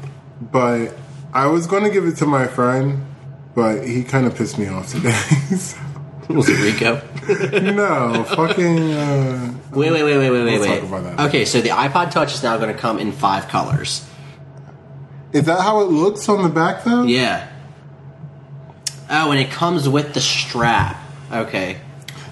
but 0.52 0.96
I 1.34 1.48
was 1.48 1.66
going 1.66 1.86
to 1.86 1.90
give 1.90 2.06
it 2.06 2.18
to 2.18 2.28
my 2.28 2.46
friend, 2.46 3.04
but 3.56 3.88
he 3.88 4.04
kind 4.04 4.28
of 4.28 4.36
pissed 4.36 4.60
me 4.60 4.68
off 4.68 4.92
today. 4.92 5.10
So- 5.58 5.78
Was 6.30 6.48
it 6.50 6.62
Rico? 6.62 7.02
no, 7.74 8.24
fucking. 8.26 8.92
Uh, 8.94 9.54
Wait, 9.72 9.90
wait, 9.92 10.04
wait, 10.04 10.18
wait, 10.20 10.30
wait, 10.30 10.44
wait, 10.44 10.60
wait. 10.60 10.80
talk 10.80 10.88
about 10.88 11.04
that. 11.18 11.28
Okay, 11.30 11.46
so 11.46 11.62
the 11.62 11.70
iPod 11.70 12.12
Touch 12.12 12.36
is 12.36 12.44
now 12.44 12.58
going 12.58 12.72
to 12.74 12.80
come 12.80 13.00
in 13.00 13.12
five 13.12 13.48
colors. 13.48 14.08
Is 15.34 15.46
that 15.46 15.62
how 15.62 15.82
it 15.82 15.86
looks 15.90 16.30
on 16.30 16.44
the 16.44 16.50
back, 16.50 16.84
though? 16.84 17.04
Yeah. 17.04 17.50
Oh, 19.10 19.32
and 19.32 19.40
it 19.40 19.52
comes 19.52 19.88
with 19.90 20.14
the 20.14 20.22
strap. 20.22 20.98
Okay. 21.32 21.78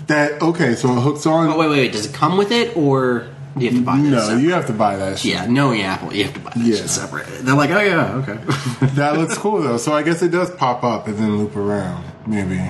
That 0.08 0.42
okay? 0.42 0.76
So 0.76 0.96
it 0.98 1.02
hooks 1.02 1.26
on. 1.26 1.48
Oh 1.48 1.58
wait, 1.60 1.70
wait, 1.70 1.78
wait. 1.80 1.92
Does 1.92 2.06
it 2.06 2.14
come 2.14 2.38
with 2.38 2.52
it, 2.52 2.76
or 2.76 3.28
do 3.58 3.66
you 3.66 3.70
have 3.72 3.78
to 3.80 3.84
buy 3.86 3.98
that? 3.98 4.04
no, 4.10 4.20
separate? 4.22 4.42
you 4.42 4.52
have 4.54 4.68
to 4.68 4.74
buy 4.74 4.96
that 4.98 5.20
shit. 5.20 5.32
Yeah, 5.34 5.46
knowing 5.46 5.82
Apple, 5.82 6.14
you 6.14 6.24
have 6.26 6.34
to 6.34 6.40
buy 6.40 6.52
that 6.56 6.66
Yeah. 6.66 6.76
shit 6.78 6.90
separate. 6.90 7.28
They're 7.42 7.56
like, 7.56 7.70
oh 7.70 7.80
yeah, 7.82 8.16
okay, 8.16 8.34
That 8.96 9.18
looks 9.18 9.38
cool 9.38 9.62
though. 9.62 9.78
So 9.78 9.94
I 9.94 10.04
guess 10.04 10.22
it 10.22 10.30
does 10.30 10.50
pop 10.56 10.84
up 10.84 11.08
and 11.08 11.18
then 11.18 11.38
loop 11.38 11.56
around. 11.56 12.04
Maybe. 12.28 12.62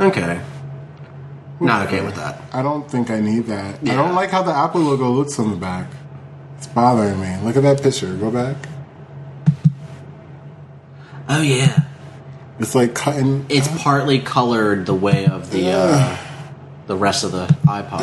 okay. 0.00 0.40
Not 1.60 1.86
okay 1.86 2.04
with 2.04 2.16
that. 2.16 2.42
I 2.52 2.60
don't 2.62 2.90
think 2.90 3.10
I 3.10 3.20
need 3.20 3.46
that. 3.46 3.76
I 3.82 3.94
don't 3.94 4.16
like 4.16 4.30
how 4.30 4.42
the 4.42 4.52
Apple 4.52 4.80
logo 4.80 5.08
looks 5.10 5.38
on 5.38 5.50
the 5.50 5.56
back. 5.56 5.86
It's 6.58 6.66
bothering 6.66 7.20
me. 7.20 7.36
Look 7.44 7.56
at 7.56 7.62
that 7.62 7.80
picture. 7.82 8.12
Go 8.16 8.30
back. 8.32 8.56
Oh 11.34 11.40
yeah, 11.40 11.84
It's 12.58 12.74
like 12.74 12.94
cutting. 12.94 13.46
it's 13.48 13.68
partly 13.82 14.18
colored 14.20 14.84
the 14.86 14.94
way 14.94 15.26
of 15.26 15.50
the 15.50 15.70
uh, 15.72 16.16
the 16.86 16.96
rest 16.96 17.24
of 17.24 17.32
the 17.32 17.46
iPod. 17.64 18.00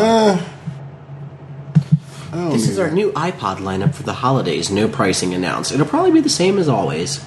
Uh, 2.32 2.50
This 2.52 2.68
is 2.68 2.78
our 2.80 2.90
new 2.92 3.12
iPod 3.14 3.58
lineup 3.58 3.94
for 3.94 4.04
the 4.04 4.14
holidays. 4.14 4.70
No 4.72 4.88
pricing 4.88 5.34
announced. 5.34 5.72
It'll 5.72 5.86
probably 5.86 6.12
be 6.12 6.22
the 6.22 6.30
same 6.30 6.58
as 6.58 6.68
always. 6.70 7.24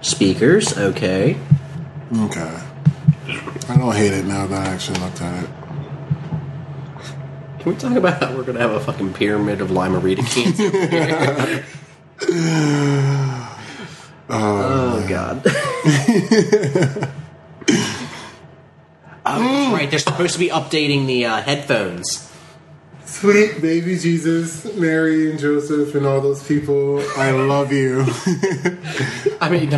Speakers, 0.00 0.76
okay. 0.78 1.36
Okay. 2.16 2.60
I 3.68 3.76
don't 3.76 3.94
hate 3.94 4.12
it 4.12 4.24
now 4.24 4.46
that 4.46 4.66
I 4.66 4.70
actually 4.70 4.98
looked 5.00 5.20
at 5.22 5.44
it. 5.44 5.50
Can 7.60 7.72
we 7.72 7.78
talk 7.78 7.94
about 7.96 8.20
how 8.22 8.34
we're 8.36 8.42
gonna 8.44 8.58
have 8.60 8.72
a 8.72 8.80
fucking 8.80 9.12
pyramid 9.12 9.60
of 9.60 9.70
Lime-A-Rita 9.70 10.22
cans? 10.22 11.64
over 12.22 13.48
oh 14.30 15.06
god. 15.08 15.42
oh, 19.26 19.42
that's 19.42 19.74
right. 19.74 19.90
They're 19.90 19.98
supposed 19.98 20.34
to 20.34 20.38
be 20.38 20.48
updating 20.48 21.06
the 21.06 21.26
uh, 21.26 21.42
headphones. 21.42 22.26
Sweet 23.04 23.60
baby 23.60 23.98
Jesus, 23.98 24.72
Mary 24.76 25.30
and 25.30 25.38
Joseph, 25.38 25.94
and 25.94 26.06
all 26.06 26.20
those 26.20 26.46
people. 26.46 27.00
I 27.16 27.32
love 27.32 27.72
you. 27.72 28.02
I 29.40 29.48
mean, 29.50 29.70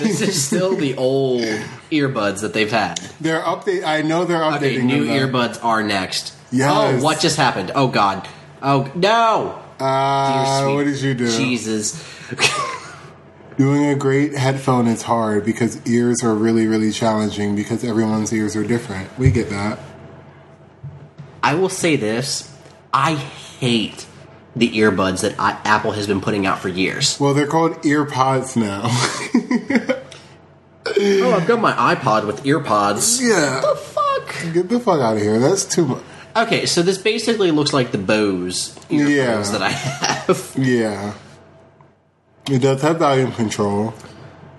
this 0.00 0.20
is 0.20 0.42
still 0.42 0.76
the 0.76 0.94
old 0.96 1.42
earbuds 1.90 2.40
that 2.42 2.54
they've 2.54 2.70
had. 2.70 2.98
they're 3.20 3.40
update. 3.40 3.84
I 3.84 4.02
know 4.02 4.24
they're 4.24 4.38
updating. 4.38 4.56
Okay, 4.56 4.82
new 4.82 5.06
them 5.06 5.32
earbuds 5.32 5.62
are 5.62 5.82
next. 5.82 6.34
Yes. 6.52 6.70
Oh, 6.72 7.04
what 7.04 7.18
just 7.20 7.36
happened? 7.36 7.72
Oh 7.74 7.88
God. 7.88 8.28
Oh 8.62 8.90
no. 8.94 9.61
Ah, 9.84 10.60
sweet 10.62 10.74
what 10.76 10.84
did 10.84 11.00
you 11.00 11.14
do? 11.14 11.26
Jesus. 11.26 12.02
Doing 13.58 13.86
a 13.86 13.96
great 13.96 14.34
headphone 14.34 14.86
is 14.86 15.02
hard 15.02 15.44
because 15.44 15.84
ears 15.86 16.22
are 16.22 16.34
really, 16.34 16.66
really 16.66 16.90
challenging 16.92 17.54
because 17.56 17.84
everyone's 17.84 18.32
ears 18.32 18.54
are 18.56 18.64
different. 18.64 19.16
We 19.18 19.30
get 19.30 19.50
that. 19.50 19.78
I 21.42 21.54
will 21.54 21.68
say 21.68 21.96
this: 21.96 22.50
I 22.94 23.14
hate 23.14 24.06
the 24.54 24.70
earbuds 24.70 25.22
that 25.22 25.34
I, 25.38 25.58
Apple 25.64 25.92
has 25.92 26.06
been 26.06 26.20
putting 26.20 26.46
out 26.46 26.60
for 26.60 26.68
years. 26.68 27.18
Well, 27.18 27.34
they're 27.34 27.46
called 27.46 27.72
earpods 27.82 28.56
now. 28.56 28.82
Oh, 30.84 31.32
I've 31.32 31.46
got 31.46 31.60
my 31.60 31.72
iPod 31.94 32.26
with 32.26 32.42
earpods. 32.44 33.20
yeah. 33.20 33.60
The 33.60 33.76
fuck? 33.76 34.52
Get 34.52 34.68
the 34.68 34.78
fuck 34.80 35.00
out 35.00 35.16
of 35.16 35.22
here. 35.22 35.38
That's 35.38 35.64
too 35.64 35.86
much. 35.86 36.02
Okay, 36.34 36.66
so 36.66 36.82
this 36.82 36.98
basically 36.98 37.50
looks 37.50 37.72
like 37.72 37.92
the 37.92 37.98
Bose 37.98 38.74
earphones 38.90 39.10
Yeah. 39.10 39.42
that 39.58 39.62
I 39.62 39.68
have. 39.70 40.52
Yeah. 40.58 41.14
It 42.50 42.60
does 42.60 42.82
have 42.82 42.98
volume 42.98 43.32
control. 43.32 43.92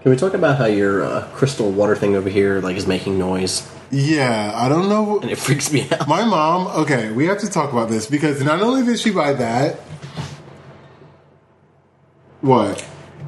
Can 0.02 0.12
we 0.12 0.18
talk 0.18 0.34
about 0.34 0.58
how 0.58 0.66
your 0.66 1.04
uh, 1.04 1.28
crystal 1.34 1.72
water 1.72 1.96
thing 1.96 2.16
over 2.16 2.30
here 2.30 2.60
like 2.62 2.76
is 2.78 2.86
making 2.88 3.18
noise 3.18 3.68
Yeah, 3.92 4.52
I 4.54 4.70
don't 4.70 4.88
know. 4.90 5.20
and 5.20 5.32
it 5.32 5.38
freaks 5.38 5.72
me 5.72 5.88
out? 5.92 6.08
My 6.08 6.24
mom, 6.26 6.68
okay, 6.84 7.12
we 7.12 7.26
have 7.28 7.40
to 7.40 7.50
talk 7.50 7.72
about 7.72 7.90
this 7.90 8.06
because 8.08 8.42
not 8.44 8.62
only 8.62 8.86
did 8.86 9.00
she 9.00 9.12
buy 9.12 9.34
that. 9.34 9.80
What? 12.42 12.86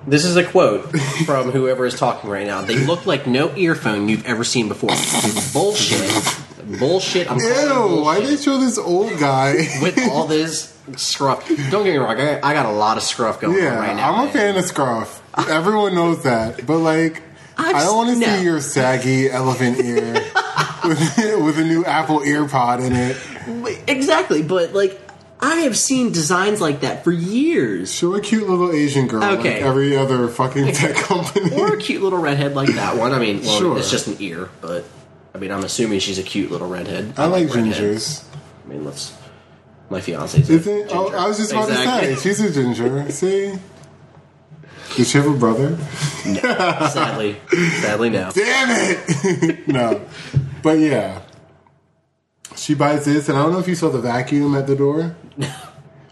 This 0.08 0.24
is 0.26 0.36
a 0.36 0.44
quote 0.44 0.84
from 1.26 1.52
whoever 1.52 1.86
is 1.86 1.98
talking 1.98 2.30
right 2.30 2.46
now. 2.46 2.62
They 2.62 2.78
look 2.78 3.06
like 3.06 3.26
no 3.26 3.56
earphone 3.56 4.08
you've 4.10 4.26
ever 4.26 4.44
seen 4.44 4.68
before. 4.68 4.90
bullshit. 5.54 6.12
Bullshit. 6.80 7.30
I'm 7.32 7.40
calling 7.40 7.54
it 7.56 7.96
Ew, 7.98 8.02
why 8.02 8.20
bullshit. 8.20 8.38
they 8.40 8.44
show 8.44 8.58
this 8.60 8.78
old 8.78 9.18
guy? 9.20 9.54
with 9.82 10.00
all 10.10 10.26
this 10.28 10.76
scruff. 10.96 11.48
Don't 11.48 11.84
get 11.84 11.92
me 11.94 11.98
wrong, 11.98 12.20
I, 12.20 12.40
I 12.42 12.54
got 12.54 12.66
a 12.66 12.72
lot 12.72 12.98
of 12.98 13.04
scruff 13.04 13.40
going 13.40 13.58
yeah, 13.58 13.74
on 13.74 13.78
right 13.80 13.96
now. 13.96 14.14
I'm 14.16 14.28
a 14.28 14.32
fan 14.32 14.56
of 14.58 14.66
Scruff. 14.66 15.22
Everyone 15.50 15.94
knows 15.96 16.24
that. 16.24 16.66
But, 16.66 16.78
like, 16.80 17.22
I've 17.58 17.76
I 17.78 17.84
don't 17.84 17.96
want 17.96 18.10
to 18.10 18.14
s- 18.16 18.20
no. 18.32 18.38
see 18.38 18.44
your 18.44 18.62
saggy 18.62 19.30
elephant 19.30 19.80
ear 19.80 20.14
with, 20.84 21.44
with 21.44 21.58
a 21.60 21.64
new 21.64 21.84
Apple 21.86 22.20
earpod 22.20 22.86
in 22.86 22.94
it. 22.94 23.18
Exactly, 23.88 24.42
but 24.44 24.74
like 24.74 25.00
I 25.40 25.58
have 25.62 25.78
seen 25.78 26.12
designs 26.12 26.60
like 26.62 26.82
that 26.82 27.04
for 27.04 27.12
years. 27.12 27.94
Show 27.94 28.16
a 28.16 28.22
cute 28.22 28.50
little 28.50 28.72
Asian 28.72 29.08
girl 29.08 29.24
Okay. 29.24 29.56
like 29.56 29.62
every 29.64 29.96
other 29.96 30.28
fucking 30.28 30.74
tech 30.74 30.96
company. 30.96 31.52
Or 31.60 31.74
a 31.76 31.78
cute 31.78 32.02
little 32.02 32.20
redhead 32.20 32.56
like 32.56 32.70
that 32.76 32.98
one. 32.98 33.12
I 33.14 33.20
mean, 33.20 33.42
well, 33.42 33.60
Sure. 33.60 33.78
it's 33.78 33.92
just 33.92 34.08
an 34.08 34.18
ear, 34.20 34.50
but 34.62 34.84
I 35.36 35.38
mean, 35.38 35.52
I'm 35.52 35.66
assuming 35.66 36.00
she's 36.00 36.18
a 36.18 36.24
cute 36.24 36.50
little 36.50 36.70
redhead. 36.70 37.14
I 37.18 37.26
like 37.26 37.54
redheads. 37.54 38.24
gingers. 38.24 38.24
I 38.66 38.70
mean, 38.70 38.86
let's. 38.86 39.14
My 39.90 40.00
fiance's 40.00 40.50
Isn't, 40.50 40.88
oh, 40.92 41.04
ginger. 41.04 41.18
I 41.18 41.28
was 41.28 41.38
just 41.38 41.52
about 41.52 41.70
Exactly. 41.70 42.16
to 42.16 42.16
say, 42.16 42.30
she's 42.30 42.40
a 42.40 42.54
ginger. 42.54 43.12
See? 43.12 43.54
Did 44.96 45.08
she 45.08 45.18
have 45.18 45.28
a 45.28 45.38
brother? 45.38 45.72
No, 46.26 46.40
Sadly, 46.42 47.36
sadly, 47.82 48.10
no. 48.12 48.32
Damn 48.34 48.70
it! 48.72 49.68
no. 49.68 50.06
But 50.64 50.80
yeah. 50.80 51.22
She 52.56 52.74
buys 52.74 53.04
this, 53.04 53.28
and 53.28 53.38
I 53.38 53.44
don't 53.44 53.52
know 53.52 53.60
if 53.60 53.68
you 53.68 53.76
saw 53.76 53.90
the 53.90 54.00
vacuum 54.00 54.56
at 54.56 54.68
the 54.68 54.76
door. 54.78 55.16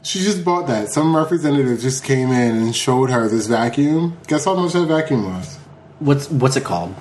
She 0.05 0.19
just 0.19 0.43
bought 0.43 0.67
that. 0.67 0.89
Some 0.89 1.15
representative 1.15 1.79
just 1.79 2.03
came 2.03 2.27
in 2.27 2.57
and 2.57 2.75
showed 2.75 3.09
her 3.09 3.29
this 3.29 3.47
vacuum. 3.47 4.17
Guess 4.27 4.43
how 4.43 4.53
much 4.53 4.73
that 4.73 4.85
vacuum 4.85 5.33
was? 5.33 5.55
What's 5.99 6.29
what's 6.29 6.57
it 6.57 6.65
called? 6.65 6.93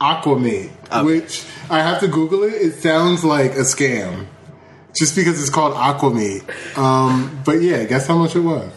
Aquamate, 0.00 0.70
Okay. 0.92 1.02
which 1.02 1.44
I 1.70 1.80
have 1.80 2.00
to 2.00 2.08
Google 2.08 2.44
it. 2.44 2.54
It 2.54 2.74
sounds 2.74 3.24
like 3.24 3.52
a 3.52 3.60
scam, 3.64 4.26
just 4.96 5.14
because 5.16 5.40
it's 5.40 5.50
called 5.50 5.74
Aquamate. 5.74 6.42
Um, 6.78 7.40
but 7.44 7.60
yeah, 7.62 7.84
guess 7.84 8.06
how 8.06 8.16
much 8.18 8.36
it 8.36 8.40
was? 8.40 8.70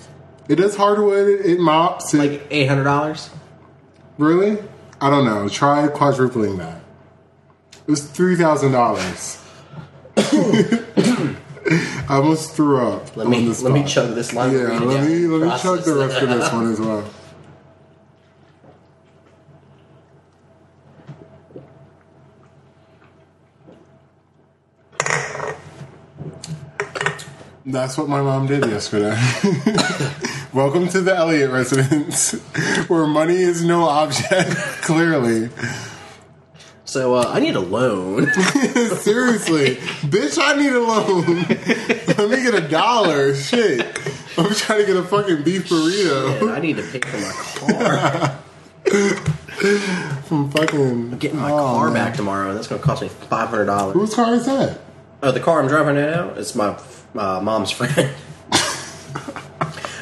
It 0.49 0.55
does 0.55 0.75
hardwood. 0.75 1.27
It, 1.45 1.59
mops. 1.59 2.13
It, 2.13 2.17
Like 2.17 2.47
eight 2.49 2.67
hundred 2.67 2.83
dollars. 2.85 3.29
really? 4.17 4.57
I 4.99 5.09
don't 5.09 5.25
know. 5.25 5.47
Try 5.49 5.87
quadrupling 5.87 6.57
that. 6.57 6.81
It 7.87 7.89
was 7.91 8.03
three 8.03 8.35
thousand 8.35 8.71
dollars. 8.73 9.37
I 10.17 12.15
almost 12.15 12.51
threw 12.53 12.77
up. 12.85 13.15
Let 13.15 13.27
me 13.29 13.47
let 13.47 13.71
me 13.71 13.83
chug 13.85 14.13
this 14.15 14.33
line. 14.33 14.51
Yeah, 14.51 14.79
let 14.79 15.05
me 15.07 15.27
let 15.27 15.41
me 15.53 15.59
chug 15.61 15.83
the 15.83 15.95
rest 15.95 16.21
of 16.21 16.29
this 16.29 16.51
one 16.51 16.71
as 16.71 16.79
well. 16.79 17.03
That's 27.71 27.97
what 27.97 28.09
my 28.09 28.21
mom 28.21 28.47
did 28.47 28.65
yesterday. 28.65 29.11
Welcome 30.53 30.89
to 30.89 30.99
the 30.99 31.15
Elliott 31.15 31.51
residence, 31.51 32.33
where 32.89 33.07
money 33.07 33.37
is 33.37 33.63
no 33.63 33.83
object. 33.85 34.49
Clearly, 34.81 35.49
So 36.83 37.15
uh, 37.15 37.31
I 37.33 37.39
need 37.39 37.55
a 37.55 37.61
loan. 37.61 38.25
seriously, 38.97 39.75
bitch, 40.07 40.37
I 40.37 40.55
need 40.61 40.73
a 40.73 40.81
loan. 40.81 41.37
Let 42.17 42.29
me 42.29 42.43
get 42.43 42.53
a 42.55 42.67
dollar. 42.67 43.33
Shit, 43.35 43.85
I'm 44.37 44.53
trying 44.53 44.81
to 44.81 44.85
get 44.85 44.97
a 44.97 45.03
fucking 45.03 45.43
beef 45.43 45.69
burrito. 45.69 46.41
Man, 46.45 46.49
I 46.55 46.59
need 46.59 46.75
to 46.75 46.83
pay 46.83 46.99
for 46.99 47.17
my 47.17 47.31
car. 47.79 48.39
from 50.23 50.51
fucking 50.51 51.17
Getting 51.19 51.39
my 51.39 51.51
oh, 51.51 51.57
car 51.57 51.85
man. 51.85 51.93
back 51.93 52.15
tomorrow, 52.17 52.49
and 52.49 52.57
that's 52.57 52.67
going 52.67 52.81
to 52.81 52.85
cost 52.85 53.01
me 53.01 53.07
five 53.07 53.47
hundred 53.47 53.65
dollars. 53.65 53.93
Whose 53.93 54.13
car 54.13 54.33
is 54.33 54.45
that? 54.47 54.81
Oh, 55.23 55.31
the 55.31 55.39
car 55.39 55.61
I'm 55.61 55.67
driving 55.67 55.95
now 55.95 56.31
It's 56.31 56.55
my 56.55 56.73
uh, 57.15 57.41
mom's 57.41 57.71
friend. 57.71 58.11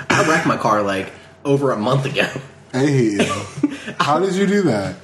I 0.09 0.25
wrecked 0.27 0.47
my 0.47 0.57
car 0.57 0.81
like 0.81 1.11
over 1.45 1.71
a 1.71 1.77
month 1.77 2.05
ago. 2.05 2.29
You. 2.73 3.23
How 3.99 4.19
did 4.19 4.35
you 4.35 4.45
do 4.45 4.61
that? 4.63 4.95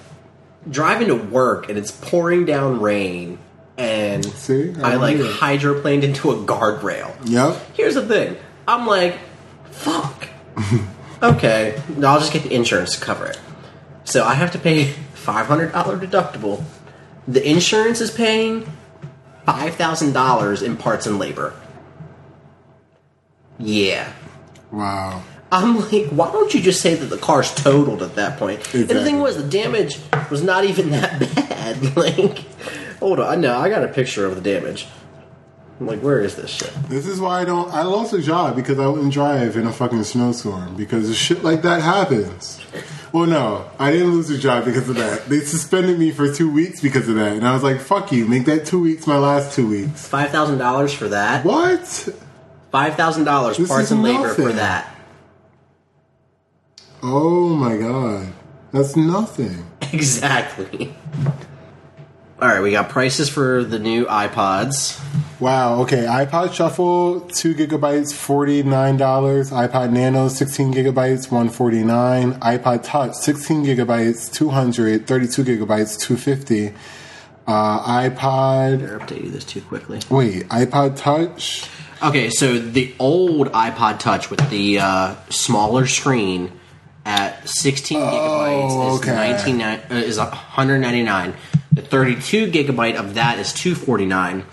Driving 0.70 1.08
to 1.08 1.16
work 1.16 1.70
and 1.70 1.78
it's 1.78 1.92
pouring 1.92 2.46
down 2.46 2.82
rain, 2.82 3.40
and 3.78 4.26
See? 4.26 4.74
I, 4.82 4.94
I 4.94 4.96
like 4.96 5.18
hydroplaned 5.18 6.04
into 6.04 6.32
a 6.32 6.36
guardrail. 6.36 7.16
Yep. 7.26 7.62
Here's 7.74 7.96
the 7.96 8.06
thing. 8.06 8.38
I'm 8.68 8.88
like, 8.88 9.18
fuck. 9.72 10.28
okay, 11.24 11.82
I'll 12.04 12.20
just 12.20 12.34
get 12.34 12.44
the 12.44 12.54
insurance 12.54 12.98
to 12.98 13.02
cover 13.04 13.26
it. 13.28 13.40
So 14.06 14.24
I 14.24 14.36
have 14.36 14.52
to 14.52 14.60
pay 14.60 14.94
$500 15.16 15.72
deductible. 15.72 16.64
The 17.28 17.48
insurance 17.48 18.02
is 18.02 18.12
paying 18.12 18.72
$5,000 19.48 20.64
in 20.64 20.78
parts 20.78 21.06
and 21.06 21.20
labor. 21.20 21.54
Yeah. 23.60 24.12
Wow. 24.72 25.24
I'm 25.52 25.80
like, 25.80 26.08
why 26.08 26.32
don't 26.32 26.54
you 26.54 26.62
just 26.62 26.82
say 26.82 26.96
that 26.96 27.06
the 27.06 27.18
car's 27.18 27.54
totaled 27.54 28.02
at 28.02 28.16
that 28.16 28.38
point? 28.38 28.74
And 28.74 28.88
the 28.90 29.04
thing 29.04 29.20
was, 29.20 29.38
the 29.38 29.48
damage 29.50 30.00
was 30.30 30.44
not 30.44 30.66
even 30.66 30.90
that 30.90 31.20
bad. 31.36 31.96
like, 31.96 32.40
hold 33.00 33.20
on, 33.20 33.42
no, 33.42 33.58
I 33.58 33.70
got 33.70 33.84
a 33.84 33.88
picture 33.88 34.26
of 34.26 34.36
the 34.36 34.42
damage. 34.42 34.88
I'm 35.80 35.88
like, 35.88 36.00
where 36.00 36.20
is 36.22 36.36
this 36.36 36.52
shit? 36.52 36.74
This 36.88 37.06
is 37.06 37.20
why 37.20 37.42
I 37.42 37.46
don't. 37.46 37.70
I 37.74 37.84
lost 37.84 38.14
a 38.14 38.22
job 38.22 38.56
because 38.56 38.80
I 38.80 38.88
wouldn't 38.88 39.12
drive 39.12 39.58
in 39.58 39.68
a 39.68 39.74
fucking 39.74 40.06
snowstorm 40.06 40.76
because 40.78 41.16
shit 41.18 41.44
like 41.44 41.64
that 41.64 41.82
happens. 41.82 42.62
Well, 43.12 43.26
no, 43.26 43.70
I 43.78 43.92
didn't 43.92 44.12
lose 44.12 44.30
a 44.30 44.38
job 44.38 44.64
because 44.66 44.88
of 44.88 44.96
that. 44.96 45.28
They 45.28 45.40
suspended 45.42 46.00
me 46.00 46.12
for 46.12 46.34
two 46.34 46.50
weeks 46.52 46.80
because 46.80 47.10
of 47.10 47.16
that, 47.16 47.34
and 47.34 47.46
I 47.46 47.54
was 47.54 47.62
like, 47.62 47.82
"Fuck 47.82 48.14
you! 48.14 48.26
Make 48.26 48.46
that 48.46 48.66
two 48.66 48.80
weeks 48.80 49.06
my 49.06 49.18
last 49.18 49.54
two 49.54 49.68
weeks." 49.68 50.08
Five 50.08 50.30
thousand 50.32 50.60
dollars 50.60 50.94
for 50.94 51.10
that. 51.10 51.44
What? 51.44 52.08
Five 52.76 52.96
thousand 52.96 53.24
dollars 53.24 53.58
parts 53.70 53.90
and 53.92 54.04
labor 54.04 54.34
for 54.34 54.52
that. 54.52 54.94
Oh 57.02 57.48
my 57.48 57.78
god, 57.78 58.34
that's 58.74 58.98
nothing. 58.98 59.66
Exactly. 59.94 60.94
All 62.42 62.50
right, 62.50 62.60
we 62.60 62.72
got 62.72 62.90
prices 62.90 63.30
for 63.30 63.64
the 63.64 63.80
new 63.80 64.06
iPods. 64.08 65.02
Wow. 65.40 65.84
Okay. 65.84 66.04
iPod 66.04 66.54
Shuffle, 66.54 67.22
two 67.22 67.56
gigabytes, 67.56 68.14
forty 68.14 68.62
nine 68.62 68.98
dollars. 68.98 69.52
iPod 69.52 69.94
Nano, 69.94 70.28
sixteen 70.28 70.74
gigabytes, 70.74 71.32
one 71.32 71.48
forty 71.48 71.82
nine. 71.82 72.34
iPod 72.42 72.84
Touch, 72.84 73.14
sixteen 73.16 73.64
gigabytes, 73.64 74.30
two 74.34 74.50
hundred. 74.50 75.08
Thirty 75.08 75.30
two 75.30 75.46
gigabytes, 75.46 75.98
two 75.98 76.18
fifty. 76.18 76.74
Uh, 77.48 78.10
iPod. 78.10 78.80
They're 78.80 79.00
updating 79.00 79.32
this 79.32 79.46
too 79.46 79.62
quickly. 79.62 80.02
Wait, 80.10 80.50
iPod 80.50 80.98
Touch. 80.98 81.70
Okay, 82.06 82.30
so 82.30 82.60
the 82.60 82.94
old 83.00 83.52
iPod 83.52 83.98
Touch 83.98 84.30
with 84.30 84.48
the 84.52 84.78
uh, 84.80 85.16
smaller 85.30 85.88
screen 85.88 86.52
at 87.04 87.50
16 87.50 87.98
gigabytes 88.00 88.70
Oh, 88.70 88.94
is 88.94 89.00
okay. 89.02 89.16
19 89.16 89.62
uh, 89.62 89.82
is 89.90 90.20
199. 90.20 91.34
The 91.72 91.82
32 91.82 92.52
gigabyte 92.52 92.96
of 92.96 93.16
that 93.16 93.40
is 93.40 93.54
249. 93.54 94.46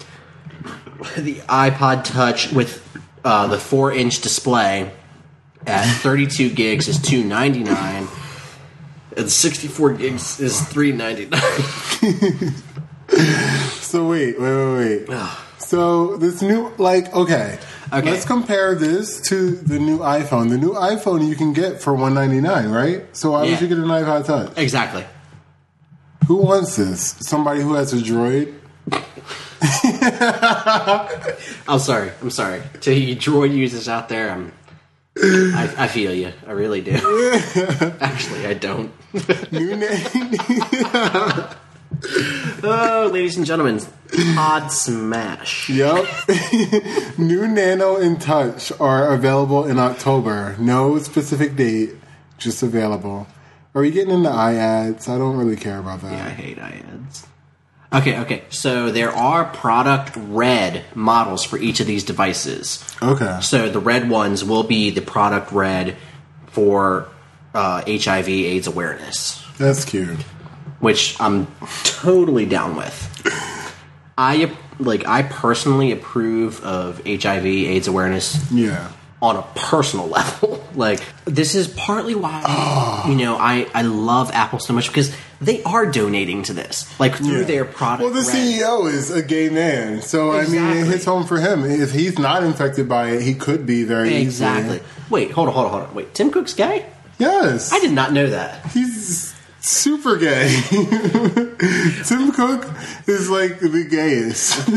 The 1.19 1.35
iPod 1.41 2.05
Touch 2.05 2.51
with 2.53 2.81
uh, 3.23 3.49
the 3.49 3.59
four 3.59 3.93
inch 3.93 4.23
display 4.23 4.91
at 5.67 5.85
32 5.85 6.51
gigs 6.55 6.89
is 6.89 6.99
299. 7.03 8.09
And 9.15 9.31
64 9.31 9.93
gigs 9.95 10.41
is 10.41 10.59
399. 10.69 12.55
So 13.93 14.09
wait, 14.09 14.41
wait, 14.41 14.55
wait, 14.57 15.09
wait. 15.09 15.21
so 15.73 16.17
this 16.19 16.43
new, 16.43 16.71
like, 16.77 17.15
okay. 17.15 17.59
Okay. 17.93 18.11
Let's 18.11 18.27
compare 18.27 18.75
this 18.75 19.21
to 19.31 19.53
the 19.53 19.79
new 19.79 19.99
iPhone. 20.01 20.51
The 20.51 20.59
new 20.59 20.75
iPhone 20.75 21.27
you 21.27 21.35
can 21.35 21.55
get 21.55 21.81
for 21.81 21.95
one 21.95 22.13
ninety 22.15 22.41
nine, 22.43 22.69
right? 22.71 23.05
So 23.17 23.31
why 23.33 23.45
Yeah. 23.45 23.53
would 23.53 23.61
you 23.63 23.69
get 23.69 23.79
an 23.79 23.85
iPod 23.85 24.27
Touch? 24.27 24.53
exactly. 24.59 25.05
Who 26.29 26.37
wants 26.37 26.77
this? 26.77 27.17
Somebody 27.21 27.63
who 27.63 27.73
has 27.75 27.93
a 27.95 27.97
Droid. 27.97 28.55
I'm 31.69 31.79
sorry. 31.79 32.11
I'm 32.21 32.31
sorry. 32.31 32.63
To 32.83 32.95
you 32.95 33.17
droid 33.17 33.55
users 33.55 33.89
out 33.89 34.09
there, 34.09 34.31
I'm. 34.31 34.53
I, 35.17 35.75
I 35.79 35.89
feel 35.89 36.13
you. 36.15 36.33
I 36.47 36.53
really 36.53 36.81
do. 36.81 36.93
Actually, 38.01 38.47
I 38.47 38.55
don't. 38.55 38.91
New 39.53 39.77
name. 39.77 39.89
Oh, 42.65 43.11
ladies 43.13 43.37
and 43.37 43.47
gentlemen, 43.47 43.81
Pod 44.35 44.71
Smash. 44.71 45.69
Yep. 45.69 46.07
New 47.19 47.47
Nano 47.49 47.97
and 47.97 48.21
Touch 48.21 48.73
are 48.81 49.13
available 49.13 49.65
in 49.67 49.79
October. 49.79 50.57
No 50.59 50.99
specific 50.99 51.57
date, 51.57 51.91
just 52.39 52.63
available. 52.63 53.27
Are 53.75 53.83
we 53.83 53.91
getting 53.91 54.15
into 54.15 54.29
iAds? 54.29 55.09
I 55.09 55.19
don't 55.19 55.37
really 55.37 55.57
care 55.57 55.79
about 55.79 56.03
that. 56.03 56.13
Yeah, 56.13 56.27
I 56.27 56.31
hate 56.31 56.59
iAds. 56.59 57.27
Okay, 57.93 58.19
okay. 58.21 58.45
So 58.49 58.91
there 58.91 59.11
are 59.11 59.45
product 59.45 60.17
red 60.17 60.85
models 60.95 61.45
for 61.45 61.59
each 61.59 61.81
of 61.81 61.87
these 61.87 62.05
devices. 62.05 62.85
Okay. 63.03 63.39
So 63.43 63.69
the 63.69 63.81
red 63.81 64.09
ones 64.09 64.45
will 64.45 64.63
be 64.63 64.91
the 64.91 65.03
product 65.03 65.53
red 65.53 65.97
for 66.47 67.09
uh, 67.55 67.83
HIV/AIDS 67.87 68.67
awareness. 68.67 69.45
That's 69.59 69.85
cute. 69.85 70.19
Which 70.83 71.17
I'm 71.21 71.47
totally 71.85 72.45
down 72.45 72.77
with. 72.77 72.97
I 74.19 74.53
like 74.79 75.07
I 75.07 75.23
personally 75.23 75.93
approve 75.93 76.63
of 76.65 76.99
HIV 77.07 77.47
AIDS 77.47 77.89
awareness 77.89 78.51
Yeah. 78.53 78.91
on 79.23 79.37
a 79.37 79.43
personal 79.55 80.07
level. 80.19 80.63
like 80.75 81.01
this 81.25 81.55
is 81.55 81.69
partly 81.69 82.15
why 82.15 82.43
ah. 82.45 83.09
you 83.09 83.15
know 83.17 83.37
I 83.37 83.67
I 83.75 83.83
love 83.83 84.31
Apple 84.33 84.59
so 84.59 84.73
much 84.73 84.89
because 84.89 85.15
they 85.41 85.63
are 85.65 85.87
donating 85.87 86.43
to 86.45 86.53
this 86.53 86.89
like 87.01 87.17
through 87.17 87.41
Yeah. 87.41 87.45
their 87.45 87.65
product. 87.65 88.03
Well, 88.03 88.13
the. 88.13 88.29
CEO 88.29 88.93
is 88.93 89.11
a 89.11 89.23
gay 89.23 89.49
man, 89.49 90.03
so 90.03 90.31
I 90.33 90.45
mean, 90.45 90.55
Exactly. 90.55 90.81
it 90.81 90.87
hits 90.89 91.05
home 91.05 91.27
for 91.27 91.39
him. 91.39 91.65
If 91.65 91.93
he's 91.93 92.19
not 92.19 92.43
infected 92.45 92.89
by 92.89 93.11
it, 93.11 93.23
he 93.23 93.35
could 93.35 93.65
be 93.67 93.85
very 93.85 94.15
Exactly. 94.17 94.77
easily. 94.77 94.89
Wait, 95.11 95.31
hold 95.31 95.49
on, 95.49 95.55
hold 95.55 95.67
on, 95.67 95.73
hold 95.73 95.83
on. 95.85 95.95
Wait, 95.95 96.13
Tim 96.15 96.31
Cook's 96.31 96.55
gay? 96.55 96.87
Yes, 97.19 97.73
I 97.73 97.79
did 97.81 97.93
not 97.93 98.13
know 98.13 98.29
that. 98.31 98.67
He's 98.73 99.32
super 99.63 100.17
gay. 100.17 100.49
Tim 102.05 102.33
Cook 102.33 102.67
is 103.07 103.31
like 103.31 103.61
the 103.61 103.87
gayest. 103.89 104.69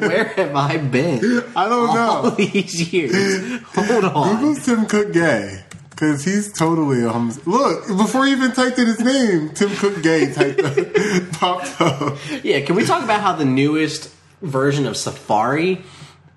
Where 0.00 0.24
have 0.24 0.54
I 0.54 0.78
been 0.78 1.18
I 1.56 1.68
don't 1.68 1.88
all 1.90 2.22
know. 2.22 2.30
these 2.36 2.92
years? 2.92 3.60
Hold 3.74 4.04
on. 4.04 4.36
Google's 4.36 4.64
Tim 4.64 4.86
Cook 4.86 5.12
gay. 5.12 5.64
Because 5.90 6.24
he's 6.24 6.52
totally 6.52 7.02
a 7.02 7.08
homo. 7.08 7.34
Look, 7.44 7.88
before 7.88 8.24
you 8.24 8.36
even 8.36 8.52
typed 8.52 8.78
in 8.78 8.86
his 8.86 9.00
name, 9.00 9.50
Tim 9.50 9.70
Cook 9.70 10.00
gay 10.00 10.32
typed 10.32 10.60
popped 11.32 11.80
up. 11.80 12.16
Yeah, 12.44 12.60
can 12.60 12.76
we 12.76 12.84
talk 12.84 13.02
about 13.02 13.20
how 13.20 13.32
the 13.32 13.44
newest 13.44 14.14
version 14.40 14.86
of 14.86 14.96
Safari 14.96 15.82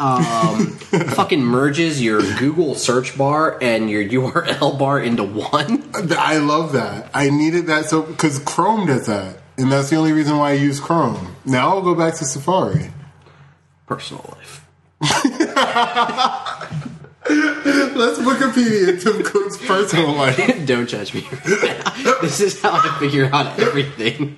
um, 0.01 0.67
fucking 1.15 1.43
merges 1.43 2.01
your 2.01 2.21
Google 2.37 2.75
search 2.75 3.17
bar 3.17 3.57
and 3.61 3.89
your 3.89 4.03
URL 4.03 4.77
bar 4.77 4.99
into 4.99 5.23
one? 5.23 5.89
I 6.17 6.37
love 6.37 6.73
that. 6.73 7.09
I 7.13 7.29
needed 7.29 7.67
that 7.67 7.85
so 7.85 8.01
because 8.01 8.39
Chrome 8.39 8.87
does 8.87 9.05
that, 9.05 9.37
and 9.57 9.71
that's 9.71 9.89
the 9.89 9.97
only 9.97 10.11
reason 10.11 10.37
why 10.37 10.51
I 10.51 10.53
use 10.53 10.79
Chrome. 10.79 11.35
Now 11.45 11.69
I'll 11.69 11.81
go 11.81 11.93
back 11.95 12.15
to 12.15 12.25
Safari. 12.25 12.91
Personal 13.85 14.25
life. 14.37 14.67
Let's 17.29 18.19
Wikipedia 18.19 19.01
Tim 19.03 19.23
Cook's 19.23 19.57
personal 19.57 20.13
life. 20.13 20.65
Don't 20.65 20.87
judge 20.87 21.13
me. 21.13 21.27
this 22.21 22.39
is 22.39 22.59
how 22.61 22.71
I 22.71 22.97
figure 22.99 23.29
out 23.31 23.59
everything. 23.59 24.37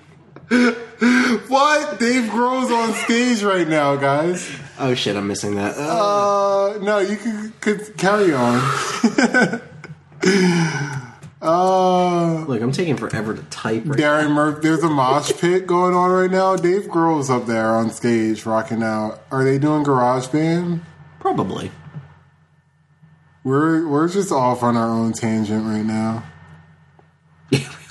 What? 1.48 2.00
Dave 2.00 2.30
Grohl's 2.32 2.72
on 2.72 2.94
stage 2.94 3.44
right 3.44 3.68
now, 3.68 3.96
guys. 3.96 4.50
Oh 4.80 4.94
shit, 4.94 5.16
I'm 5.16 5.28
missing 5.28 5.56
that. 5.56 5.78
Uh, 5.78 6.78
no, 6.82 7.00
you 7.00 7.18
can 7.18 7.54
could 7.60 7.98
carry 7.98 8.34
on. 8.34 8.56
uh, 11.42 12.46
look, 12.48 12.62
I'm 12.62 12.72
taking 12.72 12.96
forever 12.98 13.34
to 13.34 13.44
type. 13.44 13.84
Right 13.86 14.00
Darren 14.00 14.32
Murphy, 14.32 14.62
there's 14.62 14.84
a 14.84 14.90
mosh 14.90 15.34
pit 15.34 15.68
going 15.68 15.94
on 15.94 16.12
right 16.12 16.32
now. 16.32 16.56
Dave 16.56 16.84
Grohl's 16.84 17.30
up 17.30 17.46
there 17.46 17.72
on 17.72 17.90
stage 17.90 18.46
rocking 18.46 18.82
out. 18.82 19.22
Are 19.30 19.44
they 19.44 19.60
doing 19.60 19.84
Garage 19.84 20.28
Band? 20.28 20.82
Probably. 21.20 21.72
We're 23.44 23.88
we're 23.88 24.08
just 24.08 24.32
off 24.32 24.64
on 24.64 24.78
our 24.78 24.90
own 24.90 25.14
tangent 25.14 25.66
right 25.66 25.86
now. 25.86 26.24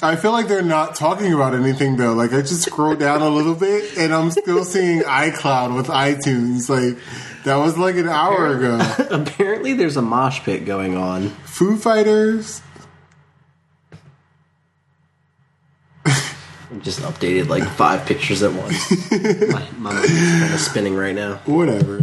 I 0.00 0.14
feel 0.14 0.30
like 0.30 0.46
they're 0.46 0.62
not 0.62 0.94
talking 0.94 1.32
about 1.32 1.54
anything 1.54 1.96
though. 1.96 2.14
Like 2.14 2.32
I 2.32 2.40
just 2.40 2.62
scroll 2.62 2.94
down 2.94 3.20
a 3.20 3.28
little 3.28 3.54
bit 3.54 3.98
and 3.98 4.14
I'm 4.14 4.30
still 4.30 4.64
seeing 4.64 5.00
iCloud 5.00 5.74
with 5.74 5.88
iTunes. 5.88 6.68
Like 6.68 7.02
that 7.44 7.56
was 7.56 7.76
like 7.76 7.96
an 7.96 8.08
hour 8.08 8.56
ago. 8.56 8.78
Apparently, 9.10 9.72
there's 9.72 9.96
a 9.96 10.02
mosh 10.02 10.40
pit 10.40 10.64
going 10.64 10.96
on. 10.96 11.30
Foo 11.44 11.76
Fighters. 11.76 12.62
I 16.06 16.12
just 16.80 17.00
updated 17.00 17.48
like 17.48 17.64
five 17.64 18.06
pictures 18.06 18.44
at 18.44 18.52
once. 18.52 19.10
my 19.50 19.68
my 19.78 19.92
mind 19.92 20.04
is 20.04 20.40
kind 20.40 20.54
of 20.54 20.60
spinning 20.60 20.94
right 20.94 21.14
now. 21.14 21.36
Whatever. 21.46 22.02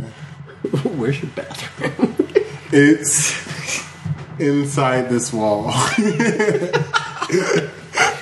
Where's 0.97 1.21
your 1.21 1.31
bathroom? 1.31 2.13
It's 2.73 3.85
inside 4.37 5.09
this 5.09 5.31
wall. 5.31 5.71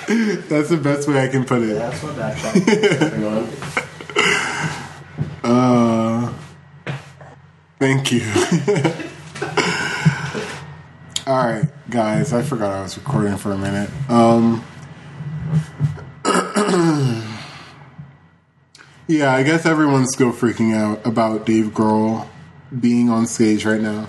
That's 0.48 0.68
the 0.68 0.76
best 0.76 1.08
way 1.08 1.22
I 1.22 1.28
can 1.28 1.44
put 1.44 1.62
it. 1.62 1.74
That's 1.74 2.02
my 2.02 2.10
backpack. 2.10 3.70
Uh, 5.44 6.32
thank 7.78 8.10
you. 8.10 8.22
All 11.26 11.36
right, 11.36 11.68
guys. 11.90 12.32
I 12.32 12.42
forgot 12.42 12.72
I 12.72 12.80
was 12.80 12.96
recording 12.96 13.36
for 13.36 13.52
a 13.52 13.58
minute. 13.58 13.90
Um, 14.08 14.64
yeah, 19.06 19.34
I 19.34 19.42
guess 19.42 19.66
everyone's 19.66 20.14
still 20.14 20.32
freaking 20.32 20.74
out 20.74 21.06
about 21.06 21.44
Dave 21.44 21.66
Grohl 21.66 22.26
being 22.80 23.10
on 23.10 23.26
stage 23.26 23.66
right 23.66 23.82
now. 23.82 24.08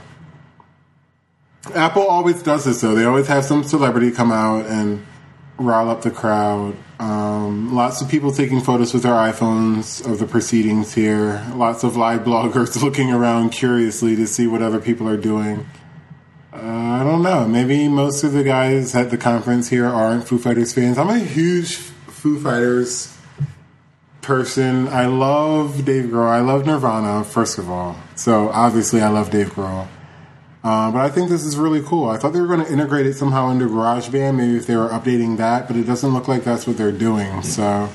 Apple 1.74 2.04
always 2.04 2.42
does 2.42 2.64
this, 2.64 2.80
though. 2.80 2.96
They 2.96 3.04
always 3.04 3.28
have 3.28 3.44
some 3.44 3.66
celebrity 3.66 4.12
come 4.12 4.32
out 4.32 4.68
and 4.68 5.06
rile 5.58 5.90
up 5.90 6.02
the 6.02 6.12
crowd. 6.12 6.76
Um, 7.00 7.74
lots 7.74 8.02
of 8.02 8.10
people 8.10 8.32
taking 8.32 8.62
photos 8.62 8.94
with 8.94 9.04
their 9.04 9.14
iPhones 9.14 10.06
of 10.10 10.20
the 10.20 10.26
proceedings 10.26 10.94
here. 10.94 11.46
Lots 11.54 11.84
of 11.84 11.98
live 11.98 12.22
bloggers 12.22 12.82
looking 12.84 13.12
around 13.12 13.52
curiously 13.52 14.16
to 14.16 14.28
see 14.28 14.48
what 14.48 14.62
other 14.62 14.80
people 14.80 15.08
are 15.10 15.18
doing. 15.18 15.66
Uh, 16.54 16.58
I 16.58 17.04
don't 17.04 17.22
know. 17.22 17.48
Maybe 17.48 17.88
most 17.90 18.24
of 18.24 18.32
the 18.32 18.44
guys 18.44 18.96
at 18.96 19.10
the 19.10 19.18
conference 19.18 19.70
here 19.70 19.88
aren't 19.88 20.28
Foo 20.28 20.38
Fighters 20.38 20.74
fans. 20.74 20.98
I'm 20.98 21.10
a 21.10 21.20
huge 21.20 21.76
Foo 21.76 22.40
Fighters 22.40 23.16
person. 24.22 24.88
I 24.88 25.06
love 25.06 25.86
Dave 25.86 26.06
Grohl. 26.06 26.28
I 26.28 26.40
love 26.40 26.66
Nirvana, 26.66 27.24
first 27.24 27.58
of 27.58 27.70
all. 27.70 27.98
So 28.16 28.50
obviously, 28.50 29.02
I 29.02 29.10
love 29.10 29.30
Dave 29.30 29.52
Grohl. 29.54 29.88
Uh, 30.66 30.90
but 30.90 30.98
I 30.98 31.10
think 31.10 31.30
this 31.30 31.44
is 31.46 31.58
really 31.58 31.84
cool. 31.84 32.10
I 32.10 32.18
thought 32.18 32.34
they 32.34 32.42
were 32.42 32.48
going 32.48 32.66
to 32.66 32.72
integrate 32.72 33.06
it 33.06 33.14
somehow 33.14 33.52
into 33.52 33.68
GarageBand, 33.68 34.36
maybe 34.36 34.58
if 34.58 34.66
they 34.66 34.76
were 34.76 34.90
updating 34.90 35.38
that, 35.38 35.68
but 35.68 35.78
it 35.78 35.84
doesn't 35.84 36.12
look 36.12 36.28
like 36.28 36.44
that's 36.44 36.66
what 36.66 36.76
they're 36.76 36.92
doing. 36.92 37.44
So 37.44 37.88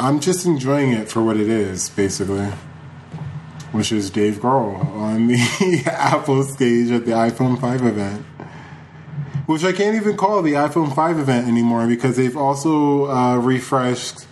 I'm 0.00 0.18
just 0.18 0.44
enjoying 0.44 0.90
it 0.90 1.08
for 1.08 1.22
what 1.22 1.36
it 1.36 1.48
is, 1.48 1.88
basically, 1.90 2.48
which 3.70 3.92
is 3.92 4.10
Dave 4.10 4.38
Grohl 4.38 4.84
on 4.86 5.28
the 5.28 5.82
Apple 5.86 6.42
stage 6.42 6.90
at 6.90 7.04
the 7.04 7.12
iPhone 7.12 7.60
5 7.60 7.86
event. 7.86 8.26
Which 9.46 9.62
I 9.62 9.70
can't 9.70 9.94
even 9.94 10.16
call 10.16 10.42
the 10.42 10.54
iPhone 10.54 10.92
5 10.92 11.20
event 11.20 11.46
anymore 11.46 11.86
because 11.86 12.16
they've 12.16 12.36
also 12.36 13.06
uh, 13.06 13.36
refreshed 13.36 14.26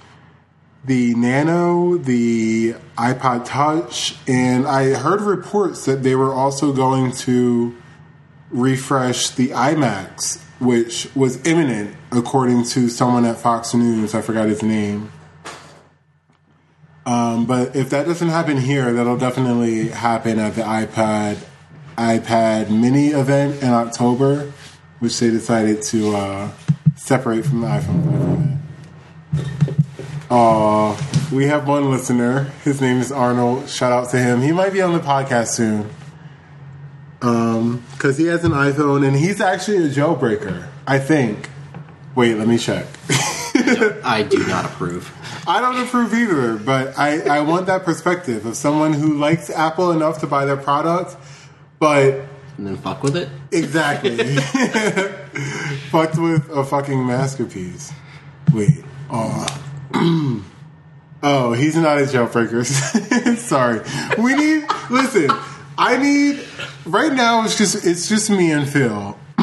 the 0.85 1.15
Nano, 1.15 1.97
the 1.97 2.75
iPod 2.97 3.47
Touch, 3.47 4.17
and 4.29 4.67
I 4.67 4.91
heard 4.95 5.23
reports 5.23 5.87
that 5.87 6.03
they 6.03 6.15
were 6.15 6.33
also 6.33 6.73
going 6.73 7.13
to 7.13 7.77
refresh 8.51 9.31
the 9.31 9.49
iMacs, 9.49 10.43
which 10.61 11.09
was 11.15 11.45
imminent, 11.47 11.97
according 12.13 12.65
to 12.65 12.89
someone 12.89 13.25
at 13.25 13.39
Fox 13.39 13.75
News. 13.75 14.15
I 14.15 14.21
forgot 14.21 14.49
his 14.49 14.63
name. 14.63 15.11
Um, 17.07 17.47
but 17.47 17.77
if 17.77 17.91
that 17.91 18.07
doesn't 18.07 18.29
happen 18.29 18.57
here, 18.57 18.93
that'll 18.93 19.19
definitely 19.19 19.89
happen 19.89 20.39
at 20.39 20.55
the 20.55 20.63
iPad 20.63 21.39
iPad 21.97 22.71
Mini 22.71 23.09
event 23.09 23.63
in 23.63 23.69
October, 23.69 24.53
which 24.99 25.19
they 25.21 25.31
decided 25.31 25.81
to 25.83 26.17
uh, 26.17 26.51
separate 26.97 27.45
from 27.45 27.61
the 27.61 27.69
iPhone 27.69 28.05
5 28.05 28.15
event. 28.15 28.44
Aw, 30.37 31.29
we 31.33 31.47
have 31.47 31.69
one 31.69 31.93
listener. 31.93 32.51
His 32.65 32.81
name 32.81 32.99
is 32.99 33.13
Arnold. 33.13 33.69
Shout 33.69 33.93
out 33.93 34.11
to 34.11 34.19
him. 34.19 34.41
He 34.43 34.51
might 34.51 34.73
be 34.73 34.83
on 34.83 34.93
the 34.93 34.99
podcast 34.99 35.51
soon. 35.51 35.89
Um, 37.23 37.85
because 37.93 38.19
he 38.19 38.25
has 38.27 38.43
an 38.45 38.51
iPhone 38.51 39.07
and 39.07 39.15
he's 39.17 39.41
actually 39.41 39.77
a 39.87 39.89
jailbreaker. 39.89 40.67
I 40.89 40.99
think. 40.99 41.51
Wait, 42.17 42.35
let 42.37 42.49
me 42.49 42.59
check. 42.59 42.85
I 44.05 44.27
do 44.29 44.45
not 44.49 44.65
approve. 44.65 45.13
I 45.47 45.61
don't 45.61 45.79
approve 45.87 46.13
either, 46.13 46.57
but 46.57 46.99
I, 46.99 47.21
I 47.29 47.41
want 47.43 47.67
that 47.67 47.85
perspective 47.85 48.45
of 48.45 48.57
someone 48.57 48.93
who 48.93 49.15
likes 49.17 49.51
Apple 49.51 49.93
enough 49.93 50.19
to 50.23 50.27
buy 50.27 50.47
their 50.47 50.57
product, 50.57 51.17
but 51.79 52.25
And 52.59 52.67
then 52.67 52.77
fuck 52.77 53.05
with 53.05 53.15
it. 53.17 53.29
exactly 53.53 54.17
fucked 55.91 56.19
with 56.19 56.51
a 56.51 56.65
fucking 56.65 57.07
masterpiece. 57.07 57.93
Wait, 58.53 58.85
oh, 59.11 59.47
oh, 61.23 61.53
he's 61.53 61.77
not 61.77 61.99
a 61.99 62.03
jailbreaker. 62.03 62.65
Sorry, 63.37 63.81
we 64.19 64.35
need. 64.35 64.67
Listen, 64.91 65.31
I 65.79 65.97
need. 65.97 66.45
Right 66.85 67.13
now, 67.13 67.45
it's 67.45 67.57
just 67.57 67.87
it's 67.87 68.09
just 68.09 68.29
me 68.29 68.51
and 68.51 68.69
Phil. 68.69 69.17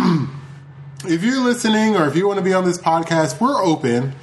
if 1.06 1.23
you're 1.23 1.41
listening, 1.41 1.95
or 1.95 2.07
if 2.07 2.15
you 2.15 2.28
want 2.28 2.38
to 2.40 2.44
be 2.44 2.53
on 2.53 2.65
this 2.65 2.78
podcast, 2.78 3.40
we're 3.40 3.64
open. 3.64 4.14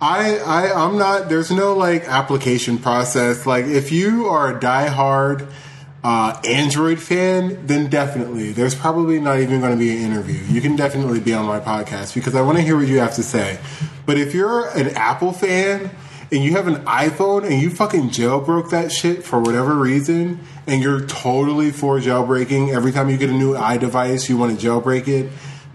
I, 0.00 0.38
I 0.38 0.84
I'm 0.84 0.98
not. 0.98 1.28
There's 1.28 1.50
no 1.50 1.74
like 1.74 2.04
application 2.08 2.78
process. 2.78 3.46
Like 3.46 3.66
if 3.66 3.92
you 3.92 4.26
are 4.26 4.56
a 4.56 4.60
diehard 4.60 5.48
uh, 6.08 6.40
Android 6.42 6.98
fan, 6.98 7.66
then 7.66 7.90
definitely 7.90 8.50
there's 8.52 8.74
probably 8.74 9.20
not 9.20 9.40
even 9.40 9.60
going 9.60 9.72
to 9.72 9.78
be 9.78 9.94
an 9.94 9.98
interview. 9.98 10.42
You 10.48 10.62
can 10.62 10.74
definitely 10.74 11.20
be 11.20 11.34
on 11.34 11.44
my 11.44 11.60
podcast 11.60 12.14
because 12.14 12.34
I 12.34 12.40
want 12.40 12.56
to 12.56 12.62
hear 12.62 12.76
what 12.78 12.88
you 12.88 12.98
have 13.00 13.14
to 13.16 13.22
say. 13.22 13.58
But 14.06 14.16
if 14.16 14.32
you're 14.32 14.70
an 14.70 14.96
Apple 14.96 15.34
fan 15.34 15.90
and 16.32 16.42
you 16.42 16.52
have 16.52 16.66
an 16.66 16.76
iPhone 16.86 17.44
and 17.44 17.60
you 17.60 17.68
fucking 17.68 18.08
jailbroke 18.08 18.70
that 18.70 18.90
shit 18.90 19.22
for 19.22 19.38
whatever 19.38 19.74
reason, 19.74 20.40
and 20.66 20.82
you're 20.82 21.04
totally 21.04 21.72
for 21.72 21.98
jailbreaking 21.98 22.72
every 22.74 22.90
time 22.90 23.10
you 23.10 23.18
get 23.18 23.28
a 23.28 23.34
new 23.34 23.52
iDevice, 23.52 24.30
you 24.30 24.38
want 24.38 24.58
to 24.58 24.66
jailbreak 24.66 25.08
it. 25.08 25.30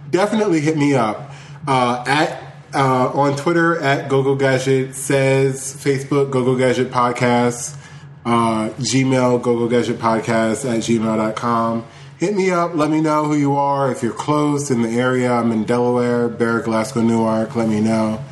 Definitely 0.10 0.62
hit 0.62 0.78
me 0.78 0.96
up 0.96 1.32
uh, 1.68 2.04
at 2.08 2.42
uh, 2.74 3.12
on 3.14 3.38
Twitter 3.38 3.80
at 3.80 4.10
GoGo 4.10 4.34
Gadget 4.34 4.96
says 4.96 5.76
Facebook 5.76 6.32
GoGo 6.32 6.58
Gadget 6.58 6.90
Podcast, 6.90 7.78
uh, 8.26 8.70
Gmail 8.80 9.42
GoGo 9.42 9.68
Gadget 9.68 9.98
Podcast 10.00 10.66
at 10.70 10.80
gmail.com. 10.82 11.86
Hit 12.18 12.36
me 12.36 12.52
up. 12.52 12.74
Let 12.76 12.90
me 12.90 13.02
know 13.02 13.26
who 13.26 13.36
you 13.36 13.56
are. 13.58 13.92
If 13.92 14.02
you're 14.02 14.14
close 14.14 14.72
in 14.72 14.82
the 14.82 14.90
area, 14.90 15.32
I'm 15.32 15.52
in 15.52 15.66
Delaware, 15.66 16.30
Barrett, 16.30 16.66
Glasgow, 16.66 17.02
Newark. 17.02 17.56
Let 17.56 17.68
me 17.68 17.82
know, 17.82 18.24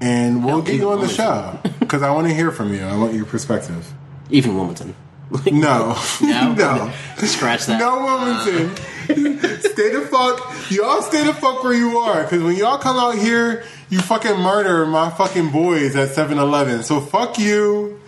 and 0.00 0.44
we'll 0.44 0.56
Hell, 0.56 0.62
get 0.62 0.74
you 0.76 0.90
on 0.90 1.00
the 1.00 1.08
show 1.08 1.58
because 1.80 2.02
I 2.02 2.10
want 2.12 2.28
to 2.28 2.34
hear 2.34 2.50
from 2.52 2.72
you. 2.72 2.80
I 2.82 2.96
want 2.96 3.14
your 3.14 3.24
perspective. 3.26 3.92
Even 4.30 4.54
Wilmington. 4.54 4.94
No, 5.52 5.94
No, 6.22 6.54
no, 6.54 6.92
Scratch 7.26 7.66
that. 7.66 7.78
no 7.78 8.02
Wilmington. 8.02 8.76
stay 9.60 9.92
the 9.92 10.08
fuck, 10.10 10.70
y'all 10.70 11.02
stay 11.02 11.22
the 11.24 11.34
fuck 11.34 11.62
where 11.62 11.74
you 11.74 11.98
are. 11.98 12.22
Because 12.22 12.42
when 12.42 12.56
y'all 12.56 12.78
come 12.78 12.96
out 12.96 13.14
here, 13.18 13.62
you 13.90 14.00
fucking 14.00 14.38
murder 14.38 14.86
my 14.86 15.10
fucking 15.10 15.50
boys 15.50 15.96
at 15.96 16.10
7-Eleven. 16.16 16.82
So 16.82 17.00
fuck 17.02 17.38
you. 17.38 18.00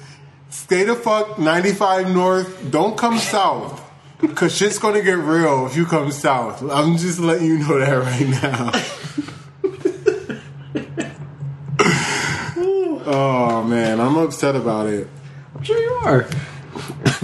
Stay 0.51 0.83
the 0.83 0.97
fuck 0.97 1.39
95 1.39 2.11
North. 2.13 2.71
Don't 2.71 2.99
come 2.99 3.19
south. 3.19 3.87
Cause 4.35 4.55
shit's 4.55 4.79
gonna 4.79 5.01
get 5.01 5.17
real 5.17 5.67
if 5.67 5.77
you 5.77 5.87
come 5.87 6.13
south. 6.13 6.63
I'm 6.63 6.99
just 6.99 7.21
letting 7.21 7.47
you 7.47 7.59
know 7.59 7.79
that 7.79 7.93
right 7.93 8.29
now. 8.29 8.71
oh 13.07 13.65
man, 13.67 13.99
I'm 13.99 14.19
upset 14.19 14.57
about 14.57 14.89
it. 14.89 15.09
I'm 15.55 15.63
sure 15.63 15.81
you 15.81 15.93
are. 16.05 16.29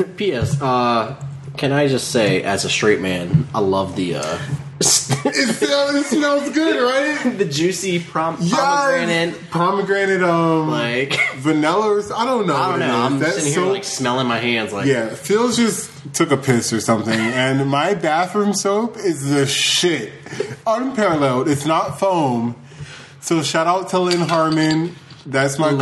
P.S. 0.17 0.61
Uh, 0.63 1.23
can 1.59 1.73
I 1.73 1.89
just 1.89 2.11
say, 2.13 2.43
as 2.43 2.65
a 2.65 2.71
straight 2.71 3.01
man, 3.01 3.47
I 3.55 3.61
love 3.61 3.95
the 3.97 4.17
uh, 4.17 4.39
It, 4.79 4.85
smells, 4.85 5.95
it 5.95 6.05
smells 6.07 6.51
good, 6.51 6.77
right? 6.83 7.39
the 7.39 7.45
juicy 7.47 7.99
prom- 7.99 8.37
Yes. 8.41 8.55
pomegranate. 8.61 9.51
Pomegranate, 9.51 10.23
um, 10.23 10.69
Like 10.71 11.19
vanilla 11.37 11.89
or 11.95 12.01
I 12.15 12.25
don't 12.25 12.47
know. 12.47 12.55
I 12.57 12.71
don't 12.71 12.81
know. 12.81 12.97
I'm 12.97 13.19
That 13.19 13.33
sitting 13.33 13.53
here 13.53 13.63
like 13.73 13.85
smelling 13.85 14.27
my 14.27 14.39
hands. 14.39 14.73
Like 14.73 14.87
Yeah, 14.87 15.09
Phil's 15.15 15.57
just 15.57 15.91
took 16.15 16.31
a 16.31 16.37
piss 16.37 16.73
or 16.73 16.81
something, 16.81 17.13
and 17.19 17.69
my 17.71 17.95
bathroom 17.95 18.53
soap 18.55 18.97
is 18.99 19.29
the 19.31 19.47
shit. 19.47 20.13
Unparalleled. 20.67 21.49
It's 21.49 21.65
not 21.67 21.99
foam. 21.99 22.55
So 23.21 23.43
shout 23.43 23.67
out 23.67 23.89
to 23.91 23.99
Lynn 23.99 24.21
Harmon. 24.29 24.95
That's 25.27 25.59
my 25.59 25.71
girl. 25.71 25.81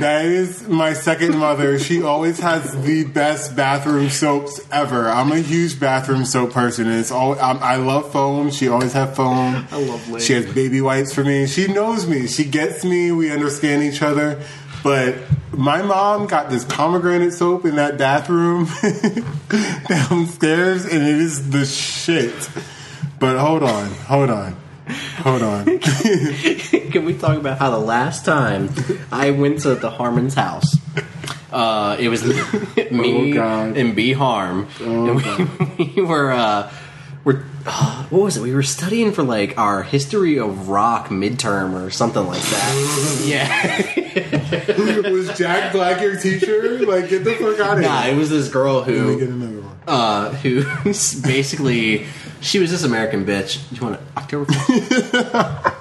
That 0.00 0.24
is 0.24 0.66
my 0.66 0.94
second 0.94 1.38
mother. 1.38 1.78
She 1.78 2.02
always 2.02 2.40
has 2.40 2.82
the 2.84 3.04
best 3.04 3.54
bathroom 3.54 4.10
soaps 4.10 4.60
ever. 4.72 5.08
I'm 5.08 5.30
a 5.30 5.38
huge 5.38 5.78
bathroom 5.78 6.24
soap 6.24 6.50
person. 6.50 6.88
And 6.88 6.98
it's 6.98 7.12
all 7.12 7.38
I'm, 7.38 7.58
I 7.58 7.76
love 7.76 8.10
foam. 8.10 8.50
She 8.50 8.68
always 8.68 8.92
have 8.94 9.14
foam. 9.14 9.66
I 9.70 9.80
love 9.80 10.08
Lynn. 10.08 10.20
She 10.20 10.32
has 10.32 10.52
baby 10.52 10.80
wipes 10.80 11.14
for 11.14 11.22
me. 11.22 11.46
She 11.46 11.68
knows 11.68 12.06
me. 12.06 12.26
She 12.26 12.44
gets 12.44 12.84
me. 12.84 13.12
We 13.12 13.30
understand 13.30 13.84
each 13.84 14.02
other. 14.02 14.42
But 14.82 15.16
my 15.52 15.82
mom 15.82 16.26
got 16.26 16.50
this 16.50 16.64
pomegranate 16.64 17.32
soap 17.32 17.64
in 17.64 17.76
that 17.76 17.98
bathroom 17.98 18.68
downstairs, 19.88 20.84
and 20.84 21.02
it 21.02 21.16
is 21.16 21.50
the 21.50 21.64
shit. 21.64 22.50
But 23.18 23.38
hold 23.38 23.62
on, 23.62 23.90
hold 23.90 24.30
on, 24.30 24.56
hold 24.88 25.42
on. 25.42 25.78
Can 25.78 27.04
we 27.04 27.14
talk 27.14 27.36
about 27.38 27.58
how 27.58 27.70
the 27.70 27.78
last 27.78 28.24
time 28.24 28.70
I 29.10 29.30
went 29.30 29.60
to 29.62 29.74
the 29.74 29.90
Harmon's 29.90 30.34
house, 30.34 30.76
uh, 31.52 31.96
it 31.98 32.08
was 32.08 32.24
me 32.90 33.38
Oh, 33.38 33.72
and 33.74 33.94
B 33.96 34.12
Harm, 34.12 34.68
and 34.80 35.16
we, 35.78 35.84
we 35.96 36.02
were 36.02 36.32
uh, 36.32 36.72
we're 37.24 37.42
uh, 37.68 38.04
what 38.10 38.22
was 38.22 38.36
it? 38.36 38.42
We 38.42 38.54
were 38.54 38.62
studying 38.62 39.10
for 39.12 39.24
like 39.24 39.58
our 39.58 39.82
history 39.82 40.38
of 40.38 40.68
rock 40.68 41.08
midterm 41.08 41.74
or 41.74 41.90
something 41.90 42.24
like 42.24 42.42
that. 42.42 43.22
yeah, 43.26 45.10
Was 45.10 45.36
Jack 45.36 45.72
Black 45.72 46.00
your 46.00 46.16
teacher? 46.20 46.78
Like, 46.86 47.08
get 47.08 47.24
the 47.24 47.34
fuck 47.34 47.58
out 47.58 47.78
of 47.78 47.82
nah, 47.84 48.02
here. 48.02 48.14
it 48.14 48.16
was 48.18 48.30
this 48.30 48.48
girl 48.48 48.82
who 48.82 49.18
get 49.18 49.28
another 49.28 49.60
one. 49.62 49.76
uh, 49.88 50.30
who 50.34 50.62
basically 51.22 52.06
she 52.46 52.60
was 52.60 52.70
this 52.70 52.84
American 52.84 53.26
bitch. 53.26 53.68
Do 53.70 53.76
you 53.76 53.82
want 53.82 53.98
to 53.98 54.02
October? 54.16 54.52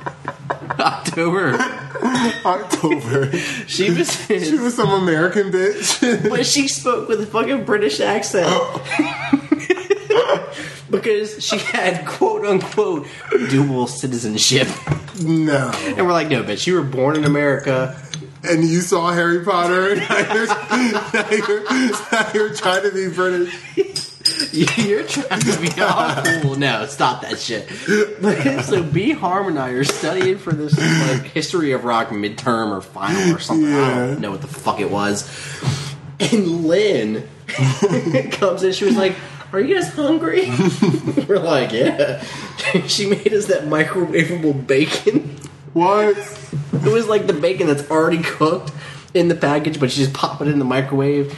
October. 0.80 1.54
October. 2.44 3.32
She 3.68 3.92
was. 3.92 4.26
She 4.28 4.58
was 4.58 4.76
some 4.76 4.90
American 4.90 5.52
bitch. 5.52 6.30
But 6.30 6.46
she 6.46 6.68
spoke 6.68 7.08
with 7.08 7.22
a 7.22 7.26
fucking 7.28 7.66
British 7.66 8.00
accent. 8.00 8.50
because 10.90 11.44
she 11.44 11.58
had 11.60 12.06
quote 12.06 12.46
unquote 12.46 13.08
dual 13.50 13.86
citizenship. 13.88 14.68
no. 15.22 15.72
And 15.86 16.06
we're 16.06 16.14
like, 16.14 16.30
no, 16.30 16.44
bitch, 16.44 16.66
you 16.66 16.74
were 16.74 16.84
born 16.84 17.16
in 17.16 17.26
America. 17.26 17.96
And 18.44 18.64
you 18.64 18.82
saw 18.82 19.12
Harry 19.12 19.44
Potter, 19.44 19.94
and 19.94 20.02
now 20.02 20.34
you're, 20.34 20.46
now 20.46 21.30
you're, 21.32 21.64
now 22.12 22.32
you're 22.32 22.54
trying 22.54 22.84
to 22.84 22.92
be 22.92 23.10
British. 23.10 24.05
You're 24.78 25.04
trying 25.06 25.42
to 25.42 25.60
be 25.60 25.82
all 25.82 26.42
cool. 26.42 26.56
No, 26.56 26.86
stop 26.86 27.22
that 27.22 27.40
shit. 27.40 27.70
so 28.64 28.84
B 28.84 29.12
Harm 29.12 29.48
and 29.48 29.60
I 29.60 29.70
are 29.70 29.84
studying 29.84 30.38
for 30.38 30.54
this 30.54 30.78
like 30.78 31.24
history 31.32 31.74
of 31.74 31.84
rock 31.84 32.10
midterm 32.10 32.72
or 32.72 32.82
final 32.82 33.36
or 33.36 33.40
something. 33.40 33.72
I 33.74 34.08
don't 34.08 34.22
know 34.22 34.32
what 34.32 34.42
the 34.42 34.48
fuck 34.48 34.80
it 34.80 34.90
was. 34.90 35.30
And 36.20 36.66
Lynn 36.66 37.28
comes 38.32 38.64
in, 38.64 38.72
she 38.72 38.86
was 38.86 38.96
like, 38.96 39.16
Are 39.52 39.60
you 39.60 39.76
guys 39.76 39.90
hungry? 39.94 40.50
We're 41.28 41.40
like, 41.40 41.74
Yeah. 41.74 42.24
She 42.88 43.08
made 43.08 43.34
us 43.34 43.48
that 43.48 43.64
microwavable 43.64 44.66
bacon. 44.66 45.38
What? 45.74 46.16
It 46.74 46.92
was 46.94 47.08
like 47.08 47.28
the 47.28 47.34
bacon 47.34 47.68
that's 47.68 47.90
already 47.92 48.24
cooked 48.24 48.72
in 49.16 49.30
the 49.30 49.36
package, 49.36 49.80
but 49.80 49.90
she 49.90 50.02
just 50.02 50.14
pop 50.14 50.42
it 50.42 50.50
in 50.50 50.60
the 50.60 50.66
microwave. 50.66 51.34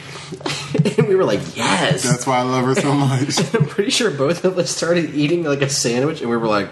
and 0.98 1.08
we 1.08 1.14
were 1.14 1.24
like, 1.24 1.40
Yes. 1.56 2.02
That's 2.02 2.26
why 2.26 2.38
I 2.38 2.42
love 2.42 2.64
her 2.64 2.74
so 2.74 2.92
much. 2.94 3.54
I'm 3.54 3.66
pretty 3.66 3.90
sure 3.90 4.10
both 4.10 4.44
of 4.44 4.58
us 4.58 4.70
started 4.70 5.14
eating 5.14 5.44
like 5.44 5.62
a 5.62 5.70
sandwich, 5.70 6.20
and 6.20 6.28
we 6.28 6.36
were 6.36 6.48
like, 6.48 6.68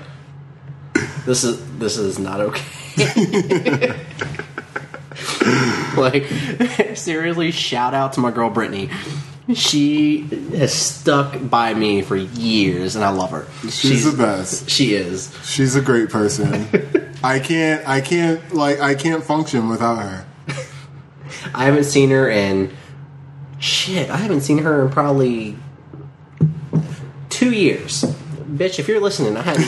"This 1.25 1.45
is 1.45 1.79
this 1.79 1.97
is 1.97 2.19
not 2.19 2.41
okay." 2.41 2.65
like, 5.97 6.27
seriously, 6.97 7.53
shout 7.53 7.95
out 7.95 8.15
to 8.15 8.21
my 8.21 8.31
girl 8.31 8.51
Brittany. 8.51 8.91
She 9.55 10.23
has 10.57 10.75
stuck 10.75 11.49
by 11.49 11.73
me 11.73 12.03
for 12.03 12.17
years, 12.17 12.97
and 12.97 13.05
I 13.05 13.11
love 13.11 13.31
her. 13.31 13.47
She's 13.71 14.11
the 14.11 14.17
best. 14.17 14.69
She 14.69 14.95
is. 14.95 15.33
She's 15.45 15.77
a 15.77 15.81
great 15.81 16.11
person. 16.11 16.67
I 17.23 17.39
can't, 17.39 17.89
I 17.89 18.01
can't, 18.01 18.53
like, 18.53 18.81
I 18.81 18.97
can't 18.97 19.23
function 19.23 19.69
without 19.69 19.99
her. 19.99 20.27
I 21.55 21.65
haven't 21.65 21.85
seen 21.85 22.11
her 22.11 22.29
in 22.29 22.75
shit. 23.59 24.11
I 24.11 24.17
haven't 24.17 24.43
seen 24.43 24.59
her 24.59 24.85
in 24.85 24.91
probably 24.91 25.57
two 27.31 27.53
years. 27.53 28.03
Bitch, 28.03 28.79
if 28.79 28.89
you're 28.89 29.01
listening, 29.01 29.37
I 29.37 29.43
had 29.43 29.59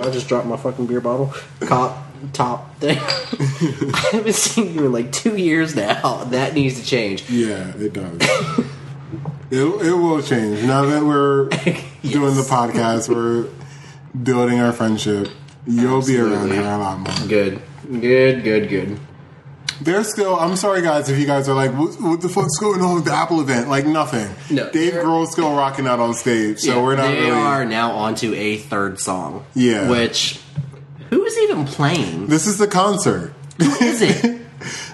I 0.00 0.10
just 0.10 0.28
dropped 0.28 0.46
my 0.46 0.56
fucking 0.56 0.86
beer 0.86 1.00
bottle 1.00 1.32
cop 1.60 2.06
top 2.32 2.76
thing. 2.76 2.98
I 3.94 4.08
haven't 4.12 4.34
seen 4.34 4.74
you 4.74 4.86
in 4.86 4.92
like 4.92 5.10
two 5.12 5.36
years 5.36 5.74
now. 5.74 6.24
That 6.24 6.54
needs 6.54 6.78
to 6.80 6.86
change. 6.86 7.28
Yeah, 7.30 7.72
it 7.76 7.92
does. 7.92 8.18
it, 9.50 9.86
it 9.86 9.92
will 9.94 10.22
change. 10.22 10.62
Now 10.62 10.84
that 10.84 11.04
we're 11.04 11.48
doing 12.02 12.34
the 12.36 12.46
podcast, 12.48 13.08
we're 13.08 13.48
building 14.22 14.60
our 14.60 14.72
friendship. 14.72 15.28
You'll 15.66 16.04
be 16.04 16.18
around 16.18 16.52
here 16.52 16.62
a 16.62 16.78
lot 16.78 16.98
more. 17.00 17.28
Good, 17.28 17.60
good, 18.00 18.44
good, 18.44 18.68
good. 18.68 19.00
There's 19.80 20.10
still. 20.12 20.36
I'm 20.38 20.56
sorry, 20.56 20.82
guys, 20.82 21.08
if 21.08 21.18
you 21.18 21.26
guys 21.26 21.48
are 21.48 21.54
like, 21.54 21.72
what, 21.72 22.00
what 22.00 22.20
the 22.20 22.28
fuck's 22.28 22.58
going 22.58 22.80
on 22.82 22.96
with 22.96 23.04
the 23.06 23.12
Apple 23.12 23.40
event? 23.40 23.68
Like 23.68 23.86
nothing. 23.86 24.28
No, 24.54 24.70
Dave 24.70 24.92
they're- 24.94 25.04
Grohl's 25.04 25.32
still 25.32 25.54
rocking 25.54 25.86
out 25.86 25.98
on 26.00 26.14
stage, 26.14 26.60
so 26.60 26.74
Yeah, 26.76 26.82
we're 26.82 26.96
not 26.96 27.08
They 27.08 27.20
really. 27.20 27.30
are 27.30 27.64
now 27.64 27.92
onto 27.92 28.34
a 28.34 28.58
third 28.58 29.00
song. 29.00 29.44
Yeah. 29.54 29.88
Which 29.88 30.38
who 31.10 31.24
is 31.24 31.38
even 31.38 31.64
playing? 31.66 32.26
This 32.28 32.46
is 32.46 32.58
the 32.58 32.68
concert. 32.68 33.32
Who 33.58 33.70
is 33.84 34.02
it? 34.02 34.36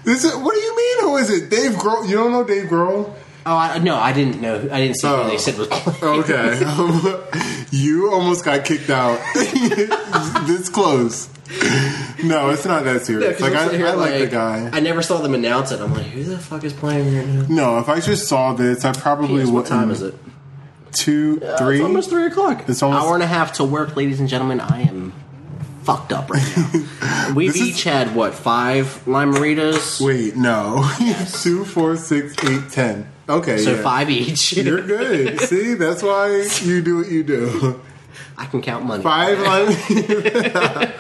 This 0.05 0.23
is. 0.23 0.33
What 0.37 0.55
do 0.55 0.61
you 0.61 0.77
mean? 0.77 1.01
Who 1.01 1.17
is 1.17 1.29
it? 1.31 1.51
Dave 1.51 1.73
Grohl. 1.73 2.09
You 2.09 2.15
don't 2.15 2.31
know 2.31 2.45
Dave 2.45 2.67
Grohl? 2.67 3.13
Oh, 3.45 3.57
I, 3.57 3.79
no, 3.79 3.97
I 3.97 4.13
didn't 4.13 4.41
know. 4.41 4.55
I 4.71 4.81
didn't 4.81 4.95
see 4.99 5.09
Oh. 5.09 5.25
who 5.25 5.31
they 5.31 5.39
said 5.39 5.59
was 5.59 5.67
playing. 5.67 6.21
Okay. 6.23 6.65
Um, 6.65 7.23
you 7.73 8.13
almost 8.13 8.45
got 8.45 8.65
kicked 8.65 8.89
out. 8.91 9.19
this 9.35 10.69
close. 10.69 11.29
No, 12.25 12.51
it's 12.51 12.65
not 12.65 12.85
that 12.85 13.05
serious. 13.05 13.33
'cause 13.39 13.41
like 13.43 13.55
I, 13.55 13.77
here 13.77 13.87
I 13.89 13.93
like, 13.93 14.19
the 14.21 14.27
guy. 14.27 14.71
I 14.73 14.81
never 14.81 15.03
saw 15.03 15.19
them 15.19 15.35
announce 15.35 15.71
it. 15.73 15.81
I'm 15.81 15.93
like, 15.95 16.07
who 16.07 16.25
the 16.25 16.39
fuck 16.39 16.65
is 16.65 16.73
playing 16.73 17.15
right 17.17 17.27
now? 17.27 17.47
no, 17.49 17.79
if 17.79 17.89
I 17.89 18.01
just 18.01 18.27
saw 18.29 18.53
this, 18.55 18.85
I 18.85 18.93
probably 18.93 19.41
Yes, 19.41 19.47
would. 19.47 19.55
what 19.55 19.67
time 19.67 19.91
is 19.91 20.03
it? 20.03 20.15
Two, 20.93 21.41
three. 21.59 21.77
It's 21.77 21.85
almost 21.85 22.09
three 22.11 22.27
o'clock. 22.27 22.65
It's 22.69 22.83
almost- 22.83 23.05
hour 23.07 23.15
and 23.15 23.23
a 23.23 23.27
half 23.27 23.55
to 23.55 23.65
work, 23.65 23.97
ladies 23.97 24.19
and 24.21 24.29
gentlemen. 24.29 24.61
I 24.61 24.83
am 24.83 25.13
fucked 25.83 26.13
up 26.13 26.31
right 26.31 26.57
now. 26.57 27.33
We've 27.35 27.53
This 27.53 27.61
is- 27.63 27.69
each 27.69 27.85
had 27.85 28.15
what 28.15 28.35
five 28.35 29.07
Lime-A-Ritas, 29.07 30.01
Wait, 30.01 30.37
no. 30.37 30.89
Two, 31.43 31.65
four, 31.65 31.97
six, 31.97 32.35
eight, 32.45 32.71
ten. 32.71 33.09
Okay, 33.29 33.59
so 33.59 33.75
yeah. 33.75 33.83
five 33.83 34.09
each. 34.09 34.53
You're 34.57 34.81
good. 34.83 35.41
See, 35.41 35.75
that's 35.75 36.03
why 36.03 36.49
you 36.63 36.81
do 36.81 36.97
what 36.99 37.09
you 37.11 37.23
do. 37.25 37.81
I 38.39 38.47
can 38.47 38.61
count 38.61 38.85
money. 38.85 39.03
Five 39.03 39.39
lime, 39.41 39.73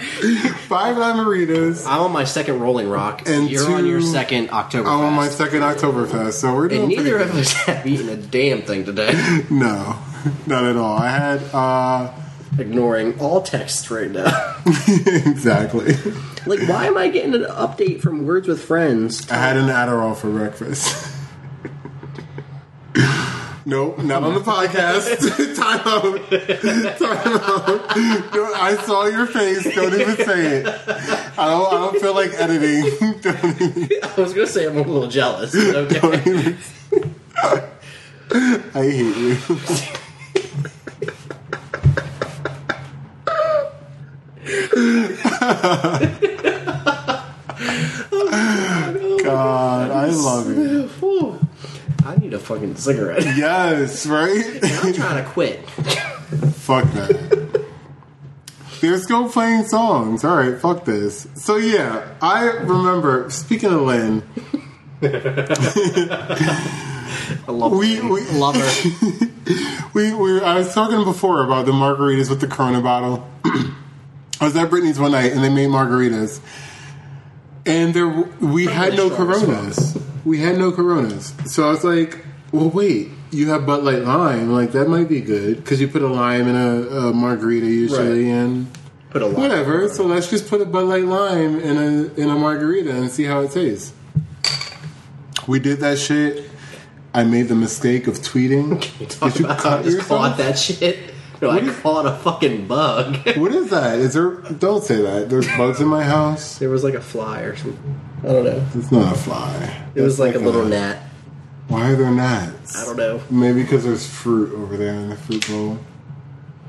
five 0.68 0.96
Lime-A-Ritas. 0.96 1.86
I'm 1.86 2.00
on 2.00 2.12
my 2.12 2.24
second 2.24 2.60
Rolling 2.60 2.88
Rock. 2.88 3.28
And 3.28 3.50
You're 3.50 3.70
on 3.72 3.86
your 3.86 4.00
second 4.00 4.50
October. 4.50 4.88
I'm 4.88 5.00
on 5.00 5.12
my 5.12 5.28
second 5.28 5.60
Oktoberfest, 5.60 6.32
so 6.34 6.54
we're 6.54 6.68
doing 6.68 6.82
and 6.82 6.90
neither 6.90 7.18
of 7.18 7.34
us 7.34 7.52
have 7.52 7.86
eaten 7.86 8.08
a 8.08 8.16
damn 8.16 8.62
thing 8.62 8.84
today. 8.84 9.12
No, 9.50 9.98
not 10.46 10.64
at 10.64 10.76
all. 10.76 10.96
I 10.96 11.10
had 11.10 11.42
uh 11.52 12.12
Ignoring 12.58 13.20
all 13.20 13.42
texts 13.42 13.90
right 13.90 14.10
now. 14.10 14.56
exactly. 14.96 15.92
like, 16.46 16.66
why 16.66 16.86
am 16.86 16.96
I 16.96 17.08
getting 17.08 17.34
an 17.34 17.42
update 17.42 18.00
from 18.00 18.24
Words 18.24 18.48
with 18.48 18.64
Friends? 18.64 19.30
I 19.30 19.36
had 19.36 19.58
an 19.58 19.68
Adderall 19.68 20.16
for 20.16 20.30
breakfast. 20.30 21.12
Nope, 23.68 23.98
not 23.98 24.22
on 24.22 24.34
the 24.34 24.40
podcast. 24.40 25.56
Time 25.56 25.80
out. 25.84 26.30
Time 26.98 27.40
out. 27.42 27.90
I 28.54 28.76
saw 28.86 29.06
your 29.06 29.26
face. 29.26 29.64
Don't 29.74 29.92
even 29.92 30.16
say 30.24 30.58
it. 30.58 30.66
I 30.68 31.48
don't. 31.50 31.66
I 31.66 31.70
don't 31.78 31.98
feel 32.00 32.14
like 32.14 32.30
editing. 32.34 32.82
Don't 33.22 33.60
even, 33.60 33.88
I 34.04 34.20
was 34.20 34.32
gonna 34.34 34.46
say 34.46 34.66
I'm 34.66 34.76
a 34.76 34.82
little 34.82 35.08
jealous. 35.08 35.50
but 35.52 35.74
Okay. 35.74 35.98
don't 35.98 36.26
even. 36.28 36.56
I 38.72 38.82
hate 38.84 39.16
you. 39.16 39.36
Oh, 48.12 48.28
oh, 49.02 49.20
God, 49.24 49.90
I 49.90 50.06
love. 50.06 50.46
Whew. 51.00 51.45
I 52.04 52.16
need 52.16 52.34
a 52.34 52.38
fucking 52.38 52.76
cigarette. 52.76 53.24
Yes, 53.36 54.06
right? 54.06 54.44
I'm 54.62 54.92
trying 54.92 55.24
to 55.24 55.30
quit. 55.30 55.68
Fuck 55.70 56.84
that. 56.92 57.64
They're 58.80 58.98
still 58.98 59.28
playing 59.30 59.64
songs. 59.64 60.22
All 60.24 60.36
right, 60.36 60.60
fuck 60.60 60.84
this. 60.84 61.26
So 61.34 61.56
yeah, 61.56 62.14
I 62.20 62.44
remember. 62.44 63.30
Speaking 63.30 63.72
of 63.72 63.80
Lynn, 63.82 64.22
I 65.02 65.08
love 67.48 67.72
We- 67.72 68.00
we- 68.00 68.24
love 68.30 68.56
her. 68.56 69.28
we, 69.94 70.14
we 70.14 70.40
I 70.40 70.58
was 70.58 70.72
talking 70.74 71.04
before 71.04 71.44
about 71.44 71.66
the 71.66 71.72
margaritas 71.72 72.28
with 72.30 72.40
the 72.40 72.46
Corona 72.46 72.80
bottle. 72.80 73.28
I 73.44 73.74
was 74.44 74.56
at 74.56 74.68
Brittany's 74.70 74.98
one 74.98 75.12
night 75.12 75.32
and 75.32 75.42
they 75.42 75.48
made 75.48 75.68
margaritas, 75.70 76.40
and 77.66 77.92
there 77.94 78.08
we 78.40 78.66
had 78.66 78.94
no 78.94 79.10
Coronas. 79.10 79.96
We 80.24 80.40
had 80.40 80.58
no 80.58 80.72
Coronas, 80.72 81.34
so 81.46 81.66
I 81.68 81.70
was 81.70 81.84
like, 81.84 82.24
"Well, 82.52 82.70
wait, 82.70 83.10
you 83.30 83.50
have 83.50 83.66
Bud 83.66 83.84
Light 83.84 84.02
lime. 84.02 84.50
Like 84.52 84.72
that 84.72 84.88
might 84.88 85.08
be 85.08 85.20
good 85.20 85.56
because 85.58 85.80
you 85.80 85.88
put 85.88 86.02
a 86.02 86.08
lime 86.08 86.48
in 86.48 86.56
a, 86.56 87.08
a 87.08 87.12
margarita 87.12 87.66
usually, 87.66 88.24
Right. 88.24 88.32
and 88.34 88.66
Put 89.10 89.22
a 89.22 89.26
lot. 89.26 89.38
whatever. 89.38 89.88
So 89.88 90.04
let's 90.06 90.28
just 90.28 90.48
put 90.48 90.60
a 90.60 90.64
Bud 90.66 90.84
Light 90.86 91.04
lime 91.04 91.60
in 91.60 91.76
a 91.76 92.20
in 92.20 92.28
a 92.30 92.36
margarita 92.36 92.90
and 92.90 93.10
see 93.10 93.24
how 93.24 93.40
it 93.40 93.50
tastes." 93.52 93.92
We 95.46 95.60
did 95.60 95.78
that 95.80 95.98
shit. 95.98 96.50
I 97.14 97.22
made 97.24 97.48
the 97.48 97.54
mistake 97.54 98.08
of 98.08 98.16
tweeting. 98.18 98.80
Talk 99.08 99.32
Did 99.34 99.40
you 99.40 99.46
cut 99.46 99.84
yourself? 99.84 100.08
caught 100.08 100.36
that 100.38 100.58
shit. 100.58 100.98
No, 101.40 101.50
I 101.50 101.60
caught 101.82 102.06
a 102.06 102.12
fucking 102.16 102.66
bug. 102.66 103.18
What 103.36 103.52
is 103.52 103.70
that? 103.70 103.98
Is 103.98 104.14
there? 104.14 104.30
Don't 104.30 104.82
say 104.82 105.02
that. 105.02 105.28
There's 105.28 105.46
bugs 105.48 105.80
in 105.80 105.88
my 105.88 106.02
house. 106.02 106.58
there 106.58 106.70
was 106.70 106.82
like 106.82 106.94
a 106.94 107.00
fly 107.00 107.40
or 107.40 107.56
something. 107.56 108.00
I 108.22 108.26
don't 108.28 108.44
know. 108.44 108.66
It's 108.74 108.90
not 108.90 109.14
a 109.14 109.18
fly. 109.18 109.86
It 109.94 110.00
was 110.00 110.16
That's 110.16 110.34
like 110.34 110.42
a 110.42 110.44
little 110.44 110.64
gnat. 110.64 111.02
Why 111.68 111.90
are 111.90 111.96
there 111.96 112.10
gnats? 112.10 112.76
I 112.80 112.84
don't 112.86 112.96
know. 112.96 113.20
Maybe 113.30 113.62
because 113.62 113.84
there's 113.84 114.08
fruit 114.08 114.54
over 114.54 114.76
there 114.76 114.94
in 114.94 115.10
the 115.10 115.16
fruit 115.16 115.46
bowl. 115.48 115.78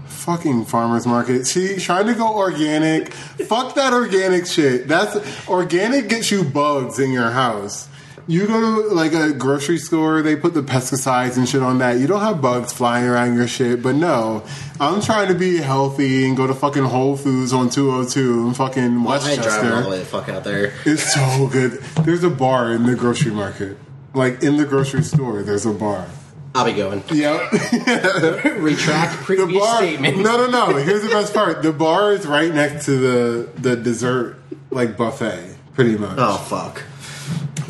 Fucking 0.07 0.65
farmers 0.65 1.05
market. 1.05 1.47
She 1.47 1.77
trying 1.77 2.07
to 2.07 2.13
go 2.13 2.35
organic. 2.35 3.13
Fuck 3.13 3.75
that 3.75 3.93
organic 3.93 4.45
shit. 4.47 4.87
That's 4.87 5.47
organic 5.47 6.09
gets 6.09 6.31
you 6.31 6.43
bugs 6.43 6.99
in 6.99 7.11
your 7.11 7.29
house. 7.31 7.87
You 8.29 8.45
go 8.45 8.59
to 8.89 8.93
like 8.93 9.13
a 9.13 9.31
grocery 9.31 9.77
store, 9.77 10.21
they 10.21 10.35
put 10.35 10.53
the 10.53 10.61
pesticides 10.61 11.37
and 11.37 11.47
shit 11.47 11.61
on 11.63 11.77
that. 11.77 11.97
You 11.97 12.07
don't 12.07 12.19
have 12.19 12.41
bugs 12.41 12.73
flying 12.73 13.05
around 13.05 13.35
your 13.37 13.47
shit. 13.47 13.81
But 13.81 13.95
no, 13.95 14.43
I'm 14.81 15.01
trying 15.01 15.29
to 15.29 15.33
be 15.33 15.57
healthy 15.57 16.27
and 16.27 16.35
go 16.35 16.45
to 16.45 16.53
fucking 16.53 16.83
Whole 16.83 17.15
Foods 17.15 17.53
on 17.53 17.69
202 17.69 18.47
and 18.47 18.55
fucking 18.57 18.83
I 18.83 18.85
ain't 18.87 19.05
Westchester. 19.05 19.41
driving 19.43 19.71
all 19.71 19.81
the 19.83 19.89
way 19.89 19.99
the 19.99 20.05
fuck 20.05 20.27
out 20.27 20.43
there. 20.43 20.73
It's 20.85 21.13
so 21.13 21.47
good. 21.47 21.81
There's 22.03 22.23
a 22.25 22.29
bar 22.29 22.73
in 22.73 22.83
the 22.85 22.95
grocery 22.95 23.31
market. 23.31 23.77
Like 24.13 24.43
in 24.43 24.57
the 24.57 24.65
grocery 24.65 25.03
store, 25.03 25.41
there's 25.43 25.65
a 25.65 25.71
bar. 25.73 26.05
I'll 26.53 26.65
be 26.65 26.73
going. 26.73 27.03
Yep. 27.11 27.51
Retract 27.51 29.19
the 29.19 29.23
previous 29.23 29.63
bar. 29.63 29.77
statement. 29.77 30.17
No, 30.17 30.37
no, 30.37 30.47
no. 30.49 30.75
Here's 30.77 31.03
the 31.03 31.09
best 31.09 31.33
part. 31.33 31.61
The 31.61 31.71
bar 31.71 32.13
is 32.13 32.25
right 32.25 32.53
next 32.53 32.85
to 32.85 32.91
the 32.97 33.49
the 33.61 33.75
dessert 33.75 34.37
like 34.71 34.97
buffet, 34.97 35.55
pretty 35.73 35.97
much. 35.97 36.15
Oh 36.17 36.37
fuck. 36.37 36.81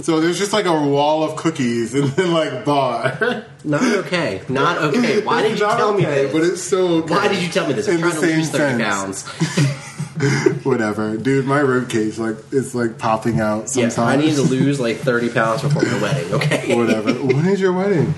So 0.01 0.19
there's 0.21 0.37
just 0.37 0.53
like 0.53 0.65
a 0.65 0.71
wall 0.87 1.23
of 1.23 1.35
cookies 1.37 1.93
and 1.95 2.05
then 2.11 2.31
like 2.31 2.63
bar. 2.65 3.45
Not 3.63 3.83
okay. 4.05 4.41
Not 4.47 4.77
okay. 4.77 5.21
Why 5.23 5.41
did 5.41 5.57
you 5.59 5.65
Not 5.65 5.77
tell 5.77 5.93
me 5.93 6.05
okay, 6.05 6.23
this? 6.25 6.33
But 6.33 6.43
it's 6.43 6.61
so. 6.63 6.87
Okay. 7.03 7.13
Why 7.15 7.27
did 7.27 7.41
you 7.41 7.49
tell 7.49 7.67
me 7.67 7.73
this? 7.73 7.87
I'm 7.87 7.95
In 7.95 8.01
the 8.01 8.09
trying 8.09 8.21
to 8.21 8.27
same 8.27 8.37
lose 8.37 8.49
thirty 8.51 8.83
sense. 8.83 9.23
pounds. 9.23 10.63
Whatever, 10.65 11.17
dude. 11.17 11.45
My 11.45 11.59
rib 11.59 11.89
cage 11.89 12.17
like 12.19 12.37
it's 12.51 12.73
like 12.75 12.97
popping 12.97 13.39
out 13.39 13.69
sometimes. 13.69 13.97
Yeah. 13.97 14.03
I 14.05 14.15
need 14.17 14.35
to 14.35 14.41
lose 14.43 14.79
like 14.79 14.97
thirty 14.97 15.29
pounds 15.29 15.61
before 15.63 15.83
my 15.83 16.01
wedding. 16.01 16.33
Okay. 16.33 16.75
Whatever. 16.77 17.13
when 17.13 17.45
is 17.47 17.59
your 17.59 17.73
wedding? 17.73 18.13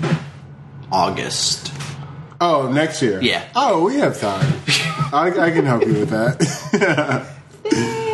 August. 0.92 1.72
Oh, 2.40 2.70
next 2.72 3.02
year. 3.02 3.20
Yeah. 3.22 3.44
Oh, 3.54 3.84
we 3.84 3.96
have 3.96 4.18
time. 4.18 4.60
I, 5.12 5.30
I 5.38 5.50
can 5.50 5.66
help 5.66 5.84
you 5.86 5.92
with 5.92 6.10
that. 6.10 7.26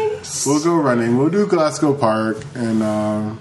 we'll 0.47 0.63
go 0.63 0.77
running. 0.77 1.19
We'll 1.19 1.31
do 1.31 1.47
Glasgow 1.47 1.95
Park, 1.95 2.39
and 2.55 2.83
um, 2.83 3.41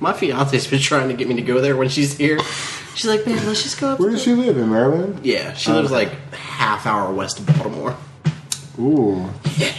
My 0.00 0.12
fiance's 0.12 0.66
been 0.66 0.80
trying 0.80 1.08
to 1.08 1.14
get 1.14 1.28
me 1.28 1.34
to 1.36 1.42
go 1.42 1.60
there 1.60 1.76
when 1.76 1.88
she's 1.88 2.16
here. 2.16 2.40
She's 2.94 3.06
like, 3.08 3.26
man, 3.26 3.46
let's 3.46 3.62
just 3.62 3.80
go 3.80 3.90
up. 3.90 4.00
where 4.00 4.10
does 4.10 4.22
she 4.22 4.34
live 4.34 4.58
in 4.58 4.68
Maryland? 4.70 5.24
Yeah, 5.24 5.54
she 5.54 5.70
lives 5.72 5.90
like 5.90 6.10
half 6.32 6.84
hour 6.86 7.12
west 7.12 7.38
of 7.40 7.46
Baltimore. 7.46 7.96
Ooh, 8.78 9.30
Yeah. 9.56 9.72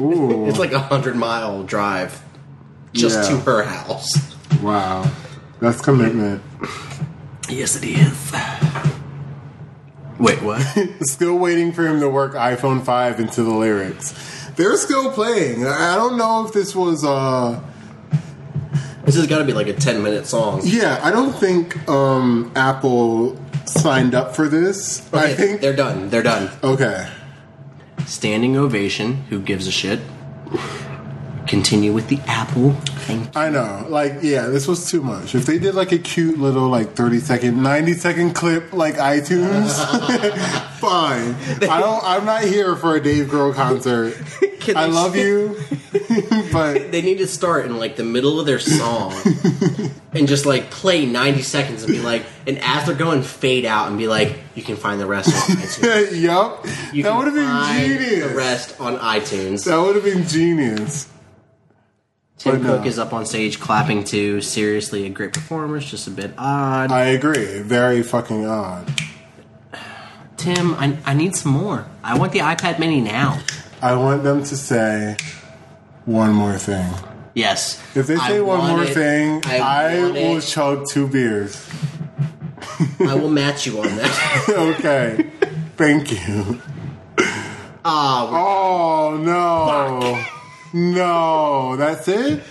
ooh. 0.00 0.46
It's 0.48 0.58
like 0.58 0.72
a 0.72 0.78
hundred 0.78 1.16
mile 1.16 1.62
drive 1.64 2.22
just 2.92 3.30
Yeah. 3.30 3.36
to 3.36 3.42
her 3.44 3.62
house. 3.64 4.36
wow, 4.62 5.10
that's 5.60 5.80
commitment. 5.80 6.42
Yes, 7.48 7.74
it 7.76 7.84
is. 7.84 8.32
Wait, 10.18 10.42
what? 10.42 10.60
Still 11.02 11.38
waiting 11.38 11.72
for 11.72 11.86
him 11.86 11.98
to 12.00 12.08
work 12.08 12.34
iPhone 12.34 12.84
five 12.84 13.18
into 13.18 13.42
the 13.42 13.50
lyrics. 13.54 14.12
They're 14.56 14.76
still 14.76 15.12
playing. 15.12 15.66
I 15.66 15.96
don't 15.96 16.16
know 16.16 16.46
if 16.46 16.52
this 16.52 16.74
was. 16.74 17.04
uh 17.04 17.60
this 19.04 19.14
has 19.16 19.26
got 19.26 19.38
to 19.38 19.44
be 19.44 19.52
like 19.52 19.66
a 19.66 19.72
ten 19.72 20.02
minute 20.02 20.26
song. 20.26 20.60
Yeah, 20.64 21.00
I 21.02 21.10
don't 21.10 21.32
think 21.32 21.88
um 21.88 22.52
Apple 22.54 23.40
signed 23.64 24.14
up 24.14 24.36
for 24.36 24.48
this. 24.48 25.12
I 25.12 25.32
think. 25.34 25.60
they're 25.60 25.74
done. 25.76 26.10
They're 26.10 26.22
done. 26.22 26.50
Okay. 26.62 27.08
Standing 28.06 28.56
ovation. 28.56 29.14
Who 29.30 29.40
gives 29.40 29.66
a 29.66 29.72
shit? 29.72 30.00
Continue 31.50 31.92
with 31.92 32.06
the 32.06 32.20
Apple. 32.28 32.74
Thank 33.08 33.36
I 33.36 33.48
know. 33.48 33.84
Like, 33.88 34.18
yeah, 34.22 34.46
this 34.46 34.68
was 34.68 34.88
too 34.88 35.02
much. 35.02 35.34
If 35.34 35.46
they 35.46 35.58
did 35.58 35.74
like 35.74 35.90
a 35.90 35.98
cute 35.98 36.38
little 36.38 36.68
like 36.68 36.92
30 36.92 37.18
second, 37.18 37.60
90 37.60 37.94
second 37.94 38.34
clip 38.34 38.72
like 38.72 38.94
iTunes, 38.94 39.72
fine. 40.78 41.34
I 41.68 41.80
don't 41.80 42.04
I'm 42.04 42.24
not 42.24 42.44
here 42.44 42.76
for 42.76 42.94
a 42.94 43.02
Dave 43.02 43.26
Grohl 43.26 43.52
concert. 43.52 44.16
I 44.76 44.86
love 44.86 45.16
you, 45.16 45.58
but 46.52 46.92
They 46.92 47.02
need 47.02 47.18
to 47.18 47.26
start 47.26 47.66
in 47.66 47.78
like 47.78 47.96
the 47.96 48.04
middle 48.04 48.38
of 48.38 48.46
their 48.46 48.60
song 48.60 49.12
and 50.12 50.28
just 50.28 50.46
like 50.46 50.70
play 50.70 51.04
90 51.04 51.42
seconds 51.42 51.82
and 51.82 51.92
be 51.92 51.98
like, 51.98 52.26
and 52.46 52.60
as 52.60 52.86
they're 52.86 52.94
going, 52.94 53.24
fade 53.24 53.64
out 53.64 53.88
and 53.88 53.98
be 53.98 54.06
like, 54.06 54.38
you 54.54 54.62
can 54.62 54.76
find 54.76 55.00
the 55.00 55.06
rest 55.06 55.34
on 55.34 55.56
iTunes. 55.56 56.20
yup. 56.20 56.64
You 56.92 57.02
That 57.02 57.16
would 57.16 57.26
have 57.26 57.34
been 57.34 57.98
genius. 57.98 58.30
The 58.30 58.36
rest 58.36 58.80
on 58.80 58.98
iTunes. 58.98 59.64
That 59.64 59.78
would 59.78 59.96
have 59.96 60.04
been 60.04 60.28
genius. 60.28 61.08
Tim. 62.40 62.64
Cook 62.64 62.86
is 62.86 62.98
up 62.98 63.12
on 63.12 63.26
stage 63.26 63.60
clapping 63.60 64.02
to 64.04 64.40
seriously 64.40 65.04
a 65.04 65.10
great 65.10 65.34
performance, 65.34 65.84
just 65.84 66.06
a 66.06 66.10
bit 66.10 66.32
odd. 66.38 66.90
I 66.90 67.04
agree. 67.08 67.60
Very 67.60 68.02
fucking 68.02 68.46
odd. 68.46 68.90
Tim, 70.38 70.72
I, 70.76 70.96
I 71.04 71.12
need 71.12 71.36
some 71.36 71.52
more. 71.52 71.86
I 72.02 72.16
want 72.18 72.32
the 72.32 72.38
iPad 72.38 72.78
Mini 72.78 73.02
now. 73.02 73.38
I 73.82 73.94
want 73.94 74.22
them 74.22 74.42
to 74.42 74.56
say 74.56 75.18
one 76.06 76.32
more 76.32 76.56
thing. 76.56 76.90
Yes. 77.34 77.78
If 77.94 78.06
they 78.06 78.14
I 78.16 78.28
say 78.28 78.40
one 78.40 78.58
want 78.60 78.72
more 78.76 78.84
it. 78.84 78.94
thing, 78.94 79.42
I, 79.44 79.58
I, 79.58 80.00
want 80.00 80.14
will 80.14 80.36
it. 80.38 80.40
chug 80.40 80.86
two 80.88 81.06
beers. 81.08 81.68
I 83.00 83.14
will 83.16 83.28
match 83.28 83.66
you 83.66 83.78
on 83.80 83.96
that. 83.96 84.44
okay. 84.78 85.30
Thank 85.76 86.10
you. 86.10 86.60
Ah, 87.84 88.28
Oh 88.32 89.16
no. 89.18 90.39
No, 90.72 91.76
that's 91.76 92.08
it? 92.08 92.42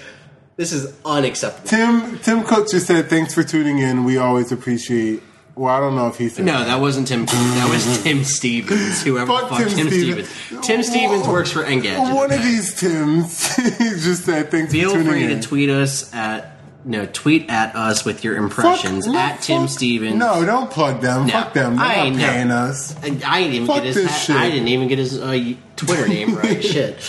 this 0.57 0.73
is 0.73 0.93
unacceptable. 1.05 1.69
Tim 1.69 2.19
Tim 2.19 2.43
Cook 2.43 2.69
just 2.69 2.85
said 2.87 3.09
thanks 3.09 3.33
for 3.33 3.43
tuning 3.43 3.79
in. 3.79 4.03
We 4.03 4.17
always 4.17 4.51
appreciate 4.51 5.23
well, 5.55 5.73
I 5.73 5.79
don't 5.81 5.95
know 5.95 6.07
if 6.07 6.17
he 6.17 6.29
said 6.29 6.45
No, 6.45 6.63
that 6.63 6.79
wasn't 6.79 7.07
Tim 7.07 7.25
Cook. 7.25 7.35
That 7.35 7.69
was 7.69 8.03
Tim 8.03 8.23
Stevens. 8.23 9.03
Whoever 9.03 9.27
Fuck 9.27 9.49
fuck 9.49 9.59
Tim 9.59 9.69
Tim, 9.69 9.87
Stevens. 9.87 10.29
Stevens. 10.29 10.67
Tim 10.67 10.83
Stevens 10.83 11.27
works 11.27 11.51
for 11.51 11.63
Engadget. 11.63 12.13
One 12.13 12.31
of 12.31 12.41
these 12.43 12.79
Tims 12.79 13.55
just 14.03 14.25
said 14.25 14.51
thanks 14.51 14.71
Feel 14.71 14.89
for 14.91 14.97
tuning 15.03 15.13
in." 15.13 15.19
Feel 15.19 15.27
free 15.27 15.35
to 15.35 15.41
tweet 15.41 15.69
us 15.69 16.13
at 16.13 16.57
no 16.85 17.05
tweet 17.05 17.49
at 17.49 17.75
us 17.75 18.05
with 18.05 18.23
your 18.23 18.37
impressions 18.37 19.05
no, 19.05 19.17
at 19.17 19.41
Tim 19.41 19.67
Stevens. 19.67 20.15
No, 20.15 20.45
don't 20.45 20.71
plug 20.71 21.01
them. 21.01 21.25
No, 21.27 21.33
Fuck 21.33 21.53
them. 21.53 21.75
They're 21.75 21.85
I 21.85 21.95
not 21.95 22.05
ain't 22.05 22.17
paying 22.17 22.47
know. 22.49 22.55
us. 22.55 22.95
I, 22.97 23.07
I 23.25 23.41
didn't 23.41 23.53
even 23.53 23.67
Fuck 23.67 23.75
get 23.77 23.85
his. 23.85 23.95
this 23.95 24.23
shit. 24.25 24.35
I 24.35 24.49
didn't 24.49 24.67
even 24.69 24.87
get 24.87 24.97
his 24.97 25.19
uh, 25.19 25.53
Twitter 25.75 26.07
name 26.07 26.35
right. 26.35 26.63
Shit. 26.69 26.99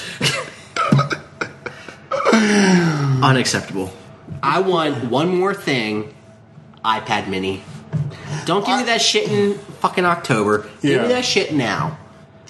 Unacceptable. 3.23 3.93
I 4.43 4.61
want 4.61 5.11
one 5.11 5.37
more 5.37 5.55
thing. 5.55 6.15
iPad 6.85 7.29
Mini. 7.29 7.63
Don't 8.47 8.65
give 8.65 8.79
me 8.79 8.85
that 8.85 9.03
shit 9.03 9.31
in 9.31 9.55
fucking 9.59 10.05
October. 10.05 10.69
Give 10.81 10.93
Yeah. 10.93 11.03
me 11.03 11.09
that 11.09 11.25
shit 11.25 11.53
now. 11.53 11.99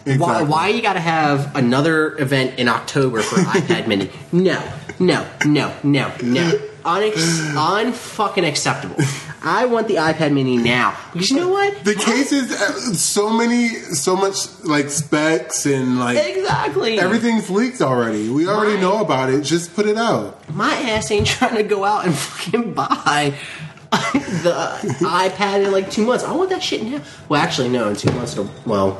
Why, 0.04 0.12
Exactly. 0.14 0.46
why 0.48 0.68
you 0.68 0.82
got 0.82 0.92
to 0.94 1.00
have 1.00 1.54
another 1.56 2.16
event 2.18 2.58
in 2.58 2.68
October 2.68 3.22
for 3.22 3.36
iPad 3.40 3.86
Mini? 3.86 4.10
No, 4.32 4.62
no, 4.98 5.26
no, 5.44 5.72
no, 5.82 6.12
no. 6.22 6.52
Unex- 6.84 7.52
unfucking 7.54 8.46
acceptable. 8.48 8.96
I 9.42 9.66
want 9.66 9.88
the 9.88 9.94
iPad 9.96 10.32
Mini 10.32 10.56
now 10.58 10.96
because 11.12 11.30
you 11.30 11.36
know 11.36 11.48
what? 11.48 11.84
The 11.84 11.94
case 11.94 12.32
is 12.32 12.52
uh, 12.52 12.72
so 12.94 13.30
many, 13.30 13.68
so 13.68 14.14
much 14.16 14.36
like 14.64 14.90
specs 14.90 15.64
and 15.66 15.98
like 15.98 16.18
exactly 16.18 16.98
everything's 16.98 17.48
leaked 17.48 17.80
already. 17.80 18.28
We 18.28 18.46
already 18.46 18.72
Right. 18.74 18.80
know 18.80 19.00
about 19.00 19.30
it. 19.30 19.42
Just 19.42 19.74
put 19.74 19.86
it 19.86 19.96
out. 19.96 20.48
My 20.54 20.74
ass 20.74 21.10
ain't 21.10 21.26
trying 21.26 21.56
to 21.56 21.62
go 21.62 21.84
out 21.84 22.04
and 22.04 22.14
fucking 22.14 22.74
buy 22.74 23.34
the 23.90 24.96
iPad 25.00 25.64
in 25.64 25.72
like 25.72 25.90
two 25.90 26.04
months. 26.04 26.24
I 26.24 26.32
want 26.32 26.50
that 26.50 26.62
shit 26.62 26.82
now. 26.82 27.00
Well, 27.28 27.40
actually, 27.40 27.70
no. 27.70 27.88
In 27.88 27.96
two 27.96 28.10
months, 28.12 28.32
it'll, 28.32 28.50
well, 28.66 28.94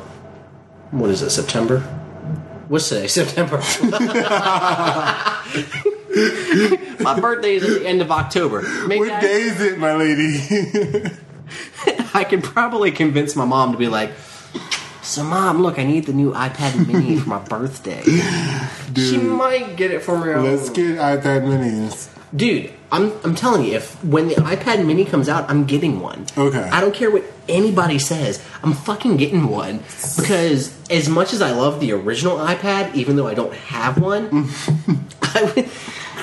what 0.91 1.09
is 1.11 1.21
it? 1.21 1.29
September. 1.29 1.79
What's 2.67 2.89
today? 2.89 3.07
September. 3.19 3.61
My 6.99 7.19
birthday 7.19 7.55
is 7.55 7.63
at 7.63 7.79
the 7.81 7.87
end 7.87 8.01
of 8.01 8.11
October. 8.11 8.61
Make 8.87 8.99
What 8.99 9.07
that- 9.09 9.21
day 9.21 9.41
is 9.41 9.61
it, 9.61 9.77
my 9.79 9.95
lady? 9.95 11.11
I 12.13 12.23
can 12.23 12.41
probably 12.41 12.91
convince 12.91 13.35
my 13.35 13.45
mom 13.45 13.71
to 13.73 13.77
be 13.77 13.87
like, 13.87 14.11
"So, 15.01 15.23
mom, 15.23 15.61
look, 15.61 15.79
I 15.79 15.83
need 15.85 16.05
the 16.05 16.13
new 16.13 16.31
iPad 16.33 16.87
Mini 16.87 17.17
for 17.17 17.29
my 17.29 17.39
birthday." 17.39 18.03
She 18.93 19.17
might 19.17 19.77
get 19.77 19.91
it 19.91 20.01
for 20.03 20.17
me. 20.17 20.33
let's 20.35 20.69
get 20.69 20.97
iPad 20.97 21.43
minis. 21.43 22.09
Dude, 22.35 22.71
I'm 22.91 23.13
I'm 23.23 23.35
telling 23.35 23.63
you, 23.65 23.75
if 23.75 24.03
when 24.03 24.27
the 24.27 24.35
iPad 24.35 24.85
Mini 24.85 25.05
comes 25.05 25.29
out, 25.29 25.49
I'm 25.49 25.63
getting 25.65 26.01
one. 26.01 26.25
Okay. 26.37 26.59
I 26.71 26.81
don't 26.81 26.93
care 26.93 27.09
what 27.09 27.23
anybody 27.47 27.99
says. 27.99 28.43
I'm 28.63 28.73
fucking 28.73 29.15
getting 29.15 29.47
one 29.47 29.77
because 30.17 30.73
as 30.89 31.07
much 31.07 31.31
as 31.33 31.41
I 31.41 31.51
love 31.51 31.79
the 31.79 31.93
original 31.93 32.37
iPad, 32.37 32.93
even 32.95 33.15
though 33.15 33.27
I 33.27 33.33
don't 33.33 33.53
have 33.53 33.97
one, 33.97 34.49
I 35.21 35.53
would. 35.55 35.69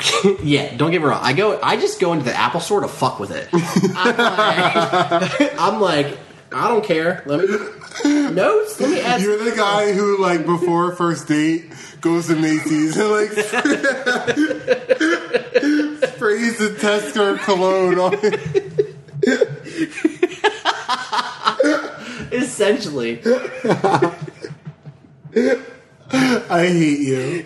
yeah, 0.43 0.77
don't 0.77 0.91
get 0.91 1.01
me 1.01 1.09
wrong. 1.09 1.21
I 1.23 1.33
go. 1.33 1.61
I 1.63 1.77
just 1.77 2.01
go 2.01 2.13
into 2.13 2.25
the 2.25 2.35
Apple 2.35 2.61
store 2.61 2.81
to 2.81 2.89
fuck 2.89 3.19
with 3.19 3.31
it. 3.31 3.49
I'm 3.53 4.17
like, 4.19 5.61
I'm 5.61 5.81
like 5.81 6.19
I 6.53 6.69
don't 6.69 6.85
care. 6.85 7.23
Let 7.27 7.41
me 7.41 7.47
notes. 8.31 8.81
Let 8.81 8.91
me 8.91 9.01
add. 9.01 9.21
You're 9.21 9.43
the 9.43 9.55
guy 9.55 9.93
who, 9.93 10.19
like, 10.19 10.47
before 10.47 10.93
first 10.93 11.29
date, 11.29 11.71
goes 12.01 12.29
to 12.29 12.37
Macy's 12.37 12.97
and 12.97 13.11
like 13.11 13.31
sprays 16.13 16.59
the 16.59 16.77
tester 16.81 17.37
cologne 17.39 17.99
on 17.99 18.15
it. 18.23 18.95
essentially. 22.33 23.21
I 26.11 26.67
hate 26.67 27.01
you, 27.01 27.45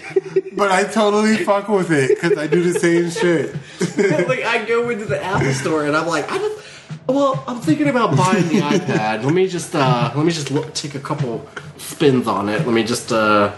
but 0.53 0.71
I 0.71 0.85
totally 0.85 1.37
fuck 1.39 1.69
with 1.69 1.91
it 1.91 2.11
because 2.11 2.39
I 2.39 2.47
do 2.47 2.63
the 2.63 2.79
same 2.79 3.11
shit. 3.11 3.55
like 4.29 4.45
I 4.45 4.65
go 4.65 4.89
into 4.91 5.05
the 5.05 5.23
Apple 5.23 5.53
store 5.53 5.85
and 5.85 5.97
I'm 5.97 6.07
like, 6.07 6.31
I 6.31 6.39
just, 6.39 6.65
well, 7.09 7.43
I'm 7.49 7.61
thinking 7.61 7.89
about 7.89 8.17
buying 8.17 8.47
the 8.49 8.61
iPad. 8.61 9.25
Let 9.25 9.35
me 9.35 9.49
just, 9.49 9.75
uh, 9.75 10.13
let 10.15 10.25
me 10.25 10.31
just 10.33 10.51
look, 10.53 10.73
take 10.75 10.95
a 10.95 11.01
couple 11.01 11.49
spins 11.77 12.29
on 12.29 12.49
it. 12.49 12.65
Let 12.65 12.73
me 12.73 12.85
just, 12.85 13.13
uh, 13.13 13.53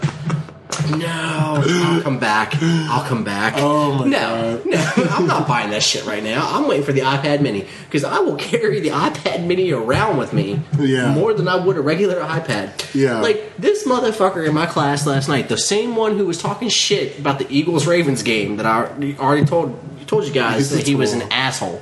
no, 0.97 1.63
I'll 1.65 2.01
come 2.01 2.19
back. 2.19 2.53
I'll 2.61 3.03
come 3.05 3.23
back. 3.23 3.55
Oh 3.65 3.93
my 3.99 4.07
no, 4.07 4.57
God. 4.57 4.65
no, 4.65 4.93
I'm 5.11 5.27
not 5.27 5.47
buying 5.47 5.69
that 5.71 5.81
shit 5.83 6.05
right 6.05 6.23
now. 6.23 6.47
I'm 6.51 6.67
waiting 6.67 6.85
for 6.85 6.91
the 6.91 7.01
iPad 7.01 7.41
Mini 7.41 7.65
because 7.85 8.03
I 8.03 8.19
will 8.19 8.35
carry 8.35 8.79
the 8.79 8.89
iPad 8.89 9.45
Mini 9.45 9.71
around 9.71 10.17
with 10.17 10.33
me 10.33 10.61
Yeah. 10.79 11.13
more 11.13 11.33
than 11.33 11.47
I 11.47 11.55
would 11.55 11.77
a 11.77 11.81
regular 11.81 12.19
iPad. 12.21 12.93
Yeah. 12.93 13.19
like 13.21 13.57
this 13.57 13.85
motherfucker 13.87 14.47
in 14.47 14.53
my 14.53 14.65
class 14.65 15.05
last 15.07 15.27
night, 15.29 15.49
the 15.49 15.57
same 15.57 15.95
one 15.95 16.17
who 16.17 16.25
was 16.25 16.37
talking 16.41 16.69
shit 16.69 17.17
about 17.19 17.39
the 17.39 17.47
Eagles 17.49 17.85
Ravens 17.87 18.23
game 18.23 18.57
that 18.57 18.65
I 18.65 18.85
already 19.19 19.45
told 19.45 19.79
told 20.07 20.25
you 20.25 20.33
guys 20.33 20.69
that 20.71 20.85
he 20.85 20.95
was 20.95 21.13
an 21.13 21.23
asshole. 21.31 21.81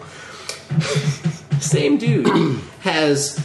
Same 1.60 1.98
dude 1.98 2.60
has 2.82 3.38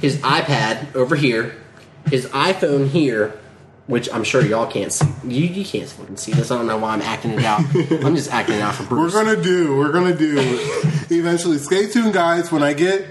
his 0.00 0.16
iPad 0.18 0.94
over 0.94 1.16
here, 1.16 1.54
his 2.10 2.26
iPhone 2.26 2.88
here, 2.88 3.38
which 3.86 4.10
I'm 4.12 4.24
sure 4.24 4.44
y'all 4.44 4.66
can't 4.66 4.92
see. 4.92 5.06
You, 5.24 5.46
you 5.46 5.64
can't 5.64 5.88
fucking 5.88 6.16
see 6.16 6.32
this. 6.32 6.50
I 6.50 6.56
don't 6.56 6.66
know 6.66 6.78
why 6.78 6.94
I'm 6.94 7.02
acting 7.02 7.32
it 7.32 7.44
out. 7.44 7.60
I'm 8.04 8.16
just 8.16 8.32
acting 8.32 8.56
it 8.56 8.62
out 8.62 8.74
for 8.74 8.84
Bruce. 8.84 9.14
We're 9.14 9.24
gonna 9.24 9.42
do. 9.42 9.76
We're 9.76 9.92
gonna 9.92 10.16
do. 10.16 10.36
eventually, 11.10 11.58
stay 11.58 11.88
tuned, 11.88 12.14
guys. 12.14 12.50
When 12.50 12.62
I 12.62 12.72
get 12.72 13.06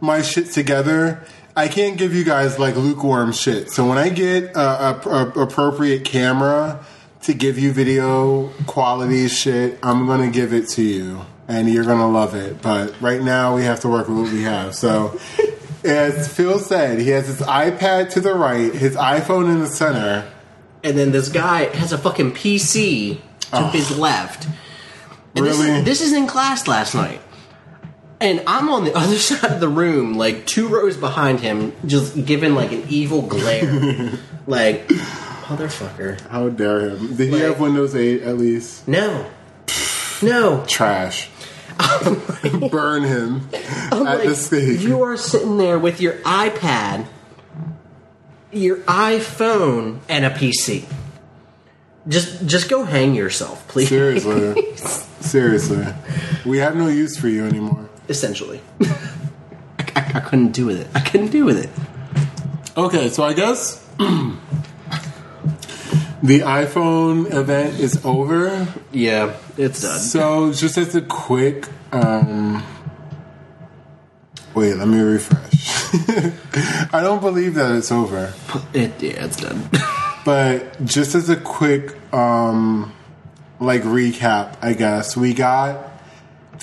my 0.00 0.20
shit 0.22 0.50
together, 0.52 1.24
I 1.56 1.68
can't 1.68 1.96
give 1.96 2.14
you 2.14 2.24
guys 2.24 2.58
like 2.58 2.76
lukewarm 2.76 3.32
shit. 3.32 3.70
So 3.70 3.88
when 3.88 3.98
I 3.98 4.10
get 4.10 4.54
a, 4.54 4.60
a, 4.60 5.08
a 5.08 5.42
appropriate 5.42 6.04
camera 6.04 6.84
to 7.22 7.34
give 7.34 7.58
you 7.58 7.72
video 7.72 8.48
quality 8.66 9.28
shit, 9.28 9.78
I'm 9.82 10.06
gonna 10.06 10.30
give 10.30 10.52
it 10.52 10.68
to 10.70 10.82
you, 10.82 11.22
and 11.48 11.70
you're 11.70 11.84
gonna 11.84 12.10
love 12.10 12.34
it. 12.34 12.60
But 12.60 13.00
right 13.00 13.22
now, 13.22 13.56
we 13.56 13.64
have 13.64 13.80
to 13.80 13.88
work 13.88 14.08
with 14.08 14.18
what 14.18 14.32
we 14.32 14.42
have. 14.42 14.74
So. 14.74 15.18
As 15.84 16.32
Phil 16.32 16.58
said, 16.58 17.00
he 17.00 17.08
has 17.10 17.26
his 17.26 17.40
iPad 17.40 18.10
to 18.10 18.20
the 18.20 18.34
right, 18.34 18.72
his 18.72 18.94
iPhone 18.96 19.46
in 19.46 19.60
the 19.60 19.66
center. 19.66 20.30
and 20.84 20.96
then 20.96 21.12
this 21.12 21.28
guy 21.28 21.64
has 21.76 21.92
a 21.92 21.98
fucking 21.98 22.32
PC 22.32 23.16
to 23.16 23.20
oh. 23.52 23.68
his 23.70 23.96
left. 23.98 24.46
And 25.34 25.46
this- 25.46 25.58
Really? 25.58 25.82
This, 25.82 26.00
is 26.00 26.12
in 26.12 26.26
class 26.26 26.66
last 26.68 26.94
night. 26.94 27.20
And 28.20 28.42
I'm 28.46 28.68
on 28.70 28.84
the 28.84 28.96
other 28.96 29.16
side 29.16 29.50
of 29.50 29.60
the 29.60 29.68
room, 29.68 30.14
like 30.14 30.46
two 30.46 30.68
rows 30.68 30.96
behind 30.96 31.40
him, 31.40 31.72
just 31.86 32.24
giving 32.24 32.54
like 32.54 32.72
an 32.72 32.84
evil 32.88 33.22
glare. 33.22 34.12
like, 34.46 34.86
motherfucker. 34.88 36.20
How 36.28 36.48
dare 36.48 36.90
him? 36.90 37.16
Did 37.16 37.32
he 37.32 37.40
have 37.40 37.58
Windows 37.58 37.96
8 37.96 38.22
at 38.22 38.38
least? 38.38 38.86
No. 38.86 39.28
No. 40.22 40.64
Trash. 40.68 41.28
Burn 42.70 43.02
him 43.02 43.48
I'm 43.90 44.06
at 44.06 44.18
like, 44.18 44.28
the 44.28 44.34
stake. 44.34 44.80
You 44.80 45.02
are 45.02 45.16
sitting 45.16 45.58
there 45.58 45.78
with 45.78 46.00
your 46.00 46.14
iPad, 46.18 47.06
your 48.50 48.78
iPhone, 48.78 50.00
and 50.08 50.24
a 50.24 50.30
PC. 50.30 50.84
Just 52.08 52.46
just 52.46 52.68
go 52.68 52.84
hang 52.84 53.14
yourself, 53.14 53.66
please. 53.68 53.88
Seriously. 53.88 54.76
Seriously. 55.20 55.86
We 56.44 56.58
have 56.58 56.74
no 56.76 56.88
use 56.88 57.16
for 57.16 57.28
you 57.28 57.44
anymore. 57.46 57.88
Essentially. 58.08 58.60
I, 58.80 59.86
I, 59.94 60.12
I 60.14 60.20
couldn't 60.20 60.52
do 60.52 60.66
with 60.66 60.80
it. 60.80 60.88
I 60.94 61.00
couldn't 61.00 61.30
do 61.30 61.44
with 61.44 61.58
it. 61.58 61.70
Okay, 62.76 63.08
so 63.08 63.22
I 63.22 63.34
guess 63.34 63.86
the 66.22 66.40
iPhone 66.40 67.32
event 67.32 67.80
is 67.80 68.04
over. 68.04 68.68
Yeah, 68.92 69.36
it's 69.56 69.82
done. 69.82 69.98
So 69.98 70.52
just 70.52 70.78
as 70.78 70.94
a 70.94 71.02
quick 71.02 71.68
um 71.92 72.64
Wait, 74.54 74.76
let 74.76 74.86
me 74.86 75.00
refresh. 75.00 75.94
I 76.92 77.00
don't 77.00 77.20
believe 77.22 77.54
that 77.54 77.74
it's 77.74 77.90
over. 77.90 78.34
It, 78.74 79.02
yeah, 79.02 79.24
it's 79.24 79.36
done. 79.36 79.68
But 80.24 80.84
just 80.84 81.16
as 81.16 81.28
a 81.30 81.36
quick 81.36 81.96
um 82.14 82.92
like 83.58 83.82
recap, 83.82 84.56
I 84.62 84.74
guess, 84.74 85.16
we 85.16 85.34
got 85.34 85.91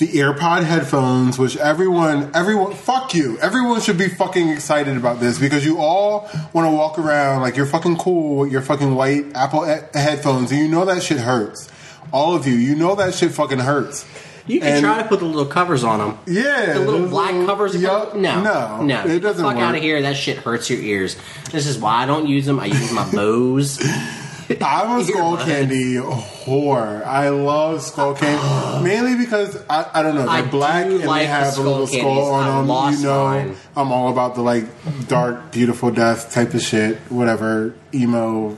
the 0.00 0.08
EarPod 0.08 0.64
headphones, 0.64 1.38
which 1.38 1.56
everyone 1.58 2.30
everyone 2.34 2.74
fuck 2.74 3.14
you. 3.14 3.38
Everyone 3.38 3.80
should 3.80 3.98
be 3.98 4.08
fucking 4.08 4.48
excited 4.48 4.96
about 4.96 5.20
this 5.20 5.38
because 5.38 5.64
you 5.64 5.78
all 5.78 6.28
want 6.52 6.66
to 6.66 6.70
walk 6.72 6.98
around 6.98 7.42
like 7.42 7.56
you're 7.56 7.66
fucking 7.66 7.98
cool 7.98 8.38
with 8.38 8.50
your 8.52 8.62
fucking 8.62 8.94
white 8.96 9.26
Apple 9.36 9.64
he- 9.64 9.80
headphones 9.94 10.50
and 10.50 10.60
you 10.60 10.68
know 10.68 10.84
that 10.86 11.02
shit 11.02 11.18
hurts. 11.18 11.68
All 12.12 12.34
of 12.34 12.46
you, 12.46 12.54
you 12.54 12.74
know 12.74 12.96
that 12.96 13.14
shit 13.14 13.30
fucking 13.32 13.58
hurts. 13.60 14.04
You 14.46 14.58
can 14.58 14.68
And- 14.72 14.84
try 14.84 15.00
to 15.00 15.06
put 15.08 15.20
the 15.20 15.26
little 15.26 15.44
covers 15.46 15.84
on 15.84 15.98
them. 16.00 16.18
Yeah, 16.26 16.72
The 16.72 16.80
little 16.80 17.06
black 17.06 17.32
little- 17.32 17.46
covers. 17.46 17.76
Yup. 17.76 18.16
No, 18.16 18.40
no, 18.42 18.82
no. 18.82 19.04
It 19.06 19.20
doesn't 19.20 19.44
Fuck 19.44 19.56
work. 19.56 19.64
out 19.64 19.74
of 19.76 19.82
here. 19.82 20.02
That 20.02 20.16
shit 20.16 20.38
hurts 20.38 20.68
your 20.70 20.80
ears. 20.80 21.14
This 21.52 21.66
is 21.66 21.78
why 21.78 22.02
I 22.02 22.06
don't 22.06 22.26
use 22.26 22.46
them. 22.46 22.58
I 22.58 22.66
use 22.66 22.90
my 22.90 23.08
Bose. 23.12 23.78
I'm 24.60 25.00
a 25.00 25.04
skull 25.04 25.36
Earbuds. 25.36 25.44
candy 25.44 25.94
whore. 25.94 27.04
I 27.04 27.28
love 27.28 27.80
Skullcandy 27.80 28.82
mainly 28.84 29.16
because 29.16 29.56
I, 29.68 29.88
I 29.94 30.02
don't 30.02 30.14
know 30.16 30.22
they're 30.22 30.30
I 30.30 30.42
black 30.42 30.86
do 30.86 30.96
and 30.98 31.06
like 31.06 31.22
they 31.22 31.26
the 31.26 31.32
have 31.32 31.58
a 31.58 31.62
little 31.62 31.86
skull 31.86 32.00
skull 32.00 32.14
candies. 32.14 32.28
I 32.28 32.48
on 32.48 32.56
them. 32.56 32.68
lost 32.68 32.98
You 32.98 33.06
know, 33.06 33.24
mine. 33.24 33.56
I'm 33.76 33.92
all 33.92 34.10
about 34.10 34.34
the 34.34 34.42
like 34.42 34.64
dark, 35.08 35.52
beautiful 35.52 35.90
death 35.90 36.32
type 36.32 36.54
of 36.54 36.62
shit. 36.62 36.96
Whatever 37.10 37.74
emo, 37.94 38.56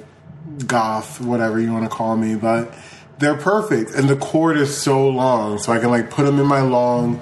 goth, 0.66 1.20
whatever 1.20 1.60
you 1.60 1.73
want 1.73 1.85
to 1.85 1.90
call 1.94 2.16
me, 2.16 2.36
but 2.36 2.73
they're 3.19 3.36
perfect. 3.36 3.90
And 3.90 4.09
the 4.09 4.16
cord 4.16 4.56
is 4.56 4.74
so 4.77 5.09
long, 5.09 5.59
so 5.59 5.73
I 5.73 5.78
can 5.78 5.90
like 5.90 6.10
put 6.10 6.24
them 6.24 6.39
in 6.40 6.47
my 6.47 6.62
long 6.62 7.20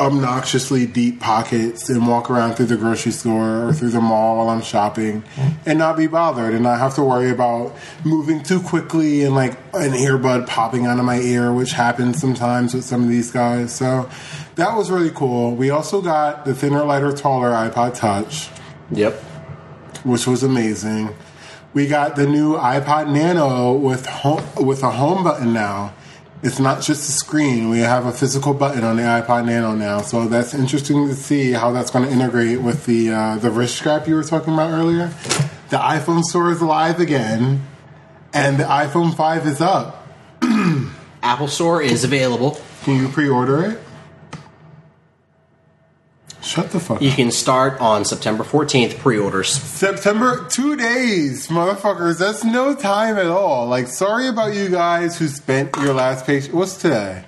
obnoxiously 0.00 0.86
deep 0.86 1.20
pockets 1.20 1.88
and 1.88 2.06
walk 2.06 2.28
around 2.30 2.54
through 2.54 2.66
the 2.66 2.76
grocery 2.76 3.12
store 3.12 3.68
or 3.68 3.72
through 3.72 3.90
the 3.90 4.00
mall 4.00 4.38
while 4.38 4.48
I'm 4.48 4.62
shopping 4.62 5.22
and 5.64 5.78
not 5.78 5.96
be 5.96 6.06
bothered 6.08 6.52
and 6.52 6.64
not 6.64 6.78
have 6.80 6.94
to 6.96 7.04
worry 7.04 7.30
about 7.30 7.76
moving 8.04 8.42
too 8.42 8.60
quickly 8.60 9.22
and 9.22 9.34
like 9.34 9.52
an 9.72 9.92
earbud 9.92 10.46
popping 10.48 10.86
out 10.86 10.98
of 10.98 11.04
my 11.04 11.20
ear, 11.20 11.52
which 11.52 11.72
happens 11.72 12.20
sometimes 12.20 12.74
with 12.74 12.84
some 12.84 13.04
of 13.04 13.08
these 13.08 13.30
guys. 13.30 13.74
So 13.74 14.10
that 14.56 14.76
was 14.76 14.90
really 14.90 15.10
cool. 15.10 15.54
We 15.54 15.70
also 15.70 16.02
got 16.02 16.44
the 16.44 16.54
thinner, 16.54 16.84
lighter, 16.84 17.12
taller 17.12 17.50
iPod 17.50 17.94
Touch 17.94 18.48
Yep. 18.90 19.14
which 20.02 20.26
was 20.26 20.42
amazing. 20.42 21.14
We 21.72 21.86
got 21.88 22.14
the 22.16 22.26
new 22.26 22.54
iPod 22.54 23.12
Nano 23.12 23.72
with 23.72 24.06
home, 24.06 24.44
with 24.56 24.82
a 24.82 24.90
home 24.90 25.24
button 25.24 25.52
now. 25.52 25.92
It's 26.44 26.58
not 26.58 26.82
just 26.82 27.08
a 27.08 27.12
screen. 27.12 27.70
We 27.70 27.78
have 27.78 28.04
a 28.04 28.12
physical 28.12 28.52
button 28.52 28.84
on 28.84 28.96
the 28.96 29.02
iPod 29.02 29.46
Nano 29.46 29.74
now, 29.74 30.02
so 30.02 30.28
that's 30.28 30.52
interesting 30.52 31.08
to 31.08 31.14
see 31.14 31.52
how 31.52 31.72
that's 31.72 31.90
going 31.90 32.04
to 32.04 32.12
integrate 32.12 32.60
with 32.60 32.84
the 32.84 33.12
uh, 33.12 33.36
the 33.38 33.50
wrist 33.50 33.76
strap 33.76 34.06
you 34.06 34.14
were 34.14 34.22
talking 34.22 34.52
about 34.52 34.70
earlier. 34.70 35.06
The 35.70 35.78
iPhone 35.78 36.22
store 36.22 36.50
is 36.50 36.60
live 36.60 37.00
again, 37.00 37.66
and 38.34 38.58
the 38.58 38.64
iPhone 38.64 39.16
Five 39.16 39.46
is 39.46 39.62
up. 39.62 40.06
Apple 41.22 41.48
Store 41.48 41.80
is 41.80 42.04
available. 42.04 42.60
Can 42.82 43.00
you 43.00 43.08
pre-order 43.08 43.64
it? 43.64 43.80
Shut 46.44 46.70
the 46.70 46.78
fuck 46.80 47.00
You 47.00 47.10
up. 47.10 47.16
can 47.16 47.30
start 47.30 47.80
on 47.80 48.04
September 48.04 48.44
14th 48.44 48.98
pre-orders. 48.98 49.48
September, 49.50 50.46
two 50.50 50.76
days, 50.76 51.48
motherfuckers. 51.48 52.18
That's 52.18 52.44
no 52.44 52.74
time 52.74 53.16
at 53.16 53.26
all. 53.26 53.66
Like, 53.66 53.88
sorry 53.88 54.28
about 54.28 54.54
you 54.54 54.68
guys 54.68 55.18
who 55.18 55.26
spent 55.28 55.74
your 55.78 55.94
last 55.94 56.26
page. 56.26 56.48
What's 56.52 56.76
today? 56.76 57.24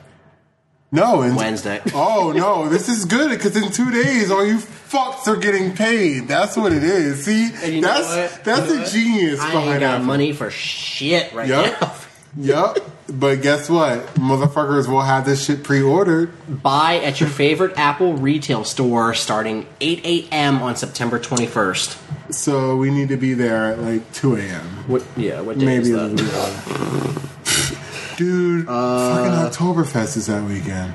No, 0.92 1.22
in, 1.22 1.34
Wednesday. 1.34 1.80
Oh 1.94 2.32
no, 2.34 2.68
this 2.68 2.88
is 2.88 3.04
good 3.06 3.30
because 3.30 3.56
in 3.56 3.72
two 3.72 3.90
days, 3.90 4.30
all 4.30 4.46
you 4.46 4.58
fucks 4.58 5.26
are 5.26 5.36
getting 5.36 5.74
paid. 5.74 6.28
That's 6.28 6.56
what 6.56 6.72
it 6.72 6.84
is. 6.84 7.24
See, 7.24 7.50
And 7.64 7.74
you 7.74 7.80
know 7.80 7.88
that's 7.88 8.38
that's 8.38 8.68
the 8.68 8.84
genius 8.98 9.40
I 9.40 9.50
behind 9.50 9.70
ain't 9.70 9.80
got 9.80 9.94
Apple. 9.94 10.06
money 10.06 10.32
for 10.32 10.50
shit 10.50 11.32
right 11.32 11.48
Yup, 11.48 11.80
now. 11.80 11.94
yup. 12.36 12.78
But 13.08 13.40
guess 13.42 13.68
what? 13.70 14.04
Motherfuckers 14.16 14.88
will 14.88 15.02
have 15.02 15.24
this 15.24 15.44
shit 15.44 15.62
pre-ordered. 15.62 16.32
Buy 16.62 16.96
at 16.98 17.20
your 17.20 17.28
favorite 17.28 17.78
Apple 17.78 18.14
retail 18.14 18.64
store 18.64 19.14
starting 19.14 19.66
8 19.80 20.04
a.m. 20.04 20.60
on 20.62 20.74
September 20.74 21.20
21st. 21.20 22.32
So 22.32 22.76
we 22.76 22.90
need 22.90 23.10
to 23.10 23.16
be 23.16 23.34
there 23.34 23.66
at 23.72 23.78
like 23.80 24.12
two 24.12 24.34
a.m. 24.36 24.64
What? 24.88 25.04
Yeah. 25.16 25.40
What 25.42 25.58
day 25.58 25.66
Maybe 25.66 25.82
is 25.84 25.90
that? 25.90 26.08
little 26.08 26.16
bit 26.16 26.34
early. 26.34 27.22
Dude, 28.16 28.66
Uh, 28.68 29.14
fucking 29.14 29.32
Oktoberfest 29.84 30.16
is 30.16 30.26
that 30.26 30.42
weekend. 30.42 30.94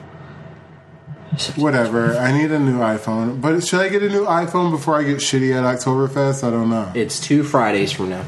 Whatever. 1.55 2.17
I 2.17 2.31
need 2.37 2.51
a 2.51 2.59
new 2.59 2.79
iPhone. 2.79 3.39
But 3.39 3.63
should 3.65 3.79
I 3.79 3.87
get 3.87 4.03
a 4.03 4.09
new 4.09 4.25
iPhone 4.25 4.69
before 4.71 4.99
I 4.99 5.03
get 5.03 5.17
shitty 5.17 5.55
at 5.55 5.63
Oktoberfest? 5.63 6.45
I 6.45 6.49
don't 6.51 6.69
know. 6.69 6.91
It's 6.93 7.19
two 7.21 7.43
Fridays 7.43 7.91
from 7.93 8.09
now. 8.09 8.25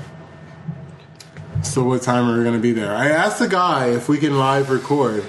So 1.63 1.83
what 1.83 2.01
time 2.03 2.29
are 2.29 2.37
we 2.37 2.43
going 2.43 2.55
to 2.55 2.61
be 2.61 2.71
there? 2.71 2.95
I 2.95 3.09
asked 3.09 3.39
the 3.39 3.47
guy 3.47 3.87
if 3.89 4.07
we 4.07 4.17
can 4.19 4.37
live 4.37 4.69
record. 4.69 5.23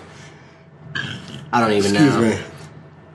I 1.53 1.61
don't 1.61 1.73
even 1.73 1.93
Excuse 1.93 2.15
know. 2.15 2.21
me. 2.21 2.39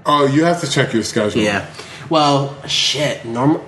Oh, 0.06 0.26
you 0.26 0.46
have 0.46 0.62
to 0.62 0.70
check 0.70 0.94
your 0.94 1.04
schedule. 1.04 1.42
Yeah. 1.42 1.70
Well, 2.10 2.56
shit. 2.68 3.26
Normal. 3.26 3.64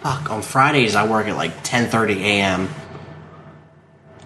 Fuck. 0.00 0.30
On 0.30 0.42
Fridays, 0.42 0.94
I 0.96 1.06
work 1.06 1.26
at 1.28 1.36
like 1.36 1.62
10:30 1.64 2.16
a.m. 2.20 2.68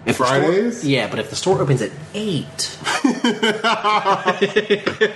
If 0.05 0.17
the 0.17 0.25
store- 0.25 0.27
Fridays? 0.27 0.85
yeah, 0.85 1.07
but 1.07 1.19
if 1.19 1.29
the 1.29 1.35
store 1.35 1.61
opens 1.61 1.81
at 1.81 1.91
eight, 2.13 2.47
the 3.03 5.13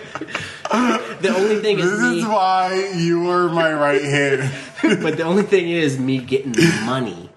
only 1.35 1.61
thing 1.61 1.80
is 1.80 1.89
This 1.91 2.01
me. 2.01 2.19
is 2.19 2.26
why 2.26 2.91
you 2.95 3.30
are 3.31 3.49
my 3.49 3.73
right 3.73 4.03
hand. 4.03 4.51
but 5.01 5.18
the 5.18 5.23
only 5.23 5.43
thing 5.43 5.69
is 5.69 5.97
me 5.99 6.19
getting 6.19 6.51
the 6.51 6.81
money. 6.85 7.30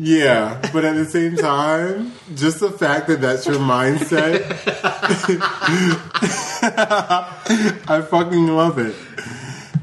Yeah, 0.00 0.60
but 0.72 0.84
at 0.84 0.94
the 0.94 1.04
same 1.06 1.34
time, 1.36 2.12
just 2.36 2.60
the 2.60 2.70
fact 2.70 3.08
that 3.08 3.20
that's 3.20 3.46
your 3.46 3.56
mindset, 3.56 4.48
I 7.90 8.02
fucking 8.02 8.46
love 8.46 8.78
it. 8.78 8.94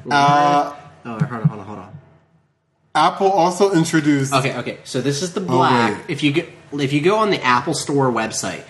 Uh, 0.09 0.73
Oh, 1.07 1.19
hold 1.19 1.21
on, 1.21 1.29
hold 1.29 1.59
on, 1.59 1.65
hold 1.67 1.79
on. 1.79 1.97
Apple 2.95 3.31
also 3.31 3.73
introduced. 3.73 4.33
Okay, 4.33 4.57
okay. 4.57 4.79
So 4.85 5.01
this 5.01 5.21
is 5.21 5.33
the 5.33 5.41
black. 5.41 5.97
wait. 5.97 6.05
if 6.09 6.23
you 6.23 6.31
go, 6.33 6.43
if 6.79 6.93
you 6.93 7.01
go 7.01 7.17
on 7.17 7.29
the 7.29 7.39
Apple 7.43 7.75
Store 7.75 8.09
website 8.09 8.63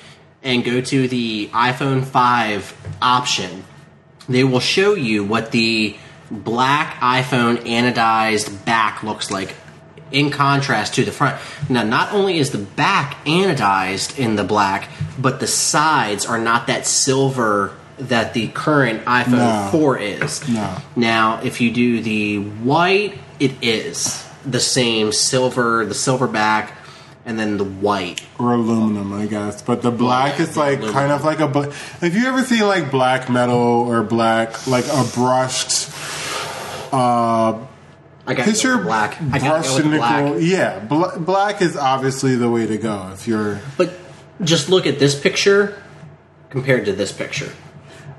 and 0.43 0.65
go 0.65 0.81
to 0.81 1.07
the 1.07 1.47
iPhone 1.53 2.03
5 2.03 2.97
option, 3.01 3.63
they 4.27 4.43
will 4.43 4.59
show 4.59 4.95
you 4.95 5.23
what 5.23 5.51
the 5.51 5.95
black 6.29 6.95
iPhone 6.95 7.55
anodized 7.59 8.65
back 8.65 9.01
looks 9.01 9.31
like 9.31 9.55
in 10.11 10.29
contrast 10.29 10.95
to 10.95 11.03
the 11.03 11.11
front. 11.11 11.35
Now, 11.69 11.83
not 11.83 12.13
only 12.13 12.37
is 12.37 12.51
the 12.51 12.57
back 12.59 13.23
anodized 13.25 14.17
in 14.19 14.35
the 14.35 14.43
black, 14.43 14.89
but 15.19 15.39
the 15.39 15.47
sides 15.47 16.25
are 16.25 16.37
not 16.39 16.67
that 16.67 16.85
silver 16.85 17.73
that 17.97 18.33
the 18.33 18.47
current 18.49 19.05
iPhone 19.05 19.31
No. 19.31 19.69
4 19.71 19.97
is. 19.99 20.47
No. 20.49 20.77
Now, 20.95 21.39
if 21.43 21.61
you 21.61 21.71
do 21.71 22.01
the 22.01 22.39
white, 22.39 23.17
it 23.39 23.53
is 23.61 24.23
the 24.45 24.59
same 24.59 25.11
silver, 25.11 25.85
the 25.85 25.93
silver 25.95 26.27
back, 26.27 26.77
and 27.25 27.39
then 27.39 27.57
the 27.57 27.63
white. 27.63 28.21
or 28.37 28.53
aluminum, 28.53 29.11
I 29.13 29.25
guess. 29.25 29.61
But 29.61 29.81
the 29.81 29.91
black 29.91 30.39
is 30.39 30.55
like 30.55 30.79
kind 30.81 31.11
of 31.11 31.23
like 31.23 31.39
a. 31.39 31.73
If 32.05 32.13
you 32.15 32.27
ever 32.27 32.43
see 32.43 32.63
like 32.63 32.91
black 32.91 33.29
metal 33.29 33.57
or 33.57 34.03
black, 34.03 34.67
like 34.67 34.85
a 34.87 35.03
brushed, 35.15 35.89
uh, 36.93 37.57
I 38.27 38.33
got 38.33 38.45
picture 38.45 38.77
black. 38.77 39.21
I 39.21 39.39
got 39.39 39.63
brushed 39.63 39.83
go 39.83 39.89
black. 39.89 40.35
Yeah, 40.39 40.79
bla- 40.79 41.19
black 41.19 41.61
is 41.61 41.77
obviously 41.77 42.35
the 42.35 42.49
way 42.49 42.65
to 42.65 42.77
go 42.77 43.11
if 43.13 43.27
you're. 43.27 43.59
But 43.77 43.93
just 44.41 44.69
look 44.69 44.85
at 44.87 44.99
this 44.99 45.19
picture 45.19 45.81
compared 46.49 46.85
to 46.85 46.93
this 46.93 47.11
picture. 47.11 47.51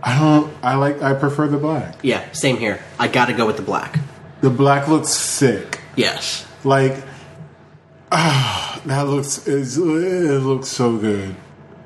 I 0.02 0.18
don't. 0.18 0.52
I 0.62 0.76
like. 0.76 1.02
I 1.02 1.14
prefer 1.14 1.48
the 1.48 1.58
black. 1.58 1.98
Yeah, 2.02 2.30
same 2.32 2.58
here. 2.58 2.80
I 2.98 3.08
got 3.08 3.26
to 3.26 3.32
go 3.32 3.46
with 3.46 3.56
the 3.56 3.62
black. 3.62 3.98
The 4.42 4.50
black 4.50 4.86
looks 4.86 5.08
sick. 5.08 5.80
Yes. 5.96 6.46
Like, 6.62 7.02
ah, 8.12 8.80
that 8.84 9.02
looks. 9.08 9.46
It 9.48 9.78
looks 9.78 10.68
so 10.68 10.96
good. 10.98 11.34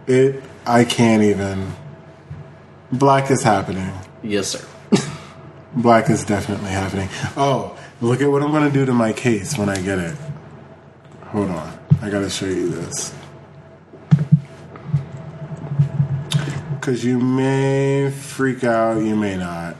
It. 0.06 0.42
I 0.66 0.84
can't 0.84 1.22
even. 1.22 1.72
Black 2.92 3.30
is 3.30 3.42
happening. 3.42 3.92
Yes, 4.22 4.48
sir. 4.48 4.66
Black 5.74 6.10
is 6.10 6.24
definitely 6.24 6.70
happening. 6.70 7.08
Oh, 7.36 7.78
look 8.00 8.20
at 8.20 8.30
what 8.30 8.42
I'm 8.42 8.50
to 8.70 8.76
do 8.78 8.84
to 8.86 8.92
my 8.92 9.12
case 9.12 9.56
when 9.58 9.68
I 9.68 9.76
get 9.80 9.98
it. 9.98 10.16
Hold 11.26 11.50
on. 11.50 11.78
I 12.02 12.10
got 12.10 12.20
to 12.20 12.30
show 12.30 12.46
you 12.46 12.70
this. 12.70 13.14
Because 16.72 17.04
you 17.04 17.18
may 17.18 18.10
freak 18.10 18.64
out, 18.64 18.98
you 19.02 19.14
may 19.14 19.36
not. 19.36 19.76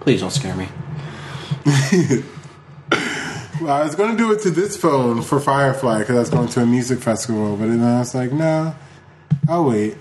Please 0.00 0.20
don't 0.20 0.30
scare 0.32 0.56
me. 0.56 0.68
Well, 3.60 3.72
I 3.72 3.82
was 3.84 3.96
to 4.12 4.16
do 4.16 4.30
it 4.32 4.40
to 4.42 4.50
this 4.50 4.76
phone 4.76 5.20
for 5.20 5.40
Firefly 5.40 5.98
because 5.98 6.14
I 6.16 6.20
was 6.20 6.30
going 6.30 6.48
to 6.48 6.62
a 6.62 6.66
music 6.66 7.00
festival, 7.00 7.56
but 7.56 7.66
then 7.66 7.82
I 7.82 7.98
was 7.98 8.14
like, 8.14 8.30
no, 8.30 8.72
I'll 9.48 9.64
wait. 9.64 9.96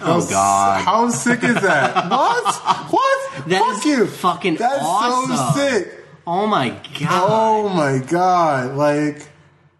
Oh 0.00 0.20
How- 0.20 0.30
God. 0.30 0.84
How 0.84 1.08
sick 1.10 1.44
is 1.44 1.54
that? 1.60 1.94
what? 2.10 2.54
What? 2.92 3.01
That 3.46 3.74
Fuck 3.76 3.84
you. 3.84 4.06
fucking 4.06 4.56
That's 4.56 4.78
awesome. 4.82 5.36
so 5.36 5.52
sick. 5.60 5.98
Oh 6.26 6.46
my 6.46 6.70
god. 7.00 7.08
Oh 7.10 7.68
my 7.68 7.98
god! 7.98 8.76
Like, 8.76 9.26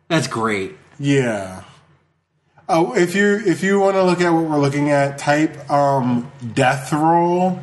That's 0.08 0.26
great. 0.26 0.76
yeah. 0.98 1.62
Oh, 2.68 2.94
if 2.96 3.14
you 3.14 3.40
if 3.44 3.62
you 3.62 3.78
want 3.80 3.94
to 3.96 4.02
look 4.04 4.20
at 4.20 4.30
what 4.30 4.44
we're 4.44 4.58
looking 4.58 4.90
at, 4.90 5.18
type 5.18 5.70
um, 5.70 6.30
death 6.54 6.92
roll. 6.92 7.60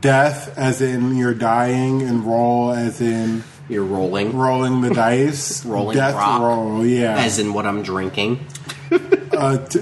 Death 0.00 0.56
as 0.58 0.82
in 0.82 1.16
you're 1.16 1.32
dying, 1.34 2.02
and 2.02 2.24
roll 2.26 2.72
as 2.72 3.00
in 3.00 3.42
You're 3.70 3.84
rolling. 3.84 4.36
rolling 4.36 4.80
the 4.82 4.90
dice. 4.92 5.64
Rolling 5.66 5.96
death 5.96 6.14
rock. 6.14 6.42
roll. 6.42 6.84
Yeah. 6.84 7.16
As 7.18 7.38
in 7.38 7.54
what 7.54 7.64
I'm 7.66 7.82
drinking. 7.82 8.46
Uh, 8.90 9.58
t- 9.66 9.80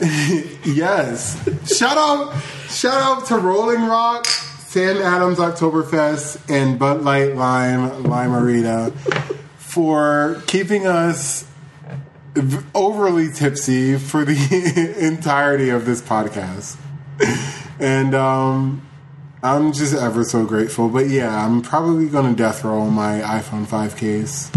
yes. 0.64 1.36
shout 1.76 1.96
out, 1.96 2.34
shout 2.68 2.94
out 3.00 3.26
to 3.26 3.36
Rolling 3.38 3.84
Rock, 3.86 4.26
Sam 4.76 4.98
Adams 4.98 5.38
Oktoberfest, 5.38 6.50
and 6.50 6.78
Bud 6.78 7.00
Light 7.00 7.34
Lime 7.34 8.02
Lime-A-Rita 8.02 8.90
for 9.56 10.42
keeping 10.46 10.86
us 10.86 11.46
overly 12.74 13.32
tipsy 13.32 13.96
for 13.96 14.26
the 14.26 14.94
entirety 15.00 15.70
of 15.70 15.86
this 15.86 16.02
podcast. 16.02 16.76
And 17.80 18.14
um, 18.14 18.86
I'm 19.42 19.72
just 19.72 19.94
ever 19.94 20.24
so 20.24 20.44
grateful. 20.44 20.90
But 20.90 21.08
yeah, 21.08 21.46
I'm 21.46 21.62
probably 21.62 22.10
going 22.10 22.36
to 22.36 22.36
death 22.36 22.62
roll 22.62 22.90
my 22.90 23.20
iPhone 23.20 23.66
5 23.66 23.96
case 23.96 24.52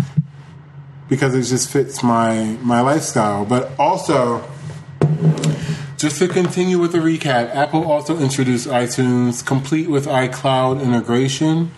because 1.07 1.33
it 1.33 1.43
just 1.43 1.69
fits 1.69 2.03
my 2.03 2.57
my 2.61 2.81
lifestyle. 2.81 3.45
But 3.45 3.71
also, 3.79 4.43
just 5.99 6.17
to 6.19 6.29
continue 6.29 6.79
with 6.79 6.93
the 6.93 6.97
recap, 6.97 7.53
Apple 7.53 7.83
also 7.91 8.17
introduced 8.17 8.69
iTunes 8.69 9.45
complete 9.45 9.89
with 9.89 10.05
iCloud 10.05 10.81
integration. 10.81 11.71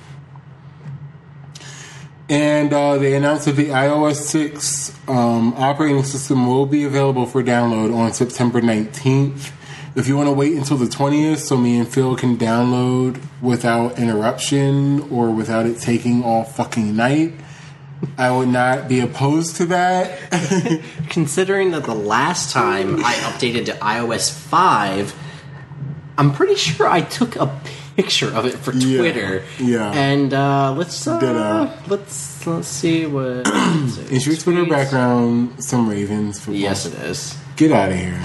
And 2.30 2.72
uh, 2.72 3.00
they 3.00 3.16
announced 3.16 3.46
that 3.46 3.54
the 3.54 3.70
iOS 3.70 4.18
6 4.18 5.10
um, 5.10 5.56
operating 5.56 6.04
system 6.04 6.46
will 6.46 6.68
be 6.68 6.84
available 6.84 7.26
for 7.26 7.42
download 7.42 7.96
on 7.96 8.14
September 8.14 8.62
19th. 8.62 9.52
If 9.96 10.08
you 10.08 10.16
want 10.16 10.28
to 10.28 10.34
wait 10.34 10.56
until 10.56 10.78
the 10.78 10.86
20th 10.86 11.40
so 11.40 11.58
me 11.58 11.80
and 11.80 11.88
Phil 11.88 12.16
can 12.16 12.38
download 12.38 13.20
without 13.42 13.98
interruption 13.98 15.02
or 15.10 15.32
without 15.32 15.66
it 15.66 15.80
taking 15.80 16.24
all 16.24 16.44
fucking 16.44 16.96
night, 16.96 17.34
I 18.18 18.32
would 18.32 18.50
not 18.50 18.88
be 18.88 19.00
opposed 19.00 19.58
to 19.58 19.66
that. 19.68 20.20
Considering 21.10 21.72
that 21.72 21.84
the 21.84 21.96
last 21.96 22.52
time 22.52 23.04
I 23.04 23.14
updated 23.14 23.66
to 23.66 23.74
iOS 23.74 24.32
5, 24.32 25.14
I'm 26.18 26.34
pretty 26.34 26.56
sure 26.56 26.88
I 26.88 27.02
took 27.02 27.36
a 27.36 27.62
picture 27.96 28.34
of 28.34 28.46
it 28.46 28.54
for 28.56 28.72
Twitter. 28.72 29.44
yeah. 29.60 29.92
And 29.92 30.34
uh, 30.34 30.74
let's 30.74 31.06
uh, 31.08 31.78
let's 31.88 32.46
let's 32.48 32.68
see 32.68 33.06
what 33.06 33.48
Is 34.12 34.26
your 34.26 34.36
Twitter 34.36 34.66
background 34.66 35.64
some 35.64 35.88
Ravens 35.90 36.40
football? 36.40 36.56
Yes, 36.56 36.86
it 36.86 36.94
is. 36.96 37.38
Get 37.56 37.72
out 37.72 37.92
of 37.92 37.98
here. 37.98 38.22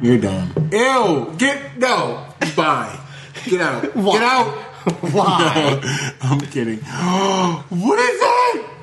You're 0.00 0.18
done. 0.18 0.52
Ew! 0.72 1.34
Get 1.38 1.78
no. 1.78 2.26
Bye. 2.54 2.98
Get 3.46 3.60
out. 3.60 3.82
Get 3.94 4.22
out. 4.22 4.48
Why? 5.12 5.80
I'm 6.20 6.40
kidding. 6.40 6.78
what 6.78 7.98
is 7.98 8.20
that? 8.20 8.35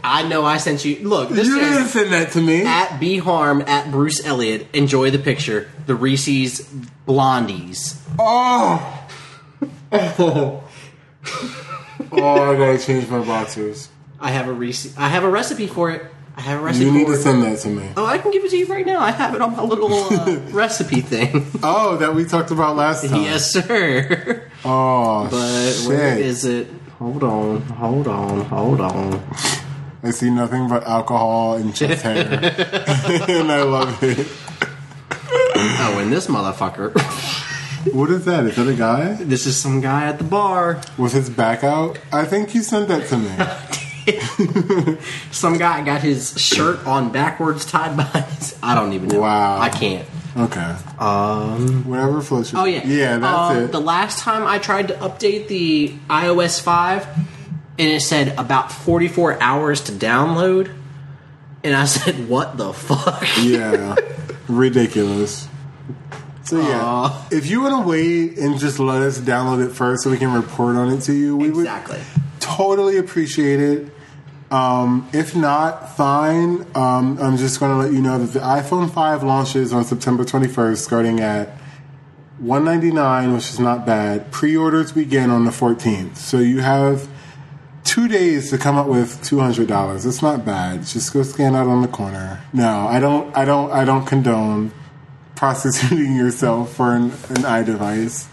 I 0.04 0.28
know 0.28 0.44
I 0.46 0.58
sent 0.58 0.84
you. 0.84 1.08
Look, 1.08 1.30
this 1.30 1.48
you 1.48 1.60
didn't 1.60 1.84
is 1.84 1.92
send 1.92 2.12
that 2.14 2.32
to 2.34 2.42
me. 2.42 2.64
at 2.66 3.00
B 3.00 3.18
Harm 3.20 3.62
at 3.62 3.90
Bruce 3.92 4.26
Elliott. 4.26 4.68
Enjoy 4.74 5.10
the 5.12 5.20
picture. 5.20 5.70
The 5.86 5.96
Reese's 5.96 6.62
Blondies. 7.08 8.00
Oh. 8.20 9.08
Oh. 9.92 10.64
oh, 12.12 12.52
I 12.52 12.56
gotta 12.58 12.78
change 12.80 13.08
my 13.10 13.24
boxers. 13.24 13.90
I 14.20 14.32
have 14.32 14.48
a 14.48 14.54
Reese. 14.54 14.98
I 14.98 15.08
have 15.10 15.24
a 15.24 15.30
recipe 15.30 15.68
for 15.68 15.92
it. 15.92 16.04
I 16.36 16.42
have 16.42 16.60
a 16.60 16.64
recipe 16.64 16.86
You 16.86 16.92
need 16.92 17.06
for 17.06 17.14
to 17.14 17.20
it. 17.20 17.22
send 17.22 17.44
that 17.44 17.60
to 17.60 17.68
me. 17.70 17.90
Oh, 17.96 18.06
I 18.06 18.18
can 18.18 18.32
give 18.32 18.44
it 18.44 18.50
to 18.52 18.58
you 18.58 18.66
right 18.66 18.86
now. 18.86 19.00
I 19.00 19.12
have 19.12 19.36
it 19.36 19.42
on 19.42 19.56
my 19.56 19.62
little 19.64 19.94
uh, 19.94 20.40
recipe 20.52 21.02
thing. 21.02 21.46
Oh, 21.62 21.98
that 21.98 22.16
we 22.16 22.26
talked 22.26 22.50
about 22.52 22.76
last 22.76 23.06
time. 23.10 23.22
yes, 23.22 23.52
sir. 23.52 24.50
Oh, 24.66 25.28
But 25.30 25.72
shit. 25.74 25.88
where 25.88 26.18
is 26.18 26.44
it? 26.46 26.68
Hold 27.00 27.24
on, 27.24 27.62
hold 27.62 28.08
on, 28.08 28.42
hold 28.46 28.82
on. 28.82 29.22
I 30.04 30.12
see 30.12 30.30
nothing 30.30 30.68
but 30.68 30.84
alcohol 30.84 31.56
and 31.56 31.74
chest 31.80 32.04
hair, 32.04 32.16
and 33.30 33.52
I 33.52 33.64
love 33.64 34.04
it. 34.04 34.28
Oh, 35.56 35.98
and 36.00 36.12
this 36.12 36.28
motherfucker. 36.28 36.92
What 37.94 38.10
is 38.12 38.26
that? 38.26 38.46
Is 38.46 38.56
that 38.58 38.68
a 38.68 38.74
guy 38.76 39.14
this 39.14 39.46
is 39.46 39.56
some 39.58 39.80
guy 39.82 40.06
at 40.08 40.18
the 40.18 40.24
bar. 40.24 40.82
with 40.98 41.14
his 41.14 41.30
back 41.30 41.64
out? 41.64 42.00
I 42.12 42.26
think 42.26 42.54
you 42.56 42.64
sent 42.64 42.88
that 42.90 43.08
to 43.10 43.18
me. 43.18 43.30
Some 45.32 45.58
guy 45.58 45.82
got 45.84 46.02
his 46.02 46.34
shirt 46.38 46.86
on 46.86 47.12
backwards, 47.14 47.64
tied 47.66 47.96
behind. 47.96 48.26
His, 48.26 48.58
I 48.62 48.76
don't 48.76 48.92
even 48.94 49.08
know. 49.08 49.22
Wow. 49.22 49.58
I 49.60 49.70
can't. 49.70 50.06
Okay. 50.36 50.76
Um. 51.00 51.88
Whatever 51.88 52.22
floats 52.22 52.52
your. 52.52 52.62
Oh 52.62 52.66
yeah, 52.66 52.84
Yeah, 52.86 53.18
that's 53.20 53.56
Uh, 53.56 53.60
it. 53.64 53.72
The 53.72 53.80
last 53.80 54.20
time 54.20 54.46
I 54.46 54.58
tried 54.58 54.90
to 54.90 54.96
update 54.96 55.48
the 55.48 55.94
iOS 56.10 56.60
five, 56.62 57.08
and 57.80 57.90
it 57.90 58.02
said 58.02 58.38
about 58.38 58.72
forty 58.72 59.08
four 59.08 59.42
hours 59.42 59.82
to 59.82 59.92
download, 59.92 60.74
and 61.64 61.76
I 61.76 61.86
said, 61.96 62.28
"What 62.30 62.58
the 62.58 62.74
fuck?" 62.74 63.24
yeah. 63.42 63.96
Ridiculous. 64.48 65.48
So 66.44 66.60
yeah, 66.60 67.24
if 67.32 67.50
you 67.50 67.62
want 67.62 67.84
to 67.84 67.90
wait 67.90 68.38
and 68.38 68.60
just 68.60 68.78
let 68.78 69.02
us 69.02 69.18
download 69.20 69.66
it 69.66 69.72
first 69.72 70.04
so 70.04 70.12
we 70.12 70.18
can 70.18 70.34
report 70.34 70.76
on 70.76 70.90
it 70.92 71.00
to 71.04 71.14
you, 71.14 71.38
we 71.38 71.48
Exactly. 71.48 71.98
would 71.98 72.24
totally 72.42 72.98
appreciate 72.98 73.62
it. 73.62 73.90
Um, 74.52 75.08
if 75.14 75.36
not, 75.36 75.96
fine. 75.96 76.66
Um, 76.76 77.18
I'm 77.20 77.38
just 77.38 77.60
going 77.62 77.72
to 77.72 77.78
let 77.78 77.94
you 77.94 78.02
know 78.02 78.20
that 78.20 78.34
the 78.38 78.40
iPhone 78.42 78.92
5 78.94 79.24
launches 79.24 79.72
on 79.72 79.86
September 79.86 80.26
21st, 80.26 80.78
starting 80.78 81.22
at 81.22 81.48
199, 82.40 83.34
which 83.34 83.50
is 83.50 83.60
not 83.60 83.86
bad. 83.86 84.30
Pre-orders 84.32 84.92
begin 84.92 85.30
on 85.30 85.46
the 85.46 85.52
14th, 85.52 86.18
so 86.18 86.40
you 86.40 86.60
have 86.60 87.08
two 87.94 88.08
days 88.08 88.50
to 88.50 88.58
come 88.58 88.76
up 88.76 88.88
with 88.88 89.24
two 89.24 89.40
hundred 89.40 89.68
dollars. 89.68 90.04
It's 90.04 90.24
not 90.24 90.44
bad. 90.44 90.84
Just 90.84 91.14
go 91.14 91.22
scan 91.22 91.56
out 91.56 91.68
on 91.68 91.84
the 91.84 91.88
corner. 91.88 92.42
No, 92.52 92.88
I 92.88 93.00
don't. 93.00 93.38
I 93.38 93.46
don't. 93.46 93.72
I 93.72 93.86
don't 93.86 94.06
condone 94.08 94.72
prostituting 95.36 96.16
yourself 96.24 96.74
for 96.74 96.96
an, 96.96 97.12
an 97.46 97.66
device. 97.66 98.28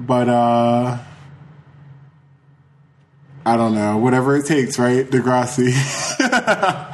But 0.00 0.30
uh, 0.30 0.98
I 3.44 3.56
don't 3.58 3.74
know. 3.74 3.98
Whatever 3.98 4.36
it 4.36 4.46
takes, 4.46 4.78
right, 4.78 5.06
Degrassi. 5.06 5.72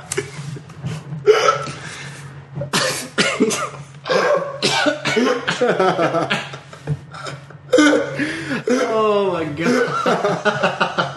Oh 9.01 9.33
my 9.33 9.45
god. 9.45 11.05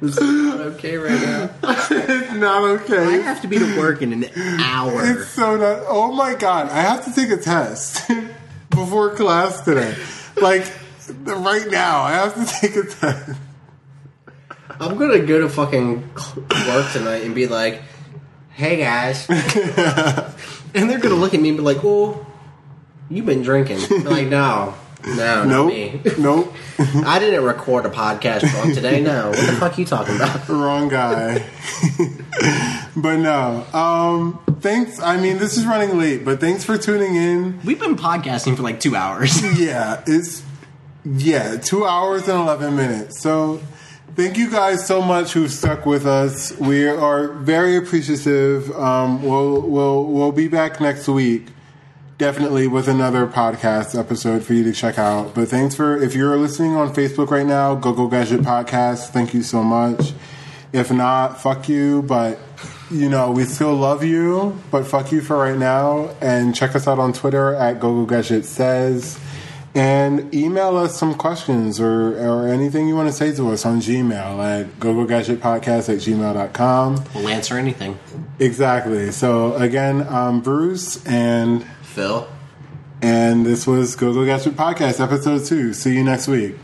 this 0.00 0.16
is 0.18 0.44
not 0.44 0.60
okay 0.60 0.96
right 0.96 1.20
now. 1.20 1.50
it's 1.62 2.32
not 2.32 2.64
okay. 2.82 2.98
I 2.98 3.06
okay. 3.06 3.22
have 3.22 3.40
to 3.42 3.48
be 3.48 3.58
to 3.58 3.78
work 3.78 4.02
in 4.02 4.12
an 4.12 4.24
hour. 4.60 5.04
It's 5.04 5.28
so 5.28 5.56
not. 5.56 5.84
Oh 5.86 6.12
my 6.12 6.34
god! 6.34 6.68
I 6.68 6.82
have 6.82 7.04
to 7.04 7.12
take 7.12 7.30
a 7.30 7.36
test 7.36 8.10
before 8.70 9.14
class 9.14 9.62
today. 9.62 9.94
Like 10.40 10.70
right 11.24 11.66
now, 11.70 12.02
I 12.02 12.12
have 12.12 12.34
to 12.34 12.60
take 12.60 12.76
a 12.76 12.84
test. 12.84 13.38
I'm 14.78 14.98
gonna 14.98 15.20
go 15.20 15.40
to 15.40 15.48
fucking 15.48 16.02
work 16.68 16.92
tonight 16.92 17.24
and 17.24 17.34
be 17.34 17.46
like, 17.46 17.82
"Hey 18.52 18.78
guys," 18.78 19.26
and 20.74 20.90
they're 20.90 20.98
gonna 20.98 21.14
look 21.14 21.32
at 21.32 21.40
me 21.40 21.48
and 21.50 21.58
be 21.58 21.64
like, 21.64 21.82
"Oh, 21.82 22.26
you've 23.08 23.26
been 23.26 23.42
drinking?" 23.42 23.78
I'm 23.90 24.04
like, 24.04 24.26
no, 24.26 24.74
no, 25.06 25.14
not 25.14 25.46
Nope. 25.46 25.68
me. 25.68 26.00
Nope. 26.18 26.54
I 26.78 27.18
didn't 27.18 27.44
record 27.44 27.86
a 27.86 27.90
podcast 27.90 28.40
drunk 28.50 28.74
today. 28.74 29.00
No, 29.00 29.28
what 29.30 29.46
the 29.46 29.52
fuck 29.52 29.76
are 29.76 29.80
you 29.80 29.86
talking 29.86 30.16
about? 30.16 30.48
Wrong 30.48 30.88
guy. 30.88 31.46
but 32.96 33.16
no. 33.16 33.64
Um, 33.72 34.38
thanks. 34.60 35.00
I 35.00 35.16
mean, 35.20 35.38
this 35.38 35.56
is 35.56 35.64
running 35.66 35.98
late, 35.98 36.24
but 36.24 36.40
thanks 36.40 36.64
for 36.64 36.76
tuning 36.76 37.14
in. 37.16 37.60
We've 37.64 37.78
been 37.78 37.96
podcasting 37.96 38.56
for 38.56 38.62
like 38.62 38.80
two 38.80 38.96
hours. 38.96 39.42
Yeah, 39.58 40.02
it's 40.06 40.42
yeah, 41.04 41.56
two 41.56 41.86
hours 41.86 42.28
and 42.28 42.38
eleven 42.40 42.76
minutes. 42.76 43.20
So 43.20 43.60
thank 44.16 44.36
you 44.36 44.50
guys 44.50 44.86
so 44.86 45.00
much 45.00 45.32
who 45.32 45.48
stuck 45.48 45.86
with 45.86 46.04
us. 46.06 46.56
We 46.58 46.86
are 46.88 47.28
very 47.34 47.76
appreciative. 47.76 48.70
Um, 48.72 49.22
we'll 49.22 49.60
we'll 49.62 50.04
we'll 50.04 50.32
be 50.32 50.48
back 50.48 50.80
next 50.80 51.06
week. 51.08 51.46
Definitely 52.18 52.66
with 52.66 52.88
another 52.88 53.26
podcast 53.26 53.98
episode 53.98 54.42
for 54.42 54.54
you 54.54 54.64
to 54.64 54.72
check 54.72 54.98
out. 54.98 55.34
But 55.34 55.48
thanks 55.48 55.74
for 55.74 56.02
if 56.02 56.14
you're 56.14 56.34
listening 56.38 56.74
on 56.74 56.94
Facebook 56.94 57.30
right 57.30 57.44
now, 57.44 57.74
Go 57.74 57.92
Go 57.92 58.08
Gadget 58.08 58.40
Podcast. 58.40 59.08
Thank 59.10 59.34
you 59.34 59.42
so 59.42 59.62
much. 59.62 60.14
If 60.72 60.90
not, 60.90 61.38
fuck 61.42 61.68
you. 61.68 62.00
But 62.00 62.38
you 62.90 63.10
know 63.10 63.32
we 63.32 63.44
still 63.44 63.74
love 63.74 64.02
you. 64.02 64.58
But 64.70 64.86
fuck 64.86 65.12
you 65.12 65.20
for 65.20 65.36
right 65.36 65.58
now. 65.58 66.08
And 66.22 66.56
check 66.56 66.74
us 66.74 66.88
out 66.88 66.98
on 66.98 67.12
Twitter 67.12 67.54
at 67.54 67.80
Go 67.80 67.92
Go 67.92 68.06
Gadget 68.06 68.46
Says. 68.46 69.20
And 69.74 70.34
email 70.34 70.74
us 70.78 70.98
some 70.98 71.16
questions 71.16 71.78
or, 71.78 72.18
or 72.18 72.48
anything 72.48 72.88
you 72.88 72.96
want 72.96 73.10
to 73.10 73.12
say 73.12 73.34
to 73.36 73.50
us 73.50 73.66
on 73.66 73.82
Gmail 73.82 74.38
at 74.42 74.80
gogogadgetpodcast 74.80 75.90
at 75.90 75.98
gmail.com. 75.98 77.04
We'll 77.14 77.28
answer 77.28 77.58
anything. 77.58 77.98
Exactly. 78.38 79.12
So 79.12 79.54
again, 79.56 80.00
I'm 80.08 80.40
Bruce 80.40 81.04
and 81.04 81.66
Phil. 81.96 82.28
and 83.00 83.46
this 83.46 83.66
was 83.66 83.96
Go 83.96 84.12
Go 84.12 84.26
Gadget 84.26 84.54
Podcast 84.54 85.02
episode 85.02 85.46
two. 85.46 85.72
See 85.72 85.94
you 85.94 86.04
next 86.04 86.28
week. 86.28 86.54